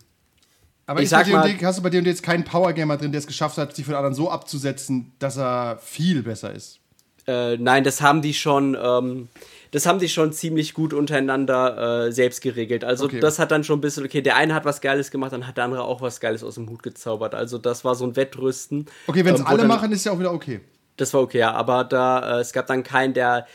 Aber 0.86 1.00
Ich 1.00 1.08
sag 1.08 1.26
mal- 1.28 1.48
hast 1.62 1.78
du 1.78 1.82
bei 1.82 1.90
D&D 1.90 2.08
jetzt 2.10 2.22
keinen 2.22 2.44
Power 2.44 2.72
Gamer 2.72 2.96
drin, 2.96 3.12
der 3.12 3.20
es 3.20 3.26
geschafft 3.26 3.56
hat, 3.56 3.74
sich 3.74 3.84
von 3.86 3.94
anderen 3.94 4.14
so 4.14 4.30
abzusetzen, 4.30 5.12
dass 5.20 5.36
er 5.38 5.78
viel 5.80 6.22
besser 6.22 6.52
ist? 6.52 6.80
Äh, 7.26 7.56
nein, 7.56 7.84
das 7.84 8.02
haben 8.02 8.20
die 8.20 8.34
schon, 8.34 8.76
ähm, 8.82 9.28
das 9.70 9.86
haben 9.86 10.00
die 10.00 10.08
schon 10.08 10.32
ziemlich 10.32 10.74
gut 10.74 10.92
untereinander 10.92 12.06
äh, 12.08 12.12
selbst 12.12 12.42
geregelt. 12.42 12.82
Also 12.84 13.04
Okay. 13.04 13.20
das 13.20 13.38
hat 13.38 13.52
dann 13.52 13.62
schon 13.62 13.78
ein 13.78 13.80
bisschen, 13.80 14.04
okay, 14.04 14.22
der 14.22 14.34
eine 14.36 14.54
hat 14.54 14.64
was 14.64 14.80
Geiles 14.80 15.12
gemacht, 15.12 15.32
dann 15.32 15.46
hat 15.46 15.56
der 15.56 15.64
andere 15.64 15.84
auch 15.84 16.00
was 16.00 16.18
Geiles 16.18 16.42
aus 16.42 16.56
dem 16.56 16.68
Hut 16.68 16.82
gezaubert. 16.82 17.34
Also 17.36 17.58
das 17.58 17.84
war 17.84 17.94
so 17.94 18.04
ein 18.04 18.16
Wettrüsten. 18.16 18.86
Okay, 19.06 19.24
wenn 19.24 19.34
es 19.34 19.40
ähm, 19.40 19.46
alle 19.46 19.58
dann- 19.58 19.68
machen, 19.68 19.92
ist 19.92 20.04
ja 20.04 20.10
auch 20.12 20.18
wieder 20.18 20.32
okay. 20.34 20.60
Das 20.96 21.14
war 21.14 21.20
okay, 21.22 21.38
ja, 21.38 21.52
aber 21.52 21.84
da, 21.84 22.38
äh, 22.38 22.40
es 22.40 22.52
gab 22.52 22.66
dann 22.66 22.82
keinen, 22.82 23.14
der, 23.14 23.46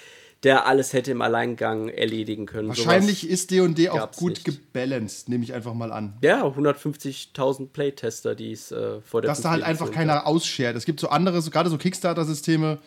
der 0.43 0.67
alles 0.67 0.93
hätte 0.93 1.11
im 1.11 1.21
Alleingang 1.21 1.89
erledigen 1.89 2.45
können. 2.45 2.67
Wahrscheinlich 2.67 3.21
Sowas- 3.21 3.31
ist 3.33 3.51
D&D 3.51 3.89
auch 3.89 4.11
gut 4.11 4.33
nicht. 4.33 4.45
gebalanced, 4.45 5.29
nehme 5.29 5.43
ich 5.43 5.53
einfach 5.53 5.73
mal 5.73 5.91
an. 5.91 6.13
Ja, 6.21 6.43
150.000 6.45 7.67
Playtester, 7.73 8.35
die 8.35 8.51
es 8.51 8.71
äh, 8.71 9.01
vor 9.01 9.21
der 9.21 9.29
Dass 9.29 9.41
da 9.41 9.51
halt 9.51 9.63
einfach 9.63 9.91
keiner 9.91 10.27
ausschert. 10.27 10.75
Es 10.75 10.85
gibt 10.85 10.99
so 10.99 11.09
andere, 11.09 11.41
so, 11.41 11.49
gerade 11.49 11.69
so 11.69 11.77
Kickstarter-Systeme, 11.77 12.79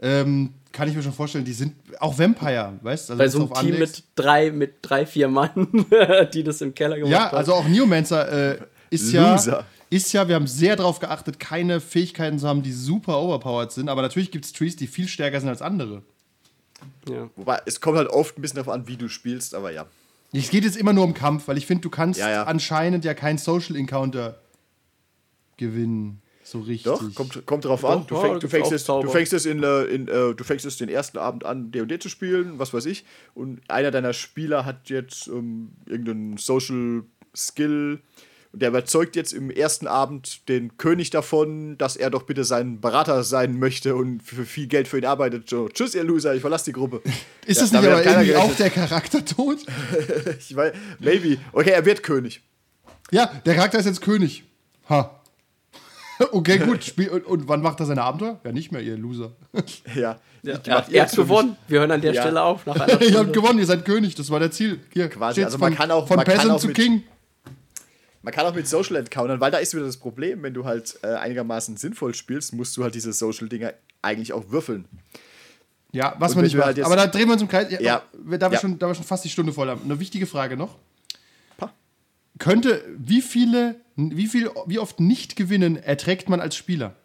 ähm, 0.00 0.54
kann 0.72 0.88
ich 0.88 0.96
mir 0.96 1.02
schon 1.02 1.12
vorstellen, 1.12 1.44
die 1.44 1.52
sind 1.52 1.74
auch 2.00 2.18
Vampire, 2.18 2.72
weißt 2.82 3.08
du? 3.10 3.12
Also 3.12 3.18
Bei 3.22 3.28
so 3.28 3.38
einem 3.38 3.48
Team 3.48 3.74
anlegst. 3.74 3.96
mit 3.98 4.04
drei, 4.16 4.50
mit 4.50 4.74
drei, 4.82 5.06
vier 5.06 5.28
Mann, 5.28 5.86
die 6.34 6.42
das 6.42 6.60
im 6.62 6.74
Keller 6.74 6.96
gemacht 6.96 7.12
Ja, 7.12 7.26
haben. 7.26 7.36
also 7.36 7.54
auch 7.54 7.66
Neomancer 7.68 8.52
äh, 8.54 8.58
ist 8.90 9.12
ja, 9.12 9.32
Loser. 9.32 9.64
ist 9.90 10.12
ja, 10.12 10.26
wir 10.26 10.34
haben 10.34 10.46
sehr 10.48 10.74
darauf 10.76 10.98
geachtet, 10.98 11.38
keine 11.38 11.80
Fähigkeiten 11.80 12.38
zu 12.38 12.48
haben, 12.48 12.62
die 12.62 12.72
super 12.72 13.18
overpowered 13.20 13.70
sind, 13.72 13.88
aber 13.88 14.02
natürlich 14.02 14.30
gibt 14.32 14.44
es 14.46 14.52
Trees, 14.52 14.74
die 14.74 14.86
viel 14.88 15.06
stärker 15.06 15.38
sind 15.40 15.48
als 15.48 15.62
andere. 15.62 16.02
Ja. 17.08 17.30
Wobei, 17.36 17.60
es 17.66 17.80
kommt 17.80 17.96
halt 17.96 18.08
oft 18.08 18.38
ein 18.38 18.42
bisschen 18.42 18.56
darauf 18.56 18.72
an, 18.72 18.86
wie 18.86 18.96
du 18.96 19.08
spielst, 19.08 19.54
aber 19.54 19.70
ja. 19.70 19.86
Es 20.32 20.50
geht 20.50 20.64
jetzt 20.64 20.76
immer 20.76 20.92
nur 20.92 21.04
um 21.04 21.14
Kampf, 21.14 21.46
weil 21.46 21.56
ich 21.58 21.66
finde, 21.66 21.82
du 21.82 21.90
kannst 21.90 22.18
Ja, 22.18 22.28
ja. 22.28 22.42
anscheinend 22.44 23.04
ja 23.04 23.14
keinen 23.14 23.38
Social 23.38 23.76
Encounter 23.76 24.40
gewinnen. 25.56 26.20
So 26.42 26.60
richtig. 26.60 26.84
Doch, 26.84 27.14
kommt, 27.14 27.46
kommt 27.46 27.64
drauf 27.64 27.80
Doch, 27.80 27.90
an. 27.90 28.06
Du, 28.06 28.20
fäng, 28.20 28.38
du, 28.38 28.48
fängst 28.48 28.90
auch 28.90 29.00
es, 29.00 29.06
du 29.06 29.10
fängst 29.10 29.32
es 29.32 29.46
in, 29.46 29.62
äh, 29.62 29.84
in 29.84 30.08
äh, 30.08 30.34
du 30.34 30.44
fängst 30.44 30.66
es 30.66 30.76
den 30.76 30.90
ersten 30.90 31.16
Abend 31.16 31.46
an, 31.46 31.70
D&D 31.72 31.98
zu 31.98 32.10
spielen, 32.10 32.58
was 32.58 32.74
weiß 32.74 32.84
ich. 32.86 33.04
Und 33.34 33.62
einer 33.68 33.90
deiner 33.90 34.12
Spieler 34.12 34.66
hat 34.66 34.90
jetzt 34.90 35.26
ähm, 35.28 35.70
irgendeinen 35.86 36.36
Social 36.36 37.04
Skill 37.34 38.00
und 38.54 38.62
der 38.62 38.70
überzeugt 38.70 39.16
jetzt 39.16 39.32
im 39.32 39.50
ersten 39.50 39.86
Abend 39.86 40.48
den 40.48 40.78
König 40.78 41.10
davon, 41.10 41.76
dass 41.76 41.96
er 41.96 42.08
doch 42.08 42.22
bitte 42.22 42.44
sein 42.44 42.80
Berater 42.80 43.22
sein 43.24 43.58
möchte 43.58 43.96
und 43.96 44.22
für 44.22 44.44
viel 44.46 44.68
Geld 44.68 44.88
für 44.88 44.96
ihn 44.98 45.04
arbeitet. 45.04 45.50
So, 45.50 45.68
tschüss, 45.68 45.94
ihr 45.94 46.04
Loser, 46.04 46.34
ich 46.34 46.40
verlasse 46.40 46.66
die 46.66 46.72
Gruppe. 46.72 47.02
Ist 47.46 47.56
Ja, 47.56 47.62
das 47.64 47.72
nicht 47.72 47.78
aber 47.84 48.04
irgendwie 48.04 48.36
auch 48.36 48.42
gerechnet. 48.56 48.58
der 48.60 48.70
Charakter 48.70 49.24
tot? 49.24 49.58
Ich 50.38 50.54
weiß, 50.56 50.72
maybe. 51.00 51.36
Okay, 51.52 51.70
er 51.70 51.84
wird 51.84 52.02
König. 52.02 52.40
ja, 53.10 53.26
der 53.44 53.54
Charakter 53.56 53.78
ist 53.78 53.86
jetzt 53.86 54.00
König. 54.00 54.44
Ha. 54.88 55.20
Okay, 56.30 56.58
gut. 56.58 56.84
Spiel, 56.84 57.08
und, 57.08 57.26
und 57.26 57.48
wann 57.48 57.60
macht 57.60 57.80
er 57.80 57.86
seine 57.86 58.02
Abenteuer? 58.02 58.38
Ja, 58.44 58.52
nicht 58.52 58.70
mehr, 58.70 58.80
ihr 58.80 58.96
Loser. 58.96 59.32
Ja. 59.96 60.20
Ja, 60.44 60.84
er 60.92 61.02
hat 61.02 61.16
gewonnen. 61.16 61.56
Wir 61.66 61.80
hören 61.80 61.90
an 61.90 62.00
der 62.02 62.12
Ja. 62.14 62.22
Stelle 62.22 62.40
auf. 62.42 62.64
Nach 62.66 62.76
einer 62.76 62.92
ihr 62.92 63.08
Stunde. 63.08 63.18
habt 63.18 63.32
gewonnen, 63.32 63.58
ihr 63.58 63.66
seid 63.66 63.84
König, 63.84 64.14
das 64.14 64.30
war 64.30 64.38
der 64.38 64.52
Ziel. 64.52 64.78
Hier, 64.92 65.08
Quasi, 65.08 65.42
also 65.42 65.58
man 65.58 65.72
von, 65.72 65.76
kann 65.78 65.90
auch- 65.90 66.06
von 66.06 66.16
man 66.16 66.24
kann 66.24 66.34
Peasant 66.36 66.52
auch 66.54 66.60
zu 66.60 66.68
mit- 66.68 66.76
King. 66.76 67.02
Man 68.24 68.32
kann 68.32 68.46
auch 68.46 68.54
mit 68.54 68.66
Social 68.66 68.96
encountern, 68.96 69.38
weil 69.40 69.50
da 69.50 69.58
ist 69.58 69.74
wieder 69.74 69.84
das 69.84 69.98
Problem, 69.98 70.42
wenn 70.42 70.54
du 70.54 70.64
halt 70.64 70.98
äh, 71.02 71.08
einigermaßen 71.08 71.76
sinnvoll 71.76 72.14
spielst, 72.14 72.54
musst 72.54 72.74
du 72.76 72.82
halt 72.82 72.94
diese 72.94 73.12
Social-Dinger 73.12 73.74
eigentlich 74.00 74.32
auch 74.32 74.48
würfeln. 74.48 74.86
Ja, 75.92 76.16
was 76.18 76.32
Und 76.32 76.36
man 76.38 76.44
nicht 76.46 76.56
macht. 76.56 76.66
halt 76.66 76.80
Aber 76.82 76.96
da 76.96 77.06
drehen 77.06 77.26
wir 77.26 77.34
uns 77.34 77.42
im 77.42 77.48
Kreis. 77.48 77.70
Ja, 77.70 77.80
Ja. 77.82 78.02
Da, 78.24 78.50
wir 78.50 78.54
Ja. 78.54 78.60
schon, 78.60 78.78
da 78.78 78.88
wir 78.88 78.94
schon 78.94 79.04
fast 79.04 79.24
die 79.26 79.28
Stunde 79.28 79.52
voll 79.52 79.68
haben. 79.68 79.82
Eine 79.84 80.00
wichtige 80.00 80.26
Frage 80.26 80.56
noch. 80.56 80.78
Pa. 81.58 81.72
Könnte, 82.38 82.82
wie 82.96 83.20
viele, 83.20 83.76
wie 83.96 84.26
viel, 84.26 84.50
wie 84.66 84.78
oft 84.78 85.00
nicht 85.00 85.36
gewinnen 85.36 85.76
erträgt 85.76 86.30
man 86.30 86.40
als 86.40 86.56
Spieler? 86.56 86.96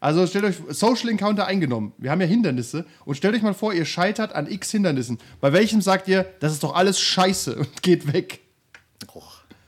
Also 0.00 0.26
stellt 0.26 0.44
euch 0.44 0.56
Social 0.70 1.10
Encounter 1.10 1.46
eingenommen. 1.46 1.92
Wir 1.98 2.10
haben 2.10 2.20
ja 2.22 2.26
Hindernisse 2.26 2.86
und 3.04 3.16
stellt 3.16 3.34
euch 3.34 3.42
mal 3.42 3.54
vor, 3.54 3.74
ihr 3.74 3.84
scheitert 3.84 4.32
an 4.34 4.50
x 4.50 4.70
Hindernissen. 4.70 5.18
Bei 5.42 5.52
welchem 5.52 5.82
sagt 5.82 6.08
ihr, 6.08 6.24
das 6.40 6.52
ist 6.52 6.62
doch 6.62 6.74
alles 6.74 6.98
scheiße 7.00 7.54
und 7.58 7.82
geht 7.82 8.12
weg? 8.14 8.40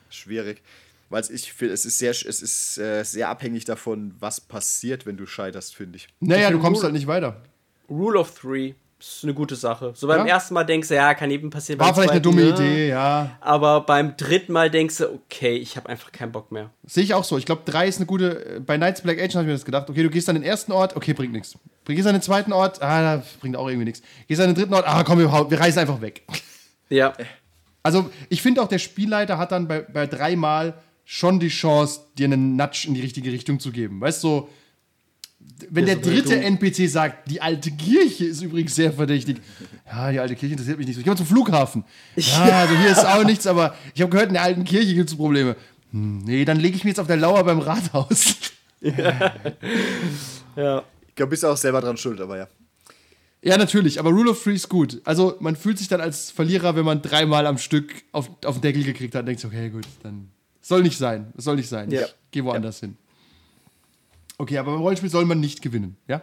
Schwierig. 0.08 0.62
Weil 1.08 1.22
ich 1.30 1.52
finde, 1.52 1.74
es 1.74 1.84
ist 1.84 1.98
sehr, 1.98 2.10
es 2.10 2.22
ist 2.42 2.78
äh, 2.78 3.02
sehr 3.04 3.28
abhängig 3.28 3.64
davon, 3.64 4.14
was 4.18 4.40
passiert, 4.40 5.06
wenn 5.06 5.16
du 5.16 5.26
scheiterst, 5.26 5.74
finde 5.76 5.96
ich. 5.98 6.08
Naja, 6.20 6.42
du 6.42 6.54
finde 6.54 6.62
kommst 6.62 6.78
Rule- 6.80 6.84
halt 6.84 6.94
nicht 6.94 7.06
weiter. 7.06 7.42
Rule 7.88 8.18
of 8.18 8.32
Three 8.38 8.74
ist 8.98 9.20
eine 9.22 9.34
gute 9.34 9.54
Sache. 9.54 9.92
So 9.94 10.08
beim 10.08 10.26
Ja. 10.26 10.34
ersten 10.34 10.54
Mal 10.54 10.64
denkst 10.64 10.88
du, 10.88 10.94
ja, 10.94 11.14
kann 11.14 11.30
eben 11.30 11.50
passieren. 11.50 11.78
War 11.78 11.94
vielleicht 11.94 12.10
eine 12.10 12.22
zweiten, 12.22 12.36
dumme 12.36 12.48
ja. 12.48 12.54
Idee, 12.54 12.88
ja. 12.88 13.36
Aber 13.40 13.82
beim 13.82 14.16
dritten 14.16 14.52
Mal 14.52 14.70
denkst 14.70 14.96
du, 14.96 15.12
okay, 15.12 15.54
ich 15.56 15.76
habe 15.76 15.88
einfach 15.88 16.10
keinen 16.10 16.32
Bock 16.32 16.50
mehr. 16.50 16.70
Sehe 16.86 17.04
ich 17.04 17.14
auch 17.14 17.22
so. 17.22 17.38
Ich 17.38 17.46
glaube, 17.46 17.62
drei 17.66 17.86
ist 17.86 17.98
eine 17.98 18.06
gute. 18.06 18.60
Bei 18.66 18.76
Knights 18.76 19.02
Black 19.02 19.18
Agent 19.18 19.34
habe 19.34 19.44
ich 19.44 19.48
mir 19.48 19.52
das 19.52 19.64
gedacht. 19.64 19.88
Okay, 19.88 20.02
du 20.02 20.10
gehst 20.10 20.28
an 20.28 20.34
den 20.34 20.42
ersten 20.44 20.72
Ort, 20.72 20.96
okay, 20.96 21.12
bringt 21.12 21.32
nichts. 21.32 21.54
Gehst 21.84 22.06
an 22.08 22.14
den 22.14 22.22
zweiten 22.22 22.52
Ort, 22.52 22.82
ah, 22.82 23.22
bringt 23.40 23.54
auch 23.56 23.68
irgendwie 23.68 23.84
nichts. 23.84 24.02
Gehst 24.26 24.40
an 24.40 24.48
den 24.48 24.56
dritten 24.56 24.74
Ort, 24.74 24.88
ah, 24.88 25.04
komm, 25.04 25.18
wir, 25.20 25.30
wir 25.30 25.60
reisen 25.60 25.78
einfach 25.78 26.00
weg. 26.00 26.22
Ja. 26.88 27.12
Also, 27.82 28.10
ich 28.30 28.42
finde 28.42 28.60
auch, 28.62 28.66
der 28.68 28.78
Spielleiter 28.78 29.38
hat 29.38 29.52
dann 29.52 29.68
bei, 29.68 29.82
bei 29.82 30.06
dreimal 30.08 30.74
schon 31.08 31.38
die 31.40 31.48
Chance, 31.48 32.00
dir 32.18 32.24
einen 32.24 32.56
Nudge 32.56 32.84
in 32.88 32.94
die 32.94 33.00
richtige 33.00 33.30
Richtung 33.32 33.60
zu 33.60 33.70
geben. 33.70 34.00
Weißt 34.00 34.22
du, 34.24 34.28
so, 34.28 34.48
wenn 35.70 35.86
Ja, 35.86 35.94
der 35.94 36.04
so 36.04 36.10
dritte 36.10 36.30
Richtung- 36.36 36.42
NPC 36.42 36.88
sagt, 36.90 37.30
die 37.30 37.40
alte 37.40 37.70
Kirche 37.70 38.24
ist 38.24 38.42
übrigens 38.42 38.74
sehr 38.74 38.92
verdächtig. 38.92 39.36
Ja, 39.86 40.10
die 40.10 40.18
alte 40.18 40.34
Kirche 40.34 40.54
interessiert 40.54 40.78
mich 40.78 40.86
nicht 40.88 40.96
so. 40.96 41.00
Ich 41.00 41.04
gehe 41.04 41.12
mal 41.12 41.16
zum 41.16 41.26
Flughafen. 41.26 41.84
Ja, 42.16 42.62
also 42.62 42.76
hier 42.76 42.90
ist 42.90 43.06
auch 43.06 43.22
nichts, 43.24 43.46
aber 43.46 43.76
ich 43.94 44.02
habe 44.02 44.10
gehört, 44.10 44.28
in 44.28 44.34
der 44.34 44.42
alten 44.42 44.64
Kirche 44.64 44.94
gibt 44.94 45.08
es 45.08 45.16
Probleme. 45.16 45.54
Hm, 45.92 46.18
nee, 46.24 46.44
dann 46.44 46.58
lege 46.58 46.76
ich 46.76 46.82
mich 46.82 46.90
jetzt 46.90 46.98
auf 47.00 47.06
der 47.06 47.16
Lauer 47.16 47.42
beim 47.44 47.60
Rathaus. 47.60 48.34
Ja. 50.56 50.84
Ich 51.08 51.14
glaube, 51.14 51.30
bist 51.30 51.44
auch 51.44 51.56
selber 51.56 51.80
dran 51.80 51.96
schuld, 51.96 52.20
aber 52.20 52.36
ja. 52.38 52.48
Ja, 53.42 53.56
natürlich, 53.56 53.98
aber 54.00 54.10
Rule 54.10 54.30
of 54.30 54.42
Three 54.42 54.54
ist 54.54 54.68
gut. 54.68 55.00
Also, 55.04 55.36
man 55.40 55.54
fühlt 55.56 55.78
sich 55.78 55.88
dann 55.88 56.00
als 56.00 56.30
Verlierer, 56.30 56.74
wenn 56.76 56.84
man 56.84 57.00
dreimal 57.02 57.46
am 57.46 57.58
Stück 57.58 57.92
auf, 58.12 58.30
auf 58.44 58.56
den 58.56 58.62
Deckel 58.62 58.82
gekriegt 58.84 59.14
hat 59.14 59.20
und 59.20 59.26
denkt, 59.26 59.40
sich, 59.40 59.48
okay, 59.50 59.70
gut, 59.70 59.84
dann 60.02 60.28
soll 60.68 60.82
nicht 60.82 60.98
sein. 60.98 61.32
Soll 61.36 61.56
nicht 61.56 61.68
sein. 61.68 61.90
Ja. 61.90 62.02
Ich 62.02 62.14
geh 62.30 62.42
woanders 62.44 62.80
hin. 62.80 62.96
Okay, 64.38 64.58
aber 64.58 64.72
beim 64.72 64.80
Rollenspiel 64.80 65.10
soll 65.10 65.24
man 65.24 65.40
nicht 65.40 65.62
gewinnen, 65.62 65.96
ja? 66.08 66.22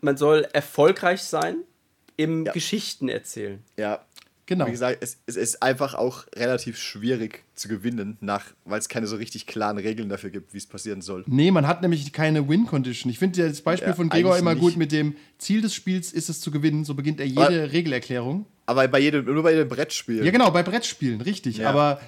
Man 0.00 0.16
soll 0.16 0.46
erfolgreich 0.52 1.22
sein 1.22 1.56
im 2.16 2.44
Ja. 2.46 2.52
Geschichten 2.52 3.08
erzählen. 3.08 3.60
Ja. 3.76 4.04
Genau. 4.48 4.66
Wie 4.68 4.70
gesagt, 4.70 4.98
es, 5.00 5.18
es 5.26 5.34
ist 5.34 5.60
einfach 5.60 5.94
auch 5.94 6.24
relativ 6.36 6.78
schwierig 6.78 7.42
zu 7.56 7.66
gewinnen, 7.66 8.16
nach, 8.20 8.44
weil 8.64 8.78
es 8.78 8.88
keine 8.88 9.08
so 9.08 9.16
richtig 9.16 9.46
klaren 9.48 9.76
Regeln 9.76 10.08
dafür 10.08 10.30
gibt, 10.30 10.54
wie 10.54 10.58
es 10.58 10.66
passieren 10.66 11.02
soll. 11.02 11.24
Nee, 11.26 11.50
man 11.50 11.66
hat 11.66 11.82
nämlich 11.82 12.12
keine 12.12 12.48
Win-Condition. 12.48 13.10
Ich 13.10 13.18
finde 13.18 13.48
das 13.48 13.60
Beispiel 13.60 13.88
Ja, 13.88 13.94
von 13.94 14.08
Gregor 14.08 14.38
immer 14.38 14.54
nicht. 14.54 14.60
gut 14.60 14.76
mit 14.76 14.92
dem 14.92 15.16
Ziel 15.38 15.62
des 15.62 15.74
Spiels 15.74 16.12
ist 16.12 16.28
es 16.28 16.40
zu 16.40 16.52
gewinnen. 16.52 16.84
So 16.84 16.94
beginnt 16.94 17.18
er 17.18 17.26
jede 17.26 17.40
Aber- 17.40 17.72
Regelerklärung. 17.72 18.46
Aber 18.66 18.86
bei 18.86 19.00
jedem, 19.00 19.24
nur 19.24 19.42
bei 19.42 19.50
jedem 19.52 19.68
Brettspiel. 19.68 20.24
Ja, 20.24 20.30
genau, 20.30 20.50
bei 20.52 20.62
Brettspielen, 20.62 21.22
richtig. 21.22 21.56
Ja. 21.58 21.70
Aber 21.70 22.00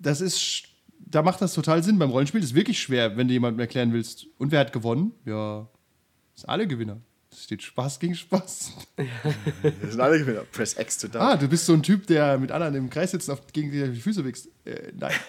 das 0.00 0.20
ist, 0.20 0.64
da 0.98 1.22
macht 1.22 1.40
das 1.40 1.54
total 1.54 1.82
Sinn. 1.82 1.98
Beim 1.98 2.10
Rollenspiel 2.10 2.40
ist 2.40 2.50
es 2.50 2.54
wirklich 2.54 2.80
schwer, 2.80 3.16
wenn 3.16 3.28
du 3.28 3.34
jemandem 3.34 3.60
erklären 3.60 3.92
willst. 3.92 4.26
Und 4.38 4.52
wer 4.52 4.60
hat 4.60 4.72
gewonnen? 4.72 5.12
Ja, 5.24 5.68
sind 6.34 6.48
alle 6.48 6.66
Gewinner. 6.66 7.00
Es 7.30 7.44
steht 7.44 7.62
Spaß 7.62 7.98
gegen 7.98 8.14
Spaß. 8.14 8.72
Das 9.62 9.90
sind 9.90 10.00
alle 10.00 10.18
Gewinner. 10.18 10.42
Press 10.52 10.78
X 10.78 10.98
to 10.98 11.08
down. 11.08 11.22
Ah, 11.22 11.36
du 11.36 11.48
bist 11.48 11.66
so 11.66 11.72
ein 11.74 11.82
Typ, 11.82 12.06
der 12.06 12.38
mit 12.38 12.50
anderen 12.50 12.74
im 12.74 12.90
Kreis 12.90 13.10
sitzt 13.10 13.28
und 13.28 13.34
auf, 13.34 13.46
gegen 13.52 13.70
die 13.70 13.86
die 13.88 14.00
Füße 14.00 14.24
wächst. 14.24 14.48
Äh, 14.64 14.92
nein. 14.96 15.12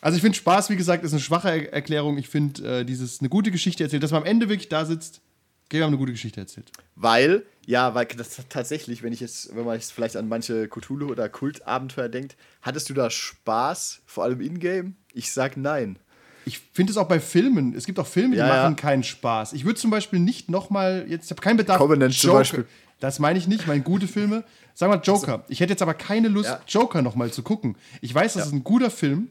Also 0.00 0.16
ich 0.16 0.22
finde 0.22 0.36
Spaß, 0.36 0.68
wie 0.68 0.76
gesagt, 0.76 1.02
ist 1.02 1.12
eine 1.12 1.20
schwache 1.20 1.48
Er 1.48 1.72
Erklärung. 1.72 2.18
Ich 2.18 2.28
finde 2.28 2.80
äh, 2.80 2.84
dieses 2.84 3.20
eine 3.20 3.30
gute 3.30 3.50
Geschichte 3.50 3.84
erzählt, 3.84 4.02
dass 4.02 4.10
man 4.10 4.20
am 4.20 4.28
Ende 4.28 4.50
wirklich 4.50 4.68
da 4.68 4.84
sitzt. 4.84 5.22
Okay, 5.66 5.78
wir 5.78 5.84
haben 5.84 5.90
eine 5.90 5.98
gute 5.98 6.12
Geschichte 6.12 6.40
erzählt. 6.40 6.70
Weil, 6.94 7.44
ja, 7.66 7.94
weil 7.94 8.06
das 8.06 8.38
tatsächlich, 8.48 9.02
wenn 9.02 9.12
ich 9.12 9.20
jetzt, 9.20 9.54
wenn 9.56 9.64
man 9.64 9.74
jetzt 9.74 9.92
vielleicht 9.92 10.16
an 10.16 10.28
manche 10.28 10.64
Cthulhu- 10.68 11.10
oder 11.10 11.28
Kultabenteuer 11.28 12.08
denkt, 12.08 12.36
hattest 12.62 12.88
du 12.90 12.94
da 12.94 13.10
Spaß, 13.10 14.02
vor 14.06 14.24
allem 14.24 14.40
in-game? 14.40 14.96
Ich 15.12 15.32
sag 15.32 15.56
nein. 15.56 15.98
Ich 16.46 16.60
finde 16.72 16.92
es 16.92 16.98
auch 16.98 17.08
bei 17.08 17.20
Filmen. 17.20 17.74
Es 17.74 17.86
gibt 17.86 17.98
auch 17.98 18.06
Filme, 18.06 18.32
die 18.34 18.38
Ja, 18.40 18.48
ja. 18.48 18.62
machen 18.64 18.76
keinen 18.76 19.02
Spaß. 19.02 19.54
Ich 19.54 19.64
würde 19.64 19.80
zum 19.80 19.90
Beispiel 19.90 20.18
nicht 20.20 20.50
nochmal, 20.50 21.06
jetzt 21.08 21.24
ich 21.24 21.30
habe 21.30 21.40
keinen 21.40 21.56
Bedarf. 21.56 21.78
Covenant 21.78 22.12
zum 22.14 22.28
Joker, 22.28 22.38
Beispiel. 22.40 22.66
Das 23.00 23.18
meine 23.18 23.38
ich 23.38 23.48
nicht, 23.48 23.62
ich 23.62 23.66
meine 23.66 23.82
gute 23.82 24.06
Filme. 24.06 24.44
Sag 24.74 24.90
mal 24.90 25.00
Joker. 25.02 25.44
Ich 25.48 25.60
hätte 25.60 25.72
jetzt 25.72 25.82
aber 25.82 25.94
keine 25.94 26.28
Lust, 26.28 26.50
Ja. 26.50 26.60
Joker 26.68 27.00
nochmal 27.00 27.30
zu 27.32 27.42
gucken. 27.42 27.76
Ich 28.02 28.14
weiß, 28.14 28.34
das 28.34 28.46
ist 28.46 28.52
ein 28.52 28.62
guter 28.64 28.90
Film, 28.90 29.30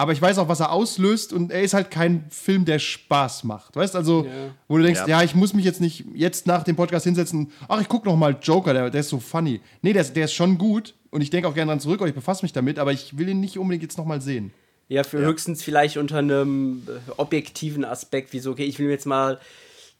aber 0.00 0.12
ich 0.12 0.20
weiß 0.22 0.38
auch, 0.38 0.48
was 0.48 0.60
er 0.60 0.72
auslöst 0.72 1.32
und 1.32 1.52
er 1.52 1.62
ist 1.62 1.74
halt 1.74 1.90
kein 1.90 2.24
Film, 2.30 2.64
der 2.64 2.78
Spaß 2.78 3.44
macht. 3.44 3.76
Weißt 3.76 3.94
also, 3.96 4.26
wo 4.68 4.76
du 4.78 4.82
denkst, 4.82 5.00
ja. 5.02 5.18
Ja. 5.18 5.22
ich 5.22 5.34
muss 5.34 5.52
mich 5.54 5.64
jetzt 5.64 5.80
nicht 5.80 6.04
jetzt 6.14 6.46
nach 6.46 6.62
dem 6.64 6.76
Podcast 6.76 7.04
hinsetzen, 7.04 7.52
ach, 7.68 7.80
ich 7.80 7.88
gucke 7.88 8.08
nochmal 8.08 8.36
Joker, 8.42 8.72
der, 8.72 8.90
der 8.90 9.00
ist 9.00 9.08
so 9.10 9.20
funny. 9.20 9.60
Nee, 9.82 9.92
der, 9.92 10.02
ist- 10.02 10.14
der 10.16 10.24
ist 10.24 10.32
schon 10.34 10.58
gut 10.58 10.94
und 11.10 11.20
ich 11.20 11.30
denke 11.30 11.48
auch 11.48 11.54
gerne 11.54 11.70
dran 11.70 11.80
zurück 11.80 12.00
und 12.00 12.08
ich 12.08 12.14
befasse 12.14 12.44
mich 12.44 12.52
damit, 12.52 12.78
aber 12.78 12.92
ich 12.92 13.18
will 13.18 13.28
ihn 13.28 13.40
nicht 13.40 13.58
unbedingt 13.58 13.82
jetzt 13.82 13.98
nochmal 13.98 14.20
sehen. 14.20 14.52
Ja, 14.88 15.04
für 15.04 15.18
höchstens 15.18 15.62
vielleicht 15.62 15.98
unter 15.98 16.18
einem 16.18 16.82
äh, 16.88 17.10
objektiven 17.16 17.84
Aspekt, 17.84 18.32
wie 18.32 18.40
so, 18.40 18.50
okay, 18.50 18.64
ich 18.64 18.78
will 18.80 18.86
mir 18.86 18.92
jetzt 18.92 19.06
mal 19.06 19.38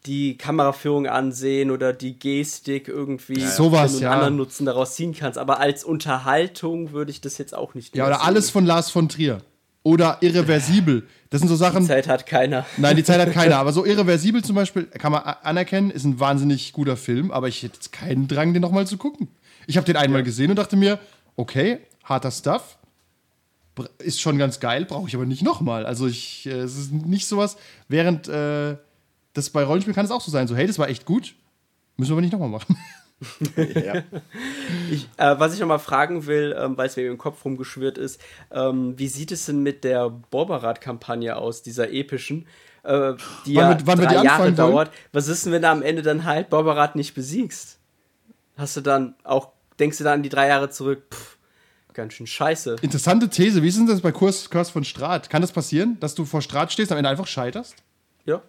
die 0.05 0.35
Kameraführung 0.35 1.05
ansehen 1.07 1.69
oder 1.69 1.93
die 1.93 2.17
Gestik 2.17 2.87
irgendwie 2.87 3.39
Sowas, 3.39 3.91
wenn 3.93 3.99
du 3.99 4.03
ja. 4.03 4.09
einen 4.11 4.19
anderen 4.19 4.35
Nutzen 4.37 4.65
daraus 4.65 4.95
ziehen 4.95 5.13
kannst. 5.13 5.37
Aber 5.37 5.59
als 5.59 5.83
Unterhaltung 5.83 6.91
würde 6.91 7.11
ich 7.11 7.21
das 7.21 7.37
jetzt 7.37 7.53
auch 7.55 7.73
nicht 7.75 7.95
Ja, 7.95 8.07
oder 8.07 8.15
sehen. 8.15 8.25
alles 8.25 8.49
von 8.49 8.65
Lars 8.65 8.89
von 8.89 9.07
Trier. 9.09 9.37
Oder 9.83 10.17
irreversibel. 10.21 11.07
Das 11.31 11.39
sind 11.39 11.47
so 11.47 11.55
Sachen. 11.55 11.85
Zeit 11.85 12.07
hat 12.07 12.27
keiner. 12.27 12.65
Nein, 12.77 12.95
die 12.95 13.03
Zeit 13.03 13.19
hat 13.19 13.33
keiner. 13.33 13.57
Aber 13.59 13.73
so 13.73 13.85
irreversibel 13.85 14.43
zum 14.43 14.55
Beispiel 14.55 14.85
kann 14.85 15.11
man 15.11 15.23
anerkennen, 15.23 15.89
ist 15.89 16.03
ein 16.03 16.19
wahnsinnig 16.19 16.73
guter 16.73 16.97
Film, 16.97 17.31
aber 17.31 17.47
ich 17.47 17.63
hätte 17.63 17.75
jetzt 17.75 17.91
keinen 17.91 18.27
Drang, 18.27 18.53
den 18.53 18.61
nochmal 18.61 18.85
zu 18.85 18.97
gucken. 18.97 19.29
Ich 19.65 19.77
habe 19.77 19.85
den 19.85 19.95
einmal 19.95 20.23
gesehen 20.23 20.49
und 20.49 20.57
dachte 20.57 20.75
mir, 20.75 20.99
okay, 21.35 21.79
harter 22.03 22.31
Stuff. 22.31 22.77
Ist 23.99 24.19
schon 24.19 24.37
ganz 24.37 24.59
geil, 24.59 24.85
brauche 24.85 25.07
ich 25.07 25.15
aber 25.15 25.25
nicht 25.25 25.41
nochmal. 25.41 25.85
Also 25.85 26.05
ich, 26.05 26.45
äh, 26.45 26.59
es 26.59 26.77
ist 26.77 26.91
nicht 26.91 27.25
sowas, 27.25 27.57
während 27.87 28.27
äh, 28.27 28.75
das 29.33 29.49
bei 29.49 29.63
Rollenspielen 29.63 29.95
kann 29.95 30.05
es 30.05 30.11
auch 30.11 30.21
so 30.21 30.29
sein. 30.29 30.47
So, 30.47 30.55
hey, 30.55 30.67
das 30.67 30.77
war 30.77 30.89
echt 30.89 31.05
gut, 31.05 31.33
müssen 31.97 32.11
wir 32.11 32.15
aber 32.15 32.21
nicht 32.21 32.33
nochmal 32.33 32.49
machen. 32.49 32.77
Ja. 33.57 34.03
Ich, 34.89 35.07
äh, 35.17 35.39
was 35.39 35.53
ich 35.53 35.59
noch 35.59 35.67
mal 35.67 35.77
fragen 35.77 36.25
will, 36.25 36.55
ähm, 36.57 36.77
weil 36.77 36.87
es 36.87 36.95
mir 36.95 37.07
im 37.07 37.17
Kopf 37.17 37.45
rumgeschwirrt 37.45 37.97
ist, 37.97 38.19
ähm, 38.51 38.97
wie 38.97 39.07
sieht 39.07 39.31
es 39.31 39.45
denn 39.45 39.61
mit 39.61 39.83
der 39.83 40.09
Borberat-Kampagne 40.09 41.35
aus, 41.35 41.61
dieser 41.61 41.91
epischen, 41.91 42.47
äh, 42.83 43.13
die 43.45 43.55
Wann 43.55 43.71
ja 43.71 43.77
wann 43.85 43.99
drei 43.99 44.17
die 44.17 44.25
Jahre 44.25 44.43
wollen? 44.43 44.55
dauert? 44.55 44.91
Was 45.13 45.27
ist 45.27 45.45
denn, 45.45 45.53
wenn 45.53 45.61
du 45.61 45.69
am 45.69 45.83
Ende 45.83 46.01
dann 46.01 46.25
halt 46.25 46.49
Borberat 46.49 46.95
nicht 46.95 47.13
besiegst? 47.13 47.77
Hast 48.57 48.75
du 48.77 48.81
dann 48.81 49.15
auch, 49.23 49.49
denkst 49.79 49.99
du 49.99 50.03
dann 50.03 50.15
an 50.15 50.23
die 50.23 50.29
drei 50.29 50.47
Jahre 50.47 50.69
zurück, 50.69 51.03
pff, 51.11 51.37
ganz 51.93 52.13
schön 52.13 52.27
scheiße. 52.27 52.77
Interessante 52.81 53.29
These. 53.29 53.61
Wie 53.61 53.67
ist 53.67 53.77
denn 53.77 53.87
das 53.87 54.01
bei 54.01 54.11
Kurs, 54.11 54.49
Kurs 54.49 54.69
von 54.69 54.83
Strat? 54.83 55.29
Kann 55.29 55.41
das 55.41 55.51
passieren, 55.51 55.97
dass 55.99 56.15
du 56.15 56.25
vor 56.25 56.41
Strat 56.41 56.71
stehst 56.71 56.91
und 56.91 56.95
am 56.95 56.99
Ende 56.99 57.09
einfach 57.09 57.27
scheiterst? 57.27 57.75
Ja. 58.25 58.41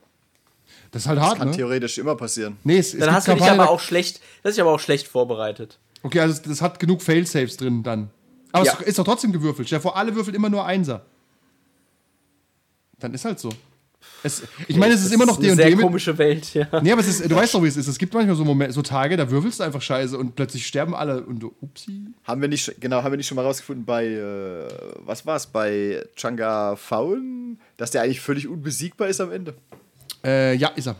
Das 0.92 1.02
ist 1.02 1.08
halt 1.08 1.20
hart, 1.20 1.38
Kann 1.38 1.48
ne? 1.50 1.56
theoretisch 1.56 1.98
immer 1.98 2.14
passieren. 2.16 2.58
Nee, 2.64 2.78
es, 2.78 2.92
es 2.94 3.00
Dann 3.00 3.12
hast 3.12 3.26
du 3.26 3.34
dich 3.34 3.42
aber 3.42 3.70
auch 3.70 3.80
schlecht, 3.80 4.20
das 4.42 4.52
ist 4.52 4.60
aber 4.60 4.72
auch 4.72 4.80
schlecht 4.80 5.08
vorbereitet. 5.08 5.78
Okay, 6.02 6.20
also 6.20 6.34
das, 6.34 6.42
das 6.42 6.62
hat 6.62 6.78
genug 6.78 7.02
Failsafes 7.02 7.56
drin 7.56 7.82
dann. 7.82 8.10
Aber 8.52 8.64
Ja. 8.66 8.76
es 8.80 8.86
ist 8.88 8.98
doch 8.98 9.04
trotzdem 9.04 9.32
gewürfelt. 9.32 9.66
Stell 9.68 9.78
dir 9.78 9.82
vor, 9.82 9.96
alle 9.96 10.14
würfeln 10.14 10.34
immer 10.36 10.50
nur 10.50 10.64
Einser. 10.66 11.02
Dann 12.98 13.14
ist 13.14 13.24
halt 13.24 13.40
so. 13.40 13.48
Es, 14.24 14.42
ich 14.68 14.76
meine, 14.76 14.94
es 14.94 15.00
ist 15.00 15.06
Das 15.06 15.12
immer 15.14 15.26
noch 15.26 15.38
eine 15.38 15.48
D&D 15.48 15.62
sehr 15.62 15.70
mit... 15.76 15.80
komische 15.80 16.16
Welt, 16.18 16.54
ja. 16.54 16.66
Nee, 16.82 16.92
aber 16.92 17.00
es 17.00 17.08
ist, 17.08 17.30
du 17.30 17.34
weißt 17.34 17.54
doch, 17.54 17.62
wie 17.62 17.68
es 17.68 17.76
ist. 17.76 17.86
Es 17.88 17.98
gibt 17.98 18.12
manchmal 18.14 18.36
so, 18.36 18.44
Momente, 18.44 18.72
so 18.74 18.82
Tage, 18.82 19.16
da 19.16 19.30
würfelst 19.30 19.60
du 19.60 19.64
einfach 19.64 19.80
scheiße 19.82 20.18
und 20.18 20.34
plötzlich 20.36 20.66
sterben 20.66 20.94
alle 20.94 21.22
und 21.22 21.38
du, 21.40 21.54
upsi. 21.60 22.02
Haben 22.24 22.40
wir 22.42 22.48
nicht, 22.48 22.80
genau, 22.80 23.02
haben 23.02 23.12
wir 23.12 23.16
nicht 23.16 23.26
schon 23.28 23.36
mal 23.36 23.44
rausgefunden 23.44 23.84
bei, 23.84 24.06
äh, 24.06 24.68
was 24.98 25.24
war's, 25.24 25.46
bei 25.46 26.04
Changa 26.16 26.76
Faun, 26.76 27.58
dass 27.76 27.92
der 27.92 28.02
eigentlich 28.02 28.20
völlig 28.20 28.46
unbesiegbar 28.48 29.08
ist 29.08 29.20
am 29.20 29.32
Ende? 29.32 29.54
Äh, 30.24 30.54
ja, 30.54 30.68
ist 30.68 30.86
er. 30.88 30.96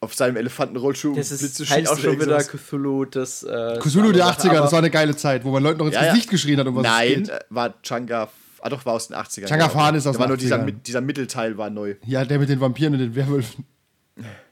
Auf 0.00 0.14
seinem 0.14 0.36
Elefantenrollschuh 0.36 1.14
Das 1.16 1.28
Blitze 1.36 1.62
ist 1.62 1.70
halt 1.70 1.88
auch 1.88 1.98
schon 1.98 2.20
wieder. 2.20 2.38
Cthulhu, 2.42 3.04
das. 3.06 3.42
Äh, 3.42 3.78
Cthulhu 3.80 4.12
der 4.12 4.26
Sache, 4.26 4.40
80er, 4.48 4.48
das 4.52 4.58
aber- 4.60 4.72
war 4.72 4.78
eine 4.80 4.90
geile 4.90 5.16
Zeit, 5.16 5.44
wo 5.44 5.50
man 5.50 5.62
Leuten 5.62 5.78
noch 5.78 5.86
ins 5.86 5.94
Ja, 5.94 6.04
ja. 6.06 6.12
Gesicht 6.12 6.30
geschrien 6.30 6.60
hat, 6.60 6.66
um 6.66 6.76
was 6.76 6.84
es 6.84 6.90
Nein, 6.92 7.08
geht. 7.24 7.28
äh, 7.30 7.38
war 7.50 7.74
Changa, 7.82 8.28
Ah, 8.60 8.68
doch, 8.68 8.84
war 8.84 8.94
aus 8.94 9.06
den 9.08 9.16
80ern. 9.16 9.46
Changafan 9.48 9.94
ist 9.94 10.06
aus 10.08 10.14
Da 10.14 10.18
war 10.20 10.26
den 10.26 10.30
nur 10.30 10.36
dieser, 10.38 10.56
80ern. 10.56 10.82
dieser 10.84 11.00
Mittelteil 11.00 11.56
war 11.56 11.70
neu. 11.70 11.94
Ja, 12.04 12.24
der 12.24 12.38
mit 12.40 12.48
den 12.48 12.60
Vampiren 12.60 12.94
und 12.94 12.98
den 12.98 13.14
Werwölfen. 13.14 13.64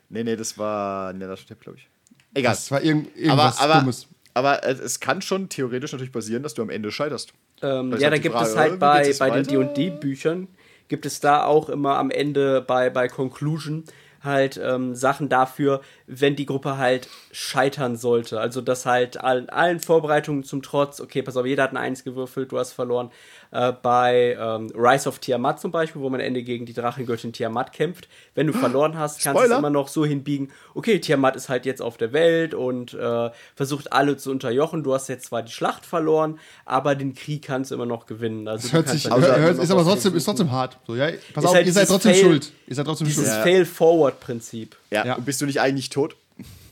Nee, 0.08 0.22
nee, 0.22 0.36
das 0.36 0.56
war 0.56 1.12
Netherstep, 1.12 1.60
glaube 1.60 1.78
ich. 1.78 1.88
Egal. 2.34 2.52
Das 2.54 2.70
war 2.70 2.80
irgend, 2.82 3.08
aber, 3.08 3.18
irgendwas 3.20 3.58
aber, 3.58 3.74
Dummes. 3.80 4.06
aber 4.34 4.64
es 4.68 5.00
kann 5.00 5.20
schon 5.22 5.48
theoretisch 5.48 5.90
natürlich 5.92 6.12
passieren, 6.12 6.42
dass 6.42 6.54
du 6.54 6.62
am 6.62 6.70
Ende 6.70 6.92
scheiterst. 6.92 7.32
Ähm, 7.62 7.92
ist 7.92 8.02
ja, 8.02 8.10
da 8.10 8.18
gibt 8.18 8.34
Frage, 8.34 8.50
es 8.50 8.56
halt 8.56 8.78
bei, 8.78 9.12
bei 9.18 9.42
den? 9.42 9.44
D&D-Büchern, 9.74 10.48
gibt 10.88 11.06
es 11.06 11.18
da 11.20 11.44
auch 11.44 11.68
immer 11.68 11.96
am 11.96 12.10
Ende 12.10 12.60
bei, 12.60 12.90
bei 12.90 13.08
Conclusion 13.08 13.84
halt 14.25 14.61
ähm, 14.62 14.95
Sachen 14.95 15.29
dafür, 15.29 15.81
wenn 16.07 16.36
die 16.36 16.46
Gruppe 16.46 16.76
halt 16.76 17.09
scheitern 17.32 17.96
sollte. 17.96 18.38
Also, 18.40 18.61
dass 18.61 18.84
halt 18.86 19.18
allen, 19.20 19.48
allen 19.48 19.80
Vorbereitungen 19.80 20.44
zum 20.44 20.61
Trotz, 20.62 21.00
okay, 21.00 21.22
pass 21.22 21.36
auf, 21.36 21.46
jeder 21.46 21.62
hat 21.62 21.72
ein 21.72 21.76
Eins 21.78 22.05
gewürfelt, 22.05 22.52
du 22.52 22.59
hast 22.59 22.72
verloren. 22.72 23.11
Äh, 23.50 23.72
bei 23.82 24.36
ähm, 24.38 24.70
Rise 24.76 25.09
of 25.09 25.18
Tiamat 25.20 25.61
zum 25.61 25.70
Beispiel, 25.70 26.02
wo 26.02 26.11
man 26.11 26.20
am 26.20 26.26
Ende 26.26 26.42
gegen 26.42 26.66
die 26.66 26.72
Drachengöttin 26.72 27.32
Tiamat 27.32 27.72
kämpft, 27.72 28.09
wenn 28.34 28.46
du 28.48 28.52
verloren 28.52 28.98
hast, 28.98 29.22
kannst 29.22 29.42
du 29.42 29.46
es 29.52 29.57
immer 29.59 29.70
noch 29.70 29.86
so 29.88 30.05
hinbiegen, 30.05 30.50
okay, 30.74 30.98
Tiamat 30.98 31.36
ist 31.36 31.48
halt 31.48 31.64
jetzt 31.64 31.80
auf 31.80 31.96
der 31.96 32.12
Welt 32.12 32.52
und 32.52 32.94
äh, 32.94 33.30
versucht 33.55 33.92
alle 33.92 34.16
zu 34.16 34.30
unterjochen. 34.30 34.82
Du 34.82 34.92
hast 34.92 35.09
jetzt 35.09 35.26
zwar 35.26 35.42
die 35.42 35.52
Schlacht 35.52 35.86
verloren, 35.86 36.38
aber 36.64 36.96
den 36.96 37.14
Krieg 37.14 37.42
kannst 37.44 37.70
du 37.70 37.76
immer 37.76 37.86
noch 37.86 38.07
gewinnen. 38.07 38.48
Also 38.48 38.64
Das 38.68 38.72
hört 38.72 38.88
sich, 38.88 39.05
dann 39.05 39.22
hört, 39.24 39.59
ist 39.59 39.70
aber 39.70 39.84
trotzdem, 39.84 40.14
ist 40.16 40.24
trotzdem 40.24 40.50
hart. 40.50 40.78
So, 40.86 40.96
ja, 40.96 41.11
pass 41.32 41.44
auf, 41.44 41.55
halt 41.55 41.66
ihr 41.66 41.72
seid 41.72 41.86
trotzdem 41.88 42.12
Fail- 42.12 42.24
schuld. 42.24 42.52
Ihr 42.66 42.74
seid 42.74 42.86
trotzdem 42.86 43.07
Dieses 43.07 43.24
schuld. 43.30 43.42
Fail-Forward-Prinzip. 43.42 44.76
Ja, 44.95 45.05
Ja. 45.07 45.14
und 45.16 45.24
bist 45.26 45.40
du 45.40 45.47
nicht 45.47 45.61
eigentlich 45.61 45.88
tot? 45.90 46.16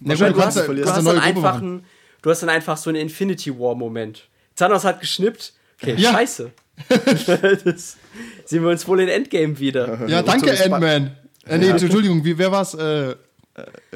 Na 0.00 0.14
Du 0.14 0.24
gut, 0.32 0.42
hast, 0.42 0.56
kannst, 0.56 0.68
du, 0.68 0.84
hast 0.86 1.06
dann 1.06 1.18
einfach 1.18 1.60
ein, 1.60 1.84
du 2.22 2.30
hast 2.30 2.40
dann 2.42 2.48
einfach 2.48 2.76
so 2.76 2.90
einen 2.90 3.00
Infinity 3.00 3.56
War-Moment. 3.58 4.28
Thanos 4.56 4.84
hat 4.84 5.00
geschnippt. 5.00 5.52
Okay, 5.80 5.94
Ja. 5.96 6.12
scheiße. 6.12 6.50
das 6.88 7.96
sehen 8.44 8.62
wir 8.62 8.70
uns 8.70 8.86
wohl 8.88 9.00
in 9.00 9.08
Endgame 9.08 9.58
wieder. 9.58 10.06
Ja, 10.08 10.22
danke. 10.22 10.50
Ant-Man. 10.50 11.16
Äh, 11.46 11.58
nee, 11.58 11.68
Entschuldigung, 11.68 12.24
wie, 12.24 12.36
wer 12.38 12.50
war's? 12.52 12.74
Äh, 12.74 13.14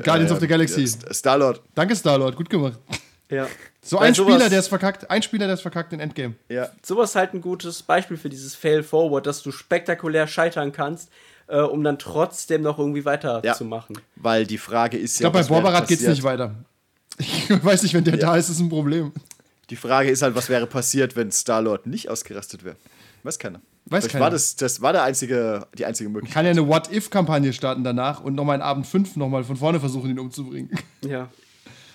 Guardians 0.03 0.33
of 0.33 0.41
the 0.41 0.47
Galaxy. 0.47 0.83
Ja, 0.85 1.13
Star-Lord. 1.15 1.63
Danke, 1.75 1.95
Star-Lord, 1.97 2.37
gut 2.37 2.51
gemacht. 2.51 2.79
Ja. 3.31 3.49
So 3.83 3.99
Weil 3.99 4.09
ein 4.09 4.15
sowas- 4.15 4.35
Spieler, 4.35 4.51
der 4.51 4.59
ist 4.59 4.69
verkackt. 4.69 5.09
Ein 5.11 5.23
Spieler, 5.23 5.47
der 5.47 5.55
ist 5.55 5.63
verkackt 5.63 5.93
in 5.93 6.01
Endgame. 6.01 6.35
Ja. 6.49 6.69
sowas 6.83 7.15
halt 7.15 7.35
ein 7.35 7.41
gutes 7.41 7.83
Beispiel 7.83 8.17
für 8.17 8.29
dieses 8.29 8.55
Fail-Forward, 8.55 9.27
dass 9.27 9.43
du 9.43 9.53
spektakulär 9.53 10.27
scheitern 10.27 10.73
kannst, 10.73 11.09
äh, 11.49 11.61
um 11.61 11.83
dann 11.85 11.99
trotzdem 11.99 12.63
noch 12.63 12.79
irgendwie 12.79 13.05
weiterzumachen. 13.05 13.99
Weil 14.17 14.47
die 14.47 14.59
Frage 14.59 14.97
ist 14.99 15.15
Ich 15.15 15.21
ja. 15.21 15.31
glaube, 15.31 15.45
bei 15.45 15.49
wäre 15.49 15.63
Borbarat 15.63 15.89
geht's 15.89 16.03
passiert? 16.03 16.17
nicht 16.17 16.25
weiter. 16.25 16.55
Ich 17.19 17.51
weiß 17.65 17.83
nicht, 17.83 17.95
wenn 17.95 18.05
der 18.05 18.17
da 18.17 18.37
ist, 18.37 18.49
ist 18.49 18.61
ein 18.61 18.69
Problem. 18.69 19.13
Die 19.71 19.77
Frage 19.77 20.11
ist 20.11 20.23
halt, 20.23 20.35
was 20.35 20.49
wäre 20.49 20.67
passiert, 20.67 21.17
wenn 21.17 21.33
Star-Lord 21.33 21.87
nicht 21.87 22.09
ausgerastet 22.09 22.65
wäre? 22.65 22.77
Weiß 23.23 23.39
keiner. 23.39 23.61
Weiß 23.87 24.05
Vielleicht 24.05 24.13
keiner. 24.13 24.25
War 24.25 24.31
das, 24.31 24.57
das 24.57 24.81
war 24.81 24.93
der 24.93 25.03
einzige, 25.03 25.67
die 25.77 25.85
einzige 25.87 26.09
Möglichkeit. 26.09 26.35
Kann 26.35 26.45
ja 26.45 26.51
eine 26.51 26.67
What-If-Kampagne 26.67 27.53
starten 27.53 27.85
danach 27.85 28.21
und 28.21 28.35
nochmal 28.35 28.57
in 28.57 28.63
Abend 28.63 28.87
5 28.87 29.17
nochmal 29.17 29.45
von 29.45 29.57
vorne 29.57 29.81
versuchen, 29.81 30.11
ihn 30.11 30.19
umzubringen. 30.19 30.71
Ja. 31.03 31.29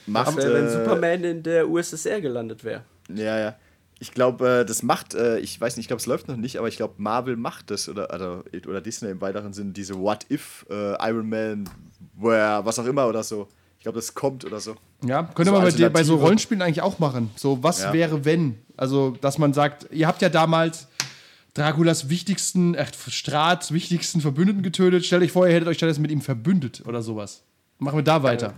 Macht, 0.06 0.36
Wär, 0.38 0.54
wenn 0.54 0.66
äh, 0.66 0.72
Superman 0.72 1.24
in 1.24 1.44
der 1.44 1.70
USSR 1.70 2.22
gelandet 2.22 2.64
wäre. 2.64 2.84
Ja, 3.14 3.38
ja. 3.40 3.56
Ich 4.02 4.14
glaube, 4.14 4.62
äh, 4.62 4.66
das 4.66 4.82
macht, 4.82 5.14
äh, 5.14 5.38
ich 5.38 5.62
weiß 5.62 5.78
nicht, 5.78 5.84
ich 5.84 5.88
glaube, 5.88 6.00
es 6.00 6.08
läuft 6.08 6.28
noch 6.28 6.36
nicht, 6.36 6.58
aber 6.58 6.68
ich 6.68 6.76
glaube, 6.76 6.96
Marvel 6.98 7.36
macht 7.38 7.70
das 7.70 7.88
oder, 7.88 8.12
oder, 8.12 8.44
oder 8.68 8.82
Disney 8.82 9.10
im 9.12 9.22
weiteren 9.22 9.54
Sinn, 9.54 9.74
diese 9.74 9.94
What 10.00 10.26
If 10.32 10.66
äh, 10.72 10.94
Iron 11.08 11.30
Man, 11.30 11.70
where, 12.18 12.66
was 12.66 12.80
auch 12.80 12.86
immer 12.86 13.08
oder 13.08 13.22
so. 13.22 13.48
Ich 13.78 13.84
glaube, 13.84 13.98
das 14.00 14.16
kommt 14.16 14.44
oder 14.44 14.60
so. 14.60 14.76
Ja, 15.06 15.22
könnte 15.24 15.52
So 15.52 15.60
man 15.60 15.72
bei, 15.72 15.90
bei 15.90 16.04
so. 16.04 16.16
Rollenspielen 16.16 16.64
eigentlich 16.64 16.82
auch 16.82 16.98
machen. 16.98 17.30
So, 17.36 17.62
was 17.64 17.82
Ja. 17.84 17.94
wäre, 17.94 18.26
wenn? 18.26 18.58
Also, 18.76 19.18
dass 19.22 19.38
man 19.38 19.54
sagt, 19.54 19.88
ihr 19.92 20.08
habt 20.08 20.22
ja 20.24 20.30
damals 20.30 20.88
Draculas 21.54 22.10
wichtigsten, 22.10 22.74
äh, 22.74 22.86
Strats 23.08 23.72
wichtigsten 23.72 24.20
Verbündeten 24.22 24.64
getötet. 24.64 25.06
Stellt 25.06 25.22
euch 25.24 25.32
vor, 25.32 25.48
ihr 25.48 25.54
hättet 25.54 25.68
euch 25.68 25.78
stattdessen 25.78 26.02
mit 26.02 26.10
ihm 26.12 26.22
verbündet 26.22 26.82
oder 26.88 27.02
sowas. 27.04 27.44
Machen 27.78 27.98
wir 28.00 28.04
da 28.04 28.24
weiter. 28.24 28.48
Ja, 28.48 28.54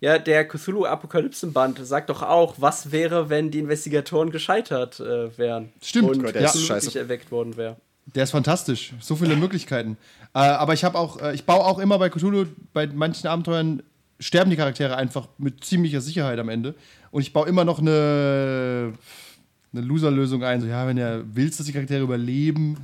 der 0.00 0.46
Cthulhu-Apokalypsenband 0.46 1.84
sagt 1.84 2.10
doch 2.10 2.22
auch, 2.22 2.54
was 2.58 2.92
wäre, 2.92 3.30
wenn 3.30 3.50
die 3.50 3.58
Investigatoren 3.58 4.30
gescheitert 4.30 5.00
äh, 5.00 5.36
wären. 5.36 5.70
Stimmt. 5.82 6.10
Und 6.10 6.22
Gott, 6.22 6.34
der 6.34 6.44
ist 6.44 6.52
Cthulhu 6.52 6.66
scheiße. 6.66 6.86
nicht 6.86 6.96
erweckt 6.96 7.30
worden 7.30 7.56
wäre. 7.56 7.76
Der 8.14 8.24
ist 8.24 8.30
fantastisch. 8.30 8.94
So 9.00 9.16
viele 9.16 9.36
Möglichkeiten. 9.36 9.96
Äh, 10.34 10.38
aber 10.38 10.72
ich 10.72 10.84
habe 10.84 10.98
auch, 10.98 11.20
äh, 11.20 11.34
ich 11.34 11.44
baue 11.44 11.64
auch 11.64 11.78
immer 11.78 11.98
bei 11.98 12.08
Cthulhu, 12.10 12.46
bei 12.72 12.86
manchen 12.86 13.26
Abenteuern 13.26 13.82
sterben 14.20 14.50
die 14.50 14.56
Charaktere 14.56 14.96
einfach 14.96 15.28
mit 15.38 15.64
ziemlicher 15.64 16.00
Sicherheit 16.00 16.38
am 16.38 16.48
Ende. 16.48 16.74
Und 17.10 17.22
ich 17.22 17.32
baue 17.32 17.48
immer 17.48 17.64
noch 17.64 17.78
eine, 17.78 18.92
eine 19.72 19.82
Loser-Lösung 19.82 20.44
ein. 20.44 20.60
So, 20.60 20.66
ja, 20.66 20.86
wenn 20.86 20.96
ihr 20.96 21.24
willst, 21.32 21.58
dass 21.58 21.66
die 21.66 21.72
Charaktere 21.72 22.02
überleben, 22.02 22.78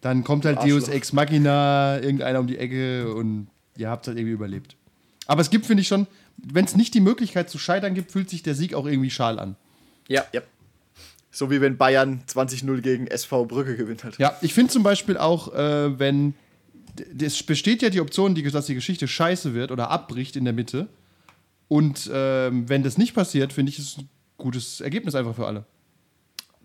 dann 0.00 0.24
kommt 0.24 0.44
halt 0.44 0.58
Deus 0.58 0.84
Arschloch. 0.84 0.94
Ex 0.94 1.12
Machina, 1.12 2.00
irgendeiner 2.00 2.40
um 2.40 2.46
die 2.46 2.58
Ecke 2.58 3.12
und 3.12 3.48
ihr 3.76 3.88
habt 3.88 4.06
halt 4.06 4.16
irgendwie 4.16 4.34
überlebt. 4.34 4.76
Aber 5.26 5.42
es 5.42 5.50
gibt, 5.50 5.66
finde 5.66 5.82
ich 5.82 5.88
schon, 5.88 6.06
wenn 6.42 6.64
es 6.64 6.76
nicht 6.76 6.94
die 6.94 7.00
Möglichkeit 7.00 7.50
zu 7.50 7.58
scheitern 7.58 7.94
gibt, 7.94 8.12
fühlt 8.12 8.30
sich 8.30 8.42
der 8.42 8.54
Sieg 8.54 8.74
auch 8.74 8.86
irgendwie 8.86 9.10
schal 9.10 9.38
an. 9.38 9.56
Ja. 10.08 10.24
Ja. 10.32 10.42
So 11.30 11.50
wie 11.50 11.60
wenn 11.60 11.76
Bayern 11.76 12.22
20-0 12.28 12.80
gegen 12.80 13.06
SV 13.06 13.44
Brücke 13.44 13.76
gewinnt 13.76 14.02
halt. 14.02 14.18
Ja, 14.18 14.36
ich 14.40 14.52
finde 14.52 14.72
zum 14.72 14.82
Beispiel 14.82 15.16
auch, 15.16 15.54
äh, 15.54 15.98
wenn 15.98 16.34
es 17.20 17.42
besteht 17.42 17.82
ja 17.82 17.90
die 17.90 18.00
Option, 18.00 18.34
die, 18.34 18.42
dass 18.42 18.66
die 18.66 18.74
Geschichte 18.74 19.06
scheiße 19.06 19.54
wird 19.54 19.70
oder 19.70 19.90
abbricht 19.90 20.36
in 20.36 20.44
der 20.44 20.52
Mitte. 20.52 20.88
Und 21.68 22.10
ähm, 22.12 22.68
wenn 22.68 22.82
das 22.82 22.98
nicht 22.98 23.14
passiert, 23.14 23.52
finde 23.52 23.70
ich 23.70 23.78
es 23.78 23.98
ein 23.98 24.08
gutes 24.36 24.80
Ergebnis 24.80 25.14
einfach 25.14 25.36
für 25.36 25.46
alle. 25.46 25.64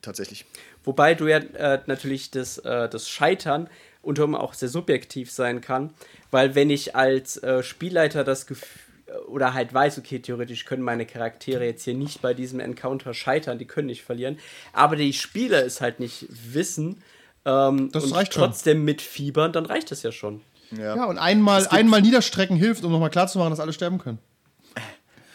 Tatsächlich. 0.02 0.46
Wobei 0.84 1.14
du 1.14 1.28
ja 1.28 1.38
äh, 1.38 1.82
natürlich 1.86 2.32
das, 2.32 2.58
äh, 2.60 2.90
das 2.90 3.08
Scheitern 3.08 3.70
unter 4.02 4.24
anderem 4.24 4.44
auch 4.44 4.54
sehr 4.54 4.70
subjektiv 4.70 5.32
sein 5.32 5.62
kann, 5.62 5.92
weil 6.32 6.54
wenn 6.54 6.70
ich 6.70 6.96
als 6.96 7.38
äh, 7.38 7.64
Spielleiter 7.64 8.24
das 8.24 8.46
Gefühl 8.46 8.85
oder 9.28 9.54
halt 9.54 9.74
weiß, 9.74 9.98
okay, 10.00 10.20
theoretisch 10.20 10.66
können 10.66 10.82
meine 10.82 11.06
Charaktere 11.06 11.66
jetzt 11.66 11.84
hier 11.84 11.94
nicht 11.94 12.22
bei 12.22 12.34
diesem 12.34 12.60
Encounter 12.60 13.14
scheitern, 13.14 13.60
die 13.60 13.66
können 13.66 13.88
nicht 13.88 14.04
verlieren, 14.04 14.38
aber 14.74 14.96
die 14.96 15.14
Spieler 15.14 15.64
es 15.66 15.82
halt 15.82 16.00
nicht 16.00 16.26
wissen 16.30 17.02
ähm, 17.46 17.92
Das 17.92 18.06
und 18.06 18.14
reicht 18.14 18.34
schon. 18.34 18.44
trotzdem 18.44 18.84
mitfiebern, 18.84 19.54
dann 19.54 19.66
reicht 19.66 19.92
das 19.92 20.04
ja 20.04 20.12
schon. 20.12 20.42
Ja. 20.72 20.96
Ja, 20.96 21.06
und 21.06 21.18
einmal, 21.18 21.68
einmal 21.68 22.02
niederstrecken 22.02 22.58
hilft, 22.58 22.84
um 22.84 22.92
nochmal 22.92 23.12
klarzumachen, 23.12 23.52
dass 23.52 23.60
alle 23.60 23.74
sterben 23.74 24.00
können. 24.00 24.20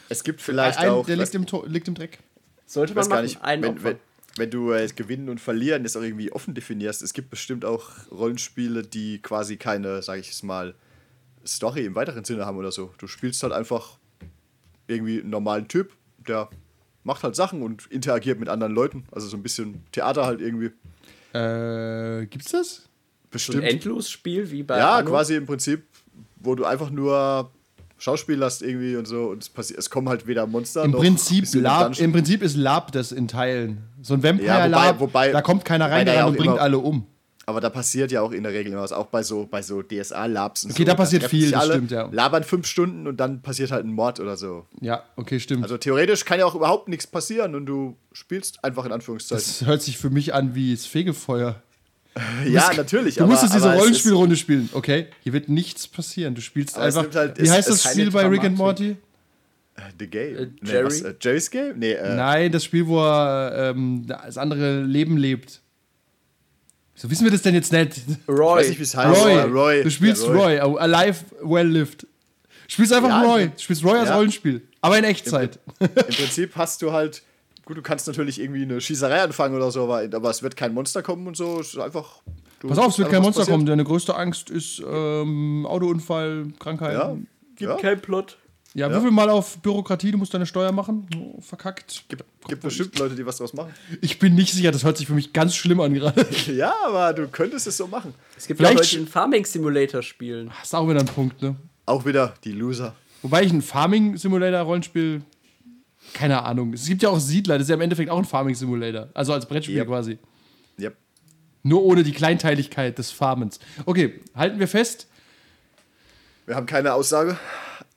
Es 0.08 0.24
gibt 0.24 0.40
vielleicht 0.42 0.78
Ein, 0.78 0.88
auch. 0.88 1.06
der 1.06 1.16
liegt 1.16 1.34
im, 1.34 1.46
liegt 1.66 1.86
im 1.86 1.94
Dreck. 1.94 2.18
Sollte 2.66 2.94
man 2.94 3.04
gar 3.04 3.16
machen, 3.16 3.24
nicht, 3.24 3.42
einen 3.42 3.62
wenn, 3.62 3.84
wenn, 3.84 3.96
wenn 4.36 4.50
du 4.50 4.72
äh, 4.72 4.88
Gewinnen 4.88 5.28
und 5.28 5.40
Verlieren 5.40 5.84
das 5.84 5.96
auch 5.96 6.02
irgendwie 6.02 6.32
offen 6.32 6.54
definierst, 6.54 7.02
es 7.02 7.12
gibt 7.12 7.30
bestimmt 7.30 7.64
auch 7.64 7.90
Rollenspiele, 8.10 8.82
die 8.82 9.22
quasi 9.22 9.56
keine, 9.56 10.02
sage 10.02 10.20
ich 10.20 10.30
es 10.30 10.42
mal, 10.42 10.74
Story 11.46 11.84
im 11.86 11.94
weiteren 11.94 12.24
Sinne 12.24 12.46
haben 12.46 12.56
oder 12.58 12.70
so. 12.72 12.92
Du 12.98 13.06
spielst 13.06 13.42
halt 13.42 13.52
einfach 13.52 13.98
irgendwie 14.86 15.20
einen 15.20 15.30
normalen 15.30 15.68
Typ, 15.68 15.92
der 16.26 16.48
macht 17.04 17.22
halt 17.22 17.34
Sachen 17.36 17.62
und 17.62 17.86
interagiert 17.86 18.38
mit 18.38 18.48
anderen 18.48 18.74
Leuten. 18.74 19.04
Also 19.12 19.26
so 19.28 19.36
ein 19.36 19.42
bisschen 19.42 19.82
Theater 19.92 20.26
halt 20.26 20.40
irgendwie. 20.40 20.70
Äh, 21.32 22.26
gibt's 22.26 22.50
das? 22.52 22.68
so 22.76 22.82
ein 22.82 23.30
Bestimmt. 23.30 23.62
Endlosspiel 23.64 24.50
wie 24.50 24.62
bei 24.64 24.78
ja, 24.78 24.96
Anno. 24.96 25.10
quasi 25.10 25.36
im 25.36 25.46
Prinzip, 25.46 25.84
wo 26.40 26.54
du 26.56 26.64
einfach 26.64 26.90
nur 26.90 27.50
Schauspiel 27.96 28.42
hast 28.42 28.62
irgendwie 28.62 28.96
und 28.96 29.06
so 29.06 29.28
und 29.28 29.42
es 29.42 29.48
passiert, 29.48 29.78
es 29.78 29.88
kommen 29.88 30.08
halt 30.08 30.26
weder 30.26 30.46
Monster 30.48 30.84
Im 30.84 30.90
noch 30.90 30.98
Prinzip, 31.00 31.44
Lab. 31.54 31.96
Im 32.00 32.10
Prinzip 32.12 32.42
ist 32.42 32.56
Lab 32.56 32.90
das 32.92 33.12
in 33.12 33.28
Teilen. 33.28 33.84
So 34.02 34.14
ein 34.14 34.20
Ja, 34.22 34.30
Vampire-Lab, 34.30 34.98
wobei- 34.98 35.00
wobei- 35.00 35.32
da 35.32 35.42
kommt 35.42 35.64
keiner 35.64 35.88
rein 35.90 36.06
da 36.06 36.14
ja 36.14 36.24
und 36.26 36.32
auch 36.34 36.36
bringt 36.38 36.54
immer- 36.54 36.60
alle 36.62 36.78
um. 36.78 37.06
Aber 37.50 37.60
da 37.60 37.68
passiert 37.68 38.10
ja 38.12 38.22
auch 38.22 38.32
in 38.32 38.42
der 38.44 38.52
Regel 38.52 38.72
immer 38.72 38.82
was, 38.82 38.92
auch 38.92 39.06
bei 39.06 39.22
so, 39.22 39.46
bei 39.50 39.60
so 39.62 39.82
DSA-Labs. 39.82 40.64
und 40.64 40.70
Okay, 40.70 40.82
so. 40.82 40.86
da 40.86 40.94
passiert 40.94 41.24
viel, 41.24 41.50
das 41.50 41.60
alle, 41.60 41.72
stimmt, 41.74 41.90
ja. 41.90 42.08
Labern 42.10 42.44
fünf 42.44 42.66
Stunden 42.66 43.06
und 43.06 43.18
dann 43.18 43.42
passiert 43.42 43.70
halt 43.70 43.84
ein 43.84 43.92
Mord 43.92 44.20
oder 44.20 44.36
so. 44.36 44.66
Ja, 44.80 45.02
okay, 45.16 45.38
stimmt. 45.40 45.62
Also 45.62 45.76
theoretisch 45.76 46.24
kann 46.24 46.38
ja 46.38 46.46
auch 46.46 46.54
überhaupt 46.54 46.88
nichts 46.88 47.06
passieren 47.06 47.54
und 47.54 47.66
du 47.66 47.96
spielst 48.12 48.64
einfach 48.64 48.84
in 48.86 48.92
Anführungszeichen. 48.92 49.44
das 49.44 49.66
hört 49.66 49.82
sich 49.82 49.98
für 49.98 50.10
mich 50.10 50.32
an 50.32 50.54
wie 50.54 50.72
das 50.74 50.86
Fegefeuer. 50.86 51.62
ja, 52.46 52.72
natürlich. 52.76 53.16
Du 53.16 53.22
aber, 53.22 53.30
musstest 53.32 53.54
diese 53.54 53.66
aber 53.66 53.74
es 53.76 53.80
Rollenspielrunde 53.82 54.36
spielen. 54.36 54.68
Okay, 54.72 55.06
hier 55.22 55.32
wird 55.32 55.48
nichts 55.48 55.86
passieren. 55.86 56.34
Du 56.34 56.40
spielst 56.40 56.78
einfach. 56.78 57.06
halt- 57.14 57.38
wie 57.38 57.42
es- 57.42 57.50
heißt 57.50 57.68
es 57.68 57.82
das 57.82 57.92
Spiel 57.92 58.10
bei 58.10 58.26
Rick 58.26 58.44
and. 58.44 58.56
Morty? 58.58 58.90
Ist, 58.90 58.96
The 59.98 60.06
Game. 60.08 60.36
Äh, 60.36 60.46
Nee, 60.60 60.70
Jerry? 60.72 60.86
was, 60.86 61.00
äh, 61.00 61.14
Jerry's 61.20 61.50
Game? 61.50 61.78
Nee, 61.78 61.92
äh, 61.92 62.14
Nein, 62.14 62.52
das 62.52 62.64
Spiel, 62.64 62.86
wo 62.86 63.00
er 63.00 63.70
ähm, 63.74 64.04
das 64.06 64.36
andere 64.36 64.82
Leben 64.82 65.16
lebt. 65.16 65.60
So 67.00 67.10
wissen 67.10 67.24
wir 67.24 67.30
das 67.30 67.40
denn 67.40 67.54
jetzt 67.54 67.72
nicht? 67.72 67.96
ich 67.96 68.28
Roy. 68.28 68.58
weiß 68.60 68.68
nicht, 68.68 68.78
wie 68.78 68.82
es 68.82 68.94
heißt. 68.94 69.24
Roy. 69.24 69.34
Roy. 69.40 69.82
Du 69.84 69.90
spielst 69.90 70.22
Ja, 70.26 70.32
Roy. 70.32 70.60
oh, 70.62 70.76
Alive, 70.76 71.24
well 71.42 71.66
lived. 71.66 72.02
Du 72.02 72.08
spielst 72.68 72.92
einfach 72.92 73.08
Ja, 73.08 73.22
Roy. 73.22 73.42
im- 73.44 73.52
Du 73.52 73.58
spielst 73.62 73.82
Roy 73.84 73.98
als 73.98 74.10
ja. 74.10 74.16
Rollenspiel. 74.16 74.60
Aber 74.82 74.98
in 74.98 75.04
Echtzeit. 75.04 75.58
Im 75.78 75.88
Prinzip 75.94 76.56
hast 76.56 76.82
du 76.82 76.92
halt, 76.92 77.22
gut, 77.64 77.78
du 77.78 77.82
kannst 77.82 78.06
natürlich 78.06 78.38
irgendwie 78.38 78.62
eine 78.62 78.82
Schießerei 78.82 79.22
anfangen 79.22 79.54
oder 79.56 79.70
so, 79.70 79.84
aber, 79.84 80.02
aber 80.14 80.28
es 80.30 80.42
wird 80.42 80.56
kein 80.56 80.74
Monster 80.74 81.02
kommen 81.02 81.26
und 81.26 81.38
so. 81.38 81.60
Es 81.60 81.68
ist 81.68 81.78
einfach. 81.78 82.20
Du, 82.60 82.68
Pass 82.68 82.76
auf, 82.76 82.88
es 82.92 82.98
wird 82.98 83.08
kein 83.10 83.22
Monster 83.22 83.40
passiert. 83.42 83.54
kommen. 83.54 83.64
Deine 83.66 83.84
größte 83.84 84.14
Angst 84.14 84.50
ist 84.50 84.82
ähm, 84.86 85.64
Autounfall, 85.66 86.48
Krankheit. 86.58 86.92
Ja, 86.92 87.16
Gibt 87.56 87.70
ja. 87.70 87.76
keinen 87.78 88.00
Plot. 88.02 88.36
Ja, 88.74 88.88
würfel 88.90 89.10
mal 89.10 89.28
auf 89.28 89.58
Bürokratie, 89.58 90.12
du 90.12 90.18
musst 90.18 90.32
deine 90.32 90.46
Steuer 90.46 90.70
machen. 90.70 91.06
Oh, 91.16 91.40
verkackt. 91.40 92.04
Gibt, 92.08 92.22
gibt 92.46 92.62
bestimmt 92.62 92.96
Leute, 93.00 93.16
die 93.16 93.26
was 93.26 93.38
draus 93.38 93.52
machen. 93.52 93.72
Ich 94.00 94.20
bin 94.20 94.36
nicht 94.36 94.52
sicher, 94.54 94.70
das 94.70 94.84
hört 94.84 94.96
sich 94.96 95.08
für 95.08 95.14
mich 95.14 95.32
ganz 95.32 95.56
schlimm 95.56 95.80
an 95.80 95.92
gerade. 95.92 96.24
Ja, 96.46 96.72
aber 96.86 97.12
du 97.12 97.26
könntest 97.28 97.66
es 97.66 97.76
so 97.76 97.88
machen. 97.88 98.14
Es 98.36 98.46
gibt 98.46 98.58
Vielleicht 98.58 98.76
auch 98.76 98.78
Leute, 98.80 98.90
die 98.90 98.96
einen 98.98 99.08
Farming 99.08 99.44
Simulator 99.44 100.02
spielen. 100.02 100.48
Das 100.60 100.68
ist 100.68 100.74
auch 100.74 100.88
wieder 100.88 101.00
ein 101.00 101.06
Punkt, 101.06 101.42
ne? 101.42 101.56
Auch 101.86 102.04
wieder 102.06 102.34
die 102.44 102.52
Loser. 102.52 102.94
Wobei 103.22 103.42
ich 103.42 103.52
ein 103.52 103.60
Farming-Simulator-Rollenspiel, 103.60 105.22
keine 106.14 106.42
Ahnung. 106.44 106.72
Es 106.72 106.86
gibt 106.86 107.02
ja 107.02 107.08
auch 107.10 107.18
Siedler, 107.18 107.56
das 107.58 107.64
ist 107.64 107.68
ja 107.70 107.74
im 107.74 107.80
Endeffekt 107.82 108.08
auch 108.10 108.18
ein 108.18 108.24
Farming-Simulator. 108.24 109.08
Also 109.14 109.32
als 109.32 109.46
Brettspiel 109.46 109.76
Yep. 109.78 109.86
quasi. 109.88 110.18
Yep. 110.78 110.96
Nur 111.64 111.82
ohne 111.82 112.02
die 112.04 112.12
Kleinteiligkeit 112.12 112.96
des 112.98 113.10
Farmens. 113.10 113.58
Okay, 113.84 114.20
halten 114.34 114.58
wir 114.60 114.68
fest, 114.68 115.08
Wir 116.46 116.54
haben 116.56 116.66
keine 116.66 116.94
Aussage, 116.94 117.36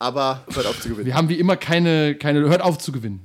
aber 0.03 0.43
hört 0.53 0.65
auf 0.67 0.79
zu 0.81 0.89
gewinnen. 0.89 1.05
wir 1.07 1.15
haben 1.15 1.29
wie 1.29 1.39
immer 1.39 1.55
keine, 1.57 2.15
keine 2.15 2.41
hört 2.49 2.61
auf 2.61 2.77
zu 2.77 2.91
gewinnen. 2.91 3.21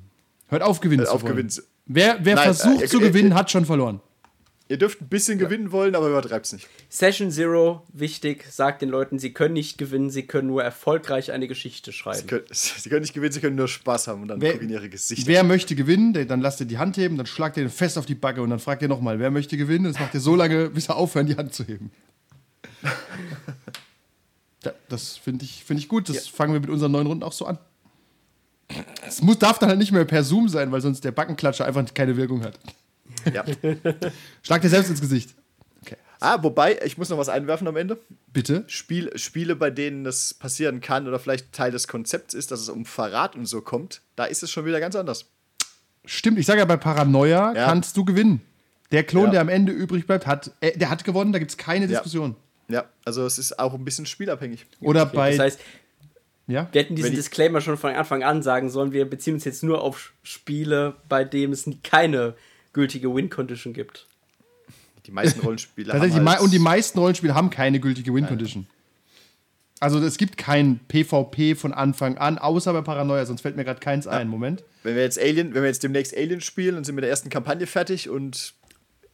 Hört 0.49 0.63
auf 0.63 0.81
gewinnen 0.81 1.01
Hört 1.01 1.09
zu 1.11 1.15
auf 1.17 1.23
wollen. 1.23 1.33
gewinnen 1.33 1.51
zu- 1.51 1.63
Wer, 1.87 2.19
wer 2.23 2.35
Nein, 2.37 2.45
versucht 2.45 2.83
äh, 2.83 2.87
zu 2.87 2.99
äh, 3.01 3.03
gewinnen, 3.09 3.33
äh, 3.33 3.35
hat 3.35 3.51
schon 3.51 3.65
verloren. 3.67 4.01
Ihr 4.71 4.77
dürft 4.77 5.01
ein 5.01 5.09
bisschen 5.09 5.39
gewinnen 5.39 5.73
wollen, 5.73 5.95
aber 5.95 6.09
übertreibt's 6.11 6.53
nicht. 6.53 6.69
Session 6.91 7.31
Zero, 7.31 7.85
wichtig, 7.91 8.45
sagt 8.51 8.83
den 8.83 8.91
Leuten, 8.91 9.19
sie 9.19 9.33
können 9.33 9.55
nicht 9.55 9.79
gewinnen, 9.79 10.11
sie 10.11 10.25
können 10.25 10.47
nur 10.49 10.63
erfolgreich 10.63 11.33
eine 11.33 11.49
Geschichte 11.49 11.91
Sie 11.91 11.97
schreiben. 11.97 12.27
können, 12.27 12.45
sie 12.51 12.91
können 12.91 13.01
nicht 13.01 13.15
gewinnen, 13.15 13.33
sie 13.33 13.41
können 13.41 13.57
nur 13.57 13.69
Spaß 13.69 14.09
haben 14.09 14.21
und 14.21 14.29
dann 14.29 14.43
Wer- 14.43 14.53
gucken 14.53 14.69
in 14.69 14.75
ihre 14.75 14.91
Gesichter. 14.91 15.27
Wer 15.27 15.43
möchte 15.43 15.75
gewinnen, 15.75 16.13
der, 16.13 16.27
dann 16.27 16.43
lasst 16.43 16.61
ihr 16.61 16.67
die 16.67 16.77
Hand 16.77 16.99
heben, 16.99 17.17
dann 17.17 17.25
schlagt 17.25 17.57
ihr 17.57 17.63
den 17.65 17.71
fest 17.71 17.97
auf 17.97 18.05
die 18.05 18.15
Backe 18.15 18.43
und 18.43 18.51
dann 18.51 18.59
fragt 18.59 18.83
ihr 18.83 18.89
nochmal, 18.89 19.19
wer 19.19 19.31
möchte 19.31 19.57
gewinnen? 19.57 19.85
Das 19.85 19.99
macht 19.99 20.13
ihr 20.13 20.21
so 20.21 20.37
lange, 20.37 20.69
bis 20.75 20.91
er 20.91 20.97
aufhören, 20.97 21.27
die 21.27 21.37
Hand 21.37 21.55
zu 21.55 21.65
heben. 21.65 21.91
ja, 24.69 24.75
das 24.89 25.17
finde 25.17 25.45
ich, 25.45 25.65
find 25.65 25.81
ich 25.81 25.89
gut. 25.89 26.09
Das 26.09 26.27
fangen 26.29 26.53
wir 26.53 26.61
mit 26.61 26.71
unseren 26.71 26.93
neuen 26.93 27.07
Runden 27.07 27.23
auch 27.25 27.33
so 27.33 27.47
an. 27.47 27.59
Es 29.07 29.23
muss, 29.23 29.39
darf 29.39 29.59
dann 29.59 29.71
halt 29.71 29.79
nicht 29.79 29.93
mehr 29.93 30.05
per 30.05 30.23
Zoom 30.23 30.49
sein, 30.49 30.71
weil 30.73 30.81
sonst 30.81 31.03
der 31.05 31.13
Backenklatscher 31.13 31.65
einfach 31.65 31.85
keine 31.95 32.17
Wirkung 32.17 32.43
hat. 32.43 32.59
Ja. 33.33 33.45
Schlag 34.43 34.61
dir 34.63 34.69
selbst 34.69 34.91
ins 34.91 35.01
Gesicht. 35.01 35.35
Ah, 36.21 36.43
wobei, 36.43 36.81
ich 36.85 36.99
muss 36.99 37.11
noch 37.11 37.19
was 37.19 37.29
einwerfen 37.29 37.69
am 37.69 37.77
Ende. 37.77 37.97
Bitte. 38.33 38.65
Spiel, 38.67 39.17
Spiele, 39.17 39.55
bei 39.55 39.71
denen 39.71 40.03
das 40.03 40.35
passieren 40.35 40.81
kann 40.81 41.07
oder 41.07 41.21
vielleicht 41.21 41.53
Teil 41.53 41.71
des 41.71 41.87
Konzepts 41.87 42.35
ist, 42.35 42.51
dass 42.51 42.59
es 42.61 42.69
um 42.69 42.85
Verrat 42.85 43.37
und 43.37 43.47
so 43.47 43.61
kommt, 43.61 44.01
da 44.17 44.25
ist 44.25 44.43
es 44.43 44.51
schon 44.51 44.65
wieder 44.65 44.81
ganz 44.81 44.97
anders. 44.97 45.27
Stimmt, 46.05 46.39
ich 46.41 46.47
sage 46.47 46.59
ja, 46.59 46.65
bei 46.65 46.77
Paranoia 46.77 47.53
Ja. 47.55 47.67
kannst 47.67 47.97
du 47.97 48.05
gewinnen. 48.05 48.41
Der 48.91 49.05
Klon, 49.05 49.27
Ja. 49.27 49.31
der 49.31 49.41
am 49.43 49.49
Ende 49.49 49.71
übrig 49.71 50.07
bleibt, 50.09 50.27
hat, 50.27 50.51
äh, 50.61 50.77
der 50.77 50.91
hat 50.91 51.05
gewonnen, 51.05 51.33
da 51.33 51.39
gibt 51.39 51.53
es 51.53 51.57
keine 51.57 51.87
Diskussion. 51.87 52.31
Ja, 52.31 52.37
also 53.05 53.25
es 53.25 53.39
ist 53.39 53.59
auch 53.59 53.75
ein 53.75 53.85
bisschen 53.85 54.07
spielabhängig. 54.07 54.67
Oder 54.81 55.07
bei. 55.07 55.31
Das 55.31 55.41
heißt, 55.41 55.61
ja? 56.47 56.69
wir 56.73 56.83
hätten 56.83 56.97
diesen 56.97 57.15
Disclaimer 57.15 57.61
schon 57.61 57.77
von 57.77 57.95
Anfang 57.95 58.23
an 58.23 58.43
sagen 58.43 58.71
sollen, 58.71 58.93
wir 58.93 59.09
beziehen 59.09 59.35
uns 59.35 59.45
jetzt 59.45 59.63
nur 59.63 59.83
auf 59.83 60.13
Spiele, 60.23 60.97
bei 61.09 61.25
denen 61.25 61.53
es 61.53 61.69
keine 61.83 62.35
gültige 62.73 63.15
Win-Condition 63.15 63.73
gibt. 63.73 64.07
Die 65.07 65.11
meisten 65.11 65.41
Rollenspiele 65.41 65.93
haben 65.95 66.11
die 66.11 66.21
halt, 66.21 66.41
und 66.41 66.53
die 66.53 66.59
meisten 66.59 66.99
Rollenspiele 66.99 67.35
haben 67.35 67.51
keine 67.51 67.81
gültige 67.81 68.13
Win-Condition. 68.13 68.67
Also 69.81 70.01
es 70.01 70.19
gibt 70.19 70.37
kein 70.37 70.81
PvP 70.89 71.55
von 71.55 71.73
Anfang 71.73 72.19
an, 72.19 72.37
außer 72.37 72.73
bei 72.73 72.83
Paranoia, 72.83 73.25
sonst 73.27 73.43
fällt 73.43 73.57
mir 73.57 73.65
gerade 73.65 73.81
keins 73.81 74.07
ein. 74.07 74.29
Moment. 74.29 74.65
wenn 74.83 74.97
wir 74.97 75.03
jetzt 75.03 75.21
Alien, 75.21 75.55
wenn 75.55 75.63
wir 75.63 75.69
jetzt 75.69 75.83
demnächst 75.83 76.17
Alien 76.17 76.41
spielen 76.41 76.77
und 76.77 76.85
sind 76.85 76.97
mit 76.97 77.05
der 77.05 77.11
ersten 77.11 77.31
Kampagne 77.31 77.67
fertig 77.67 78.09
und 78.09 78.55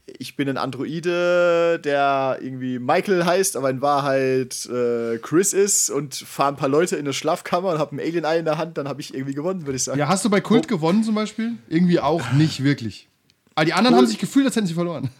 ich 0.06 0.36
bin 0.36 0.48
ein 0.48 0.58
Androide, 0.58 1.80
der 1.82 2.38
irgendwie 2.40 2.78
Michael 2.78 3.24
heißt, 3.24 3.56
aber 3.56 3.70
in 3.70 3.80
Wahrheit 3.80 4.66
äh, 4.66 5.18
Chris 5.18 5.52
ist 5.52 5.90
und 5.90 6.14
fahre 6.14 6.50
ein 6.52 6.56
paar 6.56 6.68
Leute 6.68 6.96
in 6.96 7.02
eine 7.02 7.12
Schlafkammer 7.12 7.70
und 7.70 7.78
habe 7.78 7.96
ein 7.96 8.00
Alien-Ei 8.00 8.38
in 8.38 8.44
der 8.44 8.58
Hand, 8.58 8.76
dann 8.76 8.88
habe 8.88 9.00
ich 9.00 9.14
irgendwie 9.14 9.34
gewonnen, 9.34 9.66
würde 9.66 9.76
ich 9.76 9.84
sagen. 9.84 9.98
Ja, 9.98 10.08
hast 10.08 10.24
du 10.24 10.30
bei 10.30 10.40
Kult 10.40 10.68
gewonnen 10.68 11.04
zum 11.04 11.14
Beispiel? 11.14 11.52
Irgendwie 11.68 12.00
auch 12.00 12.32
nicht 12.32 12.62
wirklich. 12.62 13.08
Aber 13.54 13.64
die 13.64 13.72
anderen 13.72 13.96
haben 13.96 14.06
sich 14.06 14.18
gefühlt, 14.18 14.46
als 14.46 14.56
hätten 14.56 14.66
sie 14.66 14.74
verloren. 14.74 15.10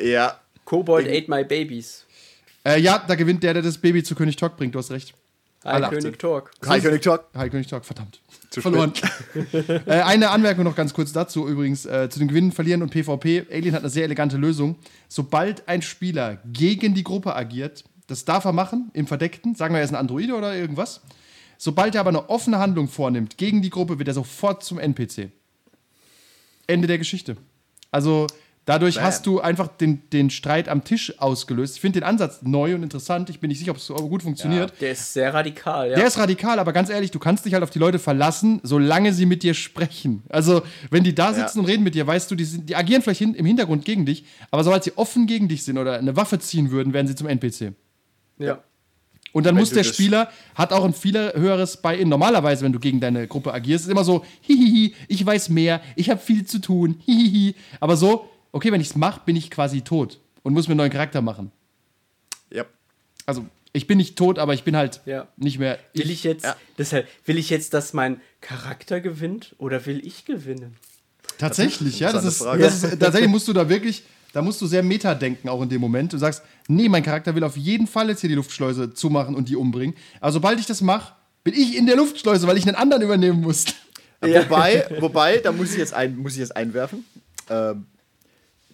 Ja, 0.00 0.40
Kobold 0.64 1.06
ate 1.06 1.30
my 1.30 1.44
babies. 1.44 2.04
Äh, 2.64 2.80
ja, 2.80 3.04
da 3.06 3.14
gewinnt 3.14 3.42
der, 3.42 3.54
der 3.54 3.62
das 3.62 3.78
Baby 3.78 4.02
zu 4.02 4.14
König 4.14 4.36
Talk 4.36 4.56
bringt, 4.56 4.74
du 4.74 4.78
hast 4.78 4.90
recht. 4.90 5.14
Hi, 5.64 5.74
Alle 5.74 5.88
König 5.90 6.18
Talk. 6.18 6.50
Hi 6.66 6.80
König 6.80 7.02
Talk. 7.02 7.26
Hi, 7.36 7.48
König 7.48 7.68
Talk, 7.68 7.84
verdammt. 7.84 8.20
Verloren. 8.60 8.92
äh, 9.86 10.00
eine 10.00 10.30
Anmerkung 10.30 10.64
noch 10.64 10.76
ganz 10.76 10.92
kurz 10.92 11.12
dazu 11.12 11.48
übrigens, 11.48 11.86
äh, 11.86 12.10
zu 12.10 12.18
den 12.18 12.28
Gewinnen, 12.28 12.52
Verlieren 12.52 12.82
und 12.82 12.90
PvP. 12.90 13.46
Alien 13.50 13.74
hat 13.74 13.82
eine 13.82 13.90
sehr 13.90 14.04
elegante 14.04 14.36
Lösung. 14.36 14.76
Sobald 15.08 15.66
ein 15.68 15.82
Spieler 15.82 16.38
gegen 16.52 16.94
die 16.94 17.04
Gruppe 17.04 17.34
agiert, 17.34 17.84
das 18.06 18.24
darf 18.24 18.44
er 18.44 18.52
machen, 18.52 18.90
im 18.92 19.06
Verdeckten, 19.06 19.54
sagen 19.54 19.74
wir, 19.74 19.78
er 19.78 19.84
ist 19.84 19.90
ein 19.90 19.96
Androide 19.96 20.34
oder 20.34 20.54
irgendwas. 20.54 21.00
Sobald 21.56 21.94
er 21.94 22.00
aber 22.00 22.10
eine 22.10 22.28
offene 22.28 22.58
Handlung 22.58 22.88
vornimmt 22.88 23.38
gegen 23.38 23.62
die 23.62 23.70
Gruppe, 23.70 23.98
wird 23.98 24.08
er 24.08 24.14
sofort 24.14 24.64
zum 24.64 24.78
NPC. 24.78 25.30
Ende 26.66 26.88
der 26.88 26.98
Geschichte. 26.98 27.36
Also 27.90 28.26
dadurch 28.64 28.96
Bam. 28.96 29.04
hast 29.04 29.26
du 29.26 29.40
einfach 29.40 29.68
den, 29.68 30.02
den 30.10 30.30
Streit 30.30 30.68
am 30.68 30.84
Tisch 30.84 31.18
ausgelöst. 31.20 31.74
Ich 31.76 31.80
finde 31.80 32.00
den 32.00 32.06
Ansatz 32.06 32.42
neu 32.42 32.74
und 32.74 32.82
interessant. 32.82 33.28
Ich 33.30 33.40
bin 33.40 33.48
nicht 33.48 33.58
sicher, 33.58 33.72
ob 33.72 33.78
es 33.78 33.86
so 33.86 33.94
gut 33.94 34.22
funktioniert. 34.22 34.72
Der 34.80 34.92
ist 34.92 35.12
sehr 35.12 35.34
radikal, 35.34 35.90
ja. 35.90 35.96
Der 35.96 36.06
ist 36.06 36.18
radikal, 36.18 36.58
aber 36.58 36.72
ganz 36.72 36.88
ehrlich, 36.90 37.10
du 37.10 37.18
kannst 37.18 37.44
dich 37.44 37.54
halt 37.54 37.62
auf 37.62 37.70
die 37.70 37.78
Leute 37.78 37.98
verlassen, 37.98 38.60
solange 38.62 39.12
sie 39.12 39.26
mit 39.26 39.42
dir 39.42 39.54
sprechen. 39.54 40.22
Also, 40.28 40.62
wenn 40.90 41.02
die 41.04 41.14
da 41.14 41.32
sitzen 41.34 41.58
Ja. 41.58 41.62
und 41.62 41.68
reden 41.68 41.82
mit 41.82 41.94
dir, 41.94 42.06
weißt 42.06 42.30
du, 42.30 42.34
die, 42.34 42.44
sind, 42.44 42.68
die 42.68 42.76
agieren 42.76 43.02
vielleicht 43.02 43.18
hin, 43.20 43.34
im 43.34 43.46
Hintergrund 43.46 43.84
gegen 43.84 44.06
dich, 44.06 44.24
aber 44.50 44.62
sobald 44.64 44.84
sie 44.84 44.92
offen 44.96 45.26
gegen 45.26 45.48
dich 45.48 45.64
sind 45.64 45.76
oder 45.78 45.98
eine 45.98 46.14
Waffe 46.16 46.38
ziehen 46.38 46.70
würden, 46.70 46.92
werden 46.92 47.06
sie 47.08 47.14
zum 47.14 47.26
NPC. 47.28 47.72
ja. 48.38 48.58
Und 49.34 49.46
dann 49.46 49.54
Wenn 49.54 49.62
muss 49.62 49.70
der 49.70 49.84
Spieler, 49.84 50.28
hat 50.54 50.74
auch 50.74 50.84
ein 50.84 50.92
viel 50.92 51.14
höheres 51.34 51.78
Buy-in. 51.78 52.06
Normalerweise, 52.10 52.66
wenn 52.66 52.72
du 52.74 52.78
gegen 52.78 53.00
deine 53.00 53.26
Gruppe 53.26 53.54
agierst, 53.54 53.86
ist 53.86 53.90
immer 53.90 54.04
so, 54.04 54.26
hihihi, 54.42 54.94
ich 55.08 55.24
weiß 55.24 55.48
mehr, 55.48 55.80
ich 55.96 56.10
habe 56.10 56.20
viel 56.20 56.44
zu 56.44 56.58
tun, 56.58 56.96
hihihi. 57.06 57.54
Aber 57.80 57.96
so, 57.96 58.28
okay, 58.52 58.70
wenn 58.72 58.80
ich 58.80 58.90
es 58.90 58.96
mache, 58.96 59.20
bin 59.24 59.36
ich 59.36 59.50
quasi 59.50 59.82
tot 59.82 60.20
und 60.42 60.52
muss 60.54 60.68
mir 60.68 60.72
einen 60.72 60.78
neuen 60.78 60.92
Charakter 60.92 61.20
machen. 61.22 61.50
Ja. 62.50 62.64
Also, 63.26 63.46
ich 63.72 63.86
bin 63.86 63.98
nicht 63.98 64.16
tot, 64.16 64.38
aber 64.38 64.54
ich 64.54 64.64
bin 64.64 64.76
halt 64.76 65.00
Ja. 65.06 65.28
nicht 65.36 65.58
mehr. 65.58 65.78
Will 65.94 66.10
ich 66.10 66.24
jetzt, 66.24 66.44
ja. 66.44 66.56
deshalb, 66.78 67.08
will 67.24 67.38
ich 67.38 67.48
jetzt, 67.50 67.72
dass 67.74 67.92
mein 67.92 68.20
Charakter 68.40 69.00
gewinnt 69.00 69.54
oder 69.58 69.86
will 69.86 70.06
ich 70.06 70.24
gewinnen? 70.24 70.76
Tatsächlich, 71.38 72.00
ja. 72.00 72.12
Das 72.12 72.24
ist, 72.24 72.42
das 72.42 72.82
ist, 72.84 73.00
tatsächlich 73.00 73.30
musst 73.30 73.48
du 73.48 73.52
da 73.52 73.68
wirklich, 73.68 74.02
da 74.32 74.42
musst 74.42 74.60
du 74.60 74.66
sehr 74.66 74.82
meta 74.82 75.14
denken, 75.14 75.48
auch 75.48 75.62
in 75.62 75.68
dem 75.68 75.80
Moment. 75.80 76.12
Du 76.12 76.18
sagst, 76.18 76.42
nee, 76.68 76.88
mein 76.88 77.02
Charakter 77.02 77.34
will 77.34 77.44
auf 77.44 77.56
jeden 77.56 77.86
Fall 77.86 78.08
jetzt 78.08 78.20
hier 78.20 78.28
die 78.28 78.36
Luftschleuse 78.36 78.92
zumachen 78.92 79.34
und 79.34 79.48
die 79.48 79.56
umbringen. 79.56 79.96
Aber 80.20 80.32
sobald 80.32 80.60
ich 80.60 80.66
das 80.66 80.80
mache, 80.82 81.14
bin 81.42 81.54
ich 81.54 81.76
in 81.76 81.86
der 81.86 81.96
Luftschleuse, 81.96 82.46
weil 82.46 82.58
ich 82.58 82.66
einen 82.66 82.76
anderen 82.76 83.02
übernehmen 83.02 83.40
muss. 83.40 83.64
Wobei, 84.20 84.86
wobei, 85.00 85.38
da 85.38 85.50
muss 85.50 85.72
ich 85.72 85.78
jetzt, 85.78 85.94
ein, 85.94 86.16
muss 86.16 86.32
ich 86.34 86.38
jetzt 86.38 86.54
einwerfen. 86.54 87.04
Ähm, 87.50 87.86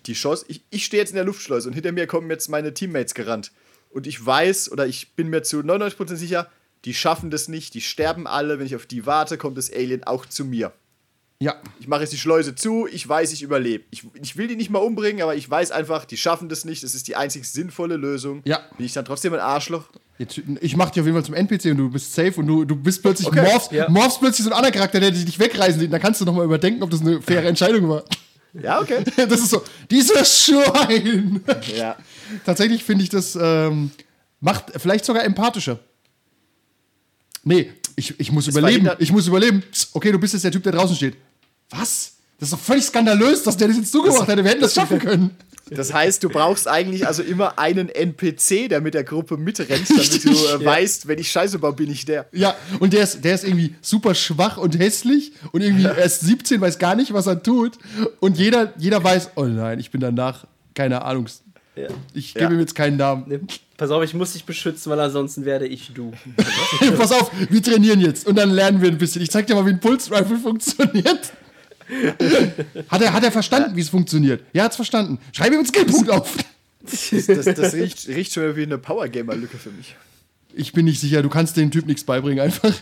die 0.08 0.14
Chance, 0.14 0.44
ich, 0.48 0.62
ich 0.70 0.84
stehe 0.84 1.02
jetzt 1.02 1.10
in 1.10 1.16
der 1.16 1.24
Luftschleuse 1.24 1.68
und 1.68 1.74
hinter 1.74 1.92
mir 1.92 2.06
kommen 2.06 2.30
jetzt 2.30 2.48
meine 2.48 2.74
Teammates 2.74 3.14
gerannt. 3.14 3.52
Und 3.90 4.06
ich 4.06 4.24
weiß 4.24 4.72
oder 4.72 4.86
ich 4.86 5.14
bin 5.14 5.28
mir 5.28 5.42
zu 5.42 5.60
99% 5.60 6.16
sicher, 6.16 6.50
die 6.84 6.94
schaffen 6.94 7.30
das 7.30 7.48
nicht, 7.48 7.74
die 7.74 7.80
sterben 7.80 8.26
alle. 8.26 8.58
Wenn 8.58 8.66
ich 8.66 8.76
auf 8.76 8.86
die 8.86 9.06
warte, 9.06 9.38
kommt 9.38 9.58
das 9.58 9.72
Alien 9.72 10.04
auch 10.04 10.26
zu 10.26 10.44
mir. 10.44 10.72
Ja. 11.40 11.54
Ich 11.78 11.86
mache 11.86 12.00
jetzt 12.00 12.12
die 12.12 12.18
Schleuse 12.18 12.56
zu, 12.56 12.88
ich 12.88 13.08
weiß, 13.08 13.32
ich 13.32 13.42
überlebe. 13.42 13.84
Ich, 13.90 14.04
ich 14.20 14.36
will 14.36 14.48
die 14.48 14.56
nicht 14.56 14.70
mal 14.70 14.80
umbringen, 14.80 15.22
aber 15.22 15.36
ich 15.36 15.48
weiß 15.48 15.70
einfach, 15.70 16.04
die 16.04 16.16
schaffen 16.16 16.48
das 16.48 16.64
nicht. 16.64 16.82
Das 16.82 16.94
ist 16.94 17.06
die 17.06 17.14
einzig 17.14 17.44
sinnvolle 17.44 17.96
Lösung. 17.96 18.42
Ja. 18.44 18.60
Bin 18.76 18.86
ich 18.86 18.92
dann 18.92 19.04
trotzdem 19.04 19.34
ein 19.34 19.40
Arschloch? 19.40 19.84
Jetzt, 20.18 20.40
ich 20.60 20.76
mach 20.76 20.90
dich 20.90 21.00
auf 21.00 21.06
jeden 21.06 21.16
Fall 21.16 21.24
zum 21.24 21.34
NPC 21.34 21.66
und 21.66 21.76
du 21.76 21.90
bist 21.90 22.12
safe 22.12 22.40
und 22.40 22.48
du, 22.48 22.64
du 22.64 22.74
bist 22.74 23.02
plötzlich 23.02 23.28
Okay, 23.28 23.42
morphst, 23.42 23.70
ja. 23.70 23.88
morphst 23.88 24.18
plötzlich 24.18 24.44
so 24.44 24.50
ein 24.50 24.56
anderer 24.56 24.72
Charakter, 24.72 24.98
der 24.98 25.12
dich 25.12 25.24
nicht 25.24 25.38
wegreisen 25.38 25.78
sieht. 25.78 25.92
Dann 25.92 26.00
kannst 26.00 26.20
du 26.20 26.24
nochmal 26.24 26.44
überdenken, 26.44 26.82
ob 26.82 26.90
das 26.90 27.02
eine 27.02 27.22
faire 27.22 27.46
Entscheidung 27.46 27.88
war. 27.88 28.02
Ja, 28.54 28.80
okay. 28.80 29.04
Das 29.28 29.40
ist 29.40 29.50
so, 29.50 29.62
dieses 29.90 30.44
Schwein. 30.44 31.42
ja. 31.76 31.96
Tatsächlich 32.44 32.82
finde 32.84 33.04
ich 33.04 33.10
das 33.10 33.36
ähm, 33.40 33.90
macht 34.40 34.72
vielleicht 34.76 35.04
sogar 35.04 35.24
empathischer. 35.24 35.78
Nee, 37.44 37.72
ich, 37.96 38.18
ich 38.20 38.30
muss 38.32 38.46
überleben. 38.48 38.84
verhindert- 38.86 39.00
Ich 39.00 39.12
muss 39.12 39.26
überleben. 39.26 39.62
Okay, 39.92 40.12
du 40.12 40.18
bist 40.18 40.34
jetzt 40.34 40.44
der 40.44 40.52
Typ, 40.52 40.62
der 40.62 40.72
draußen 40.72 40.96
steht. 40.96 41.16
Was? 41.70 42.12
Das 42.38 42.48
ist 42.48 42.52
doch 42.52 42.60
völlig 42.60 42.84
skandalös, 42.84 43.42
dass 43.42 43.56
der 43.56 43.68
das 43.68 43.76
jetzt 43.78 43.92
zugemacht 43.92 44.28
hätte. 44.28 44.44
Wir 44.44 44.50
hätten 44.50 44.60
das 44.62 44.74
schaffen 44.74 44.98
können. 44.98 45.30
Das 45.70 45.92
heißt, 45.92 46.22
du 46.24 46.28
brauchst 46.28 46.68
eigentlich 46.68 47.06
also 47.06 47.22
immer 47.22 47.58
einen 47.58 47.88
NPC, 47.88 48.68
der 48.68 48.80
mit 48.80 48.94
der 48.94 49.04
Gruppe 49.04 49.36
mitrennt, 49.36 49.88
damit 49.88 50.00
Richtig, 50.12 50.22
du 50.24 50.30
äh, 50.30 50.64
weißt, 50.64 51.08
wenn 51.08 51.18
ich 51.18 51.30
Scheiße 51.30 51.58
baue, 51.58 51.72
bin 51.74 51.90
ich 51.90 52.04
der. 52.04 52.26
Ja, 52.32 52.54
und 52.80 52.92
der 52.92 53.02
ist, 53.04 53.24
der 53.24 53.34
ist 53.34 53.44
irgendwie 53.44 53.74
super 53.80 54.14
schwach 54.14 54.56
und 54.56 54.78
hässlich 54.78 55.32
und 55.52 55.62
irgendwie 55.62 55.84
erst 55.98 56.20
17, 56.22 56.60
weiß 56.60 56.78
gar 56.78 56.94
nicht, 56.94 57.12
was 57.12 57.26
er 57.26 57.42
tut. 57.42 57.78
Und 58.20 58.38
jeder, 58.38 58.72
jeder 58.78 59.02
weiß, 59.02 59.30
oh 59.36 59.44
nein, 59.44 59.78
ich 59.78 59.90
bin 59.90 60.00
danach, 60.00 60.46
keine 60.74 61.02
Ahnung, 61.02 61.26
Ja. 61.76 61.88
ich 62.14 62.34
Ja. 62.34 62.40
gebe 62.42 62.54
ihm 62.54 62.60
jetzt 62.60 62.74
keinen 62.74 62.96
Namen. 62.96 63.24
Ne, 63.28 63.40
Pass 63.76 63.90
auf, 63.92 64.02
ich 64.02 64.12
muss 64.12 64.32
dich 64.32 64.44
beschützen, 64.44 64.90
weil 64.90 64.98
ansonsten 64.98 65.44
werde 65.44 65.64
ich 65.66 65.92
du. 65.94 66.12
Pass 66.96 67.12
auf, 67.12 67.30
wir 67.48 67.62
trainieren 67.62 68.00
jetzt 68.00 68.26
und 68.26 68.36
dann 68.36 68.50
lernen 68.50 68.82
wir 68.82 68.88
ein 68.90 68.98
bisschen. 68.98 69.22
Ich 69.22 69.30
zeig 69.30 69.46
dir 69.46 69.54
mal, 69.54 69.64
wie 69.66 69.70
ein 69.70 69.78
Pulse 69.78 70.10
Rifle 70.10 70.36
funktioniert. 70.38 71.32
Hat 72.88 73.00
er, 73.02 73.12
hat 73.12 73.24
er 73.24 73.32
verstanden, 73.32 73.74
wie 73.76 73.80
es 73.80 73.88
funktioniert? 73.88 74.42
Ja, 74.52 74.64
hat's 74.64 74.76
verstanden. 74.76 75.18
Schreib 75.32 75.48
ihm 75.52 75.58
einen 75.58 75.66
Skillpunkt 75.66 76.10
auf. 76.10 76.36
Das, 76.82 77.10
das, 77.26 77.44
das 77.54 77.74
riecht, 77.74 78.08
riecht 78.08 78.32
schon 78.32 78.54
wie 78.56 78.62
eine 78.62 78.78
Power-Gamer-Lücke 78.78 79.58
für 79.58 79.70
mich. 79.70 79.96
Ich 80.54 80.72
bin 80.72 80.84
nicht 80.86 81.00
sicher, 81.00 81.22
du 81.22 81.28
kannst 81.28 81.56
dem 81.56 81.70
Typ 81.70 81.86
nichts 81.86 82.04
beibringen 82.04 82.40
einfach. 82.40 82.72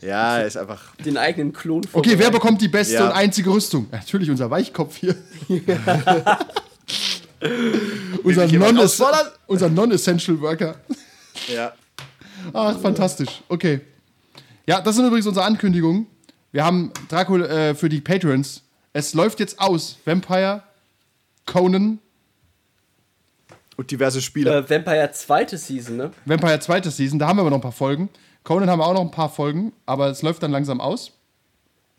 Ja, 0.00 0.38
er 0.38 0.46
ist 0.46 0.56
einfach. 0.56 0.94
Den 0.96 1.16
eigenen 1.16 1.52
Klon 1.52 1.82
Okay, 1.92 2.14
wer 2.18 2.30
bekommt 2.30 2.60
die 2.60 2.68
beste 2.68 2.94
Ja. 2.94 3.06
und 3.06 3.12
einzige 3.12 3.50
Rüstung? 3.50 3.86
Ja, 3.90 3.98
Natürlich 3.98 4.30
unser 4.30 4.50
Weichkopf 4.50 4.96
hier. 4.96 5.14
unser 8.22 8.46
non- 8.46 8.78
auffordern? 8.78 9.26
unser 9.46 9.68
Non-Essential 9.68 10.40
Worker. 10.40 10.76
Ja. 11.52 11.72
Ach, 12.52 12.78
fantastisch. 12.80 13.42
Okay. 13.48 13.80
Ja, 14.66 14.80
das 14.80 14.96
sind 14.96 15.06
übrigens 15.06 15.26
unsere 15.26 15.44
Ankündigungen. 15.46 16.06
Wir 16.54 16.64
haben 16.64 16.92
Dracula 17.08 17.46
äh, 17.46 17.74
für 17.74 17.88
die 17.88 18.00
Patrons. 18.00 18.62
Es 18.92 19.12
läuft 19.12 19.40
jetzt 19.40 19.58
aus. 19.58 19.96
Vampire, 20.04 20.62
Conan, 21.46 21.98
Und 23.76 23.90
diverse 23.90 24.22
Spiele. 24.22 24.58
Äh, 24.58 24.70
Vampire 24.70 25.10
zweite 25.10 25.58
Season, 25.58 25.96
ne? 25.96 26.12
Vampire 26.24 26.60
zweite 26.60 26.92
Season. 26.92 27.18
Da 27.18 27.26
haben 27.26 27.38
wir 27.38 27.40
aber 27.40 27.50
noch 27.50 27.58
ein 27.58 27.60
paar 27.60 27.72
Folgen. 27.72 28.08
Conan 28.44 28.70
haben 28.70 28.78
wir 28.78 28.86
auch 28.86 28.94
noch 28.94 29.00
ein 29.00 29.10
paar 29.10 29.30
Folgen, 29.30 29.72
aber 29.84 30.10
es 30.10 30.22
läuft 30.22 30.44
dann 30.44 30.52
langsam 30.52 30.80
aus. 30.80 31.10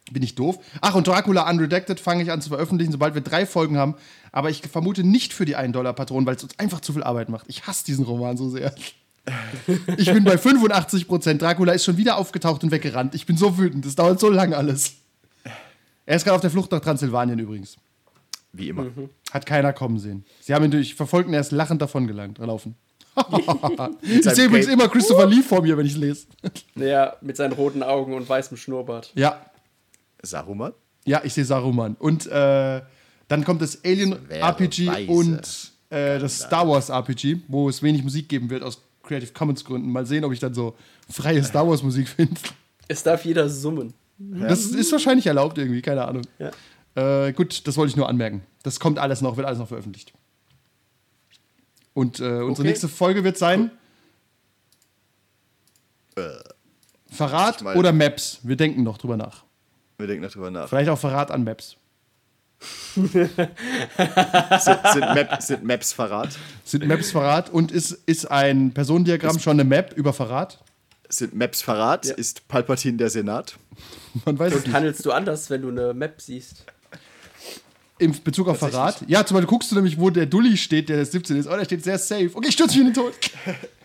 Bin 0.10 0.24
ich 0.24 0.36
doof. 0.36 0.58
Ach, 0.80 0.96
und 0.96 1.06
Dracula 1.06 1.50
Unredacted 1.50 2.00
fange 2.00 2.24
ich 2.24 2.32
an 2.32 2.40
zu 2.40 2.48
veröffentlichen, 2.48 2.94
sobald 2.94 3.14
wir 3.14 3.22
drei 3.22 3.46
Folgen 3.46 3.76
haben. 3.76 3.96
Aber 4.32 4.50
ich 4.50 4.62
vermute 4.62 5.04
nicht 5.04 5.34
für 5.34 5.44
die 5.44 5.58
1-Dollar-Patronen, 5.58 6.26
weil 6.26 6.38
es 6.38 6.44
uns 6.44 6.58
einfach 6.60 6.80
zu 6.80 6.94
viel 6.94 7.04
Arbeit 7.04 7.28
macht. 7.28 7.48
Ich 7.50 7.68
hasse 7.68 7.84
diesen 7.84 8.06
Roman 8.06 8.38
so 8.38 8.50
sehr. 8.50 8.74
Ich 9.98 10.12
bin 10.12 10.24
bei 10.24 10.38
85 10.38 11.08
Prozent. 11.08 11.42
Dracula 11.42 11.74
ist 11.74 11.86
schon 11.86 11.98
wieder 11.98 12.18
aufgetaucht 12.18 12.64
und 12.64 12.72
weggerannt. 12.72 13.16
Ich 13.16 13.26
bin 13.26 13.38
so 13.38 13.58
wütend. 13.58 13.86
Das 13.86 13.96
dauert 13.96 14.20
so 14.20 14.30
lange 14.30 14.56
alles. 14.56 14.94
Er 16.06 16.16
ist 16.16 16.24
gerade 16.24 16.36
auf 16.36 16.42
der 16.42 16.52
Flucht 16.52 16.72
nach 16.72 16.80
Transsilvanien 16.80 17.40
übrigens. 17.40 17.78
Wie 18.54 18.70
immer. 18.70 18.88
Hat 19.32 19.46
keiner 19.46 19.74
kommen 19.74 19.98
sehen. 20.00 20.24
Sie 20.42 20.54
haben 20.54 20.66
ihn 20.66 20.72
durch 20.72 20.96
verfolgt 20.96 21.28
und 21.28 21.34
er 21.34 21.42
ist 21.42 21.52
lachend 21.52 21.82
davon 21.82 22.08
gelangt, 22.08 22.38
gelaufen. 22.38 22.76
ich 24.02 24.24
sehe 24.24 24.46
übrigens 24.46 24.68
immer 24.68 24.88
Christopher 24.88 25.26
Lee 25.26 25.42
vor 25.42 25.62
mir, 25.62 25.78
wenn 25.78 25.86
ich 25.86 25.94
es 25.94 25.98
lese. 25.98 26.28
Ja, 26.76 27.16
mit 27.22 27.38
seinen 27.38 27.54
roten 27.54 27.82
Augen 27.82 28.14
und 28.14 28.28
weißem 28.28 28.58
Schnurrbart. 28.58 29.12
Ja, 29.16 29.46
Saruman? 30.22 30.74
ja, 31.06 31.22
ich 31.24 31.34
sehe 31.34 31.46
Saruman. 31.46 31.96
Und 31.98 32.28
äh, 32.28 32.82
dann 33.28 33.44
kommt 33.44 33.62
das 33.62 33.84
Alien 33.84 34.18
wäre 34.28 34.42
RPG 34.42 34.88
weise. 34.88 35.12
und 35.12 35.72
äh, 35.90 36.20
das 36.20 36.40
Star 36.40 36.68
Wars 36.68 36.90
RPG, 36.90 37.38
wo 37.48 37.70
es 37.70 37.82
wenig 37.82 38.04
Musik 38.04 38.28
geben 38.28 38.50
wird 38.50 38.64
aus 38.64 38.82
Creative 39.06 39.32
Commons 39.34 39.64
Gründen. 39.64 39.92
Mal 39.92 40.06
sehen, 40.06 40.24
ob 40.26 40.34
ich 40.34 40.40
dann 40.40 40.54
so 40.54 40.76
freie 41.10 41.44
Star 41.44 41.68
Wars 41.68 41.82
Musik 41.84 42.08
finde. 42.10 42.36
Es 42.88 43.04
darf 43.04 43.24
jeder 43.26 43.48
summen. 43.50 43.94
Das 44.18 44.66
ist 44.66 44.92
wahrscheinlich 44.92 45.28
erlaubt 45.28 45.58
irgendwie, 45.58 45.82
keine 45.82 46.06
Ahnung. 46.06 46.24
Ja. 46.40 47.26
Äh, 47.28 47.34
gut, 47.34 47.68
das 47.68 47.76
wollte 47.78 47.90
ich 47.92 47.96
nur 47.98 48.08
anmerken. 48.08 48.44
Das 48.64 48.80
kommt 48.80 49.00
alles 49.00 49.22
noch, 49.22 49.38
wird 49.38 49.46
alles 49.48 49.60
noch 49.60 49.68
veröffentlicht. 49.68 50.14
Und 51.94 52.20
äh, 52.20 52.24
unsere 52.24 52.52
Okay. 52.52 52.64
nächste 52.64 52.88
Folge 52.88 53.24
wird 53.24 53.38
sein 53.38 53.72
Verrat 57.08 57.62
mal- 57.62 57.76
oder 57.78 57.92
Maps. 57.94 58.40
Wir 58.44 58.56
denken 58.56 58.84
noch 58.84 58.98
drüber 58.98 59.18
nach. 59.18 59.44
Wir 59.98 60.08
denken 60.08 60.24
noch 60.24 60.32
drüber 60.32 60.52
nach. 60.52 60.70
Vielleicht 60.70 60.90
auch 60.90 60.98
Verrat 61.00 61.32
an 61.32 61.44
Maps. 61.44 61.78
Sind, 62.96 63.12
sind, 64.94 65.14
Map, 65.14 65.42
sind 65.42 65.64
Maps 65.64 65.94
Verrat? 65.94 66.30
Sind 66.64 66.88
Maps 66.88 67.12
Verrat 67.12 67.50
und 67.50 67.72
ist, 67.72 67.92
ist 68.06 68.30
ein 68.32 68.72
Personendiagramm 68.74 69.40
schon 69.40 69.60
eine 69.60 69.64
Map 69.64 69.94
über 69.98 70.14
Verrat? 70.14 70.60
Sind 71.10 71.36
Maps 71.36 71.62
Verrat? 71.62 72.06
Ist 72.06 72.48
Palpatine 72.48 72.98
der 72.98 73.10
Senat? 73.10 73.56
Man 74.26 74.40
weiß 74.40 74.52
es 74.54 74.58
Und 74.60 74.68
nicht. 74.68 74.76
handelst 74.76 75.06
du 75.06 75.12
anders, 75.12 75.50
wenn 75.50 75.62
du 75.62 75.70
eine 75.70 75.94
Map 75.94 76.22
siehst? 76.22 76.66
In 77.98 78.12
Bezug 78.24 78.50
auf 78.50 78.60
Verrat? 78.60 79.04
Ja, 79.08 79.26
zum 79.26 79.36
Beispiel 79.36 79.48
guckst 79.48 79.72
du 79.72 79.76
nämlich, 79.76 79.98
wo 79.98 80.10
der 80.10 80.26
Dulli 80.26 80.58
steht, 80.58 80.90
der 80.90 81.06
17 81.06 81.38
ist. 81.38 81.48
Oh, 81.48 81.56
der 81.56 81.64
steht 81.64 81.82
sehr 81.84 81.98
safe. 81.98 82.30
Okay, 82.34 82.48
ich 82.50 82.54
stürze 82.54 82.78
mich 82.78 82.88
in 82.88 82.94
den 82.94 82.94
Tod. 82.94 83.14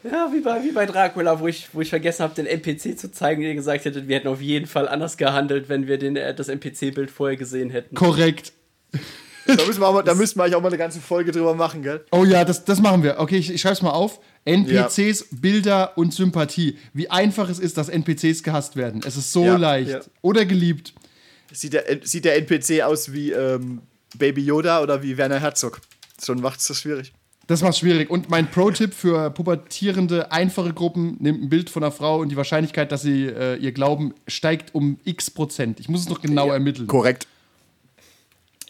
Ja, 0.03 0.29
wie 0.33 0.41
bei, 0.41 0.65
wie 0.65 0.73
bei 0.73 0.87
Dracula, 0.87 1.39
wo 1.39 1.47
ich, 1.47 1.69
wo 1.73 1.81
ich 1.81 1.91
vergessen 1.91 2.23
habe, 2.25 2.35
den 2.35 2.47
NPC 2.47 2.99
zu 2.99 3.13
zeigen, 3.13 3.43
der 3.43 3.55
gesagt 3.55 3.85
hätte, 3.85 4.09
wir 4.09 4.17
hätten 4.17 4.27
auf 4.29 4.41
jeden 4.41 4.67
Fall 4.67 4.89
anders 4.89 5.17
gehandelt, 5.17 5.69
wenn 5.69 5.87
wir 5.87 5.99
den, 5.99 6.17
äh, 6.17 6.35
das 6.35 6.49
NPC-Bild 6.49 7.11
vorher 7.11 7.37
gesehen 7.37 7.71
hätten. 7.71 7.95
Korrekt. 7.95 8.53
Da 9.47 9.67
müssen 9.67 9.81
wir, 9.81 9.89
auch 9.89 9.95
mal, 9.95 10.03
da 10.03 10.15
müssen 10.15 10.39
wir 10.39 10.45
eigentlich 10.45 10.55
auch 10.55 10.61
mal 10.61 10.69
eine 10.69 10.79
ganze 10.79 11.01
Folge 11.01 11.33
drüber 11.33 11.55
machen, 11.55 11.83
gell? 11.83 12.05
Oh 12.13 12.25
ja, 12.25 12.45
das, 12.45 12.65
das 12.65 12.81
machen 12.81 13.03
wir. 13.03 13.19
Okay, 13.19 13.37
ich, 13.39 13.51
ich 13.53 13.61
schreibe 13.61 13.73
es 13.73 13.83
mal 13.83 13.91
auf. 13.91 14.21
NPCs, 14.45 15.27
Bilder 15.33 15.97
und 15.97 16.15
Sympathie. 16.15 16.79
Wie 16.93 17.11
einfach 17.11 17.49
es 17.49 17.59
ist, 17.59 17.77
dass 17.77 17.89
NPCs 17.89 18.43
gehasst 18.45 18.77
werden. 18.77 19.01
Es 19.05 19.17
ist 19.17 19.33
so 19.33 19.45
Ja, 19.45 19.57
leicht. 19.57 19.91
ja. 19.91 20.01
Oder 20.23 20.45
geliebt. 20.45 20.95
Sieht 21.53 21.73
der, 21.73 21.85
sieht 22.03 22.27
der 22.27 22.37
NPC 22.37 22.83
aus 22.83 23.13
wie 23.13 23.33
ähm, 23.33 23.81
Baby 24.17 24.43
Yoda 24.43 24.83
oder 24.83 25.03
wie 25.03 25.17
Werner 25.17 25.41
Herzog? 25.41 25.81
Schon 26.25 26.41
macht's 26.41 26.69
das 26.69 26.79
schwierig. 26.79 27.13
Das 27.49 27.63
macht 27.63 27.77
schwierig. 27.79 28.09
Und 28.09 28.31
mein 28.31 28.49
Pro-Tipp 28.49 28.95
für 28.95 29.31
pubertierende, 29.31 30.31
einfache 30.31 30.73
Gruppen: 30.73 31.17
Nehmt 31.19 31.43
ein 31.43 31.49
Bild 31.49 31.71
von 31.71 31.83
einer 31.83 31.91
Frau 31.91 32.21
und 32.21 32.29
die 32.29 32.37
Wahrscheinlichkeit, 32.37 32.93
dass 32.93 33.03
sie 33.03 33.25
äh, 33.27 33.57
ihr 33.57 33.73
glauben, 33.73 34.15
steigt 34.29 34.75
um 34.77 35.01
x 35.05 35.31
Prozent. 35.31 35.81
Ich 35.81 35.89
muss 35.89 36.03
es 36.03 36.09
noch 36.09 36.21
genau 36.21 36.53
ermitteln. 36.53 36.87
Korrekt. 36.87 37.27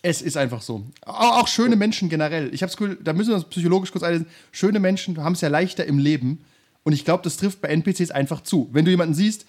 Es 0.03 0.22
ist 0.22 0.36
einfach 0.36 0.62
so. 0.62 0.86
Auch, 1.05 1.42
auch 1.42 1.48
schöne 1.48 1.76
Menschen 1.76 2.09
generell. 2.09 2.53
Ich 2.55 2.62
habe 2.62 2.70
das 2.70 2.76
Gefühl, 2.76 2.98
da 3.03 3.12
müssen 3.12 3.30
wir 3.30 3.36
uns 3.36 3.44
psychologisch 3.44 3.92
kurz 3.92 4.03
einlesen. 4.03 4.26
Schöne 4.53 4.80
Menschen 4.80 5.22
haben 5.22 5.34
es 5.34 5.40
ja 5.42 5.48
leichter 5.48 5.84
im 5.84 5.98
Leben. 5.98 6.38
Und 6.82 6.94
ich 6.94 7.05
glaube, 7.05 7.22
das 7.22 7.36
trifft 7.36 7.61
bei 7.61 7.68
NPCs 7.68 8.11
einfach 8.11 8.40
zu. 8.42 8.68
Wenn 8.72 8.84
du 8.86 8.90
jemanden 8.90 9.14
siehst, 9.14 9.44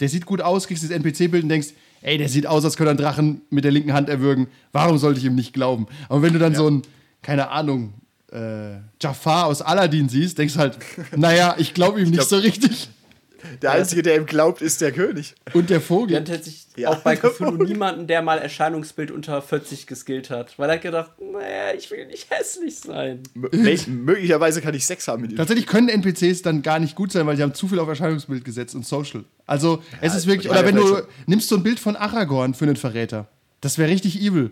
der 0.00 0.08
sieht 0.08 0.26
gut 0.26 0.40
aus, 0.40 0.66
kriegst 0.66 0.82
das 0.82 0.90
NPC-Bild 0.90 1.44
und 1.44 1.48
denkst, 1.48 1.68
ey, 2.00 2.18
der 2.18 2.28
sieht 2.28 2.46
aus, 2.48 2.64
als 2.64 2.76
könnte 2.76 2.88
er 2.88 2.92
einen 2.92 2.98
Drachen 2.98 3.40
mit 3.50 3.62
der 3.64 3.70
linken 3.70 3.92
Hand 3.92 4.08
erwürgen. 4.08 4.48
Warum 4.72 4.98
sollte 4.98 5.20
ich 5.20 5.26
ihm 5.26 5.36
nicht 5.36 5.52
glauben? 5.52 5.86
Aber 6.08 6.22
wenn 6.22 6.32
du 6.32 6.40
dann 6.40 6.56
so 6.56 6.68
ein, 6.68 6.82
keine 7.22 7.50
Ahnung, 7.50 7.94
äh, 8.32 8.78
Jafar 9.00 9.46
aus 9.46 9.62
Aladdin 9.62 10.08
siehst, 10.08 10.38
denkst 10.38 10.54
du 10.54 10.60
halt, 10.60 10.78
naja, 11.16 11.54
ich 11.58 11.74
glaube 11.74 12.00
ihm 12.00 12.06
nicht 12.06 12.14
glaub- 12.14 12.28
so 12.28 12.38
richtig. 12.38 12.88
Der 13.60 13.72
Einzige, 13.72 14.02
der 14.02 14.16
ihm 14.16 14.26
glaubt, 14.26 14.62
ist 14.62 14.80
der 14.80 14.92
König. 14.92 15.34
Und 15.52 15.70
der 15.70 15.80
Vogel. 15.80 16.16
hatten 16.16 16.26
tatsächlich 16.26 16.66
Ja. 16.76 16.90
auch 16.90 16.98
bei 16.98 17.16
Cthulhu 17.16 17.64
niemanden, 17.64 18.06
der 18.06 18.22
mal 18.22 18.38
Erscheinungsbild 18.38 19.10
unter 19.10 19.42
40 19.42 19.86
geskillt 19.86 20.30
hat. 20.30 20.58
Weil 20.58 20.70
er 20.70 20.74
hat 20.76 20.82
gedacht, 20.82 21.10
naja, 21.20 21.74
ich 21.76 21.90
will 21.90 22.06
nicht 22.06 22.30
hässlich 22.30 22.78
sein. 22.78 23.22
M 23.34 24.04
möglicherweise 24.04 24.60
kann 24.62 24.74
ich 24.74 24.86
Sex 24.86 25.06
haben 25.08 25.22
mit 25.22 25.32
ihm. 25.32 25.36
Tatsächlich 25.36 25.66
können 25.66 25.88
NPCs 25.88 26.42
dann 26.42 26.62
gar 26.62 26.78
nicht 26.78 26.94
gut 26.94 27.12
sein, 27.12 27.26
weil 27.26 27.36
sie 27.36 27.42
haben 27.42 27.54
zu 27.54 27.68
viel 27.68 27.78
auf 27.78 27.88
Erscheinungsbild 27.88 28.44
gesetzt 28.44 28.74
und 28.74 28.86
Social. 28.86 29.24
Also 29.46 29.82
es 30.00 30.14
ist 30.14 30.26
wirklich, 30.26 30.46
ja, 30.46 30.52
oder 30.52 30.64
wenn 30.66 30.76
du 30.76 31.02
nimmst 31.26 31.48
so 31.48 31.56
ein 31.56 31.62
Bild 31.62 31.80
von 31.80 31.96
Aragorn 31.96 32.54
für 32.54 32.64
einen 32.64 32.76
Verräter, 32.76 33.28
das 33.60 33.76
wäre 33.78 33.90
richtig 33.90 34.20
evil. 34.20 34.50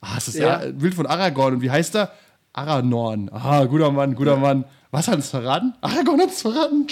Ah, 0.00 0.14
es 0.16 0.28
ist 0.28 0.36
ja. 0.38 0.46
Ja. 0.46 0.56
ein 0.60 0.78
Bild 0.78 0.94
von 0.94 1.06
Aragorn 1.06 1.54
und 1.54 1.60
wie 1.62 1.70
heißt 1.70 1.94
er? 1.96 2.12
Aranorn. 2.52 3.28
Ah, 3.32 3.64
guter 3.66 3.90
Mann, 3.92 4.14
guter 4.14 4.36
Mann. 4.36 4.64
Was 4.92 5.06
hat 5.08 5.18
es 5.20 5.30
verraten? 5.30 5.72
Aragorn 5.80 6.20
hat 6.20 6.30
es 6.30 6.42
verraten. 6.42 6.86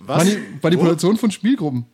Was? 0.00 0.18
Mani 0.24 0.38
Manipulation 0.62 1.16
von 1.16 1.30
Spielgruppen. 1.30 1.84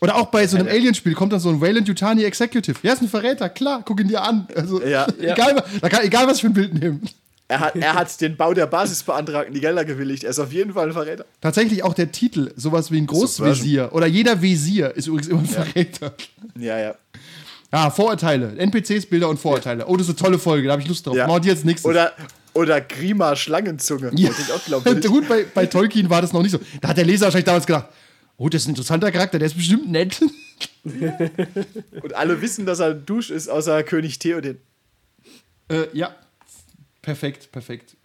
Oder 0.00 0.16
auch 0.16 0.26
bei 0.28 0.46
so 0.46 0.56
einem 0.56 0.68
Alien-Spiel 0.68 1.12
kommt 1.14 1.32
dann 1.34 1.40
so 1.40 1.50
ein 1.50 1.60
Wayland 1.60 1.86
Yutani 1.86 2.24
Executive. 2.24 2.78
Ja, 2.82 2.94
ist 2.94 3.02
ein 3.02 3.08
Verräter, 3.08 3.50
klar, 3.50 3.82
guck 3.84 4.00
ihn 4.00 4.08
dir 4.08 4.22
an. 4.22 4.48
Also, 4.56 4.82
Ja. 4.82 5.06
Egal, 5.20 5.62
kann, 5.82 6.04
egal, 6.04 6.26
was 6.26 6.36
ich 6.36 6.40
für 6.40 6.46
ein 6.46 6.54
Bild 6.54 6.72
nehmen. 6.72 7.02
Er 7.48 7.60
hat, 7.60 7.76
er 7.76 7.94
hat 7.94 8.20
den 8.20 8.36
Bau 8.36 8.54
der 8.54 8.66
Basis 8.66 9.02
beantragt 9.02 9.48
und 9.48 9.54
die 9.54 9.60
Gelder 9.60 9.84
gewilligt. 9.84 10.22
Er 10.24 10.30
ist 10.30 10.38
auf 10.38 10.52
jeden 10.52 10.72
Fall 10.72 10.86
ein 10.86 10.92
Verräter. 10.92 11.24
Tatsächlich 11.40 11.82
auch 11.82 11.92
der 11.94 12.12
Titel, 12.12 12.52
sowas 12.56 12.90
wie 12.92 12.98
ein 12.98 13.06
Großvisier 13.08 13.90
oder 13.92 14.06
jeder 14.06 14.40
Visier 14.40 14.94
ist 14.96 15.08
übrigens 15.08 15.26
immer 15.28 15.40
ein 15.40 15.46
Verräter. 15.46 16.14
Ja, 16.56 16.78
ja. 16.78 16.94
Ah, 17.72 17.90
Vorurteile. 17.90 18.54
NPCs, 18.56 19.06
Bilder 19.06 19.28
und 19.28 19.38
Vorurteile. 19.38 19.84
Oh, 19.86 19.96
das 19.96 20.08
ist 20.08 20.16
eine 20.16 20.24
tolle 20.28 20.38
Folge, 20.38 20.66
da 20.68 20.72
habe 20.72 20.82
ich 20.82 20.88
Lust 20.88 21.06
drauf. 21.06 21.16
ja. 21.16 21.26
Machen 21.26 21.36
wir 21.36 21.40
die 21.40 21.48
jetzt 21.48 21.64
nächstes. 21.64 21.90
Oder, 21.90 22.12
oder 22.60 22.80
Grima 22.80 23.34
Schlangenzunge. 23.36 24.12
ja. 24.14 24.30
Gut, 25.08 25.28
bei, 25.28 25.44
bei 25.52 25.66
Tolkien 25.66 26.08
war 26.10 26.22
das 26.22 26.32
noch 26.32 26.42
nicht 26.42 26.52
so. 26.52 26.60
Da 26.80 26.88
hat 26.88 26.96
der 26.96 27.04
Leser 27.04 27.26
wahrscheinlich 27.26 27.46
damals 27.46 27.66
gedacht, 27.66 27.88
oh, 28.36 28.48
das 28.48 28.62
ist 28.62 28.68
ein 28.68 28.70
interessanter 28.70 29.10
Charakter, 29.10 29.38
der 29.38 29.46
ist 29.46 29.56
bestimmt 29.56 29.90
nett. 29.90 30.20
Und 30.84 32.14
alle 32.14 32.40
wissen, 32.40 32.66
dass 32.66 32.80
er 32.80 32.90
ein 32.90 33.06
Dusch 33.06 33.30
ist, 33.30 33.48
außer 33.48 33.82
König 33.82 34.18
Theoden. 34.18 34.58
äh, 35.68 35.86
ja, 35.92 36.14
perfekt, 37.02 37.50
perfekt. 37.52 37.96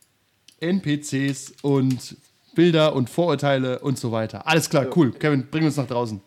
NPCs 0.59 1.53
und 1.61 2.15
Bilder 2.55 2.95
und 2.95 3.09
Vorurteile 3.09 3.79
und 3.79 3.99
so 3.99 4.11
weiter. 4.11 4.47
Alles 4.47 4.69
klar, 4.69 4.87
cool. 4.95 5.11
Kevin, 5.11 5.47
bring 5.51 5.65
uns 5.65 5.75
nach 5.75 5.87
draußen. 5.87 6.21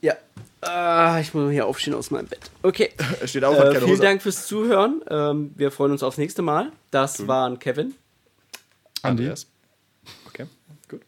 Ja. 0.00 0.14
Ah, 0.62 1.18
ich 1.20 1.34
muss 1.34 1.44
mal 1.44 1.52
hier 1.52 1.66
aufstehen 1.66 1.94
aus 1.94 2.10
meinem 2.12 2.28
Bett. 2.28 2.50
Okay. 2.62 2.92
Er 3.20 3.26
steht 3.26 3.44
auf, 3.44 3.58
hat 3.58 3.64
Äh, 3.64 3.72
keine 3.72 3.78
vielen 3.80 3.90
Hose. 3.92 4.02
Dank 4.02 4.22
fürs 4.22 4.46
Zuhören. 4.46 5.02
Ähm, 5.10 5.52
wir 5.56 5.72
freuen 5.72 5.90
uns 5.90 6.02
aufs 6.04 6.18
nächste 6.18 6.42
Mal. 6.42 6.70
Das 6.92 7.26
waren 7.26 7.58
Kevin. 7.58 7.94
Andreas. 9.02 9.48
Okay, 10.28 10.46
gut. 10.88 11.02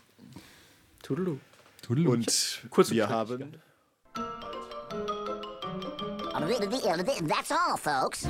Toodaloo. 1.02 1.38
Tudelu. 1.82 2.12
Und 2.12 2.62
Kurz 2.70 2.90
wir 2.90 3.08
haben 3.08 3.38
That's 7.28 7.52
all, 7.52 7.78
folks. 7.78 8.26